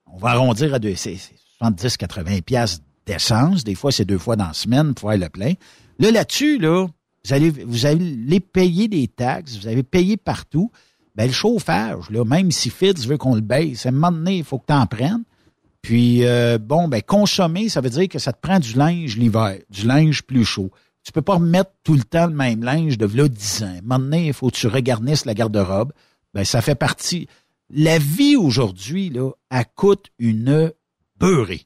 on 0.07 0.17
va 0.17 0.31
arrondir 0.31 0.73
à 0.73 0.79
deux, 0.79 0.95
c'est 0.95 1.17
70, 1.59 1.95
80 1.95 2.41
pièces 2.41 2.81
d'essence. 3.07 3.63
Des 3.63 3.75
fois, 3.75 3.91
c'est 3.91 4.05
deux 4.05 4.17
fois 4.17 4.35
dans 4.35 4.47
la 4.47 4.53
semaine 4.53 4.93
pour 4.93 5.09
faire 5.09 5.19
le 5.19 5.29
plein. 5.29 5.53
Là, 5.99 6.11
là-dessus, 6.11 6.59
là, 6.59 6.87
vous 7.25 7.33
allez, 7.33 7.49
vous 7.49 7.85
allez 7.85 8.39
payer 8.39 8.87
des 8.87 9.07
taxes, 9.07 9.57
vous 9.57 9.67
avez 9.67 9.83
payé 9.83 10.17
partout. 10.17 10.71
Ben, 11.15 11.25
le 11.25 11.33
chauffage, 11.33 12.09
là, 12.11 12.23
même 12.23 12.51
si 12.51 12.69
Fitz 12.69 13.07
veut 13.07 13.17
qu'on 13.17 13.33
le 13.33 13.41
baisse, 13.41 13.87
à 13.87 13.89
un 13.89 14.25
il 14.27 14.43
faut 14.43 14.59
que 14.59 14.67
tu 14.67 14.73
en 14.73 14.85
prennes. 14.85 15.23
Puis, 15.81 16.25
euh, 16.25 16.59
bon, 16.59 16.87
ben, 16.87 17.01
consommer, 17.01 17.69
ça 17.69 17.81
veut 17.81 17.89
dire 17.89 18.07
que 18.07 18.19
ça 18.19 18.33
te 18.33 18.39
prend 18.39 18.59
du 18.59 18.73
linge 18.73 19.17
l'hiver, 19.17 19.57
du 19.69 19.87
linge 19.87 20.21
plus 20.21 20.45
chaud. 20.45 20.69
Tu 21.03 21.11
peux 21.11 21.21
pas 21.21 21.39
mettre 21.39 21.71
tout 21.83 21.95
le 21.95 22.03
temps 22.03 22.27
le 22.27 22.33
même 22.33 22.63
linge 22.63 22.97
de 22.97 23.07
là 23.17 23.27
10 23.27 23.63
ans. 23.63 23.79
Maintenant, 23.83 24.17
il 24.17 24.33
faut 24.33 24.49
que 24.49 24.55
tu 24.57 24.67
regarnisses 24.67 25.25
la 25.25 25.33
garde-robe. 25.33 25.93
Ben, 26.33 26.43
ça 26.43 26.61
fait 26.61 26.75
partie. 26.75 27.27
La 27.69 27.97
vie 27.97 28.35
aujourd'hui, 28.35 29.09
là, 29.09 29.31
elle 29.49 29.65
coûte 29.75 30.07
une 30.19 30.71
beurrée. 31.17 31.65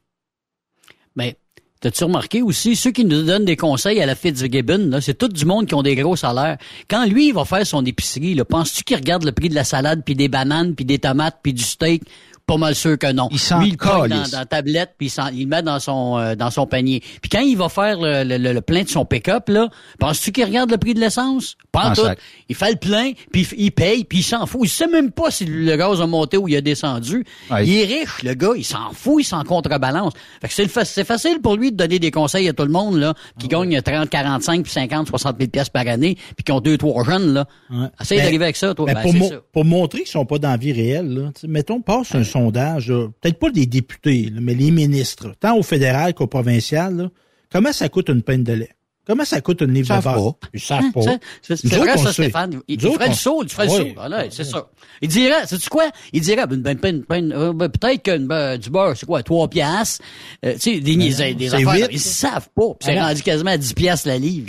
Mais 1.16 1.38
T'as-tu 1.82 2.04
remarqué 2.04 2.44
aussi, 2.44 2.76
ceux 2.76 2.92
qui 2.92 3.04
nous 3.04 3.24
donnent 3.24 3.44
des 3.44 3.56
conseils 3.56 4.00
à 4.04 4.06
la 4.06 4.14
Fitzgibbon, 4.14 5.00
c'est 5.02 5.18
tout 5.18 5.28
du 5.28 5.46
monde 5.46 5.66
qui 5.66 5.74
ont 5.74 5.82
des 5.82 5.96
gros 5.96 6.16
salaires. 6.16 6.60
Quand 6.88 7.08
lui, 7.08 7.30
il 7.30 7.34
va 7.34 7.44
faire 7.44 7.66
son 7.66 7.84
épicerie, 7.84 8.40
penses-tu 8.48 8.84
qu'il 8.84 8.98
regarde 8.98 9.24
le 9.24 9.32
prix 9.32 9.50
de 9.50 9.56
la 9.56 9.64
salade, 9.64 10.04
puis 10.06 10.14
des 10.14 10.28
bananes, 10.28 10.76
puis 10.76 10.86
des 10.86 11.00
tomates, 11.00 11.40
puis 11.42 11.54
du 11.54 11.64
steak, 11.64 12.04
pas 12.52 12.58
mal 12.58 12.76
sûr 12.76 12.98
que 12.98 13.10
non. 13.14 13.30
Il 13.32 13.40
s'en 13.40 13.62
il 13.62 13.78
dans, 13.78 14.08
dans 14.08 14.26
la 14.34 14.46
tablette 14.46 14.96
puis 14.98 15.08
il, 15.08 15.40
il, 15.40 15.44
le 15.44 15.48
met 15.48 15.62
dans 15.62 15.80
son 15.80 16.18
euh, 16.18 16.36
dans 16.36 16.52
son 16.52 16.68
panier. 16.68 17.02
Puis 17.22 17.30
quand 17.30 17.40
il 17.40 17.56
va 17.56 17.70
faire 17.70 17.98
le, 18.02 18.26
le, 18.26 18.52
le 18.52 18.62
plein 18.62 18.84
de 18.84 18.90
son 18.90 19.06
pick-up 19.06 19.48
là, 19.48 19.70
penses-tu 20.00 20.34
qu'il 20.34 20.44
regarde 20.44 20.70
le 20.70 20.78
prix 20.78 20.94
de 20.94 21.00
l'essence? 21.00 21.56
Pas 21.72 21.94
tout. 21.96 22.02
Il 22.50 22.56
fait 22.56 22.72
le 22.72 22.76
plein 22.76 23.12
puis 23.32 23.48
il 23.58 23.72
paye 23.72 24.04
puis 24.04 24.20
il 24.20 24.24
s'en 24.24 24.46
fout. 24.46 24.62
Il 24.64 24.70
sait 24.70 24.88
même 24.88 25.12
pas 25.12 25.32
si 25.32 25.46
le 25.46 25.78
gaz 25.78 26.02
a 26.02 26.08
monté 26.08 26.36
ou 26.36 26.50
il 26.50 26.58
a 26.58 26.62
descendu. 26.62 27.26
Il 27.64 27.74
est 27.74 27.86
riche 27.86 28.22
le 28.24 28.34
gars, 28.34 28.52
il 28.58 28.66
s'en 28.66 28.92
fout, 28.92 29.22
il 29.22 29.26
s'en 29.26 29.44
contrebalance. 29.46 30.12
Fait 30.42 30.50
que 30.50 30.54
c'est 30.54 30.84
c'est 30.84 31.06
facile 31.06 31.40
pour 31.42 31.56
lui 31.56 31.72
de 31.72 31.78
donner 31.78 32.00
des 32.00 32.12
conseils 32.12 32.50
à 32.50 32.54
tout 32.54 32.66
le 32.66 32.72
monde 32.72 32.98
là 32.98 33.14
qui 33.40 33.48
gagne 33.48 33.82
30, 33.82 34.10
45 34.10 34.64
puis 34.64 34.72
50, 34.74 35.08
60 35.08 35.38
000 35.38 35.50
pièces 35.50 35.70
par 35.70 35.88
année 35.88 36.18
puis 36.36 36.44
qui 36.44 36.52
ont 36.52 36.60
deux 36.60 36.78
trois 36.78 37.06
jeunes 37.06 37.34
là. 37.34 37.46
Ouais. 37.70 37.88
Essaye 38.02 38.18
ben, 38.18 38.26
d'arriver 38.26 38.44
avec 38.44 38.58
ça 38.58 38.74
toi. 38.74 38.88
Ben, 38.88 38.96
ben, 38.96 39.04
pour, 39.04 39.42
pour, 39.54 39.66
montrer 39.66 40.00
qu'ils 40.00 40.10
sont 40.10 40.26
pas 40.26 40.38
dans 40.38 40.50
la 40.50 40.58
vie 40.58 40.74
réelle 40.74 41.08
là, 41.08 41.32
mettons 41.48 41.80
passe 41.80 42.14
un 42.14 42.26
peut-être 42.50 43.38
pas 43.38 43.52
des 43.52 43.66
députés, 43.66 44.32
mais 44.34 44.54
les 44.56 44.72
ministres, 44.72 45.36
tant 45.40 45.58
au 45.58 45.64
fédéral 45.64 46.14
qu'au 46.14 46.28
provincial, 46.28 47.10
comment 47.52 47.74
ça 47.74 47.90
coûte 47.90 48.10
une 48.10 48.24
peine 48.24 48.44
de 48.44 48.54
lait? 48.54 48.76
Comment 49.06 49.26
ça 49.26 49.42
coûte 49.42 49.62
une 49.62 49.74
livre 49.74 49.98
de 49.98 50.04
base? 50.04 50.22
Ils 50.54 50.60
savent 50.60 50.92
pas. 50.94 51.02
C'est 51.42 51.66
vrai, 51.76 51.98
ça, 51.98 52.14
Stéphane. 52.14 52.62
Il, 52.68 52.80
ferait 52.80 53.08
le 53.08 53.14
saut, 53.14 53.44
il 53.44 53.50
ferait 53.50 53.66
le 53.66 53.72
saut. 53.72 53.88
Voilà, 53.96 54.30
c'est 54.30 54.44
ça. 54.44 54.70
Il 55.02 55.10
dirait, 55.10 55.48
sais-tu 55.48 55.70
quoi? 55.70 55.90
Il 56.14 56.22
dirait, 56.22 56.46
ben, 56.46 56.62
ben, 56.62 56.78
ben, 56.78 57.04
ben 57.10 57.32
euh, 57.32 57.52
ben 57.52 57.68
peut-être 57.68 58.04
que 58.04 58.18
ben, 58.18 58.58
du 58.58 58.70
beurre, 58.70 58.96
c'est 58.96 59.08
quoi, 59.08 59.24
3 59.24 59.50
piastres? 59.50 60.04
Euh, 60.46 60.54
tu 60.54 60.60
sais, 60.60 60.80
des, 60.80 60.96
des, 60.96 61.34
des 61.34 61.54
affaires, 61.54 61.92
ils 61.92 62.00
savent 62.00 62.50
pas. 62.56 62.76
c'est 62.80 63.00
rendu 63.00 63.24
quasiment 63.24 63.52
à 63.52 63.58
10 63.58 63.74
piastres 63.74 64.08
la 64.08 64.20
livre. 64.20 64.48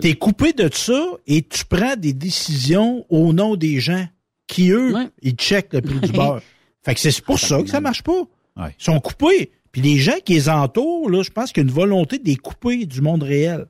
T'es 0.00 0.14
coupé 0.14 0.52
de 0.52 0.68
ça 0.72 1.02
et 1.26 1.42
tu 1.42 1.64
prends 1.64 1.96
des 1.96 2.12
décisions 2.12 3.06
au 3.08 3.32
nom 3.32 3.56
des 3.56 3.80
gens 3.80 4.06
qui, 4.46 4.70
eux, 4.70 4.94
ils 5.22 5.34
checkent 5.34 5.72
le 5.72 5.80
prix 5.80 6.00
du 6.00 6.12
beurre. 6.12 6.42
Fait 6.88 6.94
que 6.94 7.00
c'est 7.00 7.20
pour 7.20 7.38
ça 7.38 7.62
que 7.62 7.68
ça 7.68 7.82
marche 7.82 8.02
pas. 8.02 8.22
Ils 8.56 8.72
sont 8.78 8.98
coupés. 8.98 9.50
Puis 9.72 9.82
les 9.82 9.98
gens 9.98 10.16
qui 10.24 10.32
les 10.32 10.48
entourent, 10.48 11.10
là, 11.10 11.22
je 11.22 11.28
pense 11.28 11.52
qu'il 11.52 11.62
y 11.62 11.66
a 11.66 11.68
une 11.68 11.74
volonté 11.74 12.18
de 12.18 12.24
les 12.24 12.36
couper 12.36 12.86
du 12.86 13.02
monde 13.02 13.22
réel. 13.22 13.66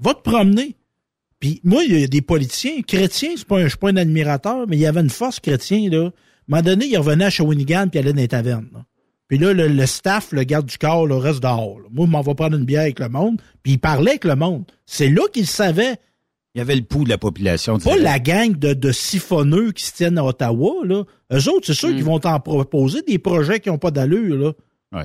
Va 0.00 0.14
te 0.14 0.22
promener. 0.22 0.74
Puis 1.38 1.60
moi, 1.64 1.84
il 1.84 2.00
y 2.00 2.02
a 2.02 2.06
des 2.06 2.22
politiciens, 2.22 2.80
chrétiens, 2.80 3.34
c'est 3.36 3.46
pas 3.46 3.58
un, 3.58 3.64
je 3.64 3.68
suis 3.68 3.76
pas 3.76 3.90
un 3.90 3.96
admirateur, 3.96 4.66
mais 4.66 4.78
il 4.78 4.80
y 4.80 4.86
avait 4.86 5.02
une 5.02 5.10
force 5.10 5.38
chrétien, 5.38 5.90
là. 5.90 5.98
À 5.98 6.06
un 6.06 6.12
moment 6.48 6.62
donné, 6.62 6.86
il 6.86 6.96
revenait 6.96 7.26
à 7.26 7.30
Shawinigan 7.30 7.88
puis 7.88 7.98
allait 7.98 8.14
dans 8.14 8.20
les 8.20 8.28
tavernes. 8.28 8.84
Puis 9.28 9.36
là, 9.36 9.52
le, 9.52 9.86
staff, 9.86 10.32
le 10.32 10.44
garde 10.44 10.64
du 10.64 10.78
corps, 10.78 11.06
le 11.06 11.16
reste 11.16 11.42
dehors. 11.42 11.78
Moi, 11.90 12.06
je 12.06 12.10
m'en 12.10 12.22
vais 12.22 12.34
prendre 12.34 12.56
une 12.56 12.64
bière 12.64 12.82
avec 12.82 13.00
le 13.00 13.10
monde. 13.10 13.42
Puis 13.62 13.72
il 13.72 13.78
parlait 13.78 14.12
avec 14.12 14.24
le 14.24 14.36
monde. 14.36 14.64
C'est 14.86 15.10
là 15.10 15.22
qu'il 15.30 15.46
savait 15.46 15.96
il 16.54 16.58
y 16.58 16.60
avait 16.60 16.76
le 16.76 16.82
pouls 16.82 17.04
de 17.04 17.08
la 17.08 17.18
population. 17.18 17.78
Pas 17.78 17.96
la 17.96 18.20
gang 18.20 18.56
de, 18.56 18.74
de 18.74 18.92
siphonneux 18.92 19.72
qui 19.72 19.84
se 19.84 19.92
tiennent 19.92 20.18
à 20.18 20.24
Ottawa, 20.24 20.72
là. 20.84 21.02
Eux 21.32 21.48
autres, 21.48 21.66
c'est 21.66 21.74
sûr 21.74 21.88
mm. 21.88 21.94
qu'ils 21.96 22.04
vont 22.04 22.20
t'en 22.20 22.38
proposer 22.38 23.02
des 23.02 23.18
projets 23.18 23.58
qui 23.58 23.70
n'ont 23.70 23.78
pas 23.78 23.90
d'allure, 23.90 24.36
là. 24.36 24.52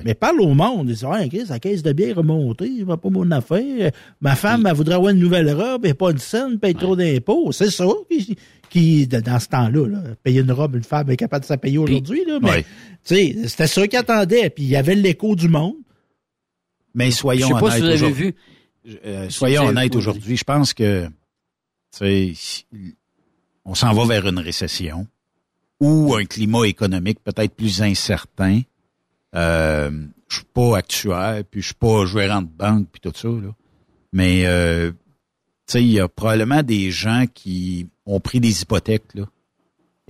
Mais 0.04 0.14
parle 0.14 0.40
au 0.40 0.54
monde. 0.54 0.88
Ils 0.88 0.94
disent, 0.94 1.04
ah, 1.10 1.26
Chris, 1.28 1.46
la 1.48 1.58
caisse 1.58 1.82
de 1.82 1.92
bière 1.92 2.10
est 2.10 2.12
remontée, 2.12 2.68
il 2.68 2.84
va 2.84 2.96
pas 2.96 3.10
mon 3.10 3.28
affaire. 3.32 3.90
Ma 4.20 4.36
femme, 4.36 4.64
elle 4.64 4.76
voudrait 4.76 4.94
avoir 4.94 5.10
une 5.10 5.18
nouvelle 5.18 5.52
robe, 5.52 5.84
et 5.84 5.94
pas 5.94 6.12
de 6.12 6.18
scène, 6.18 6.60
paye 6.60 6.76
trop 6.76 6.94
d'impôts. 6.94 7.50
C'est 7.50 7.70
ça 7.70 7.88
qui, 8.08 8.36
qui, 8.68 9.08
dans 9.08 9.40
ce 9.40 9.48
temps-là, 9.48 9.88
là, 9.88 9.98
payer 10.22 10.42
une 10.42 10.52
robe, 10.52 10.76
une 10.76 10.84
femme 10.84 11.10
est 11.10 11.16
capable 11.16 11.42
de 11.42 11.48
s'en 11.48 11.58
payer 11.58 11.78
aujourd'hui, 11.78 12.24
là. 12.24 12.38
Mais, 12.40 12.62
tu 13.04 13.16
sais, 13.16 13.36
c'était 13.48 13.66
ça 13.66 13.88
qu'ils 13.88 13.98
attendaient. 13.98 14.48
Puis 14.50 14.62
il 14.62 14.70
y 14.70 14.76
avait 14.76 14.94
l'écho 14.94 15.34
du 15.34 15.48
monde. 15.48 15.74
Mais 16.94 17.10
soyons 17.10 17.48
honnêtes. 17.48 17.58
Je 17.58 17.66
sais 17.66 17.80
pas 17.80 17.90
si 17.90 17.96
vous 17.98 18.04
avez 18.04 18.12
vu. 18.12 18.34
Euh, 19.04 19.28
soyons 19.28 19.66
honnêtes 19.66 19.96
aujourd'hui. 19.96 20.36
Je 20.36 20.44
pense 20.44 20.72
que 20.72 21.08
on 23.64 23.74
s'en 23.74 23.92
va 23.92 24.06
vers 24.06 24.26
une 24.26 24.38
récession 24.38 25.06
ou 25.80 26.14
un 26.14 26.24
climat 26.24 26.64
économique 26.66 27.20
peut-être 27.24 27.54
plus 27.54 27.82
incertain. 27.82 28.60
Euh, 29.34 29.90
je 30.28 30.36
suis 30.36 30.44
pas 30.52 30.76
actuaire, 30.76 31.42
puis 31.50 31.62
je 31.62 31.66
suis 31.66 31.74
pas 31.74 32.04
gérant 32.04 32.42
de 32.42 32.48
banque, 32.48 32.88
puis 32.92 33.00
tout 33.00 33.12
ça. 33.14 33.28
Là. 33.28 33.54
Mais 34.12 34.44
euh, 34.46 34.92
il 35.74 35.92
y 35.92 36.00
a 36.00 36.08
probablement 36.08 36.62
des 36.62 36.90
gens 36.90 37.24
qui 37.32 37.88
ont 38.06 38.20
pris 38.20 38.40
des 38.40 38.62
hypothèques 38.62 39.14
là. 39.14 39.24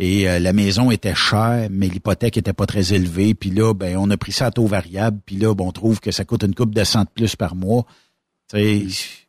Et 0.02 0.30
euh, 0.30 0.38
la 0.38 0.54
maison 0.54 0.90
était 0.90 1.14
chère, 1.14 1.68
mais 1.70 1.86
l'hypothèque 1.86 2.38
était 2.38 2.54
pas 2.54 2.64
très 2.64 2.94
élevée. 2.94 3.34
Puis 3.34 3.50
là, 3.50 3.74
ben, 3.74 3.98
on 3.98 4.08
a 4.08 4.16
pris 4.16 4.32
ça 4.32 4.46
à 4.46 4.50
taux 4.50 4.66
variable. 4.66 5.20
Puis 5.26 5.36
là, 5.36 5.54
ben, 5.54 5.66
on 5.66 5.72
trouve 5.72 6.00
que 6.00 6.10
ça 6.10 6.24
coûte 6.24 6.42
une 6.42 6.54
coupe 6.54 6.74
de 6.74 6.84
cent 6.84 7.02
de 7.02 7.10
plus 7.14 7.36
par 7.36 7.54
mois. 7.54 7.84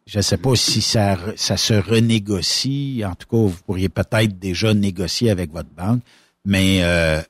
Je 0.06 0.18
ne 0.18 0.22
sais 0.22 0.38
pas 0.38 0.56
si 0.56 0.82
ça, 0.82 1.18
ça 1.36 1.57
se 1.57 1.73
renégocie. 1.73 3.03
En 3.06 3.15
tout 3.15 3.28
cas, 3.28 3.38
vous 3.38 3.64
pourriez 3.65 3.90
peut-être 3.90 4.40
déjà 4.40 4.73
négocier 4.73 5.30
avec 5.30 5.52
votre 5.52 5.69
banque, 5.69 6.02
mais 6.45 6.80
euh, 6.84 7.22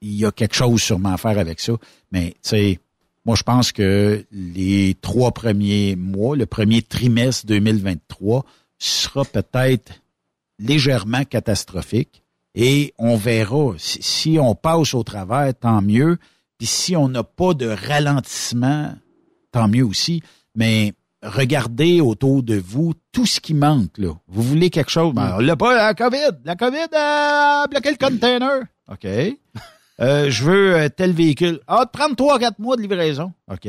il 0.00 0.14
y 0.14 0.24
a 0.24 0.30
quelque 0.30 0.54
chose 0.54 0.82
sûrement 0.82 1.12
à 1.12 1.16
faire 1.16 1.38
avec 1.38 1.60
ça. 1.60 1.72
Mais 2.12 2.30
tu 2.42 2.50
sais, 2.50 2.80
moi, 3.24 3.36
je 3.36 3.42
pense 3.42 3.72
que 3.72 4.24
les 4.30 4.96
trois 5.00 5.32
premiers 5.32 5.96
mois, 5.96 6.36
le 6.36 6.46
premier 6.46 6.82
trimestre 6.82 7.46
2023 7.46 8.44
sera 8.78 9.24
peut-être 9.24 10.00
légèrement 10.58 11.24
catastrophique 11.24 12.22
et 12.54 12.94
on 12.98 13.16
verra. 13.16 13.74
Si, 13.78 14.02
si 14.02 14.38
on 14.38 14.54
passe 14.54 14.94
au 14.94 15.02
travers, 15.02 15.52
tant 15.54 15.82
mieux. 15.82 16.18
Puis 16.58 16.66
si 16.66 16.96
on 16.96 17.08
n'a 17.08 17.22
pas 17.22 17.54
de 17.54 17.66
ralentissement, 17.66 18.94
tant 19.52 19.68
mieux 19.68 19.84
aussi. 19.84 20.22
Mais 20.54 20.92
regardez 21.22 22.00
autour 22.00 22.42
de 22.42 22.56
vous 22.56 22.94
tout 23.12 23.26
ce 23.26 23.40
qui 23.40 23.54
manque. 23.54 23.98
Là. 23.98 24.12
Vous 24.28 24.42
voulez 24.42 24.70
quelque 24.70 24.90
chose? 24.90 25.14
Ben, 25.14 25.34
on 25.36 25.40
l'a 25.40 25.56
pas, 25.56 25.74
la 25.74 25.94
COVID. 25.94 26.38
La 26.44 26.56
COVID 26.56 26.88
a 26.94 27.66
bloqué 27.68 27.90
le 27.90 27.96
container. 27.96 28.62
OK. 28.90 29.06
Euh, 30.00 30.30
je 30.30 30.44
veux 30.44 30.76
euh, 30.76 30.88
tel 30.88 31.10
véhicule. 31.10 31.58
Ah, 31.66 31.84
te 31.84 31.98
prendre 31.98 32.14
trois, 32.14 32.38
quatre 32.38 32.60
mois 32.60 32.76
de 32.76 32.82
livraison. 32.82 33.32
OK. 33.50 33.66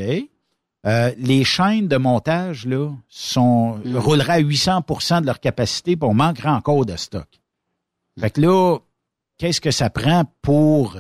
Euh, 0.86 1.12
les 1.18 1.44
chaînes 1.44 1.88
de 1.88 1.98
montage 1.98 2.68
là 2.68 2.92
sont 3.10 3.80
rouleraient 3.96 4.34
à 4.34 4.40
800% 4.40 5.22
de 5.22 5.26
leur 5.26 5.40
capacité, 5.40 5.96
puis 5.96 6.08
on 6.08 6.14
manquera 6.14 6.54
encore 6.54 6.86
de 6.86 6.96
stock. 6.98 7.28
Fait 8.20 8.30
que 8.30 8.42
là, 8.42 8.78
qu'est-ce 9.40 9.60
que 9.60 9.72
ça 9.72 9.90
prend 9.90 10.24
pour 10.44 10.98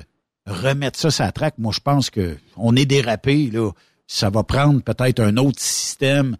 remettre 0.47 0.97
ça 0.97 1.11
sur 1.11 1.23
la 1.23 1.31
traque? 1.31 1.59
Moi, 1.59 1.73
je 1.75 1.79
pense 1.79 2.09
que 2.09 2.37
on 2.57 2.75
est 2.75 2.87
dérapé 2.87 3.51
là. 3.51 3.69
Ça 4.11 4.31
va 4.31 4.43
prendre 4.43 4.81
peut-être 4.81 5.19
un 5.19 5.37
autre 5.37 5.61
système 5.61 6.35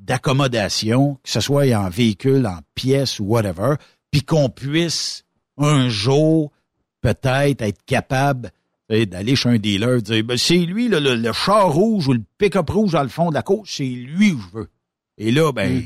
d'accommodation, 0.00 1.20
que 1.22 1.30
ce 1.30 1.38
soit 1.38 1.72
en 1.72 1.88
véhicule, 1.88 2.44
en 2.48 2.58
pièces 2.74 3.20
ou 3.20 3.26
whatever, 3.26 3.76
puis 4.10 4.22
qu'on 4.22 4.48
puisse 4.48 5.24
un 5.56 5.88
jour 5.88 6.50
peut-être 7.02 7.62
être 7.62 7.84
capable 7.86 8.50
d'aller 8.90 9.36
chez 9.36 9.48
un 9.50 9.58
dealer 9.58 9.98
et 9.98 10.02
dire 10.02 10.24
ben, 10.24 10.36
c'est 10.36 10.58
lui 10.58 10.88
le, 10.88 10.98
le 10.98 11.32
char 11.32 11.72
rouge 11.72 12.08
ou 12.08 12.12
le 12.12 12.22
pick-up 12.38 12.68
rouge 12.68 12.92
dans 12.92 13.04
le 13.04 13.08
fond 13.08 13.28
de 13.28 13.34
la 13.34 13.42
côte, 13.42 13.66
c'est 13.66 13.84
lui 13.84 14.32
que 14.32 14.42
je 14.42 14.58
veux. 14.58 14.68
Et 15.16 15.30
là, 15.30 15.52
ben, 15.52 15.80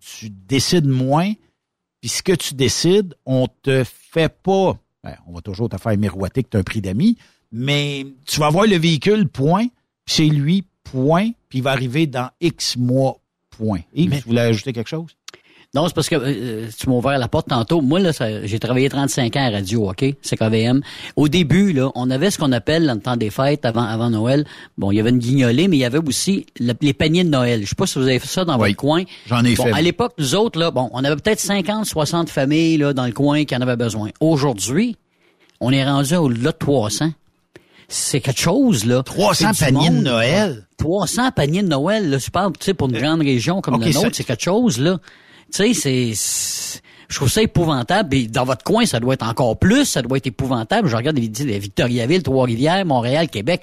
tu 0.00 0.30
décides 0.30 0.88
moins, 0.88 1.34
puis 2.00 2.08
ce 2.08 2.22
que 2.22 2.32
tu 2.32 2.54
décides, 2.54 3.14
on 3.26 3.46
te 3.46 3.84
fait 3.84 4.34
pas. 4.42 4.78
ben, 5.04 5.16
on 5.26 5.34
va 5.34 5.42
toujours 5.42 5.68
te 5.68 5.76
faire 5.76 5.98
miroiter 5.98 6.42
que 6.42 6.48
tu 6.48 6.56
as 6.56 6.60
un 6.60 6.64
prix 6.64 6.80
d'amis, 6.80 7.18
mais 7.52 8.06
tu 8.26 8.40
vas 8.40 8.46
avoir 8.46 8.66
le 8.66 8.78
véhicule, 8.78 9.28
point, 9.28 9.66
c'est 10.12 10.24
lui, 10.26 10.64
point, 10.84 11.30
puis 11.48 11.58
il 11.58 11.62
va 11.62 11.70
arriver 11.72 12.06
dans 12.06 12.30
X 12.40 12.76
mois, 12.76 13.18
point. 13.50 13.80
Yves, 13.94 14.22
tu 14.22 14.28
voulais 14.28 14.40
ajouter 14.42 14.72
quelque 14.72 14.88
chose? 14.88 15.10
Non, 15.72 15.86
c'est 15.86 15.94
parce 15.94 16.08
que 16.08 16.16
euh, 16.18 16.66
tu 16.76 16.88
m'as 16.88 16.96
ouvert 16.96 17.16
la 17.16 17.28
porte 17.28 17.46
tantôt. 17.46 17.80
Moi, 17.80 18.00
là, 18.00 18.10
j'ai 18.42 18.58
travaillé 18.58 18.88
35 18.88 19.36
ans 19.36 19.46
à 19.46 19.50
radio, 19.50 19.88
OK? 19.90 20.04
C'est 20.20 20.36
KVM. 20.36 20.80
Au 21.14 21.28
début, 21.28 21.72
là, 21.72 21.92
on 21.94 22.10
avait 22.10 22.32
ce 22.32 22.38
qu'on 22.38 22.50
appelle, 22.50 22.88
dans 22.88 22.94
le 22.94 23.00
temps 23.00 23.16
des 23.16 23.30
fêtes, 23.30 23.64
avant, 23.64 23.84
avant 23.84 24.10
Noël, 24.10 24.44
bon, 24.78 24.90
il 24.90 24.96
y 24.96 25.00
avait 25.00 25.10
une 25.10 25.18
guignolée, 25.20 25.68
mais 25.68 25.76
il 25.76 25.80
y 25.80 25.84
avait 25.84 25.98
aussi 26.04 26.44
le- 26.58 26.72
les 26.80 26.92
paniers 26.92 27.22
de 27.22 27.28
Noël. 27.28 27.62
Je 27.62 27.68
sais 27.68 27.76
pas 27.76 27.86
si 27.86 28.00
vous 28.00 28.04
avez 28.08 28.18
fait 28.18 28.26
ça 28.26 28.44
dans 28.44 28.58
votre 28.58 28.74
coin. 28.74 29.04
j'en 29.26 29.44
ai 29.44 29.54
Bon, 29.54 29.62
fait. 29.66 29.72
À 29.72 29.80
l'époque, 29.80 30.14
nous 30.18 30.34
autres, 30.34 30.58
là, 30.58 30.72
bon, 30.72 30.90
on 30.92 31.04
avait 31.04 31.14
peut-être 31.14 31.38
50, 31.38 31.86
60 31.86 32.30
familles, 32.30 32.78
là, 32.78 32.92
dans 32.92 33.06
le 33.06 33.12
coin 33.12 33.44
qui 33.44 33.54
en 33.54 33.60
avaient 33.60 33.76
besoin. 33.76 34.10
Aujourd'hui, 34.18 34.96
on 35.60 35.70
est 35.70 35.84
rendu 35.84 36.16
au-delà 36.16 36.50
de 36.50 36.56
300. 36.58 37.12
C'est 37.92 38.20
quelque 38.20 38.40
chose, 38.40 38.84
là. 38.86 39.02
300 39.02 39.50
C'est 39.52 39.66
du 39.66 39.72
paniers 39.74 39.90
de. 39.90 39.94
Noël? 40.02 40.66
300 40.78 41.32
paniers 41.32 41.62
de 41.62 41.68
Noël, 41.68 42.08
là, 42.08 42.18
tu 42.18 42.30
parles, 42.30 42.52
tu 42.58 42.64
sais, 42.64 42.72
pour 42.74 42.88
une 42.88 42.96
grande 42.96 43.20
région 43.20 43.60
comme 43.60 43.80
la 43.80 43.92
ça- 43.92 44.02
nôtre, 44.02 44.14
c'est 44.16 44.24
quelque 44.24 44.42
chose, 44.44 44.78
là. 44.78 44.98
Tu 45.52 45.74
sais, 45.74 45.74
c'est- 45.74 46.12
c'est... 46.14 46.80
Je 47.08 47.16
trouve 47.16 47.28
ça 47.28 47.42
épouvantable. 47.42 48.14
Et 48.14 48.28
dans 48.28 48.44
votre 48.44 48.62
coin, 48.62 48.86
ça 48.86 49.00
doit 49.00 49.14
être 49.14 49.26
encore 49.26 49.58
plus. 49.58 49.84
Ça 49.84 50.00
doit 50.00 50.18
être 50.18 50.28
épouvantable. 50.28 50.88
Je 50.88 50.94
regarde 50.94 51.18
les, 51.18 51.26
les 51.44 51.58
Victoriaville, 51.58 52.22
Trois-Rivières, 52.22 52.86
Montréal, 52.86 53.28
Québec. 53.28 53.60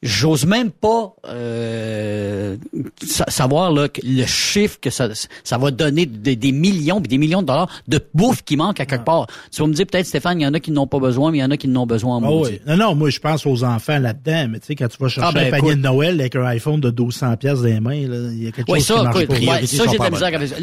J'ose 0.00 0.46
même 0.46 0.70
pas 0.70 1.12
euh, 1.26 2.56
sa- 3.04 3.28
savoir 3.28 3.72
là, 3.72 3.88
que 3.88 4.00
le 4.04 4.24
chiffre 4.26 4.78
que 4.80 4.90
ça, 4.90 5.08
ça 5.42 5.58
va 5.58 5.72
donner 5.72 6.06
des, 6.06 6.36
des 6.36 6.52
millions 6.52 7.00
puis 7.00 7.08
des 7.08 7.18
millions 7.18 7.42
de 7.42 7.46
dollars 7.48 7.68
de 7.88 8.00
bouffe 8.14 8.42
qui 8.44 8.56
manque 8.56 8.78
à 8.78 8.86
quelque 8.86 9.04
part. 9.04 9.26
Tu 9.50 9.60
vas 9.60 9.66
me 9.66 9.72
dire 9.74 9.86
peut-être, 9.86 10.06
Stéphane, 10.06 10.40
il 10.40 10.44
y 10.44 10.46
en 10.46 10.54
a 10.54 10.60
qui 10.60 10.70
n'ont 10.70 10.86
pas 10.86 11.00
besoin, 11.00 11.32
mais 11.32 11.38
il 11.38 11.40
y 11.40 11.44
en 11.44 11.50
a 11.50 11.56
qui 11.56 11.66
n'ont 11.66 11.84
besoin 11.86 12.16
en 12.18 12.22
Ah 12.24 12.30
oui. 12.30 12.60
Non, 12.66 12.76
non, 12.76 12.94
moi, 12.94 13.10
je 13.10 13.18
pense 13.18 13.44
aux 13.44 13.64
enfants 13.64 13.98
là-dedans, 13.98 14.46
mais 14.50 14.60
tu 14.60 14.66
sais, 14.66 14.74
quand 14.76 14.86
tu 14.86 14.98
vas 15.00 15.08
chercher 15.08 15.30
Ah, 15.30 15.32
ben, 15.34 15.48
un 15.52 15.58
panier 15.58 15.74
de 15.74 15.80
Noël 15.80 16.20
avec 16.20 16.36
un 16.36 16.44
iPhone 16.46 16.80
de 16.80 16.90
1200 16.90 17.36
pièces 17.36 17.58
dans 17.58 17.64
les 17.64 17.80
mains, 17.80 18.06
là, 18.06 18.30
il 18.32 18.44
y 18.44 18.46
a 18.46 18.52
quelque 18.52 18.68
chose 18.72 18.86
ça, 18.86 18.94
qui 18.94 19.02
marche 19.02 19.16
écoute, 19.22 19.28
pas. 19.46 19.52
ouais, 19.52 19.66
ça, 19.66 19.84
j'ai 19.90 19.98
de 19.98 20.02
la 20.04 20.10
misère 20.10 20.28
avec 20.34 20.48
ça. 20.48 20.56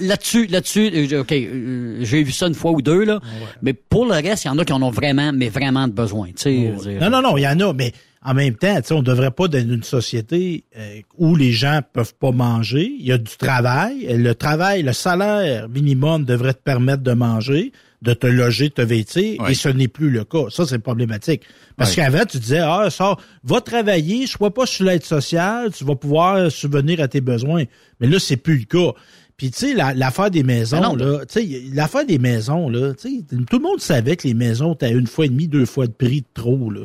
Là-dessus, 0.00 0.46
là-dessus, 0.46 0.90
euh, 1.12 1.20
OK, 1.22 1.32
euh, 1.32 1.98
j'ai 2.02 2.22
vu 2.22 2.30
ça 2.30 2.46
une 2.46 2.54
fois 2.54 2.70
ou 2.70 2.82
deux, 2.82 3.04
là. 3.04 3.18
Mais 3.62 3.72
pour 3.72 4.04
le 4.06 4.12
reste, 4.12 4.44
il 4.44 4.46
y 4.46 4.50
en 4.50 4.58
a 4.58 4.64
qui 4.64 4.72
en 4.72 4.82
ont 4.82 4.90
vraiment, 4.90 5.32
mais 5.34 5.48
vraiment 5.48 5.88
de 5.88 5.92
besoin, 5.92 6.28
tu 6.28 6.34
sais. 6.36 6.52
dire. 6.52 7.00
Non, 7.00 7.10
non, 7.10 7.20
non, 7.22 7.36
il 7.36 7.42
y 7.42 7.48
en 7.48 7.58
a, 7.58 7.72
mais 7.72 7.92
en 8.24 8.34
même 8.34 8.54
temps, 8.56 8.74
tu 8.80 8.88
sais, 8.88 8.94
on 8.94 9.02
devrait 9.02 9.30
pas 9.30 9.46
dans 9.48 9.58
une 9.60 9.82
société 9.84 10.64
euh, 10.76 11.00
où 11.16 11.36
les 11.36 11.52
gens 11.52 11.80
peuvent 11.92 12.14
pas 12.14 12.32
manger. 12.32 12.92
Il 12.98 13.06
y 13.06 13.12
a 13.12 13.18
du 13.18 13.36
travail. 13.36 14.06
Le 14.08 14.34
travail, 14.34 14.82
le 14.82 14.92
salaire 14.92 15.68
minimum 15.68 16.24
devrait 16.24 16.54
te 16.54 16.62
permettre 16.62 17.02
de 17.04 17.12
manger, 17.12 17.72
de 18.02 18.14
te 18.14 18.26
loger, 18.26 18.68
de 18.70 18.74
te 18.74 18.82
vêtir, 18.82 19.40
et 19.50 19.54
ce 19.54 19.68
n'est 19.68 19.88
plus 19.88 20.10
le 20.10 20.24
cas. 20.24 20.46
Ça, 20.50 20.66
c'est 20.66 20.78
problématique. 20.80 21.42
Parce 21.76 21.94
qu'avant, 21.96 22.24
tu 22.24 22.38
disais, 22.38 22.58
ah, 22.60 22.88
ça, 22.90 23.16
va 23.44 23.60
travailler, 23.60 24.26
sois 24.26 24.52
pas 24.52 24.66
sur 24.66 24.84
l'aide 24.86 25.04
sociale, 25.04 25.70
tu 25.72 25.84
vas 25.84 25.94
pouvoir 25.94 26.50
subvenir 26.50 27.00
à 27.00 27.08
tes 27.08 27.20
besoins. 27.20 27.64
Mais 28.00 28.08
là, 28.08 28.18
c'est 28.18 28.36
plus 28.36 28.58
le 28.58 28.64
cas. 28.64 28.92
Puis, 29.36 29.50
tu 29.50 29.58
sais, 29.58 29.74
la- 29.74 29.92
l'affaire 29.94 30.30
des 30.30 30.42
maisons, 30.42 30.80
non, 30.80 30.96
là, 30.96 31.26
tu 31.26 31.40
sais, 31.40 31.62
l'affaire 31.74 32.06
des 32.06 32.18
maisons, 32.18 32.68
là, 32.70 32.94
tu 32.94 33.18
sais, 33.18 33.24
tout 33.50 33.58
le 33.58 33.62
monde 33.62 33.80
savait 33.80 34.16
que 34.16 34.26
les 34.26 34.34
maisons 34.34 34.72
étaient 34.74 34.86
à 34.86 34.90
une 34.90 35.06
fois 35.06 35.26
et 35.26 35.28
demie, 35.28 35.46
deux 35.46 35.66
fois 35.66 35.86
de 35.86 35.92
prix 35.92 36.22
de 36.22 36.26
trop, 36.34 36.70
là. 36.70 36.80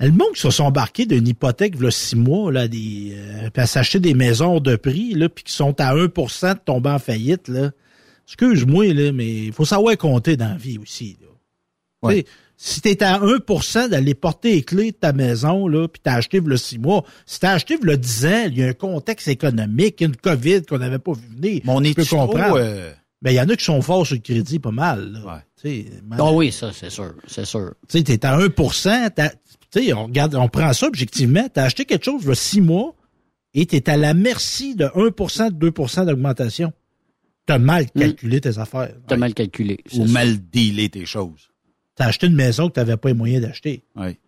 Le 0.00 0.10
monde 0.12 0.32
qui 0.34 0.40
se 0.40 0.50
sont 0.50 0.64
embarqués 0.64 1.06
d'une 1.06 1.26
hypothèque, 1.26 1.80
là, 1.80 1.90
six 1.90 2.14
mois, 2.16 2.52
là, 2.52 2.68
des, 2.68 3.14
euh, 3.16 3.50
puis 3.50 3.62
à 3.62 3.66
s'acheter 3.66 3.98
des 4.00 4.14
maisons 4.14 4.60
de 4.60 4.76
prix, 4.76 5.14
là, 5.14 5.28
puis 5.28 5.42
qui 5.44 5.52
sont 5.52 5.80
à 5.80 5.92
1 5.92 6.06
de 6.06 6.58
tomber 6.64 6.90
en 6.90 6.98
faillite, 7.00 7.48
là. 7.48 7.70
Excuse-moi, 8.26 8.92
là, 8.92 9.12
mais 9.12 9.26
il 9.46 9.52
faut 9.52 9.64
savoir 9.64 9.96
compter 9.96 10.36
dans 10.36 10.48
la 10.50 10.56
vie 10.56 10.78
aussi, 10.78 11.16
là. 11.20 11.26
Ouais. 12.08 12.14
Tu 12.14 12.20
sais, 12.20 12.26
Si 12.60 12.80
t'es 12.80 13.02
à 13.04 13.18
1% 13.20 13.88
d'aller 13.88 14.14
porter 14.14 14.52
les 14.56 14.62
clés 14.62 14.90
de 14.92 14.96
ta 14.96 15.12
maison, 15.12 15.66
là, 15.68 15.86
puis 15.88 16.00
t'as 16.02 16.14
acheté 16.14 16.40
le 16.40 16.56
six 16.56 16.78
mois, 16.78 17.04
si 17.26 17.38
t'as 17.40 17.52
acheté 17.52 17.76
le 17.80 17.96
10 17.96 18.26
ans, 18.26 18.44
il 18.46 18.58
y 18.58 18.62
a 18.64 18.68
un 18.68 18.72
contexte 18.72 19.28
économique, 19.28 20.00
une 20.00 20.16
COVID 20.16 20.62
qu'on 20.62 20.78
n'avait 20.78 20.98
pas 20.98 21.12
vu 21.12 21.22
venir. 21.40 21.60
Mais 21.64 21.72
on 21.72 21.82
est 21.82 21.88
Tu 21.90 21.94
peux 21.94 22.04
trop, 22.04 22.26
comprendre. 22.26 22.56
euh, 22.58 22.92
Ben, 23.22 23.30
il 23.32 23.34
y 23.34 23.40
en 23.40 23.48
a 23.48 23.56
qui 23.56 23.64
sont 23.64 23.80
forts 23.82 24.06
sur 24.06 24.14
le 24.16 24.20
crédit 24.20 24.58
pas 24.60 24.70
mal, 24.70 25.12
là. 25.12 25.42
Tu 25.60 25.68
sais, 25.68 25.86
Ah 26.18 26.32
oui, 26.32 26.52
ça, 26.52 26.70
c'est 26.72 26.90
sûr, 26.90 27.14
c'est 27.26 27.44
sûr. 27.44 27.72
tu 27.88 27.98
sais, 27.98 28.04
t'es 28.04 28.24
à 28.26 28.36
1 28.36 28.48
t'as- 29.10 29.32
tu 29.70 29.84
sais, 29.84 29.92
on 29.92 30.04
regarde, 30.04 30.34
on 30.34 30.48
prend 30.48 30.72
ça 30.72 30.86
objectivement, 30.86 31.46
t'as 31.52 31.64
acheté 31.64 31.84
quelque 31.84 32.04
chose 32.04 32.22
il 32.22 32.28
y 32.28 32.32
a 32.32 32.34
six 32.34 32.60
mois 32.60 32.94
et 33.54 33.66
t'es 33.66 33.88
à 33.90 33.96
la 33.96 34.14
merci 34.14 34.74
de 34.74 34.84
1 34.84 34.88
de 35.50 35.70
2% 35.70 36.06
d'augmentation. 36.06 36.72
T'as 37.46 37.58
mal 37.58 37.90
calculé 37.90 38.40
tes 38.40 38.58
affaires. 38.58 38.94
T'as 39.06 39.16
mal 39.16 39.32
calculé. 39.32 39.78
ou 39.94 40.04
mal 40.04 40.38
dealer 40.38 40.90
tes 40.90 41.06
choses. 41.06 41.48
T'as 41.94 42.06
acheté 42.06 42.26
une 42.26 42.34
maison 42.34 42.68
que 42.68 42.74
t'avais 42.74 42.96
pas 42.96 43.08
les 43.08 43.14
moyens 43.14 43.42
d'acheter. 43.42 43.82
Oui. 43.96 44.18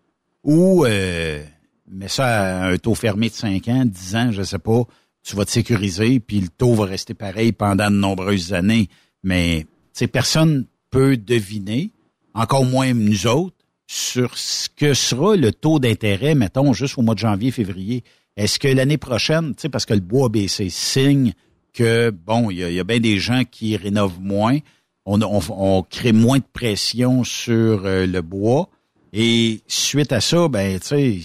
Ou 0.42 0.86
euh, 0.86 1.44
mets 1.86 2.08
ça 2.08 2.62
à 2.62 2.70
un 2.70 2.78
taux 2.78 2.94
fermé 2.94 3.28
de 3.28 3.34
5 3.34 3.68
ans, 3.68 3.84
10 3.84 4.16
ans, 4.16 4.32
je 4.32 4.42
sais 4.42 4.58
pas, 4.58 4.82
tu 5.22 5.36
vas 5.36 5.44
te 5.44 5.50
sécuriser, 5.50 6.18
puis 6.18 6.40
le 6.40 6.48
taux 6.48 6.74
va 6.74 6.86
rester 6.86 7.12
pareil 7.12 7.52
pendant 7.52 7.90
de 7.90 7.96
nombreuses 7.96 8.54
années. 8.54 8.88
Mais 9.22 9.64
tu 9.64 9.68
sais, 9.92 10.06
personne 10.08 10.66
peut 10.90 11.16
deviner, 11.18 11.92
encore 12.34 12.64
moins 12.64 12.94
nous 12.94 13.26
autres, 13.26 13.56
sur 13.92 14.38
ce 14.38 14.68
que 14.68 14.94
sera 14.94 15.34
le 15.34 15.52
taux 15.52 15.80
d'intérêt, 15.80 16.36
mettons, 16.36 16.72
juste 16.72 16.96
au 16.96 17.02
mois 17.02 17.14
de 17.16 17.18
janvier, 17.18 17.50
février. 17.50 18.04
Est-ce 18.36 18.60
que 18.60 18.68
l'année 18.68 18.98
prochaine, 18.98 19.52
tu 19.56 19.62
sais, 19.62 19.68
parce 19.68 19.84
que 19.84 19.94
le 19.94 20.00
bois 20.00 20.26
a 20.26 20.28
baissé, 20.28 20.68
signe 20.70 21.32
que, 21.72 22.10
bon, 22.10 22.50
il 22.50 22.58
y 22.58 22.62
a, 22.64 22.68
il 22.70 22.76
y 22.76 22.78
a 22.78 22.84
bien 22.84 23.00
des 23.00 23.18
gens 23.18 23.42
qui 23.50 23.76
rénovent 23.76 24.20
moins, 24.20 24.58
on, 25.06 25.20
on, 25.22 25.40
on 25.50 25.82
crée 25.82 26.12
moins 26.12 26.38
de 26.38 26.44
pression 26.52 27.24
sur 27.24 27.84
euh, 27.84 28.06
le 28.06 28.22
bois. 28.22 28.68
Et 29.12 29.60
suite 29.66 30.12
à 30.12 30.20
ça, 30.20 30.46
ben, 30.46 30.78
tu 30.78 30.86
sais, 30.86 31.18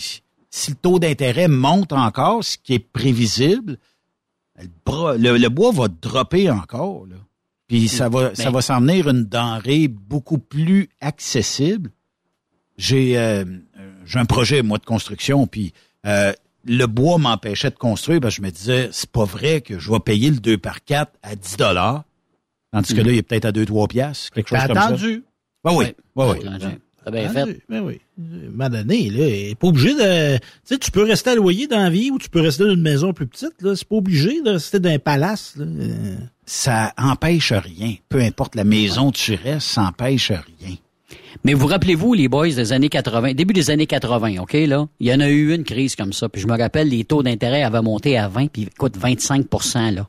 si 0.49 0.71
le 0.71 0.75
taux 0.77 0.97
d'intérêt 0.97 1.47
monte 1.47 1.93
encore, 1.93 2.43
ce 2.43 2.57
qui 2.57 2.73
est 2.73 2.79
prévisible, 2.79 3.77
le, 4.59 4.67
bras- 4.83 5.17
le- 5.17 5.37
le 5.37 5.49
bois 5.49 5.71
va 5.71 5.87
dropper 5.87 6.49
encore. 6.49 7.05
Là. 7.05 7.17
Puis 7.67 7.89
ça 7.89 8.09
va, 8.09 8.33
ça 8.33 8.45
Mais- 8.45 8.51
va 8.51 8.61
s'en 8.63 8.81
venir 8.81 9.07
une 9.07 9.25
denrée 9.25 9.87
beaucoup 9.87 10.39
plus 10.39 10.89
accessible. 10.99 11.91
J'ai 12.77 13.17
euh, 13.17 13.45
j'ai 14.05 14.19
un 14.19 14.25
projet, 14.25 14.61
moi, 14.61 14.77
de 14.77 14.85
construction, 14.85 15.47
puis 15.47 15.73
euh, 16.05 16.33
le 16.65 16.85
bois 16.87 17.17
m'empêchait 17.17 17.69
de 17.69 17.75
construire 17.75 18.19
parce 18.19 18.35
que 18.35 18.41
je 18.41 18.45
me 18.47 18.51
disais, 18.51 18.89
c'est 18.91 19.09
pas 19.09 19.23
vrai 19.25 19.61
que 19.61 19.79
je 19.79 19.91
vais 19.91 19.99
payer 19.99 20.29
le 20.29 20.37
2 20.37 20.57
par 20.57 20.83
4 20.83 21.11
à 21.23 21.35
10 21.35 21.57
dollars. 21.57 22.03
Tandis 22.71 22.93
que 22.93 23.01
là, 23.01 23.11
il 23.11 23.17
est 23.17 23.21
peut-être 23.23 23.45
à 23.45 23.51
2-3 23.51 23.87
piastres, 23.87 24.31
quelque 24.31 24.49
chose 24.49 24.59
T'as 24.59 24.67
comme 24.67 24.77
attendu. 24.77 25.23
ça. 25.65 25.71
Oui, 25.71 25.85
oui, 25.85 25.95
oui, 26.15 26.25
oui. 26.43 26.69
T'as 27.05 27.11
bien 27.11 27.29
Attendu. 27.29 27.53
fait. 27.53 27.61
Ben 27.69 27.81
oui. 27.81 28.01
À 28.19 28.21
un 28.21 28.49
moment 28.49 28.69
donné, 28.69 29.09
là, 29.11 29.27
il 29.27 29.49
est 29.51 29.55
pas 29.55 29.67
obligé 29.67 29.93
de. 29.93 30.37
Tu 30.37 30.43
sais, 30.65 30.77
tu 30.79 30.91
peux 30.91 31.03
rester 31.03 31.29
à 31.29 31.35
loyer 31.35 31.67
dans 31.67 31.77
la 31.77 31.89
vie 31.91 32.09
ou 32.11 32.17
tu 32.17 32.29
peux 32.29 32.41
rester 32.41 32.63
dans 32.65 32.73
une 32.73 32.81
maison 32.81 33.13
plus 33.13 33.27
petite, 33.27 33.61
là. 33.61 33.75
C'est 33.75 33.87
pas 33.87 33.95
obligé 33.95 34.41
de 34.41 34.49
rester 34.51 34.79
dans 34.79 34.89
un 34.89 34.99
palace, 34.99 35.53
là. 35.55 35.65
Ça 36.45 36.93
empêche 36.97 37.53
rien. 37.53 37.95
Peu 38.09 38.19
importe 38.21 38.55
la 38.55 38.63
maison 38.63 39.07
où 39.07 39.11
tu 39.11 39.35
restes, 39.35 39.67
ça 39.69 39.83
empêche 39.83 40.31
rien. 40.31 40.75
Mais 41.43 41.53
vous 41.53 41.67
rappelez-vous, 41.67 42.13
les 42.13 42.27
boys 42.27 42.47
des 42.47 42.73
années 42.73 42.89
80, 42.89 43.33
début 43.33 43.53
des 43.53 43.69
années 43.69 43.87
80, 43.87 44.41
OK, 44.41 44.53
là? 44.53 44.87
Il 44.99 45.07
y 45.07 45.13
en 45.13 45.19
a 45.19 45.29
eu 45.29 45.53
une 45.53 45.63
crise 45.63 45.95
comme 45.95 46.13
ça. 46.13 46.29
Puis 46.29 46.41
je 46.41 46.47
me 46.47 46.57
rappelle, 46.57 46.89
les 46.89 47.03
taux 47.03 47.23
d'intérêt 47.23 47.63
avaient 47.63 47.81
monté 47.81 48.17
à 48.17 48.27
20, 48.27 48.47
puis 48.47 48.63
écoute, 48.63 48.97
25% 48.97 49.93
là. 49.93 50.07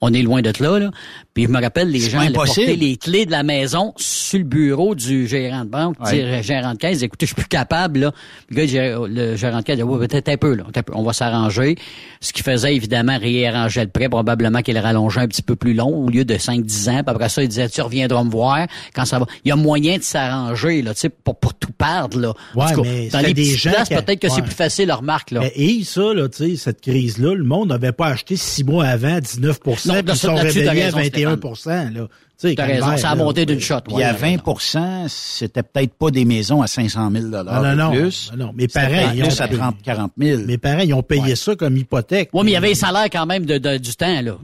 On 0.00 0.12
est 0.12 0.22
loin 0.22 0.42
de 0.42 0.52
là, 0.58 0.78
là. 0.80 0.90
Puis 1.34 1.44
je 1.44 1.48
me 1.48 1.62
rappelle, 1.62 1.90
les 1.90 1.98
gens 1.98 2.20
allaient 2.20 2.32
porter 2.32 2.76
les 2.76 2.96
clés 2.96 3.24
de 3.24 3.30
la 3.30 3.42
maison 3.42 3.94
sur 3.96 4.38
le 4.38 4.44
bureau 4.44 4.94
du 4.94 5.26
gérant 5.26 5.64
de 5.64 5.70
banque, 5.70 5.96
ouais. 6.00 6.12
dire 6.12 6.26
euh, 6.26 6.42
gérant 6.42 6.74
de 6.74 6.78
caisse, 6.78 7.02
écoutez, 7.02 7.24
je 7.24 7.32
suis 7.32 7.36
plus 7.36 7.48
capable, 7.48 8.00
là. 8.00 8.12
Le, 8.50 8.66
gars, 8.66 8.98
oh, 8.98 9.06
le 9.08 9.34
gérant 9.36 9.58
de 9.58 9.62
caisse 9.62 9.76
dit, 9.76 9.82
ouais, 9.82 10.06
peut-être 10.06 10.28
un 10.28 10.36
peu, 10.36 10.54
là, 10.54 10.64
on 10.92 11.02
va 11.02 11.14
s'arranger. 11.14 11.76
Ce 12.20 12.34
qui 12.34 12.42
faisait, 12.42 12.76
évidemment, 12.76 13.18
réarranger 13.18 13.80
le 13.80 13.88
prêt, 13.88 14.10
probablement 14.10 14.60
qu'il 14.60 14.76
rallongeait 14.76 15.20
un 15.20 15.26
petit 15.26 15.42
peu 15.42 15.56
plus 15.56 15.72
long, 15.72 16.04
au 16.04 16.10
lieu 16.10 16.26
de 16.26 16.34
5-10 16.34 16.90
ans. 16.90 17.02
Puis 17.02 17.14
après 17.14 17.28
ça, 17.30 17.42
il 17.42 17.48
disait, 17.48 17.68
tu 17.70 17.80
reviendras 17.80 18.24
me 18.24 18.30
voir 18.30 18.66
quand 18.94 19.06
ça 19.06 19.18
va. 19.18 19.26
Il 19.44 19.48
y 19.48 19.52
a 19.52 19.56
moyen 19.56 19.96
de 19.96 20.02
s'arranger, 20.02 20.82
là, 20.82 20.92
tu 20.92 21.00
sais, 21.00 21.08
pour, 21.08 21.36
pour 21.38 21.54
tout 21.54 21.72
perdre, 21.72 22.18
là. 22.20 22.34
Ouais, 22.54 23.08
dans 23.10 23.20
les 23.20 23.32
des 23.32 23.56
gens 23.56 23.70
peut-être 23.88 24.20
que 24.20 24.28
c'est 24.28 24.42
plus 24.42 24.50
facile, 24.50 24.88
leur 24.88 25.02
marque, 25.02 25.30
là. 25.30 25.40
Mais, 25.40 25.52
et 25.56 25.82
ça, 25.84 26.12
là, 26.12 26.28
tu 26.28 26.50
sais, 26.50 26.56
cette 26.56 26.82
crise-là, 26.82 27.34
le 27.34 27.44
monde 27.44 27.70
n'avait 27.70 27.92
pas 27.92 28.08
acheté 28.08 28.36
six 28.36 28.64
mois 28.64 28.84
avant 28.84 29.18
19 29.18 29.60
non, 29.66 29.74
puis 29.74 30.02
ils 30.06 30.16
sont 30.16 30.34
réveillés 30.34 31.21
31 31.24 31.90
là. 31.90 32.08
T'as 32.56 32.66
raison, 32.66 32.96
ça 32.96 33.10
a 33.10 33.14
monté 33.14 33.46
d'une 33.46 33.60
shot. 33.60 33.76
Il 33.90 33.98
y 33.98 34.02
a 34.02 34.12
20% 34.12 35.08
c'était 35.08 35.62
peut-être 35.62 35.94
pas 35.94 36.10
des 36.10 36.24
maisons 36.24 36.62
à 36.62 36.66
500 36.66 37.10
000 37.12 37.26
ah, 37.34 37.60
non, 37.62 37.76
non, 37.76 37.92
plus. 37.92 38.30
Ah, 38.32 38.36
non, 38.36 38.52
mais 38.54 38.68
pareil, 38.68 39.10
ils 39.14 39.24
ont 39.24 39.40
à 39.40 39.48
30, 39.48 39.76
40 39.82 40.12
000. 40.18 40.42
Mais 40.46 40.58
pareil, 40.58 40.88
ils 40.88 40.94
ont 40.94 41.02
payé 41.02 41.36
ça 41.36 41.54
comme 41.54 41.76
hypothèque. 41.76 42.30
Oui, 42.32 42.42
mais 42.44 42.50
il 42.50 42.54
y 42.54 42.56
avait 42.56 42.72
un 42.72 42.74
salaire 42.74 43.06
quand 43.10 43.26
même 43.26 43.46
de, 43.46 43.78
du 43.78 43.94
temps 43.94 44.20
là. 44.22 44.36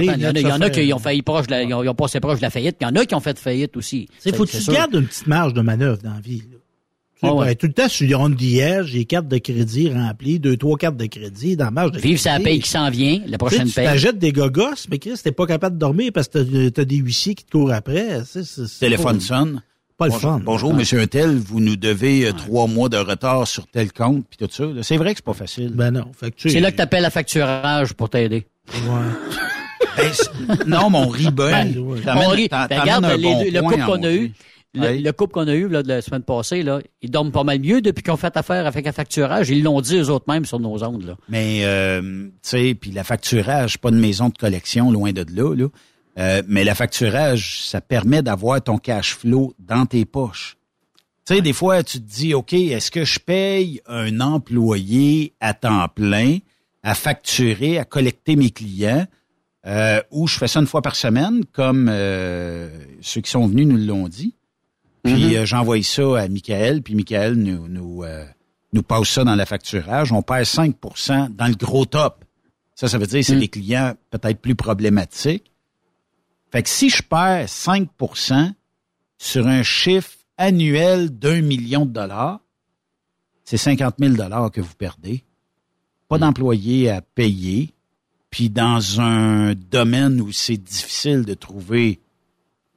il 0.00 0.40
y 0.40 0.52
en 0.52 0.60
a, 0.60 0.70
qui 0.70 0.92
ont 0.92 0.98
failli 0.98 1.22
proche, 1.22 1.46
ils 1.50 1.74
ont 1.74 1.94
passé 1.94 2.20
proche 2.20 2.38
de 2.38 2.42
la 2.42 2.50
faillite. 2.50 2.76
Il 2.80 2.84
y 2.84 2.86
en 2.86 2.96
a 2.96 3.04
qui 3.04 3.14
ont 3.14 3.20
fait 3.20 3.38
faillite 3.38 3.76
aussi. 3.76 4.08
C'est 4.18 4.34
faut 4.34 4.44
que 4.44 4.50
tu 4.50 4.70
gardes 4.70 4.94
une 4.94 5.06
petite 5.06 5.26
marge 5.26 5.54
de 5.54 5.60
manœuvre 5.60 5.98
dans 6.02 6.14
la 6.14 6.20
vie. 6.20 6.42
Tu 7.22 7.28
Ah 7.28 7.34
ouais. 7.34 7.52
être 7.52 7.60
tout 7.60 7.66
le 7.68 7.72
temps 7.72 7.88
sur 7.88 8.20
on 8.20 8.30
the 8.30 8.84
j'ai 8.84 9.04
cartes 9.04 9.28
de 9.28 9.38
crédit 9.38 9.90
remplies, 9.92 10.40
deux, 10.40 10.56
trois 10.56 10.76
cartes 10.76 10.96
de 10.96 11.06
crédit 11.06 11.56
dans 11.56 11.66
la 11.66 11.70
marge 11.70 11.92
de 11.92 12.00
Vivre 12.00 12.18
sa 12.18 12.40
paye 12.40 12.58
qui 12.60 12.68
s'en 12.68 12.90
vient, 12.90 13.18
la 13.18 13.24
Tu 13.24 13.30
sais, 13.30 13.38
prochaine 13.38 13.68
tu 13.68 13.74
paye. 13.74 13.84
t'achètes 13.84 14.18
des 14.18 14.32
gogos, 14.32 14.74
mais 14.90 14.98
Chris, 14.98 15.14
t'es 15.22 15.30
pas 15.30 15.46
capable 15.46 15.76
de 15.76 15.80
dormir 15.80 16.10
parce 16.12 16.26
que 16.28 16.38
t'as, 16.42 16.70
t'as 16.70 16.84
des 16.84 16.96
huissiers 16.96 17.34
qui 17.36 17.44
te 17.44 17.52
courent 17.52 17.72
après. 17.72 18.22
C'est, 18.26 18.44
c'est, 18.44 18.66
c'est 18.66 18.80
Téléphone 18.80 19.18
pas- 19.18 19.24
sonne. 19.24 19.62
Pas 19.98 20.06
le 20.06 20.12
bonjour, 20.12 20.30
fun. 20.32 20.40
Bonjour, 20.44 20.70
Ouais. 20.70 20.76
monsieur 20.78 20.98
Untel, 21.00 21.36
vous 21.36 21.60
nous 21.60 21.76
devez 21.76 22.26
euh, 22.26 22.32
trois 22.32 22.66
mois 22.66 22.88
de 22.88 22.96
retard 22.96 23.46
sur 23.46 23.66
tel 23.68 23.92
compte, 23.92 24.24
puis 24.28 24.38
tout 24.38 24.48
ça. 24.52 24.64
C'est 24.82 24.96
vrai 24.96 25.12
que 25.12 25.18
c'est 25.18 25.24
pas 25.24 25.32
facile. 25.34 25.70
Ben 25.74 25.92
non. 25.92 26.06
Tu 26.36 26.50
C'est 26.50 26.58
là 26.60 26.72
que 26.72 26.76
t'appelles 26.78 27.02
la 27.02 27.10
facturage 27.10 27.92
pour 27.92 28.10
t'aider. 28.10 28.46
Ben, 29.96 30.10
c'est- 30.12 30.66
non, 30.66 30.88
mais 30.90 30.98
on 30.98 31.08
rit 31.08 31.30
bien. 31.30 31.66
Ben, 31.66 31.78
ouais. 31.78 32.00
On 32.06 32.28
rit. 32.28 32.48
Ben, 32.50 32.66
regarde, 32.80 33.04
un 33.04 33.16
les 33.16 33.22
bon 33.22 33.42
deux- 33.44 33.50
le 33.50 33.60
couple 33.62 33.80
à 33.80 33.84
qu'on 33.86 33.96
mon 33.98 34.04
a 34.04 34.12
eu. 34.12 34.32
Le, 34.74 35.10
couple 35.10 35.34
qu'on 35.34 35.48
a 35.48 35.54
eu 35.54 35.68
là, 35.68 35.82
de 35.82 35.88
la 35.88 36.02
semaine 36.02 36.22
passée, 36.22 36.62
là, 36.62 36.80
ils 37.02 37.10
dorment 37.10 37.32
pas 37.32 37.44
mal 37.44 37.60
mieux 37.60 37.80
depuis 37.80 38.02
qu'ils 38.02 38.12
ont 38.12 38.16
fait 38.16 38.36
affaire 38.36 38.66
avec 38.66 38.86
un 38.86 38.92
facturage. 38.92 39.50
Ils 39.50 39.62
l'ont 39.62 39.80
dit 39.80 39.96
eux 39.96 40.10
autres 40.10 40.24
mêmes 40.28 40.44
sur 40.44 40.60
nos 40.60 40.82
ondes. 40.82 41.04
Là. 41.04 41.16
Mais, 41.28 41.60
euh, 41.64 42.00
tu 42.00 42.30
sais, 42.42 42.74
puis 42.74 42.90
la 42.90 43.04
facturage, 43.04 43.78
pas 43.78 43.90
de 43.90 43.96
maison 43.96 44.28
de 44.28 44.38
collection, 44.38 44.90
loin 44.90 45.12
de 45.12 45.24
là, 45.34 45.54
là. 45.54 45.66
Euh, 46.18 46.42
mais 46.46 46.64
la 46.64 46.74
facturage, 46.74 47.62
ça 47.64 47.80
permet 47.80 48.22
d'avoir 48.22 48.62
ton 48.62 48.76
cash 48.76 49.14
flow 49.14 49.54
dans 49.58 49.86
tes 49.86 50.04
poches. 50.04 50.56
Tu 51.26 51.34
sais, 51.34 51.40
des 51.40 51.52
fois, 51.52 51.82
tu 51.82 52.00
te 52.00 52.10
dis, 52.10 52.34
OK, 52.34 52.52
est-ce 52.52 52.90
que 52.90 53.04
je 53.04 53.18
paye 53.18 53.80
un 53.86 54.20
employé 54.20 55.34
à 55.40 55.54
temps 55.54 55.88
plein 55.88 56.38
à 56.82 56.94
facturer, 56.94 57.78
à 57.78 57.84
collecter 57.84 58.36
mes 58.36 58.50
clients, 58.50 59.06
euh, 59.66 60.02
ou 60.10 60.26
je 60.26 60.36
fais 60.36 60.48
ça 60.48 60.60
une 60.60 60.66
fois 60.66 60.82
par 60.82 60.96
semaine, 60.96 61.44
comme 61.52 61.88
euh, 61.88 62.68
ceux 63.00 63.20
qui 63.20 63.30
sont 63.30 63.46
venus 63.46 63.66
nous 63.66 63.76
l'ont 63.76 64.08
dit? 64.08 64.34
Puis 65.02 65.36
euh, 65.36 65.44
j'envoie 65.44 65.82
ça 65.82 66.20
à 66.20 66.28
Michael, 66.28 66.82
puis 66.82 66.94
Michael 66.94 67.34
nous, 67.34 67.68
nous, 67.68 68.04
euh, 68.04 68.24
nous 68.72 68.82
passe 68.82 69.08
ça 69.08 69.24
dans 69.24 69.34
la 69.34 69.46
facturage. 69.46 70.12
On 70.12 70.22
perd 70.22 70.44
5% 70.44 71.34
dans 71.34 71.48
le 71.48 71.54
gros 71.54 71.84
top. 71.86 72.24
Ça, 72.74 72.88
ça 72.88 72.98
veut 72.98 73.06
dire 73.06 73.20
que 73.20 73.26
c'est 73.26 73.38
des 73.38 73.48
clients 73.48 73.94
peut-être 74.10 74.40
plus 74.40 74.54
problématiques. 74.54 75.50
Fait 76.50 76.62
que 76.62 76.68
si 76.68 76.90
je 76.90 77.02
perds 77.02 77.46
5% 77.46 78.52
sur 79.18 79.46
un 79.46 79.62
chiffre 79.62 80.18
annuel 80.36 81.10
d'un 81.10 81.40
million 81.40 81.86
de 81.86 81.92
dollars, 81.92 82.40
c'est 83.44 83.56
50 83.56 83.96
000 83.98 84.14
dollars 84.14 84.50
que 84.50 84.60
vous 84.60 84.74
perdez. 84.74 85.24
Pas 86.08 86.18
d'employés 86.18 86.90
à 86.90 87.00
payer. 87.00 87.72
Puis 88.30 88.50
dans 88.50 89.00
un 89.00 89.54
domaine 89.54 90.20
où 90.20 90.32
c'est 90.32 90.56
difficile 90.56 91.24
de 91.24 91.34
trouver 91.34 92.01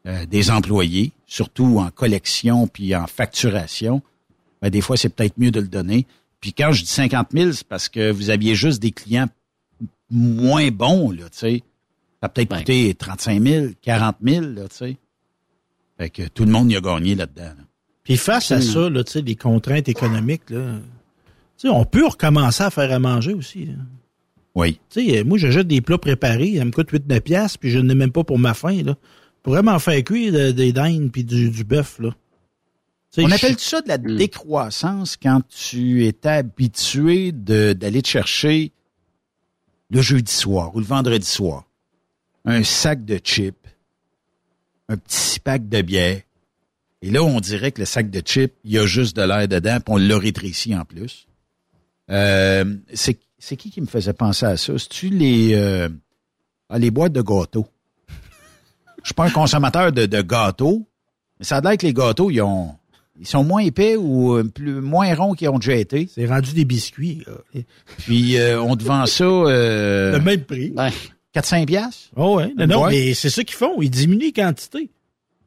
euh, 0.08 0.26
des 0.26 0.52
employés, 0.52 1.12
surtout 1.26 1.80
en 1.80 1.90
collection 1.90 2.68
puis 2.68 2.96
en 2.96 3.08
facturation, 3.08 4.02
ben, 4.62 4.70
des 4.70 4.82
fois, 4.82 4.98
c'est 4.98 5.10
peut-être 5.10 5.38
mieux 5.38 5.52
de 5.52 5.60
le 5.60 5.68
donner. 5.68 6.06
Puis 6.42 6.54
quand 6.54 6.72
je 6.72 6.82
dis 6.84 6.88
50 6.90 7.28
000, 7.34 7.52
c'est 7.54 7.68
parce 7.68 7.90
que 7.90 8.12
vous 8.12 8.30
aviez 8.30 8.56
juste 8.56 8.82
des 8.82 8.92
clients 8.92 9.28
moins 10.12 10.70
bons, 10.70 11.12
là, 11.12 11.24
tu 11.32 11.38
sais. 11.40 11.64
Ça 12.22 12.28
a 12.28 12.30
peut-être 12.30 12.50
Ben. 12.50 12.58
coûté 12.60 12.94
35 12.94 13.42
000, 13.42 13.66
40 13.82 14.16
000, 14.24 14.46
là, 14.46 14.68
tu 14.68 14.76
sais. 14.76 14.98
Fait 15.98 16.10
que 16.10 16.28
tout 16.28 16.46
le 16.46 16.52
monde 16.52 16.72
y 16.72 16.76
a 16.76 16.82
gagné 16.82 17.16
là-dedans. 17.16 17.44
là. 17.44 17.64
Puis 18.04 18.18
face 18.18 18.52
à 18.52 18.62
ça, 18.62 18.90
là, 18.90 19.04
tu 19.04 19.14
sais, 19.14 19.22
les 19.22 19.36
contraintes 19.36 19.90
économiques, 19.90 20.50
là, 20.50 20.76
tu 21.58 21.68
sais, 21.68 21.70
on 21.70 21.86
peut 21.86 22.06
recommencer 22.06 22.64
à 22.64 22.70
faire 22.70 22.92
à 22.92 23.00
manger 23.00 23.34
aussi. 23.34 23.66
là. 23.66 23.74
Oui. 24.54 24.80
Tu 24.90 25.10
sais, 25.10 25.24
moi, 25.24 25.38
j'achète 25.38 25.68
des 25.68 25.82
plats 25.82 25.98
préparés, 25.98 26.56
ça 26.58 26.66
me 26.66 26.72
coûte 26.72 26.92
8-9 26.94 27.20
piastres, 27.22 27.60
puis 27.60 27.72
je 27.72 27.80
n'ai 27.80 27.96
même 27.96 28.12
pas 28.12 28.24
pour 28.24 28.38
ma 28.40 28.54
faim, 28.54 28.84
là. 28.84 28.96
Pour 29.46 29.54
vraiment 29.54 29.78
faire 29.78 30.04
cuire 30.04 30.34
de- 30.34 30.50
des 30.52 30.74
dindes 30.74 31.12
puis 31.12 31.24
du, 31.24 31.52
du 31.52 31.64
bœuf, 31.64 32.00
là. 32.00 32.10
On 33.20 33.32
appelle 33.32 33.60
ça 33.60 33.82
de 33.82 33.88
la 33.88 34.00
décroissance 34.00 35.16
quand 35.16 35.42
tu 35.48 36.04
étais 36.06 36.30
habitué 36.30 37.32
de- 37.32 37.74
d'aller 37.74 38.02
te 38.02 38.08
chercher 38.08 38.72
le 39.92 40.02
jeudi 40.02 40.34
soir 40.34 40.76
ou 40.76 40.80
le 40.80 40.86
vendredi 40.86 41.28
soir 41.28 41.64
un 42.44 42.64
sac 42.64 43.06
de 43.06 43.18
chips, 43.24 43.56
un 44.90 44.98
petit 44.98 45.40
pack 45.40 45.70
de 45.70 45.82
bière. 45.84 46.22
Et 47.04 47.12
là, 47.12 47.24
on 47.24 47.40
dirait 47.40 47.72
que 47.72 47.82
le 47.82 47.86
sac 47.86 48.10
de 48.10 48.22
chips, 48.22 48.54
il 48.64 48.72
y 48.72 48.80
a 48.80 48.88
juste 48.88 49.16
de 49.16 49.22
l'air 49.22 49.48
dedans, 49.48 49.76
puis 49.80 49.94
on 49.94 49.98
l'a 49.98 50.18
rétréci 50.18 50.76
en 50.76 50.86
plus. 50.86 51.28
Euh, 52.10 52.76
c'est 52.96 53.20
c'est 53.38 53.58
qui 53.58 53.70
qui 53.70 53.80
me 53.82 53.86
faisait 53.86 54.14
penser 54.14 54.48
à 54.48 54.58
ça? 54.58 54.78
C'est-tu 54.80 55.10
les, 55.10 55.54
euh, 55.54 55.88
ah, 56.70 56.80
les 56.80 56.90
boîtes 56.90 57.14
de 57.14 57.22
gâteaux? 57.22 57.68
Je 59.06 59.10
suis 59.10 59.14
pas 59.14 59.26
un 59.26 59.30
consommateur 59.30 59.92
de, 59.92 60.08
de 60.08 60.22
gâteaux, 60.24 60.88
mais 61.38 61.46
ça 61.46 61.58
a 61.58 61.62
l'air 61.62 61.78
que 61.78 61.86
les 61.86 61.94
gâteaux, 61.94 62.32
ils 62.32 62.42
ont, 62.42 62.72
ils 63.20 63.28
sont 63.28 63.44
moins 63.44 63.62
épais 63.62 63.96
ou 63.96 64.34
euh, 64.34 64.44
plus, 64.44 64.82
moins 64.82 65.14
ronds 65.14 65.36
qu'ils 65.36 65.48
ont 65.50 65.60
déjà 65.60 65.76
été. 65.76 66.10
C'est 66.12 66.26
rendu 66.26 66.54
des 66.54 66.66
biscuits, 66.66 67.22
là. 67.28 67.62
Puis 68.00 68.36
euh, 68.38 68.60
on 68.60 68.76
te 68.76 68.84
vend 68.84 69.06
ça 69.06 69.24
euh, 69.24 70.14
Le 70.14 70.20
même 70.24 70.42
prix. 70.42 70.74
Ouais. 70.76 70.90
4-5 71.36 71.68
piastres. 71.68 72.10
Oh 72.16 72.38
ouais. 72.38 72.52
Non, 72.58 72.88
mais 72.88 73.14
c'est 73.14 73.30
ça 73.30 73.44
qu'ils 73.44 73.56
font. 73.56 73.80
Ils 73.80 73.92
diminuent 73.92 74.24
les 74.26 74.32
quantités. 74.32 74.90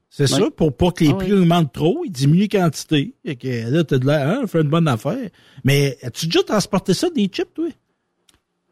C'est 0.08 0.28
ça, 0.28 0.50
pour 0.56 0.76
pas 0.76 0.92
que 0.92 1.02
les 1.02 1.10
Ah 1.10 1.14
prix 1.14 1.32
ouais. 1.32 1.40
augmentent 1.40 1.72
trop, 1.72 2.02
ils 2.04 2.12
diminuent 2.12 2.42
les 2.42 2.48
quantités. 2.48 3.14
Fait 3.26 3.34
que 3.34 3.70
là, 3.70 3.82
t'as 3.82 3.98
de 3.98 4.06
l'air, 4.06 4.28
hein, 4.28 4.46
fait 4.46 4.60
une 4.60 4.68
bonne 4.68 4.86
affaire. 4.86 5.30
Mais 5.64 5.98
as-tu 6.04 6.26
déjà 6.26 6.44
transporté 6.44 6.94
ça, 6.94 7.10
des 7.10 7.26
chips, 7.26 7.52
toi? 7.54 7.66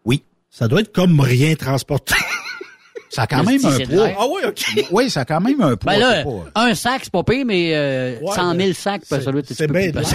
Oui. 0.04 0.22
Ça 0.48 0.68
doit 0.68 0.80
être 0.80 0.92
comme 0.92 1.18
rien 1.18 1.56
transporté. 1.56 2.14
Ça 3.08 3.22
a 3.22 3.26
quand 3.26 3.44
même 3.44 3.64
un 3.64 3.78
poids. 3.78 4.08
ah 4.18 4.26
oui, 4.32 4.40
OK. 4.48 4.86
Oui, 4.90 5.10
ça 5.10 5.20
a 5.20 5.24
quand 5.24 5.40
même 5.40 5.60
un 5.60 5.76
poids. 5.76 5.92
Ben 5.94 5.98
là, 6.00 6.24
un 6.54 6.74
sac, 6.74 7.00
c'est 7.04 7.12
pas 7.12 7.22
pire, 7.22 7.44
mais 7.46 7.72
euh, 7.74 8.18
Ouais, 8.20 8.34
100 8.34 8.42
000 8.42 8.54
mais 8.56 8.72
sacs, 8.72 9.02
c'est- 9.04 9.16
ben, 9.16 9.22
ça 9.24 9.30
doit 9.30 9.40
être 9.40 9.50
un 9.52 9.54
c'est 9.54 9.66
petit 9.66 9.72
peu 9.72 9.78
bien 9.78 9.92
plus. 9.92 10.14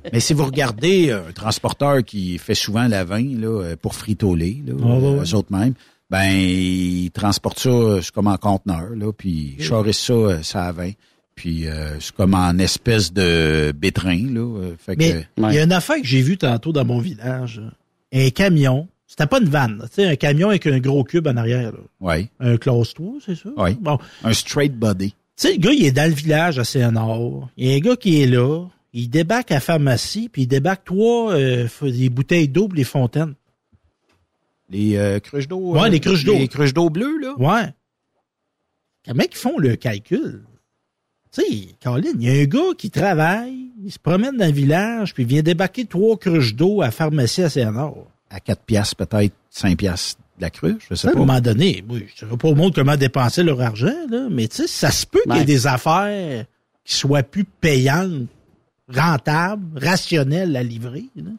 Mais 0.12 0.20
si 0.20 0.34
vous 0.34 0.44
regardez 0.44 1.10
euh, 1.10 1.28
un 1.28 1.32
transporteur 1.32 2.02
qui 2.04 2.36
fait 2.38 2.54
souvent 2.56 2.88
la 2.88 3.04
vin 3.04 3.22
là, 3.38 3.46
euh, 3.62 3.76
pour 3.80 3.94
fritoler, 3.94 4.60
là, 4.66 4.74
Ah, 4.82 4.86
ouais, 4.86 4.92
euh, 4.92 5.14
ouais. 5.20 5.24
eux 5.30 5.34
autres 5.34 5.52
mêmes, 5.52 5.74
ben 6.10 6.24
ils 6.32 7.10
transportent 7.12 7.60
ça 7.60 7.70
c'est 8.02 8.10
comme 8.10 8.26
en 8.26 8.36
conteneur, 8.36 8.90
là, 8.96 9.12
puis 9.12 9.56
ils 9.58 9.64
ça, 9.94 10.42
ça 10.42 10.64
à 10.64 10.72
vin. 10.72 10.90
Puis 11.36 11.68
euh, 11.68 12.00
c'est 12.00 12.12
comme 12.14 12.34
en 12.34 12.58
espèce 12.58 13.12
de 13.12 13.72
bétrin, 13.76 14.18
là. 14.32 14.72
fait 14.78 14.96
Mais 14.98 15.12
que, 15.12 15.18
il 15.48 15.54
y 15.54 15.58
a 15.58 15.62
une 15.62 15.72
affaire 15.72 15.96
que 16.00 16.06
j'ai 16.06 16.20
vue 16.22 16.36
tantôt 16.36 16.72
dans 16.72 16.84
mon 16.84 16.98
village. 16.98 17.62
Un 18.12 18.30
camion. 18.30 18.88
C'était 19.10 19.26
pas 19.26 19.40
une 19.40 19.48
vanne. 19.48 19.82
Tu 19.88 19.96
sais, 19.96 20.06
un 20.06 20.14
camion 20.14 20.50
avec 20.50 20.68
un 20.68 20.78
gros 20.78 21.02
cube 21.02 21.26
en 21.26 21.36
arrière. 21.36 21.72
là. 21.72 21.78
ouais, 22.00 22.30
Un 22.38 22.56
classe 22.56 22.94
3, 22.94 23.14
c'est 23.26 23.34
ça? 23.34 23.48
Oui. 23.56 23.74
Bon. 23.80 23.98
un 24.22 24.32
straight 24.32 24.72
body. 24.72 25.10
Tu 25.10 25.16
sais, 25.34 25.52
le 25.54 25.58
gars, 25.58 25.72
il 25.72 25.84
est 25.84 25.90
dans 25.90 26.08
le 26.08 26.14
village 26.14 26.60
à 26.60 26.64
Saint-Nord. 26.64 27.48
Il 27.56 27.66
y 27.66 27.72
a 27.72 27.76
un 27.76 27.80
gars 27.80 27.96
qui 27.96 28.22
est 28.22 28.26
là. 28.26 28.66
Il 28.92 29.10
débarque 29.10 29.50
à 29.50 29.54
la 29.54 29.60
pharmacie, 29.60 30.28
puis 30.28 30.42
il 30.42 30.46
débarque 30.46 30.84
trois 30.84 31.32
euh, 31.32 31.66
des 31.82 32.08
bouteilles 32.08 32.46
d'eau 32.48 32.68
pour 32.68 32.76
les 32.76 32.84
fontaines. 32.84 33.34
Les 34.68 34.96
euh, 34.96 35.18
cruches 35.18 35.48
d'eau. 35.48 35.72
Ouais, 35.72 35.86
euh, 35.86 35.88
les 35.88 35.98
cruches 35.98 36.24
d'eau. 36.24 36.34
Les 36.38 36.46
cruches 36.46 36.72
d'eau 36.72 36.88
bleues, 36.88 37.18
là. 37.18 37.34
Ouais. 37.36 37.68
Comment 39.04 39.24
ils 39.28 39.36
font 39.36 39.58
le 39.58 39.74
calcul? 39.74 40.44
Tu 41.32 41.42
sais, 41.42 41.68
Colin, 41.82 42.12
il 42.14 42.22
y 42.22 42.28
a 42.30 42.42
un 42.42 42.44
gars 42.44 42.74
qui 42.78 42.92
travaille, 42.92 43.72
il 43.84 43.90
se 43.90 43.98
promène 43.98 44.36
dans 44.36 44.46
le 44.46 44.52
village, 44.52 45.14
puis 45.14 45.24
il 45.24 45.28
vient 45.28 45.42
débarquer 45.42 45.84
trois 45.84 46.16
cruches 46.16 46.54
d'eau 46.54 46.80
à 46.80 46.86
la 46.86 46.90
pharmacie 46.92 47.42
à 47.42 47.50
Saint-Nord. 47.50 48.06
À 48.30 48.38
4 48.40 48.62
piastres, 48.62 48.96
peut-être 48.96 49.34
5 49.50 49.76
piastres 49.76 50.20
de 50.38 50.42
la 50.42 50.50
cruche, 50.50 50.86
je 50.88 50.94
sais 50.94 51.08
À 51.08 51.10
un 51.10 51.14
pas. 51.14 51.18
moment 51.18 51.40
donné, 51.40 51.84
oui, 51.88 52.06
je 52.16 52.24
ne 52.24 52.30
sais 52.30 52.36
pas 52.36 52.48
au 52.48 52.54
monde 52.54 52.74
comment 52.74 52.96
dépenser 52.96 53.42
leur 53.42 53.60
argent, 53.60 53.92
là, 54.08 54.28
mais 54.30 54.46
tu 54.48 54.56
sais, 54.58 54.66
ça 54.68 54.90
se 54.90 55.04
peut 55.06 55.20
qu'il 55.24 55.36
y 55.36 55.40
ait 55.40 55.44
des 55.44 55.66
affaires 55.66 56.44
qui 56.84 56.94
soient 56.94 57.22
plus 57.24 57.44
payantes, 57.44 58.28
rentables, 58.88 59.78
rationnelles 59.78 60.56
à 60.56 60.62
livrer. 60.62 61.04
là. 61.16 61.30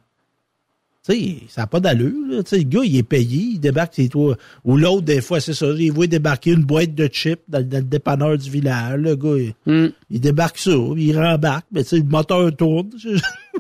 Tu 1.03 1.13
sais, 1.13 1.37
ça 1.49 1.61
n'a 1.61 1.67
pas 1.67 1.79
d'allure. 1.79 2.13
là. 2.29 2.43
Tu 2.43 2.49
sais, 2.51 2.57
le 2.59 2.63
gars, 2.63 2.81
il 2.83 2.95
est 2.95 3.01
payé, 3.03 3.53
il 3.53 3.59
débarque 3.59 3.95
chez 3.95 4.07
toi. 4.07 4.37
Ou 4.63 4.77
l'autre, 4.77 5.01
des 5.01 5.19
fois, 5.21 5.39
c'est 5.41 5.55
ça. 5.55 5.65
Il 5.75 5.91
voit 5.91 6.05
débarquer 6.05 6.51
une 6.51 6.63
boîte 6.63 6.93
de 6.93 7.07
chips 7.07 7.41
dans, 7.47 7.67
dans 7.67 7.77
le 7.79 7.83
dépanneur 7.85 8.37
du 8.37 8.47
village. 8.51 8.99
Le 8.99 9.15
gars, 9.15 9.35
il, 9.35 9.53
Hmm. 9.65 9.89
il 10.11 10.19
débarque 10.21 10.59
ça, 10.59 10.69
il 10.97 11.17
rembarque. 11.17 11.65
Mais 11.71 11.81
tu 11.83 11.89
sais, 11.89 11.97
le 11.97 12.03
moteur 12.03 12.55
tourne. 12.55 12.89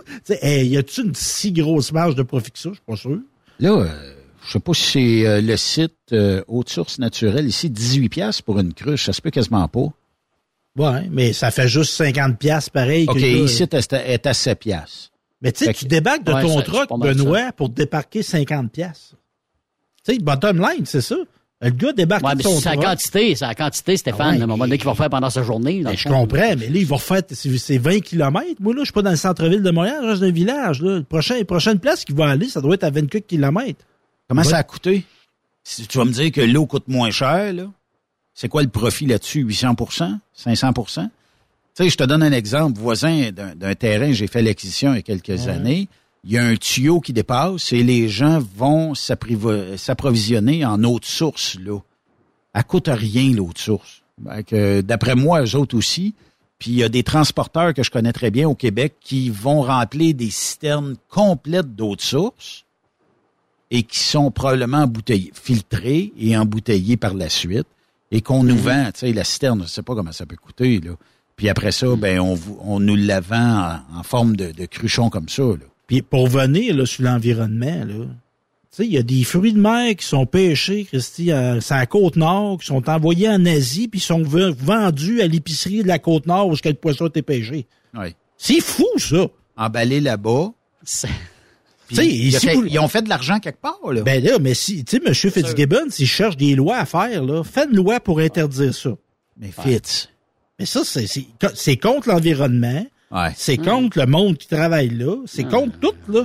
Hey, 0.41 0.67
y 0.69 0.77
a-tu 0.77 1.01
une 1.01 1.15
si 1.15 1.51
grosse 1.51 1.91
marge 1.91 2.15
de 2.15 2.23
profit 2.23 2.51
que 2.51 2.59
ça? 2.59 2.69
Je 2.69 2.75
suis 2.75 2.83
pas 2.85 2.95
sûr. 2.95 3.19
Là, 3.59 3.69
euh, 3.71 4.13
je 4.45 4.51
sais 4.51 4.59
pas 4.59 4.73
si 4.73 4.83
c'est 4.83 5.27
euh, 5.27 5.41
le 5.41 5.57
site 5.57 5.93
euh, 6.13 6.43
Haute 6.47 6.69
Source 6.69 6.99
Naturelle 6.99 7.47
ici, 7.47 7.69
18 7.69 8.09
pièces 8.09 8.41
pour 8.41 8.59
une 8.59 8.73
cruche, 8.73 9.05
ça 9.05 9.13
se 9.13 9.21
peut 9.21 9.29
quasiment 9.31 9.67
pas. 9.67 9.87
Ouais, 10.77 11.07
mais 11.11 11.33
ça 11.33 11.51
fait 11.51 11.67
juste 11.67 11.93
50 11.93 12.37
pièces 12.39 12.69
pareil. 12.69 13.05
que 13.05 13.11
OK, 13.11 13.17
le 13.19 13.21
gars- 13.21 13.43
ici, 13.43 13.63
est 13.63 13.93
à- 13.93 14.07
est 14.07 14.25
à 14.25 14.33
7 14.33 14.59
pièces. 14.59 15.11
Mais 15.41 15.51
tu 15.51 15.65
sais, 15.65 15.73
tu 15.73 15.85
que- 15.85 15.89
débarques 15.89 16.23
de 16.23 16.31
Ouais, 16.33 16.41
ton 16.43 16.57
ça, 16.57 16.63
truck, 16.63 16.99
Benoît, 16.99 17.51
pour 17.51 17.69
débarquer 17.69 18.23
50 18.23 18.71
pièces. 18.71 19.13
Tu 20.05 20.13
sais, 20.13 20.19
bottom 20.19 20.59
line, 20.61 20.85
c'est 20.85 21.01
ça. 21.01 21.15
Le 21.63 21.69
gars 21.69 21.93
débarque 21.93 22.23
Ouais, 22.25 22.31
de 22.31 22.37
mais 22.37 22.43
son 22.43 22.59
c'est 22.59 22.69
la 22.69 22.75
quantité, 22.77 23.35
c'est 23.35 23.45
la 23.45 23.53
quantité, 23.53 23.95
Stéphane, 23.95 24.21
Ah 24.21 24.31
ouais, 24.33 24.41
à 24.41 24.43
un 24.43 24.47
moment 24.47 24.63
donné, 24.65 24.77
qu'il 24.77 24.87
va 24.87 24.95
faire 24.95 25.09
pendant 25.09 25.29
sa 25.29 25.43
journée. 25.43 25.81
dans 25.83 25.91
Ben, 25.91 25.97
je 25.97 26.07
comprends, 26.09 26.55
mais 26.57 26.69
là, 26.69 26.75
il 26.79 26.85
va 26.87 26.95
refaire, 26.95 27.21
c'est 27.29 27.57
c'est 27.57 27.77
20 27.77 27.99
km. 27.99 28.45
Moi, 28.59 28.73
là, 28.73 28.79
je 28.79 28.85
suis 28.85 28.93
pas 28.93 29.03
dans 29.03 29.11
le 29.11 29.15
centre-ville 29.15 29.61
de 29.61 29.69
Montréal, 29.71 29.99
je 30.01 30.07
reste 30.07 30.21
dans 30.21 30.27
un 30.27 30.31
village, 30.31 30.81
là. 30.81 30.95
Le 30.97 31.03
prochain, 31.03 31.37
la 31.37 31.45
prochaine 31.45 31.77
place 31.79 32.03
qu'il 32.03 32.15
va 32.15 32.29
aller, 32.29 32.47
ça 32.49 32.61
doit 32.61 32.73
être 32.73 32.83
à 32.83 32.89
24 32.89 33.27
km. 33.27 33.79
Comment 34.27 34.41
Ouais. 34.41 34.47
ça 34.47 34.57
a 34.57 34.63
coûté? 34.63 35.03
Si 35.63 35.85
tu 35.85 35.97
vas 35.99 36.05
me 36.05 36.11
dire 36.11 36.31
que 36.31 36.41
l'eau 36.41 36.65
coûte 36.65 36.87
moins 36.87 37.11
cher, 37.11 37.53
là, 37.53 37.65
c'est 38.33 38.47
quoi 38.47 38.63
le 38.63 38.69
profit 38.69 39.05
là-dessus? 39.05 39.43
800% 39.43 40.17
500% 40.35 41.03
Tu 41.03 41.83
sais, 41.83 41.89
je 41.89 41.95
te 41.97 42.03
donne 42.03 42.23
un 42.23 42.31
exemple. 42.31 42.79
Voisin 42.79 43.29
d'un 43.31 43.53
d'un 43.55 43.75
terrain, 43.75 44.11
j'ai 44.13 44.25
fait 44.27 44.41
l'acquisition 44.41 44.93
il 44.93 44.95
y 44.95 44.99
a 44.99 45.01
quelques 45.03 45.47
années. 45.47 45.87
Il 46.23 46.31
y 46.31 46.37
a 46.37 46.43
un 46.43 46.55
tuyau 46.55 46.99
qui 46.99 47.13
dépasse 47.13 47.73
et 47.73 47.83
les 47.83 48.07
gens 48.07 48.39
vont 48.55 48.93
s'approvisionner 48.93 50.63
en 50.65 50.83
eau 50.83 50.99
de 50.99 51.05
source, 51.05 51.57
là. 51.59 51.79
Elle 52.53 52.63
coûte 52.65 52.89
rien, 52.91 53.33
l'eau 53.33 53.51
de 53.53 53.57
source. 53.57 54.03
Que, 54.45 54.81
D'après 54.81 55.15
moi, 55.15 55.41
eux 55.41 55.55
autres 55.55 55.75
aussi. 55.75 56.13
Puis 56.59 56.71
il 56.71 56.77
y 56.77 56.83
a 56.83 56.89
des 56.89 57.01
transporteurs 57.01 57.73
que 57.73 57.81
je 57.81 57.89
connais 57.89 58.13
très 58.13 58.29
bien 58.29 58.47
au 58.47 58.53
Québec 58.53 58.97
qui 58.99 59.31
vont 59.31 59.63
remplir 59.63 60.13
des 60.13 60.29
citernes 60.29 60.95
complètes 61.09 61.75
d'eau 61.75 61.95
de 61.95 62.01
source 62.01 62.65
et 63.71 63.81
qui 63.81 63.97
sont 63.97 64.29
probablement 64.29 64.83
embouteillés, 64.83 65.31
filtrés 65.33 66.13
et 66.19 66.37
embouteillés 66.37 66.97
par 66.97 67.15
la 67.15 67.29
suite 67.29 67.65
et 68.11 68.21
qu'on 68.21 68.43
nous 68.43 68.57
vend, 68.57 68.91
tu 68.93 68.99
sais, 68.99 69.13
la 69.13 69.23
citerne, 69.23 69.63
je 69.63 69.69
sais 69.69 69.81
pas 69.81 69.95
comment 69.95 70.11
ça 70.11 70.27
peut 70.27 70.35
coûter, 70.35 70.79
là. 70.81 70.91
Puis 71.35 71.49
après 71.49 71.71
ça, 71.71 71.95
ben, 71.95 72.19
on, 72.19 72.79
nous 72.79 72.95
la 72.95 73.21
vend 73.21 73.81
en, 73.93 73.99
en 73.99 74.03
forme 74.03 74.35
de, 74.35 74.51
de 74.51 74.65
cruchon 74.67 75.09
comme 75.09 75.29
ça, 75.29 75.41
là. 75.41 75.70
Puis 75.91 76.01
pour 76.01 76.27
venir 76.27 76.73
là, 76.73 76.85
sur 76.85 77.03
l'environnement, 77.03 77.83
là, 77.85 78.05
tu 78.05 78.07
sais, 78.71 78.85
il 78.85 78.93
y 78.93 78.97
a 78.97 79.03
des 79.03 79.25
fruits 79.25 79.51
de 79.51 79.59
mer 79.59 79.93
qui 79.97 80.05
sont 80.05 80.25
pêchés, 80.25 80.85
Christy, 80.85 81.33
à, 81.33 81.59
sur 81.59 81.75
la 81.75 81.85
côte 81.85 82.15
nord, 82.15 82.59
qui 82.59 82.67
sont 82.67 82.87
envoyés 82.89 83.27
en 83.27 83.45
Asie, 83.45 83.89
puis 83.89 83.99
sont 83.99 84.23
vendus 84.23 85.21
à 85.21 85.27
l'épicerie 85.27 85.83
de 85.83 85.89
la 85.89 85.99
côte 85.99 86.27
nord 86.27 86.47
où 86.47 86.55
ce 86.55 86.61
que 86.61 86.69
le 86.69 86.75
poisson 86.75 87.03
a 87.03 87.07
été 87.09 87.21
pêché. 87.21 87.65
Oui. 87.93 88.15
C'est 88.37 88.61
fou, 88.61 88.87
ça! 88.97 89.27
Emballé 89.57 89.99
là-bas. 89.99 90.53
C'est- 90.81 91.09
Puis 91.87 91.95
Tu 91.97 92.03
sais, 92.03 92.07
il 92.07 92.35
a 92.35 92.37
ici, 92.37 92.47
fait- 92.47 92.53
vous- 92.55 92.65
ils 92.67 92.79
ont 92.79 92.87
fait 92.87 93.01
de 93.01 93.09
l'argent 93.09 93.39
quelque 93.39 93.59
part, 93.61 93.91
là. 93.91 94.01
Ben 94.03 94.23
là, 94.23 94.39
mais 94.39 94.53
si, 94.53 94.85
tu 94.85 94.95
sais, 94.95 95.03
M. 95.05 95.13
Fitzgibbon, 95.13 95.89
s'il 95.89 96.07
cherche 96.07 96.37
des 96.37 96.55
lois 96.55 96.77
à 96.77 96.85
faire, 96.85 97.21
là, 97.25 97.43
fait 97.43 97.65
une 97.69 97.75
loi 97.75 97.99
pour 97.99 98.19
interdire 98.19 98.73
ça. 98.73 98.91
Mais 99.37 99.51
Fitz. 99.51 100.07
Mais 100.57 100.65
ça, 100.65 100.83
c'est, 100.85 101.05
c'est, 101.07 101.25
c'est 101.53 101.75
contre 101.75 102.07
l'environnement, 102.07 102.85
Ouais. 103.11 103.29
c'est 103.35 103.57
contre 103.57 103.99
le 103.99 104.05
monde 104.05 104.37
qui 104.37 104.47
travaille 104.47 104.89
là, 104.89 105.17
c'est 105.25 105.43
contre 105.43 105.77
tout, 105.79 105.93
là. 106.11 106.23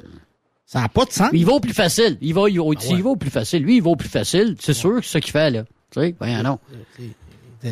Ça 0.65 0.81
n'a 0.81 0.89
pas 0.89 1.05
de 1.05 1.13
sens. 1.13 1.31
Il 1.33 1.47
va 1.47 1.53
au 1.53 1.61
plus 1.61 1.73
facile. 1.73 2.19
Il 2.21 2.35
va, 2.35 2.49
il, 2.49 2.59
va- 2.59 2.65
il 2.91 3.03
va 3.03 3.11
au 3.11 3.17
plus 3.17 3.31
facile. 3.31 3.63
Lui, 3.63 3.77
il 3.77 3.83
va 3.83 3.91
au 3.91 3.97
plus 3.97 4.09
facile. 4.09 4.57
C'est 4.59 4.75
sûr 4.75 4.97
que 4.97 5.07
c'est 5.07 5.13
ça 5.13 5.21
qu'il 5.21 5.31
fait, 5.31 5.51
là. 5.51 5.63
Tu 5.93 6.01
sais, 6.01 6.15
ben 6.19 6.43
non. 6.43 6.59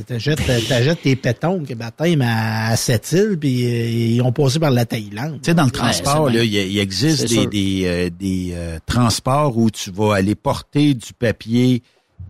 T'achètes, 0.07 1.03
tes 1.03 1.15
pétons 1.15 1.63
qui 1.65 1.75
baptême 1.75 2.23
à, 2.25 2.75
cette 2.77 3.13
île, 3.13 3.37
puis 3.39 3.65
euh, 3.65 3.89
ils 3.89 4.23
ont 4.23 4.33
passé 4.33 4.59
par 4.59 4.71
la 4.71 4.85
Thaïlande. 4.85 5.41
Tu 5.43 5.51
sais, 5.51 5.55
dans 5.55 5.65
le 5.65 5.71
transport, 5.71 6.31
là, 6.31 6.43
il 6.43 6.79
existe 6.79 7.29
des, 7.29 7.47
des, 7.47 7.83
euh, 7.85 8.11
des 8.11 8.53
euh, 8.55 8.79
transports 8.87 9.57
où 9.57 9.71
tu 9.71 9.91
vas 9.91 10.15
aller 10.15 10.35
porter 10.35 10.95
du 10.95 11.13
papier 11.13 11.83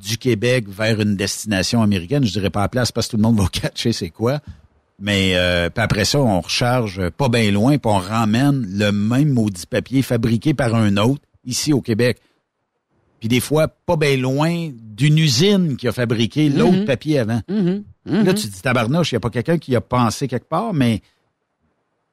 du 0.03 0.19
Québec 0.19 0.67
vers 0.69 1.01
une 1.01 1.17
destination 1.17 1.81
américaine. 1.83 2.25
Je 2.25 2.33
dirais 2.33 2.51
pas 2.51 2.61
à 2.61 2.65
la 2.65 2.69
place 2.69 2.93
parce 2.93 3.07
que 3.07 3.13
tout 3.13 3.17
le 3.17 3.23
monde 3.23 3.39
va 3.39 3.47
catcher 3.53 3.93
c'est 3.93 4.11
quoi. 4.11 4.41
Mais 5.01 5.33
euh, 5.37 5.69
après 5.77 6.05
ça, 6.05 6.21
on 6.21 6.41
recharge 6.41 7.11
pas 7.11 7.29
bien 7.29 7.51
loin, 7.51 7.79
puis 7.79 7.91
on 7.91 7.99
ramène 7.99 8.65
le 8.79 8.93
même 8.93 9.31
maudit 9.31 9.67
papier 9.67 10.03
fabriqué 10.03 10.55
par 10.55 10.75
un 10.75 10.97
autre 10.97 11.23
ici 11.45 11.73
au 11.73 11.81
Québec. 11.81 12.19
Puis 13.19 13.29
des 13.29 13.41
fois, 13.41 13.69
pas 13.69 13.97
bien 13.97 14.17
loin 14.17 14.71
d'une 14.73 15.19
usine 15.19 15.77
qui 15.77 15.89
a 15.89 15.93
fabriqué 15.93 16.49
l'autre 16.49 16.79
Mhm. 16.79 16.85
papier 16.85 17.19
avant. 17.19 17.41
Mhm. 17.49 17.83
Là, 18.07 18.35
tu 18.35 18.47
te 18.49 18.55
dis 18.55 18.61
tabarnouche, 18.63 19.13
il 19.13 19.15
n'y 19.15 19.19
a 19.19 19.21
pas 19.21 19.31
quelqu'un 19.31 19.59
qui 19.59 19.75
a 19.75 19.81
pensé 19.81 20.29
quelque 20.29 20.49
part, 20.49 20.75
mais 20.75 21.01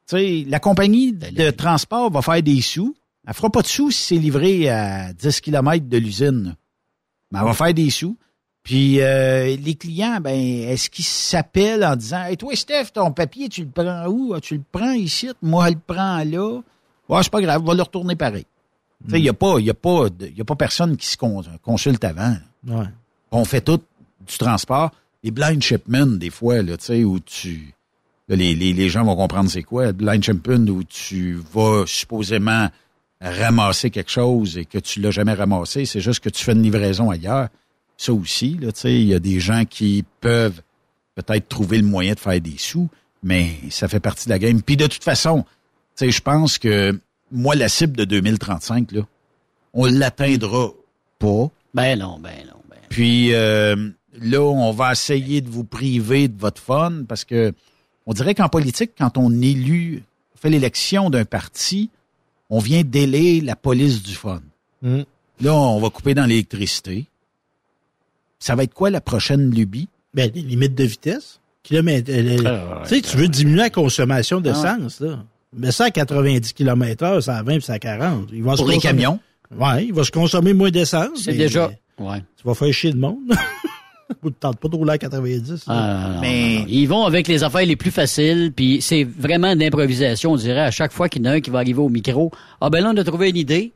tu 0.07 0.17
sais, 0.17 0.45
la 0.47 0.59
compagnie 0.59 1.11
de 1.13 1.51
transport 1.51 2.09
va 2.11 2.21
faire 2.21 2.41
des 2.41 2.61
sous. 2.61 2.95
Elle 3.27 3.33
fera 3.33 3.49
pas 3.51 3.61
de 3.61 3.67
sous 3.67 3.91
si 3.91 4.03
c'est 4.03 4.15
livré 4.15 4.69
à 4.69 5.13
10 5.13 5.41
km 5.41 5.87
de 5.87 5.97
l'usine. 5.97 6.55
Mais 7.31 7.39
elle 7.39 7.45
va 7.45 7.53
faire 7.53 7.73
des 7.73 7.89
sous. 7.89 8.17
Puis 8.63 9.01
euh, 9.01 9.55
les 9.57 9.73
clients, 9.75 10.19
ben, 10.21 10.35
est-ce 10.35 10.89
qu'ils 10.89 11.05
s'appellent 11.05 11.83
en 11.83 11.95
disant 11.95 12.23
Hey 12.25 12.37
toi, 12.37 12.55
Steph, 12.55 12.85
ton 12.93 13.11
papier, 13.11 13.49
tu 13.49 13.63
le 13.63 13.69
prends 13.69 14.05
où? 14.07 14.33
Ah, 14.35 14.39
Tu 14.41 14.55
le 14.55 14.63
prends 14.71 14.91
ici, 14.93 15.29
moi 15.41 15.67
je 15.69 15.73
le 15.73 15.79
prends 15.85 16.23
là. 16.23 16.61
Ouais, 17.09 17.23
c'est 17.23 17.31
pas 17.31 17.41
grave, 17.41 17.61
on 17.63 17.65
va 17.65 17.73
le 17.73 17.81
retourner 17.81 18.15
pareil. 18.15 18.45
Tu 19.05 19.11
sais, 19.11 19.19
il 19.19 19.23
n'y 19.23 19.29
a 19.29 19.33
pas, 19.33 19.55
il 19.59 19.65
y 19.65 19.69
a 19.71 19.73
pas, 19.73 20.05
y 20.35 20.41
a 20.41 20.45
pas 20.45 20.55
personne 20.55 20.95
qui 20.95 21.07
se 21.07 21.17
con- 21.17 21.41
consulte 21.63 22.03
avant. 22.03 22.35
Ouais. 22.67 22.85
On 23.31 23.43
fait 23.45 23.61
tout 23.61 23.79
du 24.27 24.37
transport. 24.37 24.91
Les 25.23 25.31
blind 25.31 25.61
shipments, 25.61 26.05
des 26.05 26.29
fois, 26.29 26.61
là, 26.61 26.77
tu 26.77 26.85
sais, 26.85 27.03
où 27.03 27.19
tu. 27.19 27.73
là, 28.29 28.35
les, 28.35 28.53
les, 28.53 28.73
les 28.73 28.89
gens 28.89 29.03
vont 29.03 29.15
comprendre 29.15 29.49
c'est 29.49 29.63
quoi. 29.63 29.91
Blind 29.91 30.23
shipment 30.23 30.67
où 30.69 30.83
tu 30.83 31.39
vas 31.51 31.83
supposément 31.87 32.69
ramasser 33.19 33.89
quelque 33.89 34.11
chose 34.11 34.57
et 34.57 34.65
que 34.65 34.77
tu 34.77 34.99
l'as 35.01 35.11
jamais 35.11 35.33
ramassé. 35.33 35.85
C'est 35.85 35.99
juste 36.01 36.19
que 36.23 36.29
tu 36.29 36.43
fais 36.43 36.53
une 36.53 36.61
livraison 36.63 37.09
ailleurs. 37.09 37.49
Ça 38.01 38.13
aussi, 38.13 38.57
là, 38.59 38.71
tu 38.71 38.79
sais, 38.79 38.95
il 38.95 39.05
y 39.09 39.13
a 39.13 39.19
des 39.19 39.39
gens 39.39 39.63
qui 39.63 40.03
peuvent 40.21 40.63
peut-être 41.13 41.47
trouver 41.47 41.77
le 41.77 41.85
moyen 41.85 42.15
de 42.15 42.19
faire 42.19 42.41
des 42.41 42.57
sous, 42.57 42.89
mais 43.21 43.51
ça 43.69 43.87
fait 43.87 43.99
partie 43.99 44.25
de 44.25 44.31
la 44.31 44.39
game. 44.39 44.63
Puis 44.63 44.75
de 44.75 44.87
toute 44.87 45.03
façon, 45.03 45.43
tu 45.95 46.05
sais, 46.05 46.11
je 46.11 46.19
pense 46.19 46.57
que 46.57 46.99
moi, 47.31 47.53
la 47.53 47.69
cible 47.69 47.95
de 47.95 48.05
2035, 48.05 48.91
là, 48.93 49.01
on 49.75 49.85
l'atteindra 49.85 50.71
pas. 51.19 51.51
Ben 51.75 51.99
non, 51.99 52.17
ben 52.17 52.33
non, 52.47 52.59
ben 52.67 52.77
non. 52.77 52.87
Puis 52.89 53.35
euh, 53.35 53.75
là, 54.19 54.41
on 54.41 54.71
va 54.71 54.93
essayer 54.93 55.41
de 55.41 55.51
vous 55.51 55.63
priver 55.63 56.27
de 56.27 56.39
votre 56.39 56.59
fun 56.59 57.03
parce 57.07 57.23
que 57.23 57.53
on 58.07 58.13
dirait 58.13 58.33
qu'en 58.33 58.49
politique, 58.49 58.93
quand 58.97 59.15
on 59.19 59.31
élu, 59.43 60.01
fait 60.33 60.49
l'élection 60.49 61.11
d'un 61.11 61.25
parti, 61.25 61.91
on 62.49 62.57
vient 62.57 62.81
délayer 62.81 63.41
la 63.41 63.55
police 63.55 64.01
du 64.01 64.15
fun. 64.15 64.41
Mm. 64.81 65.01
Là, 65.41 65.53
on 65.53 65.79
va 65.79 65.91
couper 65.91 66.15
dans 66.15 66.25
l'électricité. 66.25 67.05
Ça 68.41 68.55
va 68.55 68.63
être 68.63 68.73
quoi 68.73 68.89
la 68.89 68.99
prochaine 68.99 69.49
lubie? 69.51 69.87
Ben, 70.13 70.29
les 70.35 70.41
limites 70.41 70.75
de 70.75 70.83
vitesse. 70.83 71.39
Kilomètre, 71.63 72.11
euh, 72.11 72.37
le- 72.37 72.45
Ah, 72.47 72.81
tu 72.83 72.95
sais, 72.95 73.01
tu 73.01 73.15
veux 73.15 73.27
diminuer 73.27 73.59
la 73.59 73.69
consommation 73.69 74.41
d'essence, 74.41 74.99
là. 74.99 75.23
Mais 75.55 75.71
ça 75.71 75.85
à 75.85 75.91
90 75.91 76.51
km 76.53 77.03
heure, 77.03 77.21
ça 77.23 77.37
à 77.37 77.43
20 77.43 77.57
puis 77.57 77.61
ça 77.61 77.73
à 77.73 77.79
40. 77.79 78.29
Il 78.33 78.41
va 78.43 78.55
Pour 78.55 78.65
se 78.65 78.71
les 78.71 78.77
consommer- 78.77 78.81
camions? 79.03 79.19
Ouais, 79.55 79.85
il 79.85 79.93
va 79.93 80.03
se 80.03 80.11
consommer 80.11 80.53
moins 80.53 80.71
d'essence. 80.71 81.21
C'est 81.23 81.33
déjà. 81.33 81.69
Ouais. 81.99 82.23
Tu 82.37 82.43
vas 82.47 82.55
faire 82.55 82.73
chier 82.73 82.91
le 82.91 82.99
monde. 82.99 83.17
Vous 84.21 84.29
ne 84.29 84.33
tente 84.33 84.57
pas 84.59 84.67
de 84.67 84.75
rouler 84.75 84.93
à 84.93 84.97
90. 84.97 85.67
là. 85.67 85.73
Ah, 85.73 86.07
non, 86.07 86.15
non, 86.15 86.21
Mais- 86.21 86.53
non, 86.55 86.59
non. 86.61 86.65
Ils 86.67 86.85
vont 86.87 87.05
avec 87.05 87.27
les 87.27 87.43
affaires 87.43 87.65
les 87.65 87.75
plus 87.77 87.91
faciles, 87.91 88.51
puis 88.55 88.81
c'est 88.81 89.03
vraiment 89.03 89.55
d'improvisation, 89.55 90.31
on 90.33 90.35
dirait, 90.35 90.59
à 90.61 90.71
chaque 90.71 90.91
fois 90.91 91.07
qu'il 91.09 91.21
y 91.23 91.27
en 91.27 91.31
a 91.31 91.35
un 91.35 91.41
qui 91.41 91.49
va 91.49 91.59
arriver 91.59 91.79
au 91.79 91.89
micro. 91.89 92.31
Ah 92.59 92.69
ben 92.69 92.81
là, 92.83 92.91
on 92.93 92.97
a 92.97 93.03
trouvé 93.03 93.29
une 93.29 93.37
idée, 93.37 93.71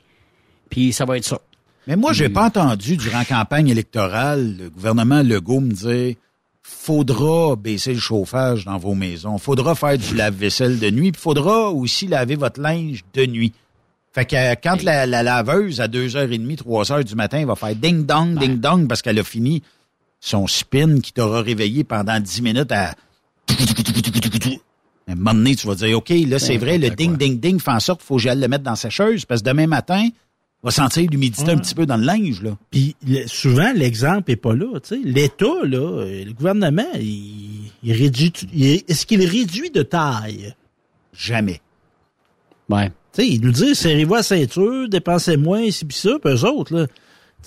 puis 0.70 0.92
ça 0.92 1.06
va 1.06 1.18
être 1.18 1.26
ça. 1.26 1.40
Mais 1.88 1.96
moi, 1.96 2.14
j'ai 2.14 2.30
pas 2.30 2.46
entendu 2.46 2.98
durant 2.98 3.20
la 3.20 3.26
campagne 3.26 3.68
électorale 3.68 4.58
le 4.58 4.70
gouvernement 4.70 5.22
Legault 5.22 5.60
me 5.60 5.72
dire 5.72 6.16
faudra 6.64 7.56
baisser 7.56 7.94
le 7.94 8.00
chauffage 8.00 8.66
dans 8.66 8.78
vos 8.78 8.96
maisons, 8.96 9.38
faudra 9.38 9.76
faire 9.76 9.98
du 10.00 10.16
lave-vaisselle 10.16 10.80
de 10.80 10.90
nuit, 10.90 11.12
puis 11.12 11.22
faudra 11.22 11.70
aussi 11.70 12.08
laver 12.08 12.36
votre 12.36 12.60
linge 12.60 13.04
de 13.14 13.26
nuit. 13.28 13.54
Fait 14.14 14.26
que 14.26 14.36
euh, 14.36 14.56
quand 14.62 14.82
la, 14.82 15.06
la 15.06 15.22
laveuse 15.22 15.80
à 15.80 15.88
2h30, 15.88 16.58
3h 16.58 17.04
du 17.04 17.16
matin 17.16 17.46
va 17.46 17.56
faire 17.56 17.76
ding 17.76 18.06
dong, 18.06 18.40
ding 18.40 18.60
dong 18.60 18.88
parce 18.88 19.04
qu'elle 19.04 19.20
a 19.20 19.24
fini 19.24 19.62
son 20.20 20.48
spin 20.48 21.00
qui 21.02 21.14
t'aura 21.14 21.42
réveillé 21.42 21.84
pendant 21.84 22.20
10 22.20 22.42
minutes 22.42 22.72
à 22.72 22.96
à 25.08 25.12
un 25.12 25.16
moment 25.16 25.34
donné, 25.36 25.56
tu 25.56 25.68
vas 25.68 25.76
dire, 25.76 25.98
OK, 25.98 26.10
là, 26.10 26.40
c'est 26.40 26.58
vrai, 26.58 26.80
le 26.80 26.90
ding, 26.90 27.16
ding, 27.16 27.40
ding 27.40 27.60
fait 27.60 27.72
en 27.72 27.80
sorte 27.80 28.00
qu'il 28.00 28.08
faut 28.08 28.16
que 28.16 28.24
j'aille 28.24 28.40
le 28.40 28.48
mettre 28.48 28.64
dans 28.64 28.76
sa 28.76 28.90
sécheuse 28.90 29.26
parce 29.26 29.42
que 29.42 29.46
demain 29.46 29.68
matin, 29.68 30.10
va 30.66 30.72
sentir 30.72 31.10
l'humidité 31.10 31.52
un 31.52 31.58
petit 31.58 31.76
peu 31.76 31.86
dans 31.86 31.96
le 31.98 32.04
linge, 32.06 32.42
là. 32.42 32.58
Puis 32.72 32.96
souvent, 33.28 33.72
l'exemple 33.74 34.32
est 34.32 34.36
pas 34.36 34.54
là. 34.56 34.80
tu 34.82 34.90
sais. 34.90 35.00
L'État, 35.04 35.46
là, 35.64 35.78
euh, 35.78 36.26
le 36.26 36.34
gouvernement, 36.34 36.84
il, 37.00 37.72
il 37.84 37.94
réduit. 37.94 38.34
il- 38.54 38.84
Est-ce 38.88 39.06
qu'il 39.06 39.24
réduit 39.26 39.70
de 39.70 39.84
taille? 39.84 40.54
Jamais. 41.14 41.62
Ouais. 42.70 42.90
Tu 43.14 43.22
sais, 43.22 43.28
ils 43.28 43.42
nous 43.42 43.52
disent, 43.52 43.78
serrez-vous 43.78 44.16
à 44.16 44.24
ceinture, 44.24 44.90
dépensez 44.90 45.38
moins, 45.38 45.62
ici 45.62 45.86
pis 45.86 45.96
ça, 45.96 46.18
puis 46.22 46.34
eux 46.34 46.44
autres, 46.46 46.76
là. 46.76 46.88
Tu 46.88 46.94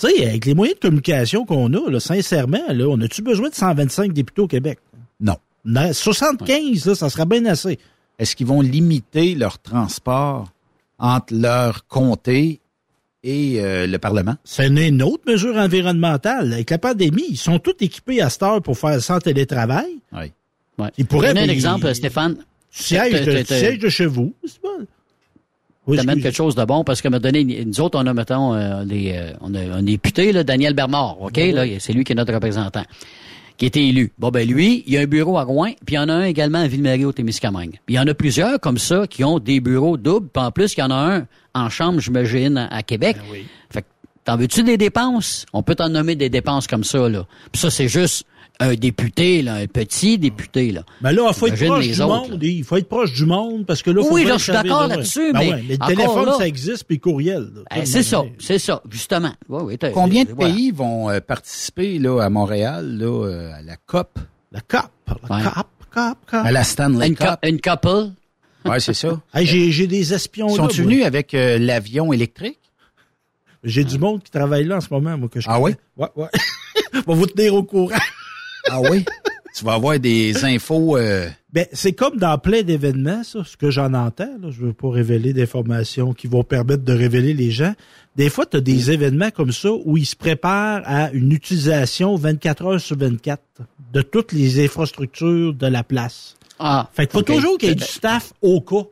sais, 0.08 0.26
avec 0.26 0.46
les 0.46 0.54
moyens 0.54 0.76
de 0.78 0.80
communication 0.82 1.44
qu'on 1.44 1.72
a, 1.74 1.90
là, 1.90 1.98
sincèrement, 2.00 2.62
là, 2.68 2.86
on 2.88 3.00
a-tu 3.00 3.20
besoin 3.20 3.48
de 3.48 3.54
125 3.54 4.12
députés 4.12 4.40
au 4.42 4.46
Québec? 4.46 4.78
Non. 5.20 5.36
Na- 5.64 5.92
75, 5.92 6.86
là, 6.86 6.94
ça 6.94 7.10
serait 7.10 7.26
bien 7.26 7.44
assez. 7.46 7.78
Est-ce 8.18 8.36
qu'ils 8.36 8.46
vont 8.46 8.60
limiter 8.60 9.34
leur 9.34 9.58
transport 9.58 10.52
entre 11.00 11.34
leur 11.34 11.86
comté 11.88 12.60
et 13.28 13.60
euh, 13.62 13.86
le 13.86 13.98
Parlement? 13.98 14.36
C'est 14.44 14.66
une, 14.68 14.78
une 14.78 15.02
autre 15.02 15.22
mesure 15.26 15.56
environnementale. 15.56 16.52
Avec 16.52 16.70
la 16.70 16.78
pandémie, 16.78 17.24
ils 17.30 17.36
sont 17.36 17.58
tous 17.58 17.74
équipés 17.80 18.20
à 18.22 18.30
cette 18.30 18.42
heure 18.42 18.62
pour 18.62 18.76
faire 18.78 18.98
en 19.10 19.18
télétravail. 19.18 19.88
Oui. 20.12 20.32
Ouais. 20.78 20.88
Ils 20.98 21.06
pourraient, 21.06 21.34
Donner 21.34 21.48
un 21.48 21.52
exemple, 21.52 21.92
Stéphane. 21.94 22.36
Siège 22.70 23.24
de, 23.24 23.42
te- 23.42 23.54
siège 23.54 23.78
de 23.78 23.88
chez 23.88 24.06
vous. 24.06 24.34
C'est 24.44 24.62
bon. 24.62 24.86
Oui, 25.86 25.96
t'amènes 25.96 26.20
quelque 26.20 26.36
chose 26.36 26.54
de 26.54 26.64
bon 26.64 26.84
parce 26.84 27.00
que 27.00 27.08
me 27.08 27.18
donné 27.18 27.64
nous 27.64 27.80
autres 27.80 27.98
on 27.98 28.06
a 28.06 28.12
mettons 28.12 28.52
euh, 28.54 28.84
les, 28.84 29.12
euh, 29.14 29.32
on 29.40 29.54
a 29.54 29.60
un 29.60 29.82
député 29.82 30.32
là, 30.32 30.44
Daniel 30.44 30.74
Bernard 30.74 31.18
ok 31.22 31.38
là 31.54 31.64
c'est 31.78 31.94
lui 31.94 32.04
qui 32.04 32.12
est 32.12 32.14
notre 32.14 32.34
représentant 32.34 32.84
qui 33.58 33.66
été 33.66 33.86
élu. 33.86 34.12
Bon 34.18 34.30
ben 34.30 34.48
lui 34.48 34.84
il 34.86 34.94
y 34.94 34.96
a 34.96 35.00
un 35.00 35.06
bureau 35.06 35.36
à 35.36 35.42
Rouen 35.42 35.72
puis 35.84 35.94
il 35.94 35.96
y 35.96 35.98
en 35.98 36.08
a 36.08 36.14
un 36.14 36.24
également 36.24 36.60
à 36.60 36.68
Ville-Marie 36.68 37.04
au 37.04 37.12
Témiscamingue 37.12 37.80
il 37.88 37.96
y 37.96 37.98
en 37.98 38.06
a 38.06 38.14
plusieurs 38.14 38.60
comme 38.60 38.78
ça 38.78 39.06
qui 39.06 39.24
ont 39.24 39.38
des 39.38 39.60
bureaux 39.60 39.96
doubles 39.96 40.28
puis 40.32 40.42
en 40.42 40.50
plus 40.50 40.74
il 40.74 40.80
y 40.80 40.82
en 40.82 40.90
a 40.90 40.94
un 40.94 41.26
en 41.54 41.68
chambre 41.68 42.00
j'imagine 42.00 42.56
à, 42.56 42.68
à 42.68 42.82
Québec. 42.82 43.16
Ben 43.30 43.42
fait 43.70 43.82
que 43.82 43.86
t'en 44.24 44.36
veux-tu 44.36 44.62
des 44.62 44.76
dépenses? 44.76 45.44
On 45.52 45.62
peut 45.62 45.74
t'en 45.74 45.88
nommer 45.88 46.14
des 46.14 46.30
dépenses 46.30 46.66
comme 46.66 46.84
ça 46.84 47.08
là. 47.08 47.26
Puis 47.52 47.60
ça 47.60 47.70
c'est 47.70 47.88
juste 47.88 48.24
un 48.60 48.74
député 48.74 49.42
là 49.42 49.54
un 49.54 49.66
petit 49.66 50.18
député 50.18 50.72
là 50.72 50.82
Mais 51.00 51.12
là, 51.12 51.26
il 51.28 51.34
faut 51.34 51.46
être 51.46 51.64
proche 51.64 51.86
du 51.86 52.00
autres, 52.02 52.28
monde. 52.30 52.42
Il 52.42 52.64
faut 52.64 52.76
être 52.76 52.88
proche 52.88 53.12
du 53.12 53.24
monde 53.24 53.64
parce 53.66 53.82
que 53.82 53.90
là, 53.90 54.02
faut 54.02 54.12
Oui, 54.14 54.24
là, 54.24 54.36
je 54.36 54.42
suis 54.42 54.52
d'accord 54.52 54.84
de- 54.84 54.94
là-dessus, 54.94 55.32
Ben 55.32 55.38
mais 55.38 55.50
ouais, 55.52 55.64
le 55.70 55.78
téléphone, 55.86 56.26
là- 56.26 56.34
ça 56.38 56.46
existe, 56.48 56.84
puis 56.84 56.96
le 56.96 57.00
courriel. 57.00 57.48
là. 57.54 57.62
Eh, 57.76 57.86
c'est 57.86 58.02
ça 58.02 58.24
c'est 58.40 58.58
ça 58.58 58.82
justement 58.90 59.32
Ouais, 59.48 59.62
ouais, 59.62 59.78
Combien 59.94 60.24
de 60.24 60.32
voilà. 60.32 60.52
pays 60.52 60.70
vont 60.72 61.08
euh, 61.08 61.20
participer 61.20 61.98
là, 62.00 62.20
à 62.20 62.30
Montréal 62.30 62.98
là, 62.98 63.06
euh, 63.26 63.52
à 63.54 63.62
la 63.62 63.76
COP? 63.76 64.18
La 64.50 64.60
COP. 64.60 64.90
La 65.28 65.36
Ouais. 65.36 65.42
COP, 65.44 65.66
COP, 65.94 66.18
COP. 66.30 66.34
À 66.44 66.50
la 66.52 66.64
Stanley 66.64 67.06
une, 67.08 67.14
Cup? 67.14 67.26
cou- 67.42 67.48
une 67.48 67.60
couple? 67.60 68.10
Oui, 68.64 68.80
c'est 68.80 68.92
ça. 68.94 69.20
Hey, 69.32 69.46
j'ai, 69.46 69.86
des 69.86 70.12
espions 70.12 70.48
là. 70.48 70.54
Sont-ils 70.54 70.82
venus 70.82 71.04
avec 71.04 71.32
euh, 71.32 71.58
l'avion 71.58 72.12
électrique? 72.12 72.58
J'ai 73.64 73.84
du 73.84 73.98
monde 73.98 74.22
qui 74.22 74.30
travaille 74.30 74.64
là 74.64 74.76
en 74.76 74.80
ce 74.80 74.88
moment, 74.90 75.16
moi, 75.16 75.28
que 75.28 75.40
je 75.40 75.48
Ah 75.48 75.58
connais. 75.60 75.76
Ouais, 75.96 76.08
ouais. 76.16 76.26
Va 77.06 77.14
vous 77.14 77.26
tenir 77.26 77.54
au 77.54 77.62
courant. 77.62 77.94
Ah 78.70 78.80
oui? 78.80 79.04
tu 79.54 79.64
vas 79.64 79.74
avoir 79.74 79.98
des 79.98 80.44
infos... 80.44 80.96
euh, 80.96 81.28
Ben, 81.52 81.66
c'est 81.72 81.92
comme 81.92 82.16
dans 82.18 82.38
plein 82.38 82.62
d'événements, 82.62 83.24
ça, 83.24 83.40
ce 83.44 83.56
que 83.56 83.70
j'en 83.70 83.92
entends. 83.94 84.36
Là. 84.40 84.50
Je 84.50 84.60
veux 84.66 84.72
pas 84.72 84.90
révéler 84.90 85.32
d'informations 85.32 86.12
qui 86.12 86.26
vont 86.28 86.44
permettre 86.44 86.84
de 86.84 86.92
révéler 86.92 87.34
les 87.34 87.50
gens. 87.50 87.74
Des 88.16 88.30
fois, 88.30 88.46
tu 88.46 88.56
as 88.56 88.60
des 88.60 88.90
événements 88.90 89.30
comme 89.30 89.52
ça 89.52 89.70
où 89.84 89.96
ils 89.96 90.06
se 90.06 90.16
préparent 90.16 90.82
à 90.84 91.10
une 91.12 91.32
utilisation 91.32 92.14
24 92.16 92.66
heures 92.66 92.80
sur 92.80 92.96
24 92.98 93.42
de 93.92 94.02
toutes 94.02 94.32
les 94.32 94.64
infrastructures 94.64 95.54
de 95.54 95.66
la 95.66 95.82
place. 95.82 96.36
ah 96.58 96.88
Fait 96.92 97.06
qu'il 97.06 97.18
faut 97.18 97.22
toujours 97.24 97.58
qu'il 97.58 97.68
y 97.70 97.72
ait 97.72 97.76
du 97.76 97.84
staff 97.84 98.32
au 98.42 98.60
cas. 98.60 98.86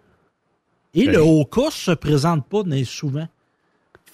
Et 0.95 1.07
Ok. 1.09 1.15
le 1.15 1.23
au 1.23 1.45
cas 1.45 1.71
se 1.71 1.91
présente 1.93 2.47
pas 2.49 2.63
mais 2.65 2.85
souvent. 2.85 3.29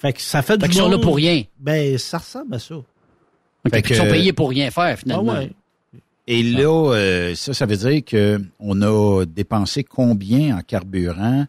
Fait 0.01 0.12
que 0.12 0.20
ça 0.20 0.43
fait 0.43 0.55
Fait 0.55 0.59
du 0.59 0.68
qu'ils 0.70 0.78
sont 0.78 0.89
là 0.89 0.97
monde- 0.97 1.02
pour 1.05 1.16
rien. 1.16 1.44
Ben, 1.60 1.97
ça 1.97 2.18
ressemble 2.18 2.55
à 2.55 2.59
ça. 2.59 2.74
Ils 3.64 3.94
sont 3.94 4.06
payés 4.09 4.32
pour 4.32 4.51
rien 4.51 4.70
faire, 4.70 4.94
Ah 4.94 4.97
finalement. 4.97 5.32
ouais. 5.34 5.51
Et 6.26 6.43
là, 6.43 6.93
euh, 6.94 7.34
ça, 7.34 7.52
ça 7.52 7.66
veut 7.66 7.76
dire 7.76 8.05
que 8.05 8.40
on 8.60 8.80
a 8.82 9.24
dépensé 9.24 9.82
combien 9.84 10.56
en 10.56 10.60
carburant? 10.60 11.47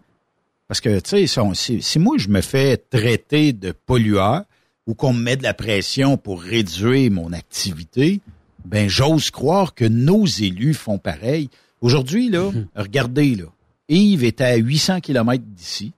Parce 0.67 0.81
que, 0.81 0.99
tu 0.99 1.27
sais, 1.27 1.41
si, 1.53 1.81
si- 1.81 1.99
moi, 1.99 2.17
je 2.17 2.29
me 2.29 2.41
fais 2.41 2.77
traiter 2.77 3.53
de 3.53 3.71
pollueur 3.71 4.43
ou 4.87 4.95
qu'on 4.95 5.13
me 5.13 5.21
met 5.21 5.37
de 5.37 5.43
la 5.43 5.53
pression 5.53 6.17
pour 6.17 6.41
réduire 6.41 7.11
mon 7.11 7.33
activité, 7.33 8.19
ben 8.65 8.89
j'ose 8.89 9.29
croire 9.29 9.75
que 9.75 9.85
nos 9.85 10.25
élus 10.25 10.73
font 10.73 10.97
pareil. 10.97 11.49
Aujourd'hui, 11.81 12.29
là, 12.29 12.49
regardez, 12.75 13.35
là, 13.35 13.45
Yves 13.89 14.23
était 14.23 14.43
à 14.45 14.55
800 14.55 15.01
km 15.01 15.43
d'ici. 15.45 15.91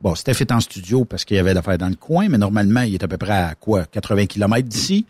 Bon, 0.00 0.14
c'était 0.14 0.34
fait 0.34 0.52
en 0.52 0.60
studio 0.60 1.04
parce 1.04 1.24
qu'il 1.24 1.36
y 1.36 1.40
avait 1.40 1.54
d'affaires 1.54 1.78
dans 1.78 1.88
le 1.88 1.96
coin, 1.96 2.28
mais 2.28 2.38
normalement, 2.38 2.82
il 2.82 2.94
est 2.94 3.02
à 3.02 3.08
peu 3.08 3.16
près 3.16 3.32
à 3.32 3.54
quoi? 3.56 3.84
80 3.86 4.26
km 4.26 4.68
d'ici. 4.68 5.06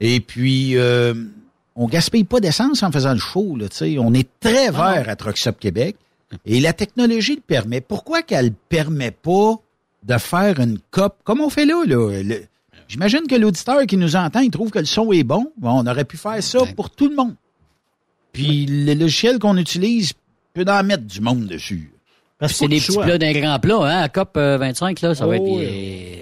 Et 0.00 0.20
puis, 0.20 0.76
euh, 0.76 1.14
on 1.76 1.86
gaspille 1.86 2.24
pas 2.24 2.40
d'essence 2.40 2.82
en 2.82 2.90
faisant 2.90 3.12
le 3.12 3.18
show, 3.18 3.56
là, 3.56 3.68
tu 3.68 3.76
sais. 3.76 3.96
On 3.98 4.12
est 4.14 4.28
très 4.40 4.70
vert 4.70 5.04
à 5.08 5.16
Truck 5.16 5.36
Stop 5.36 5.58
Québec. 5.58 5.96
Et 6.46 6.60
la 6.60 6.72
technologie 6.72 7.34
le 7.36 7.40
permet. 7.40 7.80
Pourquoi 7.80 8.22
qu'elle 8.22 8.46
ne 8.46 8.50
permet 8.68 9.10
pas 9.10 9.56
de 10.04 10.16
faire 10.16 10.58
une 10.60 10.78
COP 10.90 11.16
comme 11.24 11.40
on 11.40 11.50
fait 11.50 11.66
là, 11.66 11.84
là? 11.86 12.22
Le- 12.22 12.42
J'imagine 12.88 13.26
que 13.28 13.34
l'auditeur 13.36 13.84
qui 13.86 13.96
nous 13.96 14.16
entend, 14.16 14.40
il 14.40 14.50
trouve 14.50 14.70
que 14.70 14.78
le 14.80 14.84
son 14.84 15.12
est 15.12 15.22
bon. 15.22 15.52
Bon, 15.58 15.70
on 15.80 15.86
aurait 15.86 16.04
pu 16.04 16.16
faire 16.16 16.42
ça 16.42 16.58
pour 16.74 16.90
tout 16.90 17.08
le 17.08 17.14
monde. 17.14 17.34
Puis 18.32 18.66
le 18.66 18.94
logiciel 18.94 19.38
qu'on 19.38 19.56
utilise 19.56 20.12
peut 20.54 20.64
en 20.68 20.82
mettre 20.82 21.04
du 21.04 21.20
monde 21.20 21.46
dessus. 21.46 21.92
C'est 22.48 22.68
des 22.68 22.80
petits 22.80 22.96
plats 22.96 23.18
d'un 23.18 23.32
grand 23.32 23.58
plat, 23.58 23.76
hein, 23.82 24.02
à 24.02 24.08
COP 24.08 24.36
euh, 24.38 24.56
25, 24.58 25.00
là, 25.02 25.14
ça 25.14 25.26
va 25.26 25.32
Oh, 25.32 25.34
être 25.34 25.42
oui. 25.42 26.19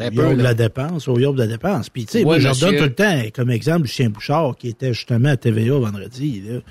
Euh, 0.00 0.08
au 0.08 0.10
peu, 0.30 0.36
de 0.36 0.42
la 0.42 0.54
dépense, 0.54 1.08
au 1.08 1.16
de 1.16 1.38
la 1.38 1.46
dépense. 1.46 1.88
Puis, 1.90 2.06
tu 2.06 2.12
sais, 2.18 2.24
Ouais, 2.24 2.40
je 2.40 2.48
monsieur. 2.48 2.66
redonne 2.66 2.78
tout 2.78 2.84
le 2.84 2.94
temps 2.94 3.22
comme 3.34 3.50
exemple 3.50 3.82
Lucien 3.82 4.10
Bouchard, 4.10 4.56
qui 4.58 4.68
était 4.68 4.92
justement 4.94 5.30
à 5.30 5.36
TVA 5.36 5.78
vendredi. 5.78 6.42
là. 6.46 6.58
Tu 6.58 6.62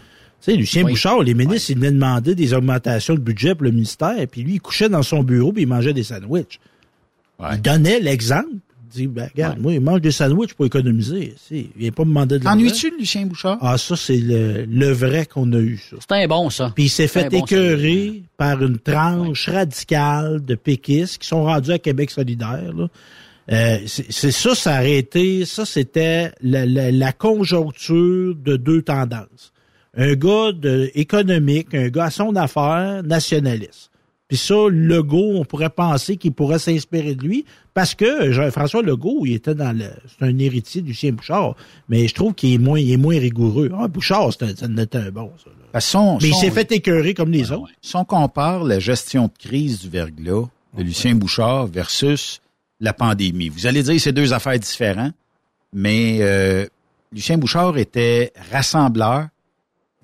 sais, 0.51 0.55
Lucien 0.57 0.83
Oui. 0.83 0.91
Bouchard, 0.91 1.23
les 1.23 1.33
ministres, 1.33 1.71
ils 1.71 1.77
venaient 1.77 1.91
demander 1.91 2.35
des 2.35 2.53
augmentations 2.53 3.15
de 3.15 3.19
budget 3.19 3.55
pour 3.55 3.63
le 3.65 3.71
ministère, 3.71 4.15
puis 4.29 4.43
lui, 4.43 4.53
il 4.55 4.61
couchait 4.61 4.89
dans 4.89 5.03
son 5.03 5.23
bureau, 5.23 5.51
puis 5.51 5.63
il 5.63 5.67
mangeait 5.67 5.93
des 5.93 6.03
sandwichs. 6.03 6.59
Ouais. 7.39 7.47
Il 7.55 7.61
donnait 7.61 7.99
l'exemple. 7.99 8.47
Il 8.95 9.01
dit, 9.01 9.07
ben, 9.07 9.29
regarde, 9.33 9.59
moi, 9.59 9.73
il 9.73 9.81
mange 9.81 10.01
des 10.01 10.11
sandwichs 10.11 10.53
pour 10.53 10.65
économiser. 10.65 11.33
Sais, 11.37 11.67
Il 11.75 11.81
vient 11.81 11.91
pas 11.91 12.03
me 12.03 12.09
demander 12.09 12.39
de 12.39 12.43
l'argent. 12.43 12.57
T'ennuies-tu 12.59 12.93
Lucien 12.99 13.25
Bouchard? 13.25 13.57
Ah, 13.61 13.77
ça, 13.77 13.95
c'est 13.95 14.17
le, 14.17 14.65
le 14.65 14.91
vrai 14.91 15.25
qu'on 15.25 15.51
a 15.53 15.57
eu, 15.59 15.77
ça. 15.89 15.97
C'est 15.99 16.15
un 16.23 16.27
bon, 16.27 16.49
ça. 16.49 16.71
Puis 16.73 16.85
il 16.85 16.89
s'est 16.89 17.07
C'est 17.07 17.19
fait 17.21 17.25
un 17.25 17.29
bon 17.39 17.45
écœurer 17.45 18.21
par 18.37 18.61
une 18.63 18.77
tranche 18.79 19.49
radicale 19.49 20.43
de 20.43 20.55
péquistes 20.55 21.17
qui 21.19 21.27
sont 21.27 21.43
rendus 21.43 21.71
à 21.71 21.79
Québec 21.79 22.11
solidaire. 22.11 22.71
là. 22.75 22.87
Euh, 23.51 23.77
c'est 23.85 24.11
c'est 24.11 24.31
ça, 24.31 24.55
ça 24.55 24.79
aurait 24.79 24.97
été, 24.97 25.45
ça 25.45 25.65
c'était 25.65 26.31
la, 26.41 26.65
la- 26.65 26.91
la 26.91 27.11
conjoncture 27.11 28.35
de 28.35 28.55
deux 28.57 28.81
tendances. 28.81 29.53
Un 29.95 30.13
gars 30.15 30.51
de, 30.51 30.89
économique, 30.95 31.73
un 31.73 31.89
gars 31.89 32.05
à 32.05 32.09
son 32.09 32.35
affaire, 32.35 33.03
nationaliste. 33.03 33.91
Puis 34.27 34.37
ça, 34.37 34.55
Legault, 34.71 35.33
on 35.35 35.45
pourrait 35.45 35.69
penser 35.69 36.17
qu'il 36.17 36.31
pourrait 36.31 36.57
s'inspirer 36.57 37.13
de 37.13 37.21
lui 37.23 37.45
parce 37.75 37.93
que 37.93 38.31
Jean-François 38.31 38.81
Legault, 38.81 39.21
il 39.25 39.33
était 39.33 39.53
dans 39.53 39.71
le, 39.77 39.85
c'est 40.07 40.25
un 40.25 40.37
héritier 40.39 40.81
du 40.81 40.89
Lucien 40.89 41.11
Bouchard, 41.11 41.55
mais 41.89 42.07
je 42.07 42.15
trouve 42.15 42.33
qu'il 42.33 42.53
est 42.53 42.57
moins, 42.57 42.79
il 42.79 42.91
est 42.91 42.97
moins 42.97 43.19
rigoureux. 43.19 43.69
Ah, 43.77 43.87
Bouchard, 43.87 44.31
c'était, 44.33 44.55
c'était 44.55 44.97
un 44.97 45.11
bon, 45.11 45.31
ça. 45.43 45.51
là. 45.73 45.79
Son- 45.79 46.17
Mais 46.21 46.29
il 46.29 46.33
s'est 46.35 46.49
fait 46.51 46.71
écœurer 46.71 47.13
comme 47.13 47.31
les 47.31 47.51
autres. 47.51 47.71
Si 47.81 47.95
on 47.95 48.03
compare 48.05 48.63
la 48.63 48.79
gestion 48.79 49.25
de 49.25 49.31
crise 49.37 49.81
du 49.81 49.89
verglas 49.89 50.47
de 50.75 50.81
Lucien 50.83 51.13
Bouchard 51.13 51.67
versus 51.67 52.41
la 52.79 52.93
pandémie, 52.93 53.49
vous 53.49 53.67
allez 53.67 53.83
dire 53.83 53.99
c'est 54.01 54.11
deux 54.11 54.33
affaires 54.33 54.57
différentes, 54.57 55.13
mais 55.71 56.17
euh, 56.21 56.65
Lucien 57.11 57.37
Bouchard 57.37 57.77
était 57.77 58.33
rassembleur. 58.51 59.27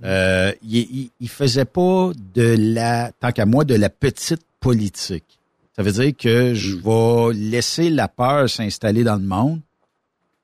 Euh, 0.03 0.51
il, 0.63 1.09
il 1.19 1.29
faisait 1.29 1.65
pas 1.65 2.11
de 2.33 2.55
la, 2.57 3.11
tant 3.19 3.31
qu'à 3.31 3.45
moi, 3.45 3.63
de 3.65 3.75
la 3.75 3.89
petite 3.89 4.41
politique. 4.59 5.39
Ça 5.75 5.83
veut 5.83 5.91
dire 5.91 6.11
que 6.17 6.53
je 6.53 6.75
vais 6.75 7.33
laisser 7.33 7.89
la 7.89 8.07
peur 8.07 8.49
s'installer 8.49 9.03
dans 9.03 9.15
le 9.15 9.23
monde. 9.23 9.61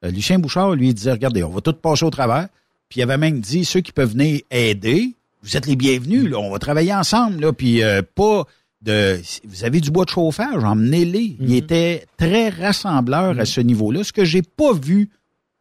Euh, 0.05 0.11
Lucien 0.11 0.39
Bouchard, 0.39 0.75
lui, 0.75 0.93
disait, 0.93 1.11
regardez, 1.11 1.43
on 1.43 1.49
va 1.49 1.61
tout 1.61 1.73
passer 1.73 2.05
au 2.05 2.09
travers. 2.09 2.47
Puis 2.89 2.99
il 2.99 3.03
avait 3.03 3.17
même 3.17 3.39
dit, 3.39 3.65
ceux 3.65 3.81
qui 3.81 3.91
peuvent 3.91 4.11
venir 4.11 4.41
aider, 4.51 5.13
vous 5.43 5.57
êtes 5.57 5.65
les 5.65 5.75
bienvenus, 5.75 6.29
là, 6.29 6.37
on 6.39 6.51
va 6.51 6.59
travailler 6.59 6.93
ensemble, 6.93 7.41
là, 7.41 7.53
puis 7.53 7.83
euh, 7.83 8.01
pas 8.15 8.45
de... 8.81 9.19
Vous 9.45 9.63
avez 9.63 9.81
du 9.81 9.91
bois 9.91 10.05
de 10.05 10.09
chauffage, 10.09 10.63
emmenez-les. 10.63 11.37
Il 11.39 11.53
était 11.53 12.05
très 12.17 12.49
rassembleur 12.49 13.37
à 13.39 13.45
ce 13.45 13.59
niveau-là, 13.59 14.03
ce 14.03 14.13
que 14.13 14.23
j'ai 14.23 14.41
pas 14.41 14.73
vu 14.73 15.09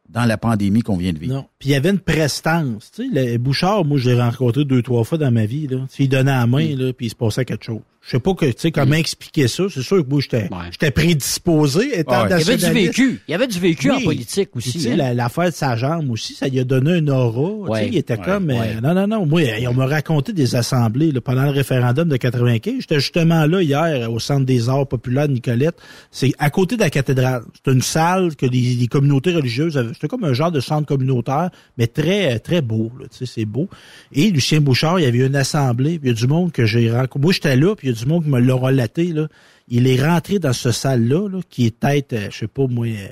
dans 0.09 0.25
la 0.25 0.37
pandémie 0.37 0.81
qu'on 0.81 0.97
vient 0.97 1.13
de 1.13 1.19
vivre. 1.19 1.35
Non. 1.35 1.45
Puis 1.59 1.69
il 1.69 1.71
y 1.73 1.75
avait 1.75 1.89
une 1.89 1.99
prestance. 1.99 2.91
Tu 2.91 3.13
sais, 3.13 3.31
le 3.31 3.37
Bouchard, 3.37 3.85
moi, 3.85 3.97
je 3.97 4.09
l'ai 4.09 4.21
rencontré 4.21 4.65
deux, 4.65 4.81
trois 4.81 5.03
fois 5.03 5.17
dans 5.17 5.31
ma 5.31 5.45
vie. 5.45 5.67
Là. 5.67 5.85
Il 5.99 6.09
donnait 6.09 6.31
la 6.31 6.47
main, 6.47 6.75
là, 6.75 6.93
puis 6.93 7.07
il 7.07 7.09
se 7.09 7.15
passait 7.15 7.45
quelque 7.45 7.65
chose. 7.65 7.81
Je 8.07 8.11
sais 8.11 8.19
pas 8.21 8.33
que, 8.35 8.45
tu 8.45 8.53
sais, 8.57 8.71
comment 8.71 8.95
expliquer 8.95 9.49
ça. 9.49 9.63
C'est 9.69 9.81
sûr 9.81 10.01
que 10.01 10.09
moi, 10.09 10.21
j'étais, 10.21 10.43
Ouais. 10.43 10.69
j'étais 10.71 10.91
prédisposé, 10.91 11.99
étant 11.99 12.23
Ouais. 12.23 12.27
Il 12.27 12.39
y 12.39 12.41
avait 12.41 12.57
du 12.57 12.71
vécu. 12.71 13.21
Il 13.27 13.31
y 13.31 13.33
avait 13.35 13.47
du 13.47 13.59
vécu 13.59 13.91
en 13.91 13.99
politique 13.99 14.55
aussi. 14.55 14.71
tu 14.71 14.79
sais, 14.79 14.91
hein. 14.93 14.95
la- 14.95 15.13
l'affaire 15.13 15.45
de 15.49 15.53
sa 15.53 15.75
jambe 15.75 16.09
aussi, 16.11 16.33
ça 16.33 16.47
lui 16.47 16.59
a 16.59 16.63
donné 16.63 16.91
un 16.93 17.07
aura. 17.09 17.65
Tu 17.65 17.71
Ouais. 17.71 17.79
sais, 17.81 17.87
il 17.89 17.97
était 17.97 18.17
Ouais. 18.17 18.23
comme... 18.25 18.49
euh, 18.51 18.79
non, 18.81 18.93
non, 18.93 19.07
non. 19.07 19.25
Moi, 19.25 19.41
on 19.67 19.73
m'a 19.73 19.85
raconté 19.87 20.31
des 20.33 20.55
assemblées 20.55 21.11
là, 21.11 21.19
pendant 21.21 21.43
le 21.43 21.49
référendum 21.49 22.07
de 22.07 22.15
95. 22.17 22.75
J'étais 22.79 22.99
justement 22.99 23.45
là 23.45 23.61
hier 23.61 24.11
au 24.11 24.19
Centre 24.19 24.45
des 24.45 24.69
arts 24.69 24.87
populaires 24.87 25.27
de 25.27 25.33
Nicolette. 25.33 25.75
C'est 26.09 26.31
à 26.39 26.49
côté 26.49 26.75
de 26.77 26.81
la 26.81 26.89
cathédrale. 26.89 27.43
C'est 27.65 27.71
une 27.73 27.81
salle 27.81 28.35
que 28.35 28.45
les, 28.45 28.75
les 28.75 28.87
communautés 28.87 29.33
religieuses 29.33 29.77
avaient. 29.77 29.93
C'était 29.93 30.07
comme 30.07 30.23
un 30.23 30.33
genre 30.33 30.51
de 30.51 30.59
centre 30.61 30.85
communautaire, 30.87 31.49
mais 31.77 31.87
très 31.87 32.39
très 32.39 32.61
beau. 32.61 32.91
Là, 32.99 33.07
tu 33.11 33.25
sais, 33.25 33.31
c'est 33.33 33.45
beau. 33.45 33.67
Et 34.13 34.29
Lucien 34.31 34.61
Bouchard, 34.61 34.99
il 34.99 35.03
y 35.03 35.05
avait 35.05 35.17
eu 35.19 35.27
une 35.27 35.35
assemblée. 35.35 35.99
Puis 35.99 36.09
il 36.09 36.13
y 36.13 36.17
a 36.17 36.19
du 36.19 36.27
monde 36.27 36.51
que 36.53 36.65
j'ai 36.65 36.89
rencontré. 36.89 37.19
Moi, 37.19 37.33
j'étais 37.33 37.55
là, 37.55 37.75
puis 37.75 37.87
il 37.87 37.91
y 37.91 37.93
a 37.93 37.96
du 37.97 38.05
monde 38.05 38.23
qui 38.23 38.29
me 38.29 38.39
l'a 38.39 38.53
relaté, 38.53 39.07
là. 39.13 39.27
Il 39.69 39.87
est 39.87 40.01
rentré 40.01 40.39
dans 40.39 40.53
ce 40.53 40.71
salle-là, 40.71 41.27
là, 41.27 41.39
qui 41.49 41.65
est 41.65 41.77
peut-être, 41.77 42.13
euh, 42.13 42.27
je 42.31 42.37
sais 42.37 42.47
pas 42.47 42.67
moi, 42.67 42.87
euh, 42.87 43.07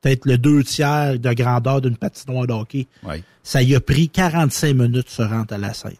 peut-être 0.00 0.24
le 0.24 0.38
deux 0.38 0.62
tiers 0.62 1.18
de 1.18 1.32
grandeur 1.32 1.80
d'une 1.80 1.96
patinoire 1.96 2.46
de 2.46 2.52
hockey. 2.52 2.86
Ouais. 3.02 3.22
Ça 3.42 3.62
y 3.62 3.74
a 3.74 3.80
pris 3.80 4.08
45 4.08 4.74
minutes 4.74 5.06
de 5.06 5.10
se 5.10 5.22
rendre 5.22 5.52
à 5.52 5.58
la 5.58 5.74
scène. 5.74 5.92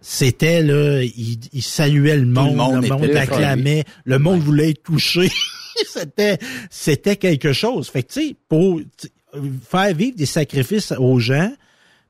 C'était 0.00 0.62
là, 0.62 1.02
il, 1.02 1.38
il 1.52 1.62
saluait 1.62 2.16
le 2.16 2.26
monde, 2.26 2.50
le 2.50 2.56
monde 2.56 2.82
le 2.82 2.88
monde, 2.88 3.16
acclamait, 3.16 3.84
le 4.04 4.18
monde 4.18 4.40
voulait 4.40 4.70
être 4.70 4.82
touché. 4.82 5.30
c'était, 5.86 6.38
c'était 6.70 7.16
quelque 7.16 7.52
chose. 7.52 7.88
Fait 7.88 8.02
que 8.02 8.12
tu 8.12 8.28
sais, 8.28 8.36
pour 8.48 8.80
faire 9.68 9.94
vivre 9.94 10.16
des 10.16 10.26
sacrifices 10.26 10.92
aux 10.92 11.18
gens, 11.18 11.52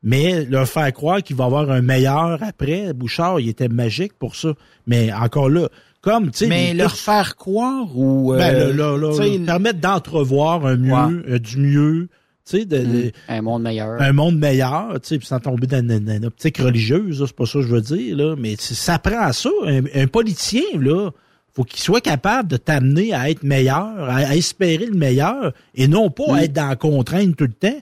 mais 0.03 0.45
leur 0.47 0.67
faire 0.69 0.93
croire 0.93 1.23
qu'il 1.23 1.37
va 1.37 1.45
avoir 1.45 1.71
un 1.71 1.83
meilleur 1.83 2.43
après, 2.43 2.93
Bouchard, 2.95 3.41
il 3.41 3.49
était 3.49 3.69
magique 3.69 4.13
pour 4.19 4.35
ça. 4.37 4.55
Mais 4.87 5.13
encore 5.13 5.49
là, 5.51 5.69
comme 6.01 6.31
tu 6.31 6.39
sais, 6.39 6.47
Mais 6.47 6.73
leur 6.73 6.95
faire 6.97 7.37
croire 7.37 7.87
ou... 7.97 8.33
ben, 8.35 8.55
euh, 8.55 9.13
sais, 9.13 9.37
là, 9.39 9.45
permettre 9.45 9.81
d'entrevoir 9.81 10.65
un 10.65 10.77
mieux, 10.77 10.93
Ouais. 10.95 11.23
euh, 11.35 11.39
du 11.39 11.59
mieux, 11.59 12.09
tu 12.49 12.59
sais, 12.61 12.65
de, 12.65 12.79
de- 12.79 13.13
Un 13.29 13.43
monde 13.43 13.63
meilleur. 13.63 14.01
un 14.01 14.13
monde 14.15 14.39
meilleur, 14.39 14.93
tu 15.03 15.09
sais, 15.09 15.19
puis 15.19 15.27
sans 15.27 15.41
tomber 15.41 15.67
dans, 15.67 15.87
une 15.87 16.25
optique 16.25 16.57
religieuse, 16.59 17.23
c'est 17.27 17.37
pas 17.37 17.45
ça 17.45 17.59
que 17.59 17.67
je 17.67 17.69
veux 17.75 17.83
dire, 17.83 18.17
là, 18.17 18.35
mais 18.39 18.57
ça 18.59 18.99
prend 18.99 19.21
à 19.21 19.35
ça. 19.35 19.51
Un, 19.67 19.83
un 19.95 20.07
politicien, 20.07 20.63
là, 20.81 21.11
faut 21.53 21.65
qu'il 21.65 21.81
soit 21.81 22.01
capable 22.01 22.49
de 22.49 22.57
t'amener 22.57 23.13
à 23.13 23.29
être 23.29 23.43
meilleur, 23.43 24.09
à, 24.09 24.17
à 24.17 24.35
espérer 24.37 24.87
le 24.87 24.97
meilleur, 24.97 25.53
et 25.75 25.87
non 25.87 26.09
pas 26.09 26.37
à 26.37 26.45
être 26.45 26.55
dans 26.55 26.69
la 26.69 26.77
contrainte 26.77 27.37
tout 27.37 27.45
le 27.45 27.53
temps. 27.53 27.79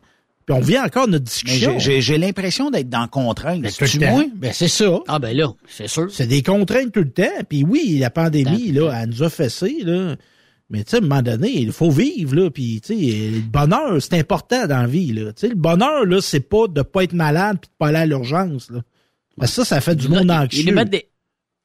Puis 0.49 0.57
on 0.57 0.61
vient 0.61 0.85
encore 0.87 1.07
notre 1.09 1.27
discussion. 1.27 1.79
j'ai- 1.79 2.17
l'impression 2.17 2.71
d'être 2.71 2.89
dans 2.89 3.07
contrainte. 3.07 3.61
Ben, 3.61 3.69
tout 3.71 3.77
C'est-tu 3.81 3.99
le 3.99 4.07
temps. 4.07 4.13
moi? 4.13 4.25
Ben, 4.35 4.51
c'est 4.55 4.67
ça. 4.69 4.99
Ah 5.07 5.19
ben 5.19 5.37
là, 5.37 5.53
c'est 5.69 5.89
sûr. 5.89 6.09
C'est 6.11 6.27
des 6.27 6.43
contraintes 6.43 6.91
tout 6.91 7.01
le 7.01 7.11
temps. 7.11 7.25
Puis 7.49 7.65
oui, 7.65 7.99
la 7.99 8.09
pandémie, 8.09 8.73
Tant. 8.73 8.87
là, 8.87 9.01
elle 9.03 9.11
nous 9.11 9.23
a 9.23 9.29
fessé, 9.29 9.77
là. 9.85 10.17
Mais 10.71 10.85
tu 10.85 10.91
sais, 10.93 10.97
à 10.97 10.99
un 11.01 11.03
moment 11.03 11.21
donné, 11.21 11.51
il 11.61 11.71
faut 11.73 11.91
vivre, 11.91 12.35
là. 12.35 12.51
Puis, 12.51 12.81
tu 12.81 12.95
sais, 12.99 13.31
le 13.31 13.41
bonheur, 13.41 14.01
c'est 14.01 14.15
important 14.19 14.67
dans 14.67 14.81
la 14.81 14.87
vie, 14.87 15.13
là. 15.13 15.33
Tu 15.35 15.41
sais, 15.41 15.49
le 15.49 15.55
bonheur, 15.55 16.07
là, 16.07 16.21
c'est 16.23 16.41
pas 16.41 16.67
de 16.67 16.81
pas 16.81 17.05
être 17.05 17.13
malade 17.13 17.59
puis 17.61 17.69
de 17.69 17.75
pas 17.79 17.89
aller 17.89 17.99
à 17.99 18.07
l'urgence, 18.07 18.71
là. 18.71 18.81
Parce 19.39 19.51
que 19.55 19.65
ça, 19.65 19.77
ça 19.77 19.81
fait 19.83 19.95
du 19.97 20.09
monde 20.09 20.25
Ils 20.25 20.31
anxieux. 20.33 20.65
nous 20.71 20.75
mettent 20.75 20.91
des... 20.91 21.07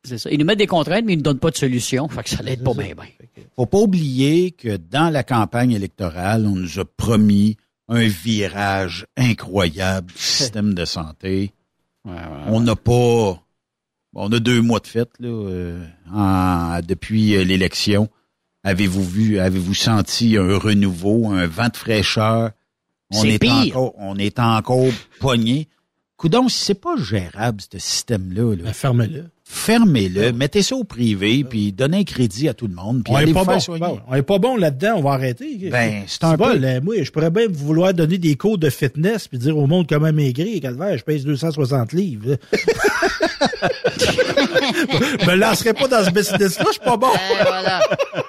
C'est 0.06 0.18
ça. 0.18 0.30
Ils 0.30 0.38
nous 0.38 0.46
mettent 0.46 0.60
des 0.60 0.68
contraintes, 0.68 1.06
mais 1.06 1.14
ils 1.14 1.18
nous 1.18 1.22
donnent 1.24 1.40
pas 1.40 1.52
de 1.52 1.56
solution. 1.58 2.10
Fait 2.10 2.24
que 2.24 2.30
ça 2.30 2.44
l'aide 2.44 2.62
pas 2.64 2.74
bien, 2.74 2.88
bien. 2.96 3.06
Faut 3.56 3.66
pas 3.66 3.78
oublier 3.80 4.52
que 4.52 4.76
dans 4.78 5.10
la 5.10 5.24
campagne 5.24 5.72
électorale, 5.72 6.46
on 6.46 6.56
nous 6.58 6.80
a 6.80 6.84
promis 6.86 7.56
un 7.90 8.08
virage 8.08 9.06
incroyable 9.18 10.12
du 10.12 10.18
système 10.22 10.74
de 10.74 10.86
santé. 10.86 11.54
On 12.06 12.60
n'a 12.62 12.76
pas... 12.76 13.40
On 14.16 14.32
a 14.32 14.40
deux 14.40 14.62
mois 14.62 14.80
de 14.80 14.86
fête 14.88 15.10
là, 15.20 15.28
euh, 15.30 15.84
en- 16.12 16.80
depuis 16.88 17.36
euh, 17.36 17.44
l'élection. 17.44 18.10
Avez-vous 18.64 19.04
vu, 19.04 19.40
avez-vous 19.40 19.74
senti 19.74 20.38
un 20.38 20.56
renouveau, 20.58 21.32
un 21.32 21.48
vent 21.48 21.70
de 21.70 21.78
fraîcheur? 21.78 22.52
On 23.12 23.22
C'est 23.22 23.30
est 23.34 23.40
pire. 23.40 23.52
encore, 23.76 23.94
on 23.98 24.16
est 24.18 24.38
encore 24.40 24.86
pogné. 25.20 25.68
Coudon, 26.16 26.48
si 26.48 26.64
c'est 26.64 26.76
pas 26.80 26.96
gérable, 26.96 27.60
ce 27.62 27.80
système-là, 27.80 28.56
là, 28.56 28.64
Ben, 28.66 28.74
ferme-le. 28.74 29.32
Fermez-le, 29.46 30.32
mettez 30.34 30.62
ça 30.62 30.76
au 30.76 30.84
privé, 30.84 31.44
puis 31.44 31.72
donnez 31.72 31.98
un 32.00 32.04
crédit 32.04 32.48
à 32.50 32.54
tout 32.54 32.68
le 32.68 32.74
monde, 32.76 33.04
puis 33.04 33.14
On 33.14 33.18
allez 33.18 33.30
est 33.32 33.34
vous 33.34 33.46
pas 33.46 33.58
bon. 33.80 34.22
pas 34.24 34.38
bon 34.40 34.56
là-dedans, 34.58 34.94
on 34.98 35.02
va 35.02 35.12
arrêter. 35.12 35.70
Ben, 35.72 36.04
c'est 36.08 36.24
un 36.24 36.38
peu- 36.38 36.58
là, 36.58 36.80
moi, 36.82 36.96
je 37.04 37.12
pourrais 37.12 37.30
bien 37.32 37.48
vouloir 37.50 37.94
donner 37.94 38.18
des 38.18 38.36
cours 38.36 38.58
de 38.58 38.70
fitness 38.70 39.28
puis 39.28 39.38
dire 39.38 39.58
au 39.58 39.68
monde 39.68 39.88
comment 39.88 40.12
maigrir. 40.14 40.62
Calvaire, 40.62 40.98
je 40.98 41.04
pèse 41.04 41.26
260 41.26 41.94
livres. 41.94 42.38
Je 44.00 45.26
me 45.28 45.36
lancerai 45.36 45.74
pas 45.74 45.88
dans 45.88 46.04
ce 46.04 46.12
business-là, 46.12 46.66
je 46.68 46.72
suis 46.72 46.80
pas 46.80 46.98
bon. 46.98 47.08
Voilà. 47.46 47.82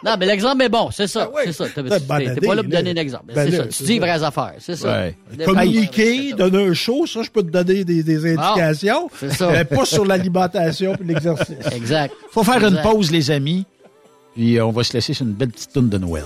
Non, 0.04 0.16
mais 0.18 0.26
l'exemple 0.26 0.62
est 0.62 0.68
bon, 0.68 0.90
c'est 0.90 1.06
ça. 1.06 1.28
Ah 1.30 1.34
ouais. 1.34 1.42
C'est 1.46 1.52
ça. 1.52 1.64
T'es 1.74 1.82
pas 1.82 2.18
là 2.54 2.62
pour 2.62 2.70
donner 2.70 2.90
un 2.90 2.96
exemple. 2.96 3.32
Ben 3.34 3.50
c'est 3.50 3.56
ça. 3.56 3.64
c'est 3.70 3.76
Tu 3.78 3.82
dis 3.84 3.98
vraies 3.98 4.22
affaires, 4.22 4.54
c'est 4.58 4.76
ça. 4.76 4.88
Ouais. 4.88 5.16
Communiquer, 5.44 6.32
donner 6.32 6.64
un 6.66 6.74
show, 6.74 7.06
ça, 7.06 7.22
je 7.22 7.30
peux 7.30 7.42
te 7.42 7.50
donner 7.50 7.84
des, 7.84 8.02
des 8.02 8.36
indications. 8.36 9.08
c'est 9.18 9.32
ça. 9.32 9.50
Mais 9.50 9.64
pas 9.64 9.84
sur 9.84 10.04
l'alimentation 10.04 10.94
et 10.94 11.04
l'exercice. 11.04 11.56
Exact. 11.74 12.14
Faut 12.30 12.44
faire 12.44 12.64
une 12.66 12.80
pause, 12.82 13.10
les 13.10 13.30
amis, 13.30 13.64
puis 14.34 14.60
on 14.60 14.70
va 14.70 14.82
se 14.84 14.92
laisser 14.92 15.14
sur 15.14 15.24
une 15.26 15.32
belle 15.32 15.50
petite 15.50 15.72
tourne 15.72 15.88
de 15.88 15.98
Noël. 15.98 16.24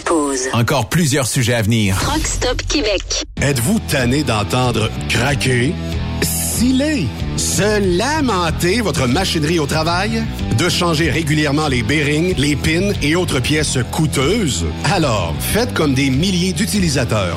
Pause, 0.00 0.48
Encore 0.52 0.88
plusieurs 0.88 1.26
sujets 1.26 1.54
à 1.54 1.62
venir. 1.62 1.96
Rock 2.10 2.26
Stop 2.26 2.62
Québec. 2.68 3.24
Êtes-vous 3.40 3.78
tanné 3.90 4.22
d'entendre 4.22 4.90
craquer, 5.08 5.74
sciller, 6.22 7.06
se 7.36 7.98
lamenter 7.98 8.80
votre 8.80 9.06
machinerie 9.06 9.58
au 9.58 9.66
travail? 9.66 10.22
De 10.58 10.68
changer 10.68 11.10
régulièrement 11.10 11.68
les 11.68 11.82
bearings, 11.82 12.34
les 12.38 12.56
pins 12.56 12.92
et 13.02 13.16
autres 13.16 13.40
pièces 13.40 13.78
coûteuses? 13.90 14.64
Alors, 14.84 15.34
faites 15.40 15.74
comme 15.74 15.94
des 15.94 16.08
milliers 16.10 16.52
d'utilisateurs. 16.52 17.36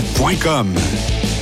Saint-Michel.com. 0.00 1.39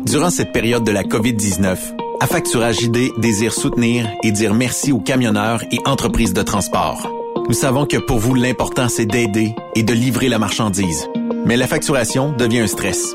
Durant 0.06 0.30
cette 0.30 0.52
période 0.52 0.84
de 0.84 0.92
la 0.92 1.02
COVID-19, 1.02 1.76
Affacturage 2.20 2.82
ID 2.82 3.12
désire 3.18 3.52
soutenir 3.52 4.10
et 4.24 4.32
dire 4.32 4.52
merci 4.52 4.90
aux 4.90 4.98
camionneurs 4.98 5.62
et 5.70 5.78
entreprises 5.84 6.32
de 6.32 6.42
transport. 6.42 7.08
Nous 7.46 7.54
savons 7.54 7.86
que 7.86 7.96
pour 7.96 8.18
vous, 8.18 8.34
l'important, 8.34 8.88
c'est 8.88 9.06
d'aider 9.06 9.54
et 9.76 9.84
de 9.84 9.94
livrer 9.94 10.28
la 10.28 10.40
marchandise. 10.40 11.06
Mais 11.46 11.56
la 11.56 11.68
facturation 11.68 12.32
devient 12.32 12.60
un 12.60 12.66
stress. 12.66 13.14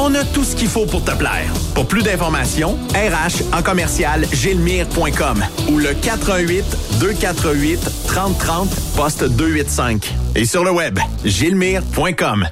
On 0.00 0.14
a 0.14 0.22
tout 0.24 0.44
ce 0.44 0.54
qu'il 0.54 0.68
faut 0.68 0.86
pour 0.86 1.02
te 1.04 1.10
plaire. 1.10 1.52
Pour 1.74 1.88
plus 1.88 2.04
d'informations, 2.04 2.78
RH 2.94 3.42
en 3.52 3.62
commercial 3.62 4.24
gilmire.com 4.32 5.44
ou 5.70 5.78
le 5.78 5.92
418 5.92 6.64
248 7.00 7.80
3030 8.06 8.70
poste 8.96 9.24
285. 9.24 10.14
Et 10.36 10.44
sur 10.44 10.62
le 10.62 10.70
web, 10.70 11.00
gilmire.com. 11.24 12.46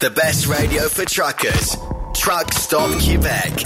The 0.00 0.10
best 0.12 0.46
radio 0.46 0.82
for 0.90 1.04
truckers. 1.04 1.76
Truck 2.14 2.52
Stop 2.52 2.98
Québec. 2.98 3.64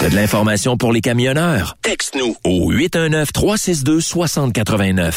T'as 0.00 0.08
de 0.08 0.14
l'information 0.14 0.78
pour 0.78 0.92
les 0.92 1.02
camionneurs? 1.02 1.76
Texte-nous 1.82 2.36
Au 2.44 2.72
819-362-6089. 2.72 5.16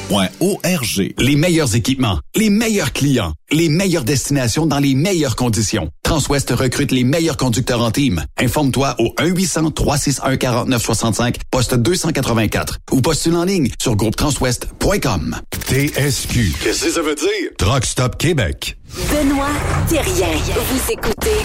Les 1.19 1.37
meilleurs 1.37 1.73
équipements, 1.73 2.19
les 2.35 2.49
meilleurs 2.49 2.91
clients, 2.91 3.31
les 3.49 3.69
meilleures 3.69 4.03
destinations 4.03 4.65
dans 4.65 4.79
les 4.79 4.93
meilleures 4.93 5.37
conditions. 5.37 5.89
Transwest 6.03 6.51
recrute 6.51 6.91
les 6.91 7.05
meilleurs 7.05 7.37
conducteurs 7.37 7.79
en 7.81 7.91
team. 7.91 8.21
Informe-toi 8.37 8.93
au 8.99 9.13
1-800-361-4965, 9.19 11.35
poste 11.49 11.75
284 11.75 12.79
ou 12.91 12.99
postule 12.99 13.37
en 13.37 13.45
ligne 13.45 13.69
sur 13.81 13.95
groupetranswest.com. 13.95 15.37
TSQ. 15.67 16.55
Qu'est-ce 16.61 16.83
que 16.83 16.91
ça 16.91 17.01
veut 17.01 17.15
dire? 17.15 17.51
Truck 17.57 17.85
Stop 17.85 18.17
Québec. 18.17 18.77
Benoît 19.09 19.47
Thérien. 19.87 20.27
Vous 20.55 20.91
écoutez 20.91 21.37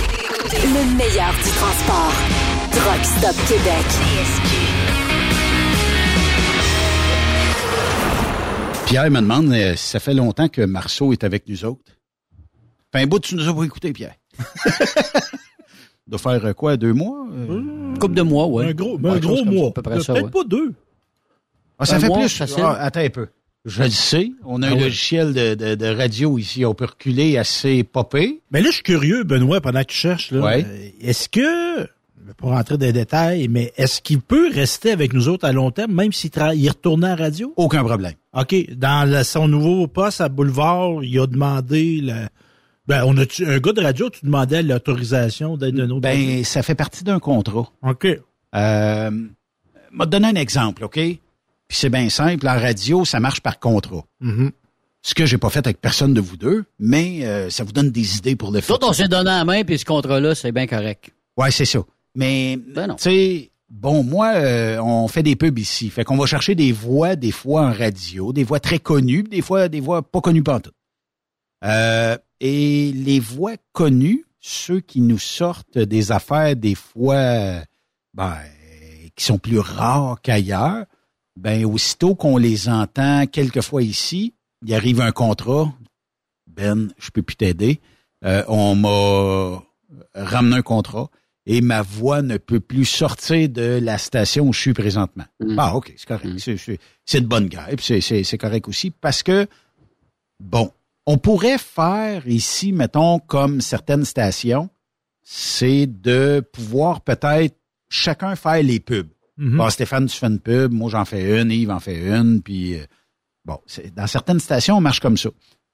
le 0.52 0.96
meilleur 0.96 1.32
du 1.34 1.50
transport. 1.50 2.12
Truck 2.72 3.04
Stop 3.04 3.36
Québec. 3.46 3.86
Pierre 8.86 9.10
me 9.10 9.20
demande 9.20 9.52
euh, 9.52 9.74
si 9.76 9.88
ça 9.88 10.00
fait 10.00 10.14
longtemps 10.14 10.48
que 10.48 10.62
Marceau 10.62 11.12
est 11.12 11.24
avec 11.24 11.48
nous 11.48 11.64
autres. 11.64 11.92
Fait 12.92 13.00
un 13.02 13.06
bout, 13.06 13.18
tu 13.18 13.34
nous 13.34 13.48
as 13.48 13.54
pas 13.54 13.64
écouté, 13.64 13.92
Pierre. 13.92 14.14
doit 16.06 16.18
faire 16.18 16.44
euh, 16.46 16.52
quoi, 16.52 16.76
deux 16.76 16.92
mois? 16.92 17.26
euh? 17.32 17.94
Couple 17.98 18.14
de 18.14 18.22
mois, 18.22 18.46
ouais. 18.46 18.66
Un 18.66 18.72
gros, 18.74 18.96
Ouais, 18.98 19.10
un 19.10 19.18
gros 19.18 19.44
mois. 19.44 19.68
à 19.68 19.72
peu 19.72 19.82
près 19.82 20.00
ça, 20.00 20.12
Peut-être 20.14 20.24
ouais. 20.26 20.30
pas 20.30 20.44
deux. 20.44 20.72
Ah, 21.78 21.84
ça 21.84 21.96
Un 21.96 22.00
fait 22.00 22.06
mois, 22.08 22.20
plus. 22.20 22.28
facile. 22.36 22.62
Ah, 22.62 22.74
attends 22.80 23.00
un 23.00 23.10
peu. 23.10 23.26
Je 23.64 23.82
le 23.82 23.90
sais. 23.90 24.30
On 24.44 24.62
a 24.62 24.68
Ah 24.68 24.70
un 24.70 24.74
ouais. 24.74 24.80
logiciel 24.84 25.34
de, 25.34 25.54
de- 25.56 25.74
de 25.74 25.86
radio 25.86 26.38
ici. 26.38 26.64
On 26.64 26.74
peut 26.74 26.84
reculer 26.84 27.36
assez 27.36 27.82
popé. 27.82 28.40
Mais 28.52 28.60
là, 28.60 28.68
je 28.68 28.74
suis 28.74 28.82
curieux, 28.84 29.24
Benoît, 29.24 29.60
pendant 29.60 29.80
que 29.80 29.86
tu 29.88 29.96
cherches. 29.96 30.30
Là, 30.30 30.40
Ouais. 30.44 30.64
euh, 30.64 30.88
Est-ce 31.00 31.28
que, 31.28 31.88
pour 32.34 32.50
rentrer 32.50 32.76
dans 32.78 32.86
les 32.86 32.92
détails, 32.92 33.48
mais 33.48 33.72
est-ce 33.76 34.00
qu'il 34.00 34.20
peut 34.20 34.50
rester 34.52 34.90
avec 34.90 35.12
nous 35.12 35.28
autres 35.28 35.44
à 35.44 35.52
long 35.52 35.70
terme, 35.70 35.92
même 35.92 36.12
s'il 36.12 36.30
tra- 36.30 36.56
il 36.56 36.68
retournait 36.68 37.06
à 37.08 37.16
la 37.16 37.24
radio? 37.24 37.52
Aucun 37.56 37.84
problème. 37.84 38.14
OK. 38.34 38.54
Dans 38.76 39.08
le- 39.10 39.22
son 39.24 39.48
nouveau 39.48 39.86
poste 39.86 40.20
à 40.20 40.28
Boulevard, 40.28 41.02
il 41.04 41.18
a 41.20 41.26
demandé... 41.26 42.00
Le, 42.02 42.14
ben, 42.86 43.02
on 43.04 43.16
a 43.18 43.22
un 43.46 43.58
gars 43.58 43.72
de 43.72 43.82
radio, 43.82 44.10
tu 44.10 44.24
demandais 44.24 44.62
l'autorisation 44.62 45.56
d'être 45.56 45.78
un 45.80 45.90
autre 45.90 46.02
Ben, 46.02 46.44
ça 46.44 46.62
fait 46.62 46.74
partie 46.76 47.02
d'un 47.02 47.18
contrat. 47.18 47.68
OK. 47.82 48.06
Euh, 48.54 49.10
m'a 49.90 50.06
donné 50.06 50.28
un 50.28 50.34
exemple, 50.36 50.84
OK? 50.84 50.94
Puis 50.94 51.18
c'est 51.68 51.90
bien 51.90 52.08
simple. 52.10 52.46
En 52.46 52.58
radio, 52.58 53.04
ça 53.04 53.18
marche 53.18 53.40
par 53.40 53.58
contrat. 53.58 54.04
Mhm. 54.20 54.52
Ce 55.02 55.14
que 55.14 55.26
j'ai 55.26 55.38
pas 55.38 55.50
fait 55.50 55.64
avec 55.66 55.80
personne 55.80 56.14
de 56.14 56.20
vous 56.20 56.36
deux, 56.36 56.64
mais 56.78 57.24
euh, 57.24 57.48
ça 57.50 57.62
vous 57.64 57.72
donne 57.72 57.90
des 57.90 58.18
idées 58.18 58.34
pour 58.36 58.50
le 58.50 58.60
Tout, 58.60 58.74
futur. 58.74 58.88
on 58.88 58.92
s'est 58.92 59.08
donné 59.08 59.24
la 59.30 59.44
main, 59.44 59.62
puis 59.64 59.78
ce 59.78 59.84
contrat-là, 59.84 60.34
c'est 60.34 60.50
bien 60.52 60.66
correct. 60.66 61.10
Ouais, 61.36 61.50
c'est 61.50 61.64
ça. 61.64 61.80
Mais, 62.16 62.56
Ben 62.56 62.96
tu 62.96 63.02
sais, 63.02 63.50
bon, 63.68 64.02
moi, 64.02 64.32
euh, 64.34 64.78
on 64.80 65.06
fait 65.06 65.22
des 65.22 65.36
pubs 65.36 65.58
ici. 65.58 65.90
Fait 65.90 66.02
qu'on 66.02 66.16
va 66.16 66.24
chercher 66.24 66.54
des 66.54 66.72
voix, 66.72 67.14
des 67.14 67.30
fois 67.30 67.66
en 67.66 67.72
radio, 67.72 68.32
des 68.32 68.42
voix 68.42 68.58
très 68.58 68.78
connues, 68.78 69.22
puis 69.22 69.36
des 69.36 69.42
fois 69.42 69.68
des 69.68 69.80
voix 69.80 70.02
pas 70.02 70.22
connues 70.22 70.42
pas 70.42 70.60
tout. 70.60 70.72
Euh, 71.64 72.16
et 72.40 72.90
les 72.92 73.20
voix 73.20 73.56
connues, 73.72 74.24
ceux 74.40 74.80
qui 74.80 75.02
nous 75.02 75.18
sortent 75.18 75.78
des 75.78 76.10
affaires 76.10 76.56
des 76.56 76.74
fois, 76.74 77.62
ben, 78.14 78.36
qui 79.14 79.24
sont 79.24 79.38
plus 79.38 79.58
rares 79.58 80.20
qu'ailleurs, 80.22 80.86
ben, 81.36 81.66
aussitôt 81.66 82.14
qu'on 82.14 82.38
les 82.38 82.70
entend 82.70 83.26
quelquefois 83.26 83.82
ici, 83.82 84.34
il 84.64 84.72
arrive 84.74 85.02
un 85.02 85.12
contrat. 85.12 85.70
Ben, 86.46 86.88
je 86.98 87.10
peux 87.10 87.22
plus 87.22 87.36
t'aider. 87.36 87.80
Euh, 88.24 88.42
on 88.48 88.74
m'a 88.74 89.62
ramené 90.14 90.56
un 90.56 90.62
contrat 90.62 91.10
et 91.46 91.60
ma 91.60 91.80
voix 91.82 92.22
ne 92.22 92.36
peut 92.38 92.60
plus 92.60 92.84
sortir 92.84 93.48
de 93.48 93.78
la 93.82 93.98
station 93.98 94.48
où 94.48 94.52
je 94.52 94.60
suis 94.60 94.72
présentement. 94.74 95.24
Mm. 95.40 95.56
Ah, 95.58 95.76
OK, 95.76 95.92
c'est 95.96 96.06
correct. 96.06 96.38
C'est- 96.38 96.78
C'est 97.04 97.20
de 97.20 97.26
bonne 97.26 97.46
guerre. 97.46 97.68
C'est- 97.80 98.36
correct 98.38 98.66
aussi 98.68 98.90
parce 98.90 99.22
que, 99.22 99.46
bon, 100.40 100.70
on 101.06 101.18
pourrait 101.18 101.58
faire 101.58 102.26
ici, 102.26 102.72
mettons, 102.72 103.20
comme 103.20 103.60
certaines 103.60 104.04
stations, 104.04 104.68
c'est 105.22 105.86
de 105.86 106.40
pouvoir 106.52 107.00
peut-être 107.00 107.56
chacun 107.88 108.34
faire 108.36 108.62
les 108.62 108.80
pubs. 108.80 109.08
Mhm. 109.36 109.56
Bon, 109.58 109.70
Stéphane, 109.70 110.06
tu 110.06 110.16
fais 110.16 110.26
une 110.26 110.40
pub, 110.40 110.72
moi 110.72 110.90
j'en 110.90 111.04
fais 111.04 111.40
une, 111.40 111.50
Yves 111.52 111.70
en 111.70 111.78
fait 111.80 111.96
une, 111.98 112.42
puis 112.42 112.74
euh, 112.74 112.84
bon, 113.44 113.58
dans 113.94 114.06
certaines 114.06 114.40
stations, 114.40 114.76
on 114.78 114.80
marche 114.80 115.00
comme 115.00 115.16
ça. 115.16 115.28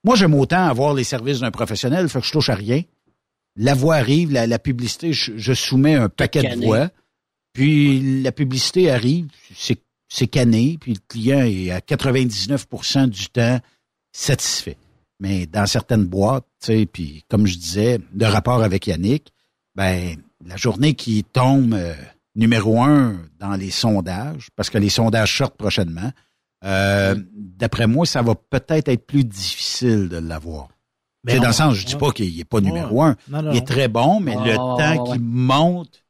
Moi, 0.04 0.16
j'aime 0.16 0.34
autant 0.34 0.66
avoir 0.66 0.94
les 0.94 1.04
services 1.04 1.40
d'un 1.40 1.52
professionnel, 1.52 2.08
fait 2.08 2.20
que 2.20 2.26
je 2.26 2.32
touche 2.32 2.48
à 2.48 2.54
rien. 2.56 2.82
La 3.56 3.74
voix 3.74 3.96
arrive, 3.96 4.32
la, 4.32 4.46
la 4.46 4.58
publicité, 4.58 5.12
je, 5.12 5.32
je 5.36 5.52
soumets 5.52 5.94
un 5.94 6.08
paquet 6.08 6.56
de 6.56 6.64
voix, 6.64 6.90
puis 7.52 8.22
la 8.22 8.32
publicité 8.32 8.90
arrive, 8.90 9.28
c'est 10.08 10.26
canné, 10.26 10.78
puis 10.80 10.94
le 10.94 11.00
client 11.08 11.40
est 11.40 11.70
à 11.70 11.80
99% 11.80 13.08
du 13.08 13.28
temps 13.28 13.60
satisfait. 14.12 14.76
Mais 15.20 15.46
dans 15.46 15.66
certaines 15.66 16.06
boîtes, 16.06 16.46
tu 16.60 16.66
sais, 16.66 16.86
puis 16.86 17.24
comme 17.28 17.46
je 17.46 17.56
disais, 17.56 18.00
de 18.12 18.24
rapport 18.24 18.62
avec 18.62 18.86
Yannick, 18.86 19.32
ben 19.74 20.16
la 20.44 20.56
journée 20.56 20.94
qui 20.94 21.24
tombe 21.24 21.74
euh, 21.74 21.94
numéro 22.34 22.82
un 22.82 23.20
dans 23.38 23.54
les 23.54 23.70
sondages, 23.70 24.48
parce 24.56 24.70
que 24.70 24.78
les 24.78 24.88
sondages 24.88 25.36
sortent 25.36 25.56
prochainement, 25.56 26.10
euh, 26.64 27.14
d'après 27.34 27.86
moi, 27.86 28.06
ça 28.06 28.22
va 28.22 28.34
peut-être 28.34 28.88
être 28.88 29.06
plus 29.06 29.24
difficile 29.24 30.08
de 30.08 30.16
l'avoir. 30.16 30.68
Mais 31.24 31.32
C'est 31.34 31.38
dans 31.38 31.44
on- 31.44 31.48
le 31.48 31.52
sens, 31.54 31.74
je 31.76 31.86
dis 31.86 31.94
ouais. 31.94 32.00
pas 32.00 32.10
qu'il 32.10 32.40
est 32.40 32.44
pas 32.44 32.60
numéro 32.60 33.02
un. 33.02 33.16
Non, 33.28 33.42
non, 33.42 33.52
il 33.52 33.58
est 33.58 33.66
très 33.66 33.88
bon, 33.88 34.18
mais 34.20 34.34
le 34.34 34.56
temps 34.56 34.76
ouais, 34.76 34.98
ouais. 34.98 35.10
qu'il 35.12 35.20
monte, 35.20 36.02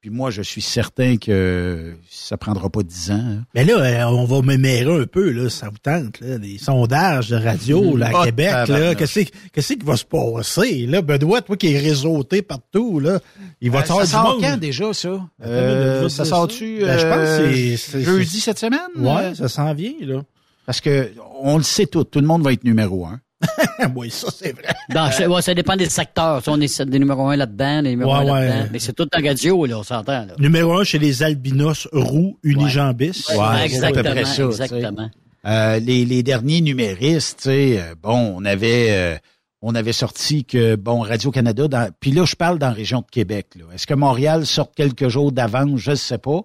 puis 0.00 0.08
moi, 0.10 0.30
je 0.30 0.40
suis 0.42 0.62
certain 0.62 1.16
que 1.18 1.94
ça 2.10 2.36
prendra 2.38 2.68
pas 2.70 2.82
dix 2.82 3.10
ans. 3.10 3.14
hein. 3.22 3.44
Mais 3.54 3.64
là, 3.64 3.74
euh, 3.78 4.04
on 4.06 4.24
va 4.24 4.40
mémérer 4.42 5.02
un 5.02 5.04
peu, 5.06 5.30
là, 5.30 5.48
ça 5.50 5.68
vous 5.68 5.76
tente, 5.78 6.20
là, 6.20 6.38
les 6.38 6.56
sondages 6.58 7.28
de 7.28 7.36
radio 7.36 7.94
là, 7.96 8.06
à 8.08 8.20
Oh, 8.20 8.24
Québec, 8.24 8.68
là. 8.68 8.94
Qu'est-ce 8.94 9.20
qu'est-ce 9.52 9.72
qui 9.74 9.84
va 9.84 9.96
se 9.98 10.04
passer? 10.06 10.86
Là, 10.86 11.02
Benoît, 11.02 11.42
toi 11.42 11.56
qui 11.58 11.72
est 11.74 11.78
réseauté 11.78 12.40
partout, 12.40 13.00
là, 13.00 13.20
il 13.60 13.70
va 13.70 13.78
Euh, 13.78 13.82
te 13.82 13.86
faire 13.88 13.96
ça 13.96 14.04
du 14.04 14.10
sort 14.10 14.32
monde. 14.34 14.40
quand 14.42 14.56
déjà, 14.56 14.92
ça? 14.94 15.26
Euh, 15.42 16.08
ça 16.08 16.24
sort-tu 16.24 16.78
Ben, 16.80 16.98
je 16.98 17.04
pense 17.06 17.16
que 17.16 17.20
euh, 17.20 17.52
c'est- 17.54 17.76
c'est- 17.76 18.02
jeudi 18.02 18.40
cette 18.40 18.58
semaine? 18.58 18.80
Ouais, 18.96 19.34
ça 19.34 19.48
s'en 19.48 19.72
vient, 19.74 19.92
là. 20.00 20.22
Parce 20.66 20.80
que 20.80 21.10
on 21.42 21.58
le 21.58 21.62
sait 21.62 21.84
tout, 21.86 22.04
tout 22.04 22.20
le 22.20 22.26
monde 22.26 22.42
va 22.42 22.52
être 22.54 22.64
numéro 22.64 23.04
un. 23.06 23.20
oui, 23.96 24.10
ça, 24.10 24.28
c'est 24.34 24.52
vrai. 24.52 24.74
Dans- 24.92 25.10
ça- 25.10 25.28
ouais, 25.28 25.42
ça 25.42 25.54
dépend 25.54 25.76
des 25.76 25.88
secteurs. 25.88 26.42
On 26.46 26.60
est 26.60 26.82
des 26.82 26.98
numéros 26.98 27.28
1 27.28 27.36
là-dedans, 27.36 27.82
des 27.82 27.90
numéros 27.90 28.12
Ouais, 28.12 28.30
1 28.30 28.32
ouais. 28.34 28.48
là-dedans. 28.48 28.68
Mais 28.72 28.78
c'est 28.78 28.92
tout 28.92 29.08
en 29.16 29.22
radio, 29.22 29.66
là, 29.66 29.78
on 29.78 29.82
s'entend. 29.82 30.26
Là. 30.26 30.34
Numéro 30.38 30.78
un 30.78 30.84
chez 30.84 30.98
les 30.98 31.22
albinos 31.22 31.88
roux 31.92 32.38
unijambis. 32.42 33.06
Ouais, 33.08 33.14
c'est 33.28 33.38
à 33.40 33.64
exactement. 33.64 34.02
peu 34.02 34.10
près 34.10 34.24
ça, 34.24 34.42
exactement. 34.44 35.10
Euh, 35.46 35.78
les, 35.78 36.04
les 36.06 36.22
derniers 36.22 36.62
numéristes, 36.62 37.40
tu 37.42 37.48
sais, 37.50 37.78
euh, 37.78 37.94
bon, 38.02 38.34
on 38.38 38.44
avait 38.46 38.86
euh, 38.90 39.16
on 39.60 39.74
avait 39.74 39.92
sorti 39.92 40.44
que 40.46 40.74
bon 40.76 41.00
Radio 41.00 41.30
Canada, 41.30 41.68
dans, 41.68 41.90
puis 42.00 42.12
là 42.12 42.24
je 42.24 42.34
parle 42.34 42.58
dans 42.58 42.68
la 42.68 42.72
région 42.72 43.00
de 43.00 43.06
Québec. 43.10 43.48
là. 43.56 43.64
Est-ce 43.74 43.86
que 43.86 43.92
Montréal 43.92 44.46
sort 44.46 44.70
quelques 44.74 45.08
jours 45.08 45.32
d'avance? 45.32 45.80
Je 45.80 45.90
ne 45.90 45.96
sais 45.96 46.16
pas, 46.16 46.40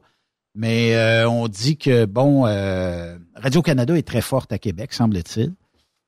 mais 0.53 0.95
euh, 0.95 1.29
on 1.29 1.47
dit 1.47 1.77
que 1.77 2.03
bon 2.03 2.45
euh, 2.45 3.17
Radio 3.35 3.61
Canada 3.61 3.97
est 3.97 4.05
très 4.05 4.19
forte 4.21 4.51
à 4.51 4.57
Québec, 4.57 4.91
semble-t-il. 4.91 5.53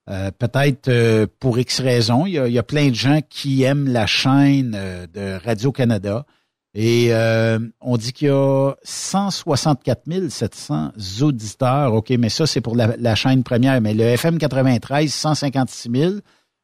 Euh, 0.10 0.32
Peut-être 0.38 0.88
euh, 0.88 1.28
pour 1.40 1.60
X 1.60 1.80
raisons, 1.80 2.26
il 2.26 2.34
y, 2.34 2.40
a, 2.40 2.48
il 2.48 2.53
y 2.53 2.60
a 2.60 2.64
plein 2.64 2.90
de 2.90 2.95
gens 2.95 3.19
qui 3.30 3.64
aiment 3.64 3.88
la 3.88 4.07
chaîne 4.07 4.73
euh, 4.76 5.06
de 5.14 5.40
Radio 5.45 5.72
Canada. 5.72 6.26
Et 6.73 7.07
euh, 7.14 7.60
on 7.82 7.98
dit 7.98 8.14
qu'il 8.14 8.30
y 8.30 8.32
a 8.32 8.73
164 8.84 10.30
700 10.30 10.91
auditeurs. 11.22 11.94
OK, 11.94 12.10
mais 12.11 12.30
ça, 12.30 12.48
c'est 12.48 12.61
pour 12.61 12.76
la, 12.76 12.95
la 12.98 13.15
chaîne 13.15 13.44
première. 13.44 13.82
Mais 13.82 13.94
le 13.94 14.03
FM 14.03 14.38
93, 14.38 15.14
156 15.14 15.90
000. 15.94 16.14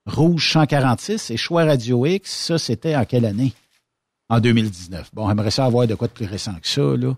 Rouge, 0.06 0.50
146. 0.54 1.32
Et 1.32 1.38
Choix 1.38 1.66
Radio 1.66 2.06
X, 2.06 2.32
ça, 2.32 2.58
c'était 2.58 2.96
en 2.96 3.04
quelle 3.04 3.26
année? 3.26 3.54
En 4.30 4.40
2019. 4.40 5.10
Bon, 5.14 5.28
j'aimerais 5.28 5.52
ça 5.52 5.66
avoir 5.66 5.88
de 5.88 5.96
quoi 5.96 6.08
de 6.08 6.14
plus 6.14 6.26
récent 6.26 6.54
que 6.62 6.68
ça, 6.68 6.82
là. 6.82 7.16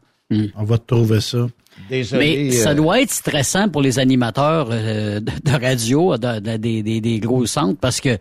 On 0.56 0.64
va 0.64 0.78
te 0.78 0.86
trouver 0.94 1.22
ça. 1.22 1.48
Désolé. 1.90 2.45
Mais 2.45 2.52
ça 2.52 2.72
euh, 2.72 2.74
doit 2.76 3.02
être 3.02 3.11
stressant 3.11 3.68
pour 3.70 3.82
les 3.82 3.99
animateurs 3.99 4.68
euh, 4.72 5.20
de, 5.20 5.32
de 5.44 5.52
radio, 5.61 6.18
de- 6.18 6.40
de- 6.40 6.57
des, 6.99 7.20
gros 7.20 7.45
centres, 7.45 7.80
parce 7.80 7.99
que, 7.99 8.18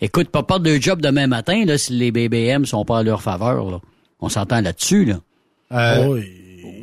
écoute, 0.00 0.28
pas 0.30 0.42
perdre 0.42 0.64
de 0.64 0.76
job 0.80 1.00
demain 1.02 1.26
matin, 1.26 1.64
là, 1.64 1.78
si 1.78 1.92
les 1.92 2.10
BBM 2.10 2.64
sont 2.64 2.84
pas 2.84 2.98
à 2.98 3.02
leur 3.02 3.22
faveur, 3.22 3.70
là. 3.70 3.80
On 4.20 4.28
s'entend 4.28 4.60
là-dessus, 4.60 5.04
là. 5.04 5.18
euh, 5.72 6.06
Oui. 6.06 6.22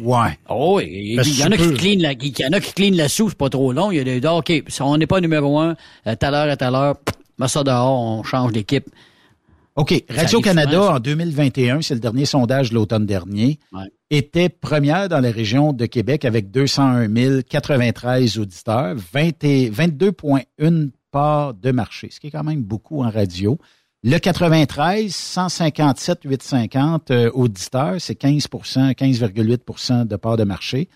ouais. 0.03 0.37
Oh, 0.49 0.75
oui, 0.77 0.89
il 0.91 1.15
Parce 1.15 1.37
y 1.37 1.43
en 1.43 1.51
a 1.51 1.57
qui 1.57 1.73
clean 1.73 1.95
la, 1.99 2.11
il 2.13 2.33
y 2.37 2.45
en 2.45 2.51
a 2.51 2.59
qui 2.59 2.73
clean 2.73 2.91
la 2.95 3.07
soupe, 3.07 3.29
c'est 3.29 3.37
pas 3.37 3.49
trop 3.49 3.71
long. 3.71 3.91
Il 3.91 3.97
y 3.97 3.99
a 4.01 4.03
des, 4.03 4.19
ah, 4.25 4.35
OK, 4.35 4.51
si 4.67 4.81
on 4.81 4.97
n'est 4.97 5.07
pas 5.07 5.21
numéro 5.21 5.57
un, 5.59 5.75
à 6.05 6.15
telle 6.17 6.33
heure, 6.33 6.49
à 6.49 6.57
telle 6.57 6.75
heure, 6.75 6.95
mets 7.37 7.47
ça 7.47 7.63
dehors, 7.63 8.01
on 8.01 8.23
change 8.23 8.51
d'équipe. 8.51 8.85
OK. 9.79 10.03
Radio-Canada, 10.09 10.95
en 10.95 10.99
2021, 10.99 11.81
c'est 11.81 11.93
le 11.93 12.01
dernier 12.01 12.25
sondage 12.25 12.69
de 12.71 12.75
l'automne 12.75 13.05
dernier, 13.05 13.59
Ouais. 13.71 13.85
était 14.09 14.49
première 14.49 15.07
dans 15.07 15.21
la 15.21 15.31
région 15.31 15.71
de 15.71 15.85
Québec 15.85 16.25
avec 16.25 16.51
201 16.51 17.07
093 17.43 18.39
auditeurs, 18.39 18.95
20 19.13 19.41
et 19.45 19.69
22,1 19.69 20.89
parts 21.11 21.53
de 21.53 21.71
marché, 21.71 22.09
ce 22.11 22.19
qui 22.19 22.27
est 22.27 22.31
quand 22.31 22.43
même 22.43 22.61
beaucoup 22.61 23.01
en 23.03 23.09
radio. 23.09 23.57
Le 24.03 24.17
93, 24.17 25.15
157 25.15 26.19
850 26.25 27.11
euh, 27.11 27.31
auditeurs, 27.33 27.95
c'est 27.99 28.19
15% 28.21 28.93
15,8% 28.95 30.07
de 30.07 30.15
part 30.17 30.35
de 30.35 30.43
marché. 30.43 30.89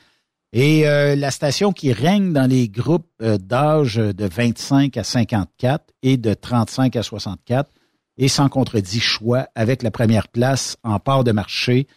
Et 0.52 0.86
euh, 0.90 1.16
la 1.16 1.32
station 1.32 1.72
qui 1.72 1.94
règne 1.94 2.34
dans 2.34 2.50
les 2.50 2.68
groupes 2.68 3.08
euh, 3.22 3.38
d'âge 3.38 3.96
de 3.96 4.26
25 4.26 4.98
à 4.98 5.06
54 5.06 5.86
et 6.04 6.18
de 6.18 6.34
35 6.34 6.98
à 6.98 7.04
64 7.04 7.70
et 8.18 8.28
sans 8.28 8.50
contredit 8.50 9.00
choix 9.00 9.48
avec 9.56 9.84
la 9.84 9.92
première 9.92 10.28
place 10.28 10.78
en 10.84 11.00
part 11.00 11.24
de 11.24 11.32
marché 11.32 11.88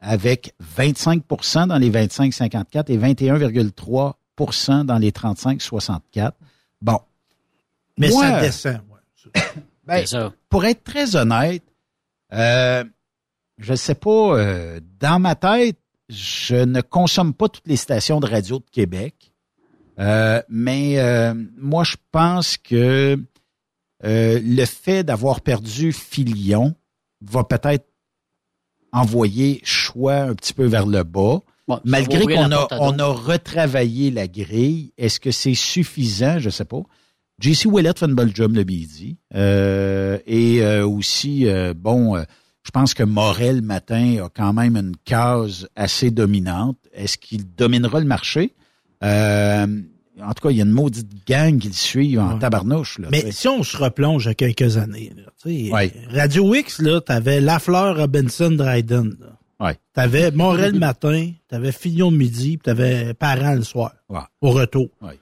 avec 0.00 0.54
25% 0.76 1.68
dans 1.68 1.78
les 1.78 1.90
25-54 1.90 2.84
et 2.88 2.98
21,3% 2.98 4.84
dans 4.84 4.98
les 4.98 5.10
35-64. 5.10 6.32
Bon. 6.80 6.98
Mais 7.98 8.08
Moi, 8.08 8.22
ça 8.22 8.40
descend. 8.40 8.80
ouais. 9.34 9.42
ben, 9.86 10.06
ça. 10.06 10.32
pour 10.48 10.64
être 10.64 10.82
très 10.82 11.16
honnête, 11.16 11.62
euh, 12.32 12.84
je 13.58 13.74
sais 13.74 13.94
pas, 13.94 14.38
euh, 14.38 14.80
dans 14.98 15.18
ma 15.18 15.34
tête, 15.34 15.76
je 16.08 16.56
ne 16.56 16.80
consomme 16.80 17.34
pas 17.34 17.48
toutes 17.48 17.66
les 17.66 17.76
stations 17.76 18.20
de 18.20 18.26
radio 18.26 18.58
de 18.58 18.64
Québec. 18.72 19.32
Euh, 19.98 20.42
mais 20.48 20.98
euh, 20.98 21.34
moi, 21.58 21.84
je 21.84 21.96
pense 22.10 22.56
que 22.56 23.22
euh, 24.04 24.40
le 24.42 24.64
fait 24.64 25.04
d'avoir 25.04 25.40
perdu 25.40 25.92
Filion 25.92 26.74
va 27.20 27.44
peut-être 27.44 27.86
envoyer 28.92 29.60
choix 29.64 30.22
un 30.22 30.34
petit 30.34 30.52
peu 30.52 30.66
vers 30.66 30.86
le 30.86 31.02
bas. 31.02 31.40
Malgré 31.84 32.24
qu'on 32.24 32.50
a, 32.50 32.66
on 32.80 32.98
a 32.98 33.06
retravaillé 33.06 34.10
la 34.10 34.26
grille, 34.26 34.92
est-ce 34.98 35.20
que 35.20 35.30
c'est 35.30 35.54
suffisant? 35.54 36.38
Je 36.40 36.50
sais 36.50 36.64
pas. 36.64 36.82
JC 37.40 37.66
Willett 37.66 37.98
fait 37.98 38.06
une 38.06 38.14
bonne 38.14 38.34
job 38.34 38.54
le 38.54 38.64
midi. 38.64 39.16
Euh, 39.34 40.18
et 40.26 40.62
euh, 40.62 40.86
aussi, 40.86 41.46
euh, 41.46 41.72
bon, 41.74 42.16
je 42.62 42.70
pense 42.70 42.92
que 42.92 43.02
Morel 43.02 43.56
le 43.56 43.62
matin 43.62 44.24
a 44.24 44.28
quand 44.28 44.52
même 44.52 44.76
une 44.76 44.94
case 45.04 45.68
assez 45.74 46.10
dominante. 46.10 46.76
Est-ce 46.92 47.16
qu'il 47.16 47.54
dominera 47.54 48.00
le 48.00 48.06
marché? 48.06 48.54
En 50.22 50.32
tout 50.34 50.42
cas, 50.42 50.50
il 50.50 50.56
y 50.56 50.60
a 50.60 50.64
une 50.64 50.70
maudite 50.72 51.08
gang 51.26 51.58
qui 51.58 51.68
le 51.68 51.74
suit 51.74 52.18
en 52.18 52.38
tabarnouche. 52.38 52.98
Là, 52.98 53.08
tu 53.08 53.10
Mais 53.24 53.30
si 53.32 53.48
on 53.48 53.62
se 53.62 53.76
replonge 53.76 54.26
à 54.26 54.34
quelques 54.34 54.76
années, 54.76 55.12
là, 55.16 55.22
tu 55.42 55.72
Ouais. 55.72 55.92
Radio 56.10 56.54
X, 56.54 56.80
là, 56.80 57.00
t'avais 57.00 57.40
Lafleur, 57.40 57.96
Robinson, 57.96 58.50
Dryden. 58.50 59.16
là. 59.20 59.66
Ouais. 59.66 59.76
T'avais 59.92 60.30
Morel 60.30 60.72
le 60.72 60.78
matin, 60.78 61.30
t'avais 61.48 61.72
Fillon 61.72 62.10
le 62.10 62.16
midi, 62.16 62.56
puis 62.56 62.64
t'avais 62.64 63.12
Parent 63.14 63.54
le 63.54 63.62
soir. 63.62 63.92
Ouais. 64.08 64.20
Au 64.40 64.50
retour. 64.52 64.88
Ouais. 65.02 65.18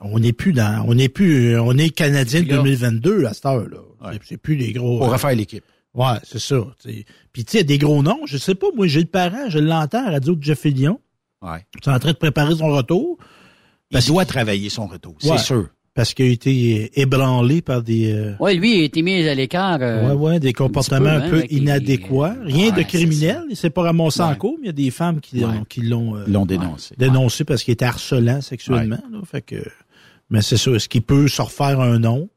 On 0.00 0.18
n'est 0.18 0.32
plus 0.32 0.52
dans, 0.52 0.84
on 0.86 0.94
n'est 0.94 1.08
plus, 1.08 1.58
on 1.58 1.76
est 1.76 1.90
Canadien 1.90 2.42
de 2.42 2.48
Là. 2.48 2.56
2022 2.56 3.24
à 3.26 3.34
cette 3.34 3.46
heure 3.46 3.68
là. 3.68 3.78
Ouais. 4.02 4.18
C'est- 4.26 4.36
plus 4.38 4.56
les 4.56 4.72
gros. 4.72 4.98
Pour 4.98 5.08
euh, 5.08 5.12
refaire 5.12 5.34
l'équipe. 5.34 5.64
Ouais, 5.94 6.16
c'est 6.22 6.38
ça. 6.38 6.56
tu 6.82 6.90
sais. 6.90 7.04
Puis 7.32 7.44
tu 7.44 7.52
sais, 7.52 7.58
il 7.58 7.60
y 7.60 7.64
a 7.64 7.66
des 7.66 7.78
gros 7.78 8.02
noms. 8.02 8.20
Je 8.26 8.36
sais 8.38 8.54
pas, 8.54 8.68
moi 8.74 8.86
j'ai 8.86 9.00
le 9.00 9.06
parent, 9.06 9.48
je 9.50 9.58
l'entends 9.58 10.06
à 10.06 10.10
radio 10.10 10.34
de 10.34 10.42
Jeff 10.42 10.60
Fillion. 10.60 11.00
Ouais. 11.42 11.64
Est 11.76 11.88
en 11.88 11.98
train 11.98 12.12
de 12.12 12.16
préparer 12.16 12.54
son 12.56 12.68
retour. 12.68 13.18
Il 13.90 14.06
doit 14.06 14.24
travailler 14.24 14.68
son 14.68 14.86
retour, 14.86 15.16
c'est 15.20 15.38
sûr. 15.38 15.68
Parce 15.92 16.14
qu'il 16.14 16.26
a 16.26 16.28
été 16.28 17.00
ébranlé 17.00 17.62
par 17.62 17.82
des. 17.82 18.12
euh, 18.12 18.34
Oui, 18.38 18.56
lui, 18.56 18.76
il 18.76 18.80
a 18.82 18.84
été 18.84 19.02
mis 19.02 19.26
à 19.28 19.34
l'écart. 19.34 19.78
euh, 19.82 20.06
Ouais, 20.08 20.14
ouais, 20.14 20.40
des 20.40 20.52
comportements 20.52 21.00
peu, 21.00 21.08
un 21.08 21.22
hein, 21.22 21.28
peu 21.30 21.40
les- 21.40 21.56
inadéquats. 21.56 22.36
Rien 22.44 22.70
Ouais, 22.70 22.82
de 22.84 22.88
criminel. 22.88 23.42
Il 23.50 23.56
s'est 23.56 23.70
pas 23.70 23.82
ramassé 23.82 24.20
en 24.22 24.34
cours, 24.36 24.54
mais 24.60 24.66
il 24.66 24.66
y 24.66 24.70
a 24.70 24.72
des 24.72 24.90
femmes 24.92 25.20
qui 25.20 25.40
l'ont, 25.40 25.64
qui 25.68 25.80
l'ont, 25.82 26.16
euh, 26.16 26.24
l'ont 26.28 26.46
dénoncé. 26.46 26.94
dénoncé 26.96 27.44
parce 27.44 27.64
qu'il 27.64 27.72
était 27.72 27.84
harcelant 27.86 28.40
sexuellement. 28.40 28.98
là. 29.10 29.18
fait 29.24 29.42
que, 29.42 29.56
mais 30.30 30.42
c'est 30.42 30.56
ça. 30.56 30.70
Est-ce 30.70 30.88
qu'il 30.88 31.02
peut 31.02 31.26
se 31.26 31.42
refaire 31.42 31.80
un 31.80 31.98
nom? 31.98 32.28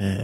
Euh, 0.00 0.16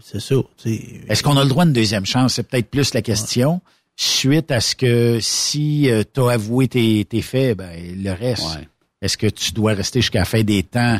c'est 0.00 0.20
ça. 0.20 0.36
tu 0.56 0.76
sais. 0.76 0.82
Est-ce 1.08 1.22
qu'on 1.24 1.36
a 1.36 1.42
le 1.42 1.48
droit 1.48 1.64
à 1.64 1.66
une 1.66 1.72
deuxième 1.72 2.06
chance? 2.06 2.34
C'est 2.34 2.44
peut-être 2.48 2.70
plus 2.70 2.94
la 2.94 3.02
question. 3.02 3.60
Suite 3.96 4.52
à 4.52 4.60
ce 4.60 4.76
que 4.76 5.18
si 5.20 5.88
tu 6.14 6.20
as 6.20 6.30
avoué 6.30 6.68
tes, 6.68 7.04
tes 7.04 7.22
faits, 7.22 7.58
ben, 7.58 7.70
le 8.02 8.12
reste, 8.12 8.44
Ouais. 8.56 8.68
Est-ce 9.02 9.18
que 9.18 9.26
tu 9.26 9.52
dois 9.52 9.74
rester 9.74 10.00
jusqu'à 10.00 10.20
la 10.20 10.24
fin 10.24 10.42
des 10.42 10.62
temps 10.62 10.98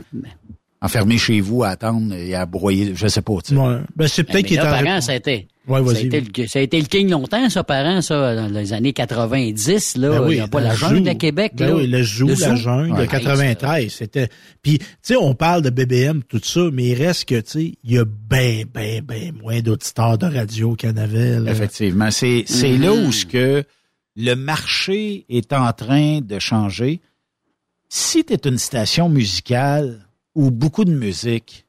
enfermé 0.80 1.16
chez 1.16 1.40
vous 1.40 1.62
à 1.62 1.68
attendre 1.68 2.12
et 2.14 2.34
à 2.34 2.44
broyer? 2.44 2.92
Je 2.94 3.06
sais 3.06 3.22
pas. 3.22 3.34
tu 3.44 3.54
sais. 3.54 3.60
Ouais. 3.60 3.78
Ben, 3.96 4.08
c'est 4.08 4.24
peut-être 4.24 4.34
Mais 4.36 4.42
qu'il 4.42 4.58
est 4.58 4.62
là, 4.62 4.78
en 4.80 4.82
parent, 4.84 5.00
ça 5.00 5.12
a 5.12 5.14
été. 5.14 5.46
Ouais, 5.68 5.80
ça, 5.94 5.96
a 5.96 6.00
été 6.02 6.20
le, 6.20 6.46
ça 6.48 6.58
a 6.58 6.62
été 6.62 6.80
le 6.80 6.86
king 6.86 7.08
longtemps, 7.08 7.48
ça, 7.48 7.62
parent, 7.62 8.00
ça, 8.02 8.34
dans 8.34 8.48
les 8.48 8.72
années 8.72 8.92
90, 8.92 9.96
là. 9.98 10.08
Ben 10.10 10.26
oui, 10.26 10.34
il 10.34 10.38
n'y 10.38 10.40
a 10.40 10.48
pas 10.48 10.60
la 10.60 10.74
jungle 10.74 11.04
de 11.04 11.12
Québec, 11.12 11.52
ben 11.54 11.68
là. 11.68 11.76
oui, 11.76 11.86
le 11.86 12.02
Zoo, 12.02 12.26
Le 12.26 12.34
la 12.34 12.48
Zoo. 12.48 12.56
jungle 12.56 12.96
de 12.96 13.00
Ouais. 13.02 13.06
93. 13.06 13.92
C'était. 13.92 14.28
Puis, 14.60 14.78
tu 14.78 14.86
sais, 15.02 15.14
on 15.16 15.36
parle 15.36 15.62
de 15.62 15.70
BBM, 15.70 16.22
tout 16.28 16.40
ça, 16.42 16.62
mais 16.72 16.86
il 16.88 16.94
reste 17.00 17.26
que, 17.28 17.36
tu 17.40 17.50
sais, 17.50 17.74
il 17.84 17.92
y 17.92 17.98
a 17.98 18.04
ben, 18.04 18.64
ben, 18.74 19.02
ben 19.04 19.32
moins 19.40 19.60
d'auditeurs 19.60 20.18
de 20.18 20.26
radio 20.26 20.74
qu'il 20.74 20.88
y 20.90 20.92
en 20.92 20.96
avait. 20.96 21.38
là. 21.38 21.52
Effectivement. 21.52 22.10
C'est, 22.10 22.42
c'est 22.48 22.76
là 22.76 22.92
où 22.92 23.12
ce 23.12 23.24
que 23.24 23.62
le 24.16 24.34
marché 24.34 25.24
est 25.28 25.52
en 25.52 25.72
train 25.72 26.18
de 26.22 26.38
changer. 26.40 27.00
Si 27.94 28.24
tu 28.24 28.32
es 28.32 28.48
une 28.48 28.56
station 28.56 29.10
musicale 29.10 30.06
ou 30.34 30.50
beaucoup 30.50 30.86
de 30.86 30.94
musique, 30.94 31.66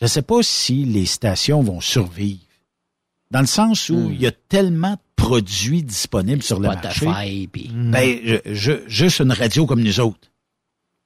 je 0.00 0.06
ne 0.06 0.08
sais 0.08 0.22
pas 0.22 0.42
si 0.42 0.84
les 0.84 1.06
stations 1.06 1.62
vont 1.62 1.80
survivre. 1.80 2.40
Dans 3.30 3.38
le 3.40 3.46
sens 3.46 3.88
où 3.88 4.10
il 4.10 4.20
y 4.20 4.26
a 4.26 4.32
tellement 4.32 4.94
de 4.94 4.98
produits 5.14 5.84
disponibles 5.84 6.42
sur 6.42 6.58
le 6.58 6.66
marché. 6.66 7.06
Spotify, 7.06 7.46
puis... 7.46 7.70
Ben, 7.72 8.18
je, 8.24 8.36
je- 8.52 8.88
juste 8.88 9.20
une 9.20 9.30
radio 9.30 9.64
comme 9.64 9.80
nous 9.82 10.00
autres. 10.00 10.28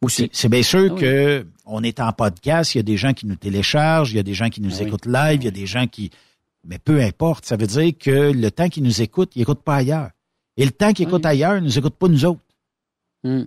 C'est, 0.08 0.30
c'est 0.32 0.48
bien 0.48 0.62
sûr 0.62 0.86
Ah 0.92 0.94
oui. 0.94 1.00
que 1.02 1.46
on 1.66 1.82
est 1.82 2.00
en 2.00 2.10
podcast, 2.14 2.74
il 2.74 2.78
y 2.78 2.80
a 2.80 2.84
des 2.84 2.96
gens 2.96 3.12
qui 3.12 3.26
nous 3.26 3.36
téléchargent, 3.36 4.12
il 4.12 4.16
y 4.16 4.20
a 4.20 4.22
des 4.22 4.32
gens 4.32 4.48
qui 4.48 4.62
nous 4.62 4.72
Ah 4.76 4.78
oui. 4.80 4.86
écoutent 4.86 5.04
live, 5.06 5.42
il 5.42 5.44
y 5.44 5.48
a 5.48 5.50
des 5.50 5.66
gens 5.66 5.86
qui... 5.86 6.10
Mais 6.64 6.78
peu 6.78 7.02
importe, 7.02 7.44
ça 7.44 7.56
veut 7.58 7.66
dire 7.66 7.92
que 7.98 8.32
le 8.32 8.50
temps 8.50 8.70
qu'ils 8.70 8.82
nous 8.82 9.02
écoutent, 9.02 9.36
ils 9.36 9.40
n'écoutent 9.40 9.62
pas 9.62 9.76
ailleurs. 9.76 10.10
Et 10.56 10.64
le 10.64 10.70
temps 10.70 10.94
qu'ils 10.94 11.06
écoutent 11.06 11.26
ailleurs, 11.26 11.56
ils 11.58 11.60
ne 11.60 11.66
nous 11.66 11.78
écoutent 11.78 11.96
pas 11.98 12.08
nous 12.08 12.24
autres. 12.24 12.40
Hmm. 13.24 13.42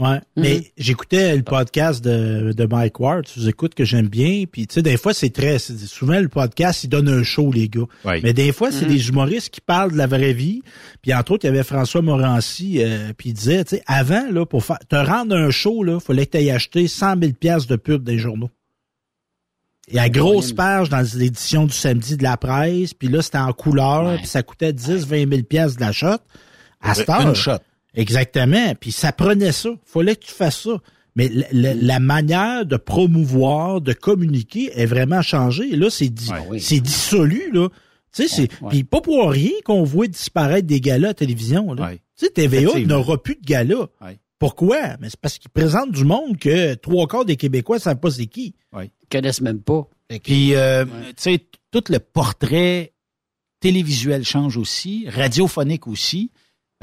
Ouais. 0.00 0.20
Mais 0.36 0.72
j'écoutais 0.78 1.36
le 1.36 1.42
podcast 1.42 2.02
de, 2.02 2.52
de 2.56 2.64
Mike 2.66 2.98
Ward, 2.98 3.24
vous 3.36 3.48
écoutes 3.48 3.74
que 3.74 3.84
j'aime 3.84 4.08
bien. 4.08 4.44
Puis 4.50 4.66
tu 4.66 4.74
sais, 4.74 4.82
des 4.82 4.96
fois, 4.96 5.12
c'est 5.12 5.28
très. 5.30 5.58
c'est- 5.58 5.76
Souvent, 5.86 6.18
le 6.18 6.28
podcast, 6.28 6.82
il 6.84 6.88
donne 6.88 7.08
un 7.10 7.22
show, 7.22 7.52
les 7.52 7.68
gars. 7.68 7.82
Mais 8.22 8.32
des 8.32 8.52
fois, 8.52 8.72
c'est 8.72 8.86
des 8.86 9.08
humoristes 9.10 9.50
qui 9.50 9.60
parlent 9.60 9.92
de 9.92 9.98
la 9.98 10.06
vraie 10.06 10.32
vie. 10.32 10.62
Puis 11.02 11.12
entre 11.12 11.32
autres, 11.32 11.44
il 11.44 11.48
y 11.48 11.50
avait 11.50 11.62
François 11.62 12.00
Morancy, 12.00 12.82
euh, 12.82 13.12
puis 13.16 13.28
il 13.30 13.32
disait, 13.34 13.64
tu 13.64 13.76
sais, 13.76 13.82
avant, 13.86 14.30
là, 14.30 14.46
pour 14.46 14.64
faire 14.64 14.78
te 14.88 14.96
rendre 14.96 15.36
un 15.36 15.50
show, 15.50 15.84
là, 15.84 16.00
fallait 16.00 16.24
que 16.26 16.38
tu 16.38 16.44
aies 16.44 16.50
acheté 16.50 16.88
100 16.88 17.20
000 17.20 17.32
piastres 17.38 17.68
de 17.68 17.76
pub 17.76 18.02
des 18.02 18.18
journaux. 18.18 18.50
Il 19.88 19.94
y 19.96 19.98
a 19.98 20.08
grosse 20.08 20.52
page 20.54 20.88
dans 20.88 21.04
l'édition 21.18 21.66
du 21.66 21.72
samedi 21.74 22.16
de 22.16 22.22
la 22.22 22.36
presse, 22.38 22.94
puis 22.94 23.08
là, 23.08 23.20
c'était 23.20 23.38
en 23.38 23.52
couleur, 23.52 24.16
puis 24.16 24.26
ça 24.26 24.42
coûtait 24.42 24.72
10, 24.72 25.06
20 25.06 25.28
000 25.28 25.42
piastres 25.42 25.76
de 25.76 25.84
la 25.84 25.92
shot. 25.92 26.16
À 26.80 26.94
cette 26.94 27.08
Une 27.10 27.28
heure, 27.28 27.36
shot. 27.36 27.58
Exactement. 27.94 28.74
Puis 28.80 28.92
ça 28.92 29.12
prenait 29.12 29.52
ça. 29.52 29.70
Fallait 29.84 30.16
que 30.16 30.24
tu 30.26 30.32
fasses 30.32 30.62
ça. 30.62 30.78
Mais 31.14 31.28
la, 31.28 31.46
la- 31.52 31.74
la 31.74 32.00
manière 32.00 32.64
de 32.64 32.76
promouvoir, 32.76 33.80
de 33.82 33.92
communiquer 33.92 34.70
est 34.80 34.86
vraiment 34.86 35.20
changée. 35.20 35.72
Et 35.72 35.76
là, 35.76 35.90
c'est 35.90 36.08
di- 36.08 36.30
c'est 36.58 36.80
dissolu, 36.80 37.50
là. 37.52 37.68
Tu 38.14 38.26
sais, 38.26 38.28
c'est. 38.28 38.48
Puis 38.70 38.84
pas 38.84 39.00
pour 39.00 39.30
rien 39.30 39.50
qu'on 39.64 39.84
voit 39.84 40.06
disparaître 40.06 40.66
des 40.66 40.80
galas 40.80 41.08
à 41.08 41.10
la 41.10 41.14
télévision. 41.14 41.72
Là. 41.74 41.86
Ouais. 41.88 41.96
Tu 42.18 42.26
sais, 42.26 42.30
TVA 42.30 42.60
n'aura 42.86 43.22
plus 43.22 43.34
de 43.36 43.44
galas. 43.44 43.88
Ouais. 44.02 44.18
Pourquoi? 44.38 44.96
Mais 45.00 45.08
c'est 45.10 45.20
parce 45.20 45.38
qu'ils 45.38 45.50
présentent 45.50 45.92
du 45.92 46.04
monde 46.04 46.36
que 46.38 46.74
trois 46.74 47.06
quarts 47.06 47.24
des 47.24 47.36
Québécois 47.36 47.78
savent 47.78 48.00
pas 48.00 48.10
c'est 48.10 48.26
qui. 48.26 48.54
Oui. 48.72 48.90
Ils 49.02 49.08
connaissent 49.08 49.40
même 49.40 49.60
pas. 49.60 49.86
Puis, 50.22 50.54
euh, 50.54 50.84
tu 50.84 51.12
sais, 51.16 51.46
tout 51.70 51.84
le 51.88 51.98
portrait 51.98 52.92
télévisuel 53.60 54.24
change 54.24 54.56
aussi, 54.56 55.06
radiophonique 55.08 55.86
aussi. 55.86 56.30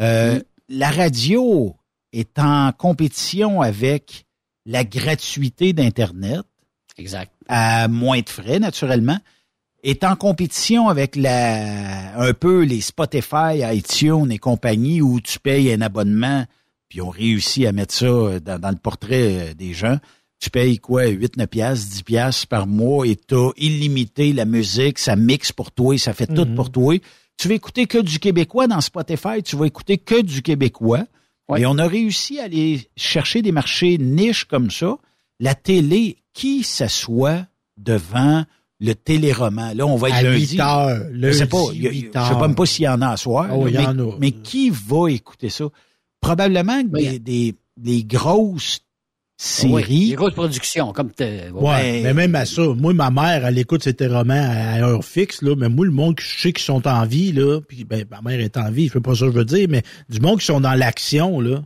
Euh, 0.02 0.40
La 0.70 0.92
radio 0.92 1.76
est 2.14 2.38
en 2.40 2.72
compétition 2.72 3.62
avec 3.62 4.26
la 4.66 4.84
gratuité 4.84 5.74
d'Internet. 5.74 6.42
Exact. 6.98 7.32
À 7.48 7.88
moins 7.88 8.20
de 8.20 8.30
frais, 8.30 8.60
naturellement. 8.60 9.18
Est 9.82 10.04
en 10.04 10.16
compétition 10.16 10.90
avec 10.90 11.16
la, 11.16 12.20
un 12.20 12.34
peu 12.34 12.64
les 12.64 12.82
Spotify, 12.82 13.62
iTunes 13.74 14.30
et 14.30 14.38
compagnie 14.38 15.02
où 15.02 15.22
tu 15.22 15.40
payes 15.40 15.72
un 15.72 15.80
abonnement, 15.82 16.46
puis 16.90 17.02
on 17.02 17.10
réussit 17.10 17.66
à 17.66 17.72
mettre 17.72 17.94
ça 17.94 18.40
dans, 18.42 18.60
dans 18.60 18.70
le 18.72 18.76
portrait 18.76 19.52
euh, 19.52 19.54
des 19.54 19.74
gens. 19.74 19.98
Tu 20.42 20.50
payes 20.50 20.80
quoi, 20.80 21.06
8, 21.08 21.38
9 21.38 21.48
piastres, 21.48 21.90
10 21.92 22.04
piastres 22.04 22.48
par 22.48 22.68
mois 22.68 23.08
et 23.08 23.16
t'as 23.16 23.52
illimité 23.58 24.34
la 24.34 24.44
musique, 24.46 25.00
ça 25.00 25.16
mixe 25.16 25.52
pour 25.54 25.72
toi, 25.72 25.98
ça 25.98 26.14
fait 26.14 26.28
tout 26.28 26.46
Mhm. 26.46 26.56
pour 26.56 26.72
toi. 26.72 26.96
Tu 27.40 27.48
vas 27.48 27.54
écouter 27.54 27.88
que 27.88 27.98
du 28.00 28.20
québécois 28.20 28.68
dans 28.68 28.82
Spotify, 28.82 29.42
tu 29.44 29.56
vas 29.56 29.66
écouter 29.66 29.98
que 29.98 30.22
du 30.22 30.42
québécois. 30.42 31.06
Et 31.58 31.66
on 31.66 31.78
a 31.78 31.88
réussi 31.88 32.40
à 32.40 32.44
aller 32.44 32.90
chercher 32.98 33.42
des 33.42 33.54
marchés 33.54 33.98
niches 33.98 34.44
comme 34.44 34.70
ça. 34.70 34.98
La 35.40 35.56
télé, 35.56 36.18
qui 36.34 36.64
s'assoit 36.64 37.46
devant 37.78 38.44
le 38.82 38.94
téléroman? 38.94 39.74
Là, 39.74 39.88
on 39.88 39.96
va 39.96 40.10
être 40.10 40.16
À 40.18 40.22
lundi. 40.24 40.48
8 40.56 40.60
heures, 40.60 41.02
je 41.14 41.32
sais 41.32 41.48
pas, 41.48 41.58
lundi, 41.58 41.78
il 41.78 41.84
y 41.84 41.88
a- 41.88 41.92
8 41.92 42.12
je 42.14 42.34
sais 42.34 42.40
même 42.42 42.56
pas 42.56 42.66
s'il 42.66 42.84
y 42.86 42.88
en 42.90 43.02
a 43.02 43.08
à 43.12 43.18
soir. 43.18 43.48
Oh, 43.58 43.66
là, 43.66 43.70
il 43.70 43.74
y 43.74 43.78
mais, 43.78 43.88
en 43.88 44.00
a. 44.10 44.16
mais 44.20 44.32
qui 44.32 44.70
va 44.70 45.10
écouter 45.10 45.50
ça? 45.50 45.66
Probablement 46.20 46.84
que 46.84 46.88
des, 46.90 47.20
des, 47.20 47.56
des 47.78 48.04
grosses 48.04 48.82
séries. 49.42 49.74
Oui, 49.74 50.10
des 50.10 50.16
grosses 50.16 50.34
productions, 50.34 50.92
comme 50.92 51.12
t'es- 51.12 51.50
Ouais, 51.54 52.02
mais 52.04 52.14
même 52.14 52.36
à 52.36 52.46
ça, 52.46 52.62
moi, 52.76 52.94
ma 52.94 53.10
mère, 53.10 53.46
elle 53.46 53.58
écoute 53.58 53.84
ses 53.84 53.96
romans 54.08 54.34
à, 54.34 54.74
à 54.74 54.82
heure 54.82 55.04
fixe, 55.06 55.42
là, 55.42 55.56
mais 55.56 55.70
moi, 55.70 55.86
le 55.86 55.94
monde 55.94 56.16
que 56.16 56.22
je 56.24 56.40
sais 56.42 56.52
qui 56.52 56.62
sont 56.62 56.86
en 56.88 57.06
vie, 57.06 57.32
là, 57.32 57.62
puis 57.62 57.86
ben, 57.86 58.04
ma 58.12 58.22
mère 58.22 58.42
est 58.42 58.58
en 58.58 58.70
vie, 58.70 58.88
je 58.90 58.94
sais 58.94 59.00
pas 59.00 59.16
ça 59.16 59.28
que 59.28 59.32
je 59.32 59.38
veux 59.38 59.46
dire, 59.46 59.68
mais 59.70 59.82
du 60.10 60.20
monde 60.20 60.40
qui 60.40 60.46
sont 60.46 60.60
dans 60.60 60.74
l'action, 60.74 61.40
là, 61.40 61.64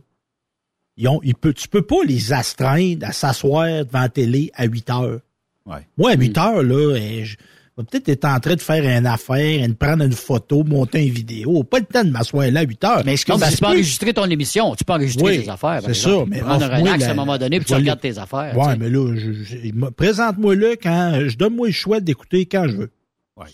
ils 0.96 1.08
ont, 1.08 1.20
ils 1.24 1.34
peut, 1.34 1.52
tu 1.52 1.66
peux 1.66 1.82
pas 1.82 2.04
les 2.06 2.32
astreindre 2.32 3.06
à 3.08 3.12
s'asseoir 3.12 3.84
devant 3.84 4.02
la 4.02 4.08
télé 4.08 4.52
à 4.54 4.66
8 4.66 4.90
heures. 4.90 5.18
Ouais. 5.66 5.80
Moi, 5.98 6.12
à 6.12 6.14
8 6.14 6.38
heures, 6.38 6.62
là, 6.62 6.94
eh, 6.96 7.24
je 7.24 7.36
vais 7.76 7.84
peut-être 7.84 8.08
être 8.08 8.24
en 8.24 8.38
train 8.40 8.54
de 8.54 8.60
faire 8.60 8.98
une 8.98 9.06
affaire, 9.06 9.68
de 9.68 9.72
prendre 9.74 10.04
une 10.04 10.12
photo, 10.12 10.62
monter 10.64 11.06
une 11.06 11.12
vidéo. 11.12 11.64
Pas 11.64 11.80
le 11.80 11.84
temps 11.86 12.04
de 12.04 12.10
m'asseoir 12.10 12.50
là 12.50 12.60
à 12.60 12.62
8 12.62 12.84
heures. 12.84 13.02
Mais 13.04 13.14
est-ce 13.14 13.24
que 13.26 13.32
Non, 13.32 13.38
ben, 13.38 13.50
tu 13.50 13.56
peux 13.58 13.66
enregistrer 13.66 14.14
ton 14.14 14.24
émission? 14.30 14.74
Tu 14.76 14.84
peux 14.84 14.92
enregistrer 14.92 15.24
Oui, 15.38 15.42
tes 15.44 15.50
affaires. 15.50 15.80
c'est 15.84 15.94
ça, 15.94 16.24
mais 16.28 16.38
Prendre 16.40 16.64
un 16.64 16.76
relax 16.78 17.00
la- 17.00 17.08
à 17.08 17.10
un 17.10 17.14
moment 17.14 17.36
donné, 17.38 17.58
puis 17.58 17.66
tu 17.66 17.74
regardes 17.74 18.00
tes 18.00 18.16
affaires. 18.18 18.56
Ouais, 18.56 18.76
mais 18.76 18.88
là, 18.88 19.14
je, 19.16 19.32
je- 19.32 19.90
présente-moi 19.90 20.54
là 20.54 20.76
quand 20.80 21.20
je 21.26 21.36
donne-moi 21.36 21.66
le 21.68 21.72
choix 21.72 22.00
d'écouter 22.00 22.46
quand 22.46 22.66
je 22.68 22.76
veux. 22.76 22.90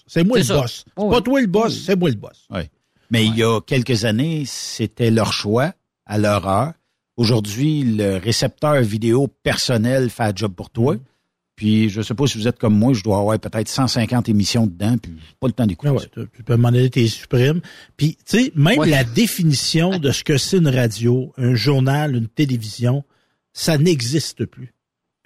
C'est 0.07 0.25
moi 0.25 0.35
C'est 0.43 0.53
le 0.53 0.59
ça. 0.59 0.61
boss. 0.61 0.85
C'est 0.97 1.09
pas 1.11 1.21
toi 1.23 1.41
le 1.41 1.47
boss, 1.47 1.83
c'est 1.87 1.97
moi 1.97 2.11
le 2.11 2.17
boss. 2.17 2.47
Mais 3.11 3.25
il 3.25 3.35
y 3.37 3.43
a 3.43 3.61
quelques 3.63 4.05
années, 4.05 4.45
c'était 4.47 5.11
leur 5.11 5.33
choix, 5.33 5.73
à 6.07 6.19
leur 6.19 6.47
heure. 6.47 6.73
Aujourd'hui, 7.17 7.83
le 7.83 8.17
récepteur 8.19 8.81
vidéo 8.83 9.29
personnel 9.43 10.09
fait 10.11 10.29
le 10.29 10.37
job 10.37 10.53
pour 10.55 10.71
toi. 10.71 10.97
Puis, 11.61 11.91
je 11.91 12.01
sais 12.01 12.15
pas 12.15 12.27
si 12.27 12.39
vous 12.39 12.49
êtes 12.49 12.59
comme 12.59 12.75
moi, 12.75 12.95
je 12.95 13.03
dois 13.03 13.19
avoir 13.19 13.39
peut-être 13.39 13.69
150 13.69 14.31
émissions 14.31 14.67
dedans, 14.67 14.97
puis 14.97 15.13
j'ai 15.15 15.35
pas 15.39 15.47
le 15.47 15.53
temps 15.53 15.67
d'écouter 15.67 15.93
Ouais, 15.93 15.99
ça. 15.99 16.07
tu 16.35 16.43
peux 16.43 16.55
demander 16.57 16.89
tes 16.89 17.07
supprimes. 17.07 17.61
Puis, 17.99 18.17
tu 18.27 18.45
sais, 18.45 18.53
même 18.55 18.79
Ouais. 18.79 18.89
la 18.89 19.05
définition 19.05 19.99
de 19.99 20.11
ce 20.11 20.25
que 20.25 20.39
c'est 20.39 20.57
une 20.57 20.69
radio, 20.69 21.35
un 21.37 21.55
journal, 21.55 22.17
une 22.17 22.29
télévision, 22.29 23.05
ça 23.53 23.77
n'existe 23.77 24.47
plus. 24.47 24.73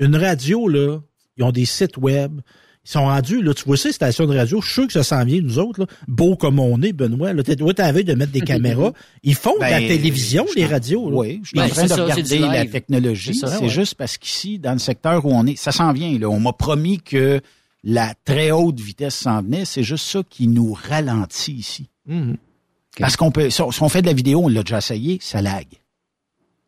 Une 0.01 0.16
radio, 0.16 0.66
là, 0.66 0.98
ils 1.36 1.44
ont 1.44 1.52
des 1.52 1.66
sites 1.66 1.98
web. 1.98 2.40
Ils 2.86 2.90
sont 2.90 3.05
rendus, 3.05 3.43
là, 3.43 3.55
tu 3.55 3.65
vois 3.65 3.78
ces 3.78 3.93
stations 3.93 4.27
de 4.27 4.36
radio, 4.36 4.61
je 4.61 4.66
suis 4.66 4.74
sûr 4.74 4.86
que 4.86 4.93
ça 4.93 5.02
s'en 5.02 5.24
vient, 5.24 5.40
nous 5.40 5.59
autres, 5.59 5.81
là, 5.81 5.86
beaux 6.06 6.36
comme 6.36 6.59
on 6.59 6.82
est, 6.82 6.93
Benoît, 6.93 7.32
là, 7.32 7.43
t'es 7.43 7.56
à 7.81 7.93
veille 7.93 8.05
de 8.05 8.15
mettre 8.15 8.32
des 8.32 8.40
caméras. 8.43 8.93
Ils 9.23 9.35
font 9.35 9.55
de 9.56 9.61
la 9.62 9.81
Ben, 9.81 9.89
télévision, 9.89 10.47
les 10.55 10.66
radios, 10.66 11.11
là. 11.11 11.16
Oui, 11.16 11.40
je 11.43 11.48
suis 11.48 11.56
Ben, 11.56 11.65
en 11.65 11.69
train 11.69 11.85
de 11.85 11.89
ça, 11.89 12.05
regarder 12.05 12.39
la 12.39 12.66
technologie. 12.66 13.35
C'est 13.35 13.59
ouais. 13.59 13.69
juste 13.69 13.94
parce 13.94 14.19
qu'ici, 14.19 14.59
dans 14.59 14.73
le 14.73 14.78
secteur 14.78 15.24
où 15.24 15.31
on 15.32 15.47
est, 15.47 15.56
ça 15.56 15.73
s'en 15.73 15.93
vient. 15.93 16.19
Là. 16.19 16.28
On 16.28 16.40
m'a 16.40 16.52
promis 16.52 16.98
que 17.01 17.40
la 17.82 18.15
très 18.24 18.51
haute 18.51 18.81
vitesse 18.81 19.15
s'en 19.15 19.43
venait. 19.43 19.65
C'est 19.65 19.82
juste 19.82 20.06
ça 20.06 20.23
qui 20.28 20.47
nous 20.48 20.73
ralentit 20.74 21.52
ici. 21.52 21.89
Mhm. 22.06 22.36
Parce 22.98 23.16
qu'on 23.16 23.31
peut, 23.31 23.51
si 23.51 23.61
on 23.62 23.70
si 23.70 23.82
on 23.82 23.89
fait 23.89 24.02
de 24.02 24.06
la 24.06 24.12
vidéo, 24.12 24.43
on 24.44 24.48
l'a 24.48 24.62
déjà 24.62 24.78
essayé, 24.78 25.19
ça 25.20 25.43
lag. 25.43 25.66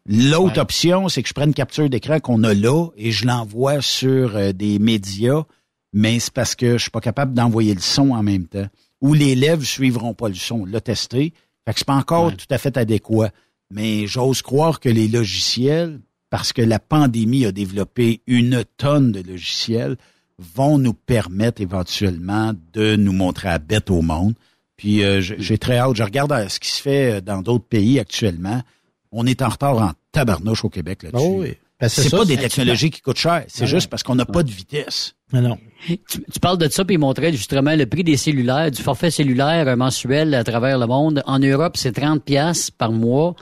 L'autre 0.09 0.61
option, 0.61 1.09
c'est 1.09 1.23
que 1.23 1.29
je 1.29 1.35
prenne 1.35 1.49
une 1.49 1.55
capture 1.55 1.89
d'écran 1.91 2.21
qu'on 2.21 2.45
a 2.45 2.55
là 2.55 2.89
et 2.97 3.11
je 3.11 3.27
l'envoie 3.27 3.81
sur 3.81 4.37
euh, 4.37 4.53
des 4.53 4.79
médias, 4.79 5.43
mais 5.93 6.19
c'est 6.19 6.33
parce 6.33 6.55
que 6.55 6.77
je 6.77 6.83
suis 6.83 6.91
pas 6.91 7.01
capable 7.01 7.35
d'envoyer 7.35 7.75
le 7.75 7.81
son 7.81 8.11
en 8.11 8.23
même 8.23 8.47
temps. 8.47 8.67
Ou 9.01 9.15
les 9.15 9.35
lèvres 9.35 9.65
suivront 9.65 10.15
pas 10.15 10.29
le 10.29 10.35
son. 10.35 10.61
On 10.61 10.65
l'a 10.65 10.81
testé. 10.81 11.33
Fait 11.65 11.73
que 11.73 11.79
c'est 11.79 11.87
pas 11.87 11.95
encore 11.95 12.35
tout 12.37 12.47
à 12.51 12.59
fait 12.59 12.77
adéquat. 12.77 13.31
Mais 13.71 14.07
j'ose 14.07 14.43
croire 14.43 14.81
que 14.81 14.89
les 14.89 15.09
logiciels, 15.09 16.01
parce 16.31 16.53
que 16.53 16.63
la 16.63 16.79
pandémie 16.79 17.45
a 17.45 17.53
développé 17.53 18.21
une 18.27 18.65
tonne 18.77 19.13
de 19.13 19.21
logiciels, 19.21 19.97
vont 20.39 20.79
nous 20.79 20.95
permettre 20.95 21.61
éventuellement 21.61 22.53
de 22.73 22.97
nous 22.97 23.13
montrer 23.13 23.49
à 23.49 23.59
bête 23.59 23.91
au 23.91 24.03
monde. 24.03 24.35
Puis 24.77 25.03
euh, 25.03 25.21
j'ai 25.21 25.59
très 25.59 25.79
hâte. 25.79 25.97
Je 25.97 26.03
regarde 26.03 26.33
euh, 26.33 26.49
ce 26.49 26.61
qui 26.61 26.71
se 26.71 26.83
fait 26.83 27.15
euh, 27.15 27.21
dans 27.21 27.41
d'autres 27.41 27.65
pays 27.65 27.99
actuellement. 27.99 28.63
On 29.11 29.27
est 29.27 29.41
en 29.41 29.49
retard 29.49 29.79
en 29.79 29.93
tabarnouche 30.13 30.65
au 30.65 30.69
Québec 30.69 31.03
là-dessus. 31.03 31.25
Oh 31.27 31.37
oui. 31.41 31.57
Ben, 31.81 31.89
c'est 31.89 32.09
pas 32.11 32.25
des 32.25 32.37
technologies 32.39 32.91
qui 32.91 33.01
coûtent 33.03 33.19
cher. 33.19 33.45
C'est 33.49 33.67
juste 33.67 33.89
parce 33.89 34.03
qu'on 34.03 34.15
n'a 34.15 34.25
pas 34.25 34.43
de 34.43 34.51
vitesse. 34.51 35.15
Mais 35.33 35.41
non. 35.41 35.59
Tu, 35.87 35.99
tu 36.33 36.41
parles 36.41 36.57
de 36.59 36.69
ça, 36.69 36.85
puis 36.85 36.95
il 36.95 36.99
montrait 36.99 37.33
justement 37.33 37.75
le 37.75 37.85
prix 37.87 38.03
des 38.05 38.17
cellulaires, 38.17 38.71
du 38.71 38.81
forfait 38.83 39.11
cellulaire 39.11 39.77
mensuel 39.77 40.35
à 40.35 40.43
travers 40.45 40.79
le 40.79 40.87
monde. 40.87 41.23
En 41.27 41.39
Europe, 41.39 41.77
c'est 41.77 41.93
30 41.93 42.25
pièces 42.25 42.71
par 42.71 42.93
mois. 42.93 43.35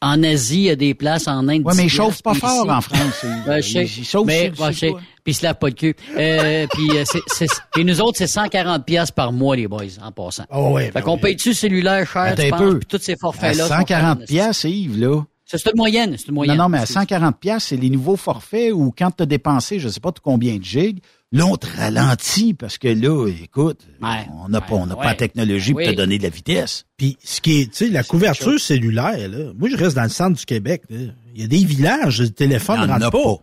En 0.00 0.22
Asie, 0.22 0.56
il 0.56 0.62
y 0.64 0.70
a 0.70 0.76
des 0.76 0.94
places 0.94 1.28
en 1.28 1.48
Inde. 1.48 1.62
Ouais, 1.64 1.72
mais 1.76 1.84
ils 1.84 1.88
10 1.88 1.94
chauffent 1.96 2.22
pas 2.22 2.32
puis 2.32 2.40
fort 2.40 2.64
ici- 2.66 2.70
en 2.70 2.80
France. 2.80 3.24
Ils- 3.24 3.48
Ouais, 3.50 3.62
je 3.62 3.70
sais. 3.72 3.84
ils- 3.84 3.98
ils 4.00 4.04
sautent 4.04 4.26
mais, 4.26 4.52
sur- 4.54 4.64
ouais? 4.94 5.00
Puis 5.22 5.32
ils 5.32 5.34
se 5.34 5.42
lavent 5.44 5.58
pas 5.58 5.68
le 5.68 5.72
cul. 5.74 5.94
Euh, 6.18 6.66
puis 6.72 6.90
euh, 6.98 7.04
c'est, 7.06 7.22
c'est- 7.28 7.60
et 7.78 7.84
nous 7.84 8.00
autres, 8.00 8.18
c'est 8.18 8.26
140 8.26 8.84
pièces 8.84 9.10
par 9.10 9.32
mois, 9.32 9.56
les 9.56 9.66
boys, 9.68 9.84
en 10.02 10.12
passant. 10.12 10.44
Oh, 10.50 10.70
ouais, 10.72 10.86
fait 10.86 10.92
ben 10.92 11.00
qu'on 11.02 11.14
oui. 11.14 11.20
paye-tu 11.20 11.54
cellulaire 11.54 12.06
cher, 12.10 12.34
tu 12.34 12.42
un 12.42 12.50
penses, 12.50 12.60
peu. 12.60 12.78
puis 12.80 12.86
tous 12.88 13.02
ces 13.02 13.16
forfaits-là. 13.16 13.66
140 13.68 14.26
pièces, 14.26 14.64
Yves, 14.64 14.98
là. 15.00 15.22
C'est 15.46 15.64
une 15.66 15.76
moyenne, 15.76 16.14
c'est 16.16 16.28
une 16.28 16.34
moyenne. 16.34 16.56
Non, 16.56 16.64
non, 16.64 16.68
mais 16.70 16.78
à 16.78 16.86
140 16.86 17.38
pièces, 17.38 17.64
c'est 17.64 17.76
les 17.76 17.90
nouveaux 17.90 18.16
forfaits 18.16 18.72
où 18.72 18.92
quand 18.96 19.10
tu 19.10 19.22
as 19.22 19.26
dépensé, 19.26 19.78
je 19.78 19.88
sais 19.88 20.00
pas 20.00 20.10
combien 20.22 20.56
de 20.56 20.64
gigs, 20.64 21.00
là, 21.32 21.44
on 21.46 21.56
te 21.56 21.66
ralentit 21.76 22.54
parce 22.54 22.78
que 22.78 22.88
là, 22.88 23.28
écoute, 23.28 23.80
on 24.00 24.48
n'a 24.48 24.60
pas, 24.62 24.74
on 24.74 24.86
n'a 24.86 24.96
pas 24.96 25.04
la 25.04 25.14
technologie 25.14 25.72
pour 25.72 25.78
Oui. 25.82 25.86
te 25.86 25.96
donner 25.96 26.16
de 26.18 26.22
la 26.22 26.30
vitesse. 26.30 26.86
Puis 26.96 27.18
ce 27.22 27.40
qui 27.42 27.60
est, 27.60 27.64
tu 27.66 27.86
sais, 27.86 27.88
la 27.90 28.02
couverture 28.02 28.58
cellulaire, 28.58 29.28
là, 29.28 29.52
moi 29.58 29.68
je 29.68 29.76
reste 29.76 29.96
dans 29.96 30.02
le 30.04 30.08
centre 30.08 30.38
du 30.38 30.46
Québec. 30.46 30.82
là. 30.88 30.98
Il 31.34 31.40
y 31.42 31.44
a 31.44 31.48
des 31.48 31.64
villages, 31.64 32.20
le 32.22 32.30
téléphone 32.30 32.80
ne 32.80 32.84
en 32.86 32.92
rentre 32.94 33.06
a 33.06 33.10
pas. 33.10 33.36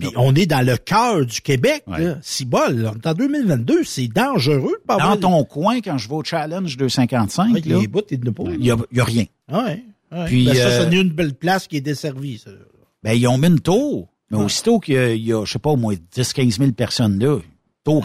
Puis 0.00 0.08
on 0.16 0.34
est 0.34 0.46
dans 0.46 0.64
le 0.64 0.76
cœur 0.76 1.24
du 1.24 1.40
Québec. 1.40 1.84
Si 2.22 2.44
bol, 2.44 2.76
là. 2.76 2.92
on 2.94 2.98
est 2.98 3.06
en 3.06 3.14
2022, 3.14 3.82
c'est 3.84 4.08
dangereux. 4.08 4.76
de 4.80 4.86
pas 4.86 4.96
Dans 4.96 5.12
avoir- 5.12 5.20
ton 5.20 5.44
coin, 5.44 5.80
quand 5.80 5.96
je 5.98 6.08
vais 6.08 6.14
au 6.14 6.24
Challenge 6.24 6.76
255, 6.76 7.52
Ouais, 7.54 7.60
là, 7.64 7.78
les 7.78 7.86
bouts, 7.86 8.00
il 8.10 8.20
n'y 8.58 8.70
a 8.70 9.04
rien. 9.04 9.24
Ouais. 9.50 9.84
Ouais. 10.16 10.24
Puis, 10.26 10.44
Ben, 10.46 10.54
ça, 10.54 10.60
euh, 10.66 10.88
c'est 10.90 10.96
une 10.96 11.10
belle 11.10 11.34
place 11.34 11.66
qui 11.66 11.76
est 11.76 11.80
desservie. 11.80 12.38
Ça. 12.38 12.50
Ben, 13.02 13.12
ils 13.12 13.26
ont 13.28 13.38
mis 13.38 13.48
une 13.48 13.60
tour. 13.60 14.08
Mais 14.30 14.38
aussitôt 14.38 14.80
qu'il 14.80 14.94
y 14.94 14.98
a, 14.98 15.12
il 15.14 15.24
y 15.24 15.32
a, 15.32 15.44
je 15.44 15.52
sais 15.52 15.58
pas, 15.60 15.70
au 15.70 15.76
moins 15.76 15.94
10-15 16.16 16.58
000 16.58 16.72
personnes 16.72 17.18
là, 17.20 17.38
tour, 17.84 18.04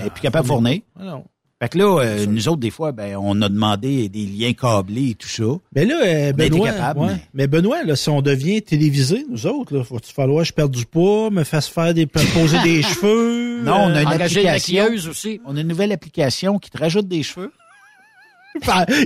elle 0.00 0.06
est 0.06 0.10
plus 0.10 0.22
capable 0.22 0.44
de 0.44 0.48
fournir. 0.52 0.80
Ah 0.98 1.04
non. 1.04 1.24
Fait 1.60 1.68
que 1.70 1.76
là, 1.78 1.98
euh, 2.04 2.24
nous 2.26 2.48
autres, 2.48 2.60
des 2.60 2.70
fois, 2.70 2.92
ben, 2.92 3.16
on 3.20 3.42
a 3.42 3.48
demandé 3.48 4.08
des 4.08 4.24
liens 4.26 4.52
câblés 4.52 5.10
et 5.10 5.14
tout 5.16 5.26
ça. 5.28 5.42
Mais 5.74 5.84
là, 5.84 6.00
euh, 6.04 6.32
Benoît, 6.32 6.70
capable, 6.70 7.00
ouais. 7.00 7.06
mais- 7.08 7.20
mais... 7.34 7.46
Benoît, 7.48 7.82
là, 7.82 7.96
si 7.96 8.08
on 8.08 8.22
devient 8.22 8.62
télévisé, 8.62 9.26
nous 9.28 9.44
autres, 9.46 9.76
là, 9.76 9.82
faut-il 9.82 10.12
falloir 10.12 10.42
que 10.44 10.48
je 10.48 10.52
perde 10.52 10.70
du 10.70 10.86
poids, 10.86 11.30
me 11.30 11.42
fasse 11.42 11.66
faire 11.66 11.92
des, 11.92 12.06
poser 12.06 12.62
des 12.62 12.80
cheveux? 12.82 13.60
Non, 13.64 13.72
on 13.74 13.88
a 13.92 14.02
une 14.02 14.08
euh, 14.08 14.24
application. 14.24 14.86
aussi. 15.10 15.40
On 15.44 15.56
a 15.56 15.60
une 15.60 15.66
nouvelle 15.68 15.90
application 15.92 16.58
qui 16.60 16.70
te 16.70 16.78
rajoute 16.78 17.08
des 17.08 17.24
cheveux. 17.24 17.52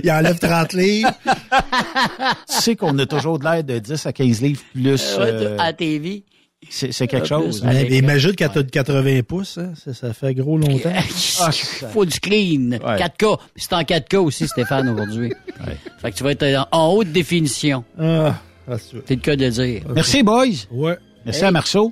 Il 0.03 0.11
enlève 0.11 0.39
30 0.39 0.73
livres. 0.73 1.11
tu 2.49 2.61
sais 2.61 2.75
qu'on 2.75 2.97
a 2.99 3.05
toujours 3.05 3.39
de 3.39 3.43
l'air 3.45 3.63
de 3.63 3.79
10 3.79 4.05
à 4.05 4.13
15 4.13 4.41
livres 4.41 4.61
plus. 4.73 5.15
euh, 5.19 5.57
à 5.59 5.73
TV. 5.73 6.23
c'est 6.69 6.91
c'est 6.93 7.07
quelque 7.07 7.27
chose. 7.27 7.63
Mais, 7.63 7.85
mais 7.89 7.97
imagine 7.97 8.31
quand 8.37 8.49
t'as 8.53 8.63
de 8.63 8.69
80 8.69 9.21
pouces, 9.27 9.57
hein, 9.57 9.73
ça, 9.75 9.93
ça 9.93 10.13
fait 10.13 10.33
gros 10.33 10.57
longtemps. 10.57 10.91
Ah, 11.41 11.51
faut 11.51 12.05
du 12.05 12.19
clean. 12.19 12.77
4K. 12.79 13.37
Puis 13.53 13.63
c'est 13.67 13.73
en 13.73 13.81
4K 13.81 14.17
aussi, 14.17 14.47
Stéphane, 14.47 14.87
aujourd'hui. 14.89 15.33
Fait 16.01 16.11
que 16.11 16.15
tu 16.17 16.23
vas 16.23 16.31
être 16.31 16.43
en, 16.71 16.77
en 16.77 16.93
haute 16.93 17.11
définition. 17.11 17.83
Ah, 17.99 18.35
c'est 18.77 19.09
le 19.09 19.15
cas 19.17 19.35
de 19.35 19.45
le 19.45 19.51
dire. 19.51 19.81
Merci, 19.93 20.23
boys. 20.23 20.45
Ouais. 20.71 20.97
Merci 21.25 21.41
Hey. 21.41 21.45
à 21.47 21.51
Marceau. 21.51 21.91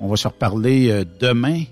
On 0.00 0.08
va 0.08 0.16
se 0.16 0.28
reparler 0.28 0.90
euh, 0.90 1.04
demain. 1.20 1.62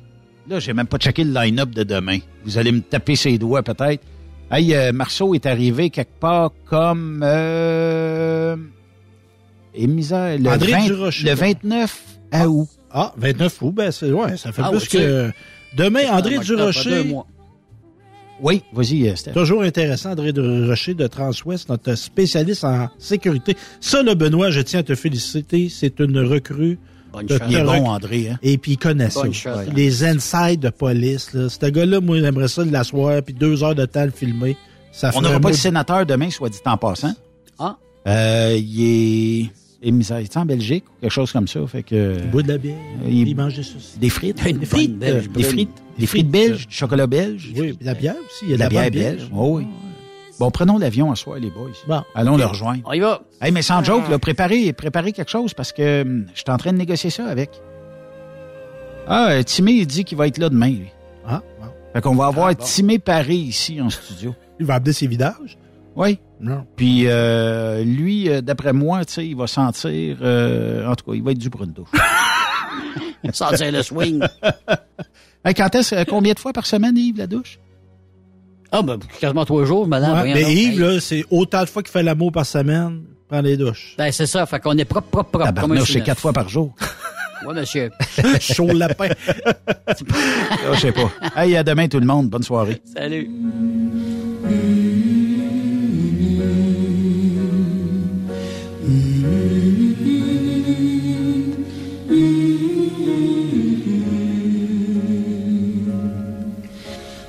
Là, 0.48 0.60
j'ai 0.60 0.72
même 0.72 0.86
pas 0.86 0.98
checké 0.98 1.24
le 1.24 1.32
line-up 1.32 1.70
de 1.70 1.82
demain. 1.82 2.18
Vous 2.44 2.56
allez 2.58 2.72
me 2.72 2.80
taper 2.80 3.16
ses 3.16 3.36
doigts, 3.38 3.62
peut-être. 3.62 4.02
Hey, 4.50 4.74
euh, 4.74 4.92
Marceau 4.92 5.34
est 5.34 5.46
arrivé 5.46 5.90
quelque 5.90 6.18
part 6.20 6.52
comme... 6.66 7.22
Euh, 7.24 8.56
et 9.74 9.86
misère, 9.86 10.38
le, 10.38 10.48
André 10.48 10.72
20 10.72 10.86
Durocher. 10.86 11.28
le 11.28 11.34
29 11.34 12.02
août. 12.46 12.68
Ah, 12.90 13.12
29 13.16 13.62
août, 13.62 13.72
ben 13.72 13.90
c'est 13.90 14.12
ouais, 14.12 14.36
ça 14.36 14.52
fait 14.52 14.62
Ah, 14.64 14.70
plus 14.70 14.88
que 14.88 15.30
demain 15.76 16.08
André 16.12 16.36
Ah, 16.36 16.40
à 16.40 16.44
Durocher. 16.44 17.14
Oui, 18.40 18.62
vas-y, 18.72 19.08
euh, 19.08 19.16
Steph. 19.16 19.32
Toujours 19.32 19.62
intéressant, 19.62 20.12
André 20.12 20.32
Durocher 20.32 20.94
de 20.94 21.06
Transwest, 21.06 21.68
notre 21.68 21.94
spécialiste 21.94 22.64
en 22.64 22.88
sécurité. 22.98 23.56
Ça, 23.80 24.02
là, 24.02 24.14
Benoît, 24.14 24.50
je 24.50 24.60
tiens 24.60 24.80
à 24.80 24.82
te 24.82 24.94
féliciter. 24.94 25.68
C'est 25.68 26.00
une 26.00 26.18
recrue. 26.20 26.78
Bonne. 27.14 27.26
Il 27.48 27.56
est 27.56 27.64
bon, 27.64 27.88
André. 27.88 28.28
Hein? 28.30 28.38
Et 28.42 28.58
puis, 28.58 28.72
il 28.72 28.76
connaît 28.78 29.10
ça. 29.10 29.22
Bonne 29.22 29.32
chance. 29.34 29.58
Ouais. 29.58 29.72
Les 29.74 30.04
insides 30.04 30.60
de 30.60 30.70
police, 30.70 31.32
là. 31.32 31.48
Ce 31.48 31.66
gars-là, 31.66 32.00
moi, 32.00 32.18
j'aimerais 32.20 32.48
ça 32.48 32.64
de 32.64 32.72
l'asseoir, 32.72 33.22
puis 33.22 33.34
deux 33.34 33.62
heures 33.62 33.74
de 33.74 33.86
temps 33.86 34.04
le 34.04 34.10
filmer. 34.10 34.56
Ça 34.92 35.10
On 35.14 35.22
n'aura 35.22 35.40
pas 35.40 35.50
de 35.50 35.56
sénateur 35.56 36.06
demain, 36.06 36.30
soit 36.30 36.48
dit 36.50 36.58
en 36.64 36.76
passant. 36.76 37.12
Ah. 37.58 37.76
Euh, 38.06 38.56
il 38.58 39.40
est... 39.42 39.50
Il 39.86 40.00
est 40.00 40.36
en 40.38 40.46
Belgique 40.46 40.84
ou 40.88 41.00
quelque 41.02 41.10
chose 41.12 41.30
comme 41.30 41.46
ça. 41.46 41.60
Fait 41.66 41.82
que, 41.82 42.16
Il 42.24 42.30
boit 42.30 42.42
de 42.42 42.48
la 42.48 42.56
bière. 42.56 42.74
il- 43.06 43.28
Il 43.28 43.36
mange 43.36 43.54
des 43.54 43.62
saucisses. 43.62 43.98
Des 44.00 44.08
frites. 44.08 44.40
Une 44.48 44.56
Des 44.58 44.64
frites. 44.64 44.98
belge 44.98 45.26
euh. 45.26 45.36
Des 45.36 45.42
frites. 45.42 45.70
Des 45.98 46.06
frites 46.06 46.30
belges, 46.30 46.66
du 46.68 46.74
chocolat 46.74 47.06
belge. 47.06 47.52
Oui, 47.54 47.76
la 47.82 47.92
bière 47.92 48.14
aussi. 48.14 48.44
Il 48.46 48.50
y 48.52 48.54
a 48.54 48.56
de 48.56 48.60
la 48.62 48.68
bière 48.70 48.84
bonne 48.84 48.92
belge. 49.02 49.28
Oh, 49.36 49.58
oui. 49.58 49.66
Bon, 50.40 50.51
prenons 50.51 50.78
l'avion 50.78 51.12
à 51.12 51.16
soir, 51.16 51.39
les 51.39 51.51
boys. 51.51 51.70
Bon. 51.86 52.02
Allons 52.15 52.36
le 52.36 52.44
rejoindre. 52.44 52.81
On 52.86 52.93
y 52.93 53.01
va. 53.01 53.23
Hey, 53.40 53.52
mais 53.52 53.62
sans 53.62 53.85
joke, 53.85 54.09
là, 54.09 54.19
préparez, 54.19 54.73
préparez 54.73 55.12
quelque 55.12 55.31
chose 55.31 55.55
parce 55.55 55.73
que 55.73 56.02
hum, 56.02 56.27
je 56.35 56.40
suis 56.40 56.51
en 56.51 56.56
train 56.56 56.73
de 56.73 56.78
négocier 56.78 57.11
ça 57.11 57.27
avec. 57.27 57.51
Ah, 59.06 59.28
euh, 59.31 59.43
Timé, 59.43 59.73
il 59.73 59.86
dit 59.86 60.05
qu'il 60.05 60.19
va 60.19 60.27
être 60.27 60.39
là 60.39 60.48
demain, 60.48 60.70
lui. 60.70 60.90
Ah, 61.27 61.43
bon. 61.61 61.66
Fait 61.93 62.01
qu'on 62.01 62.15
va 62.16 62.27
avoir 62.27 62.48
Ah, 62.48 62.55
bon. 62.55 62.65
Timé 62.65 62.98
Paris 62.98 63.36
ici 63.36 63.81
en 63.81 63.90
studio. 63.90 64.35
Il 64.59 64.66
va 64.66 64.74
amener 64.74 64.93
ses 64.93 65.06
vidages? 65.06 65.56
Oui. 65.94 66.19
Non. 66.40 66.66
Puis 66.74 67.05
euh, 67.06 67.85
lui, 67.85 68.28
euh, 68.28 68.40
d'après 68.40 68.73
moi, 68.73 69.05
tu 69.05 69.12
sais, 69.15 69.27
il 69.27 69.36
va 69.36 69.47
sentir... 69.47 70.19
euh, 70.23 70.89
en 70.89 70.94
tout 70.97 71.05
cas, 71.11 71.16
il 71.16 71.23
va 71.23 71.31
être 71.31 71.39
du 71.39 71.48
brune 71.51 71.73
douche. 71.73 71.89
Sentir 73.32 73.70
le 73.73 73.82
swing. 73.82 74.20
Hey, 75.47 75.52
quand 75.52 75.74
est-ce, 75.74 76.05
combien 76.05 76.32
de 76.32 76.39
fois 76.39 76.55
par 76.55 76.65
semaine, 76.65 76.97
Yves, 76.97 77.19
la 77.19 77.27
douche? 77.27 77.59
Ah, 78.76 78.82
ben, 78.82 78.98
quasiment 79.20 79.44
trois 79.44 79.64
jours, 79.64 79.86
madame. 79.86 80.20
Ouais, 80.22 80.34
mais. 80.34 80.52
Yves, 80.52 80.72
Hey. 80.72 80.94
là, 80.94 81.01
c'est 81.01 81.24
autant 81.30 81.60
de 81.62 81.66
fois 81.68 81.80
qu'il 81.80 81.92
fait 81.92 82.02
l'amour 82.02 82.32
par 82.32 82.44
semaine, 82.44 83.02
prend 83.28 83.40
des 83.40 83.56
douches. 83.56 83.94
Ben, 83.96 84.10
c'est 84.10 84.26
ça. 84.26 84.44
Fait 84.46 84.59
qu'on 84.59 84.76
est 84.76 84.84
propre, 84.84 85.06
propre, 85.06 85.30
propre. 85.30 85.46
comme 85.46 85.48
un 85.48 85.52
Tabarnouche, 85.62 85.92
c'est 85.92 86.01
quatre 86.02 86.20
fois 86.20 86.32
par 86.32 86.48
jour. 86.48 86.74
Ouais, 87.46 87.52
monsieur. 87.52 87.90
Chaud 88.40 88.68
le 88.68 88.78
lapin. 88.78 89.09
Ah, 89.46 89.52
je 90.72 90.80
sais 90.80 90.92
pas. 90.92 91.10
Hey, 91.36 91.55
à 91.59 91.62
demain, 91.62 91.88
tout 91.88 92.01
le 92.01 92.06
monde. 92.06 92.30
Bonne 92.30 92.42
soirée. 92.42 92.80
Salut. 92.96 93.28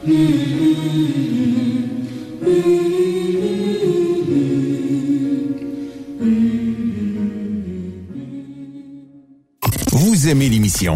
Mm-hmm. 0.06 0.45
aimez 10.28 10.50
l'émission, 10.50 10.96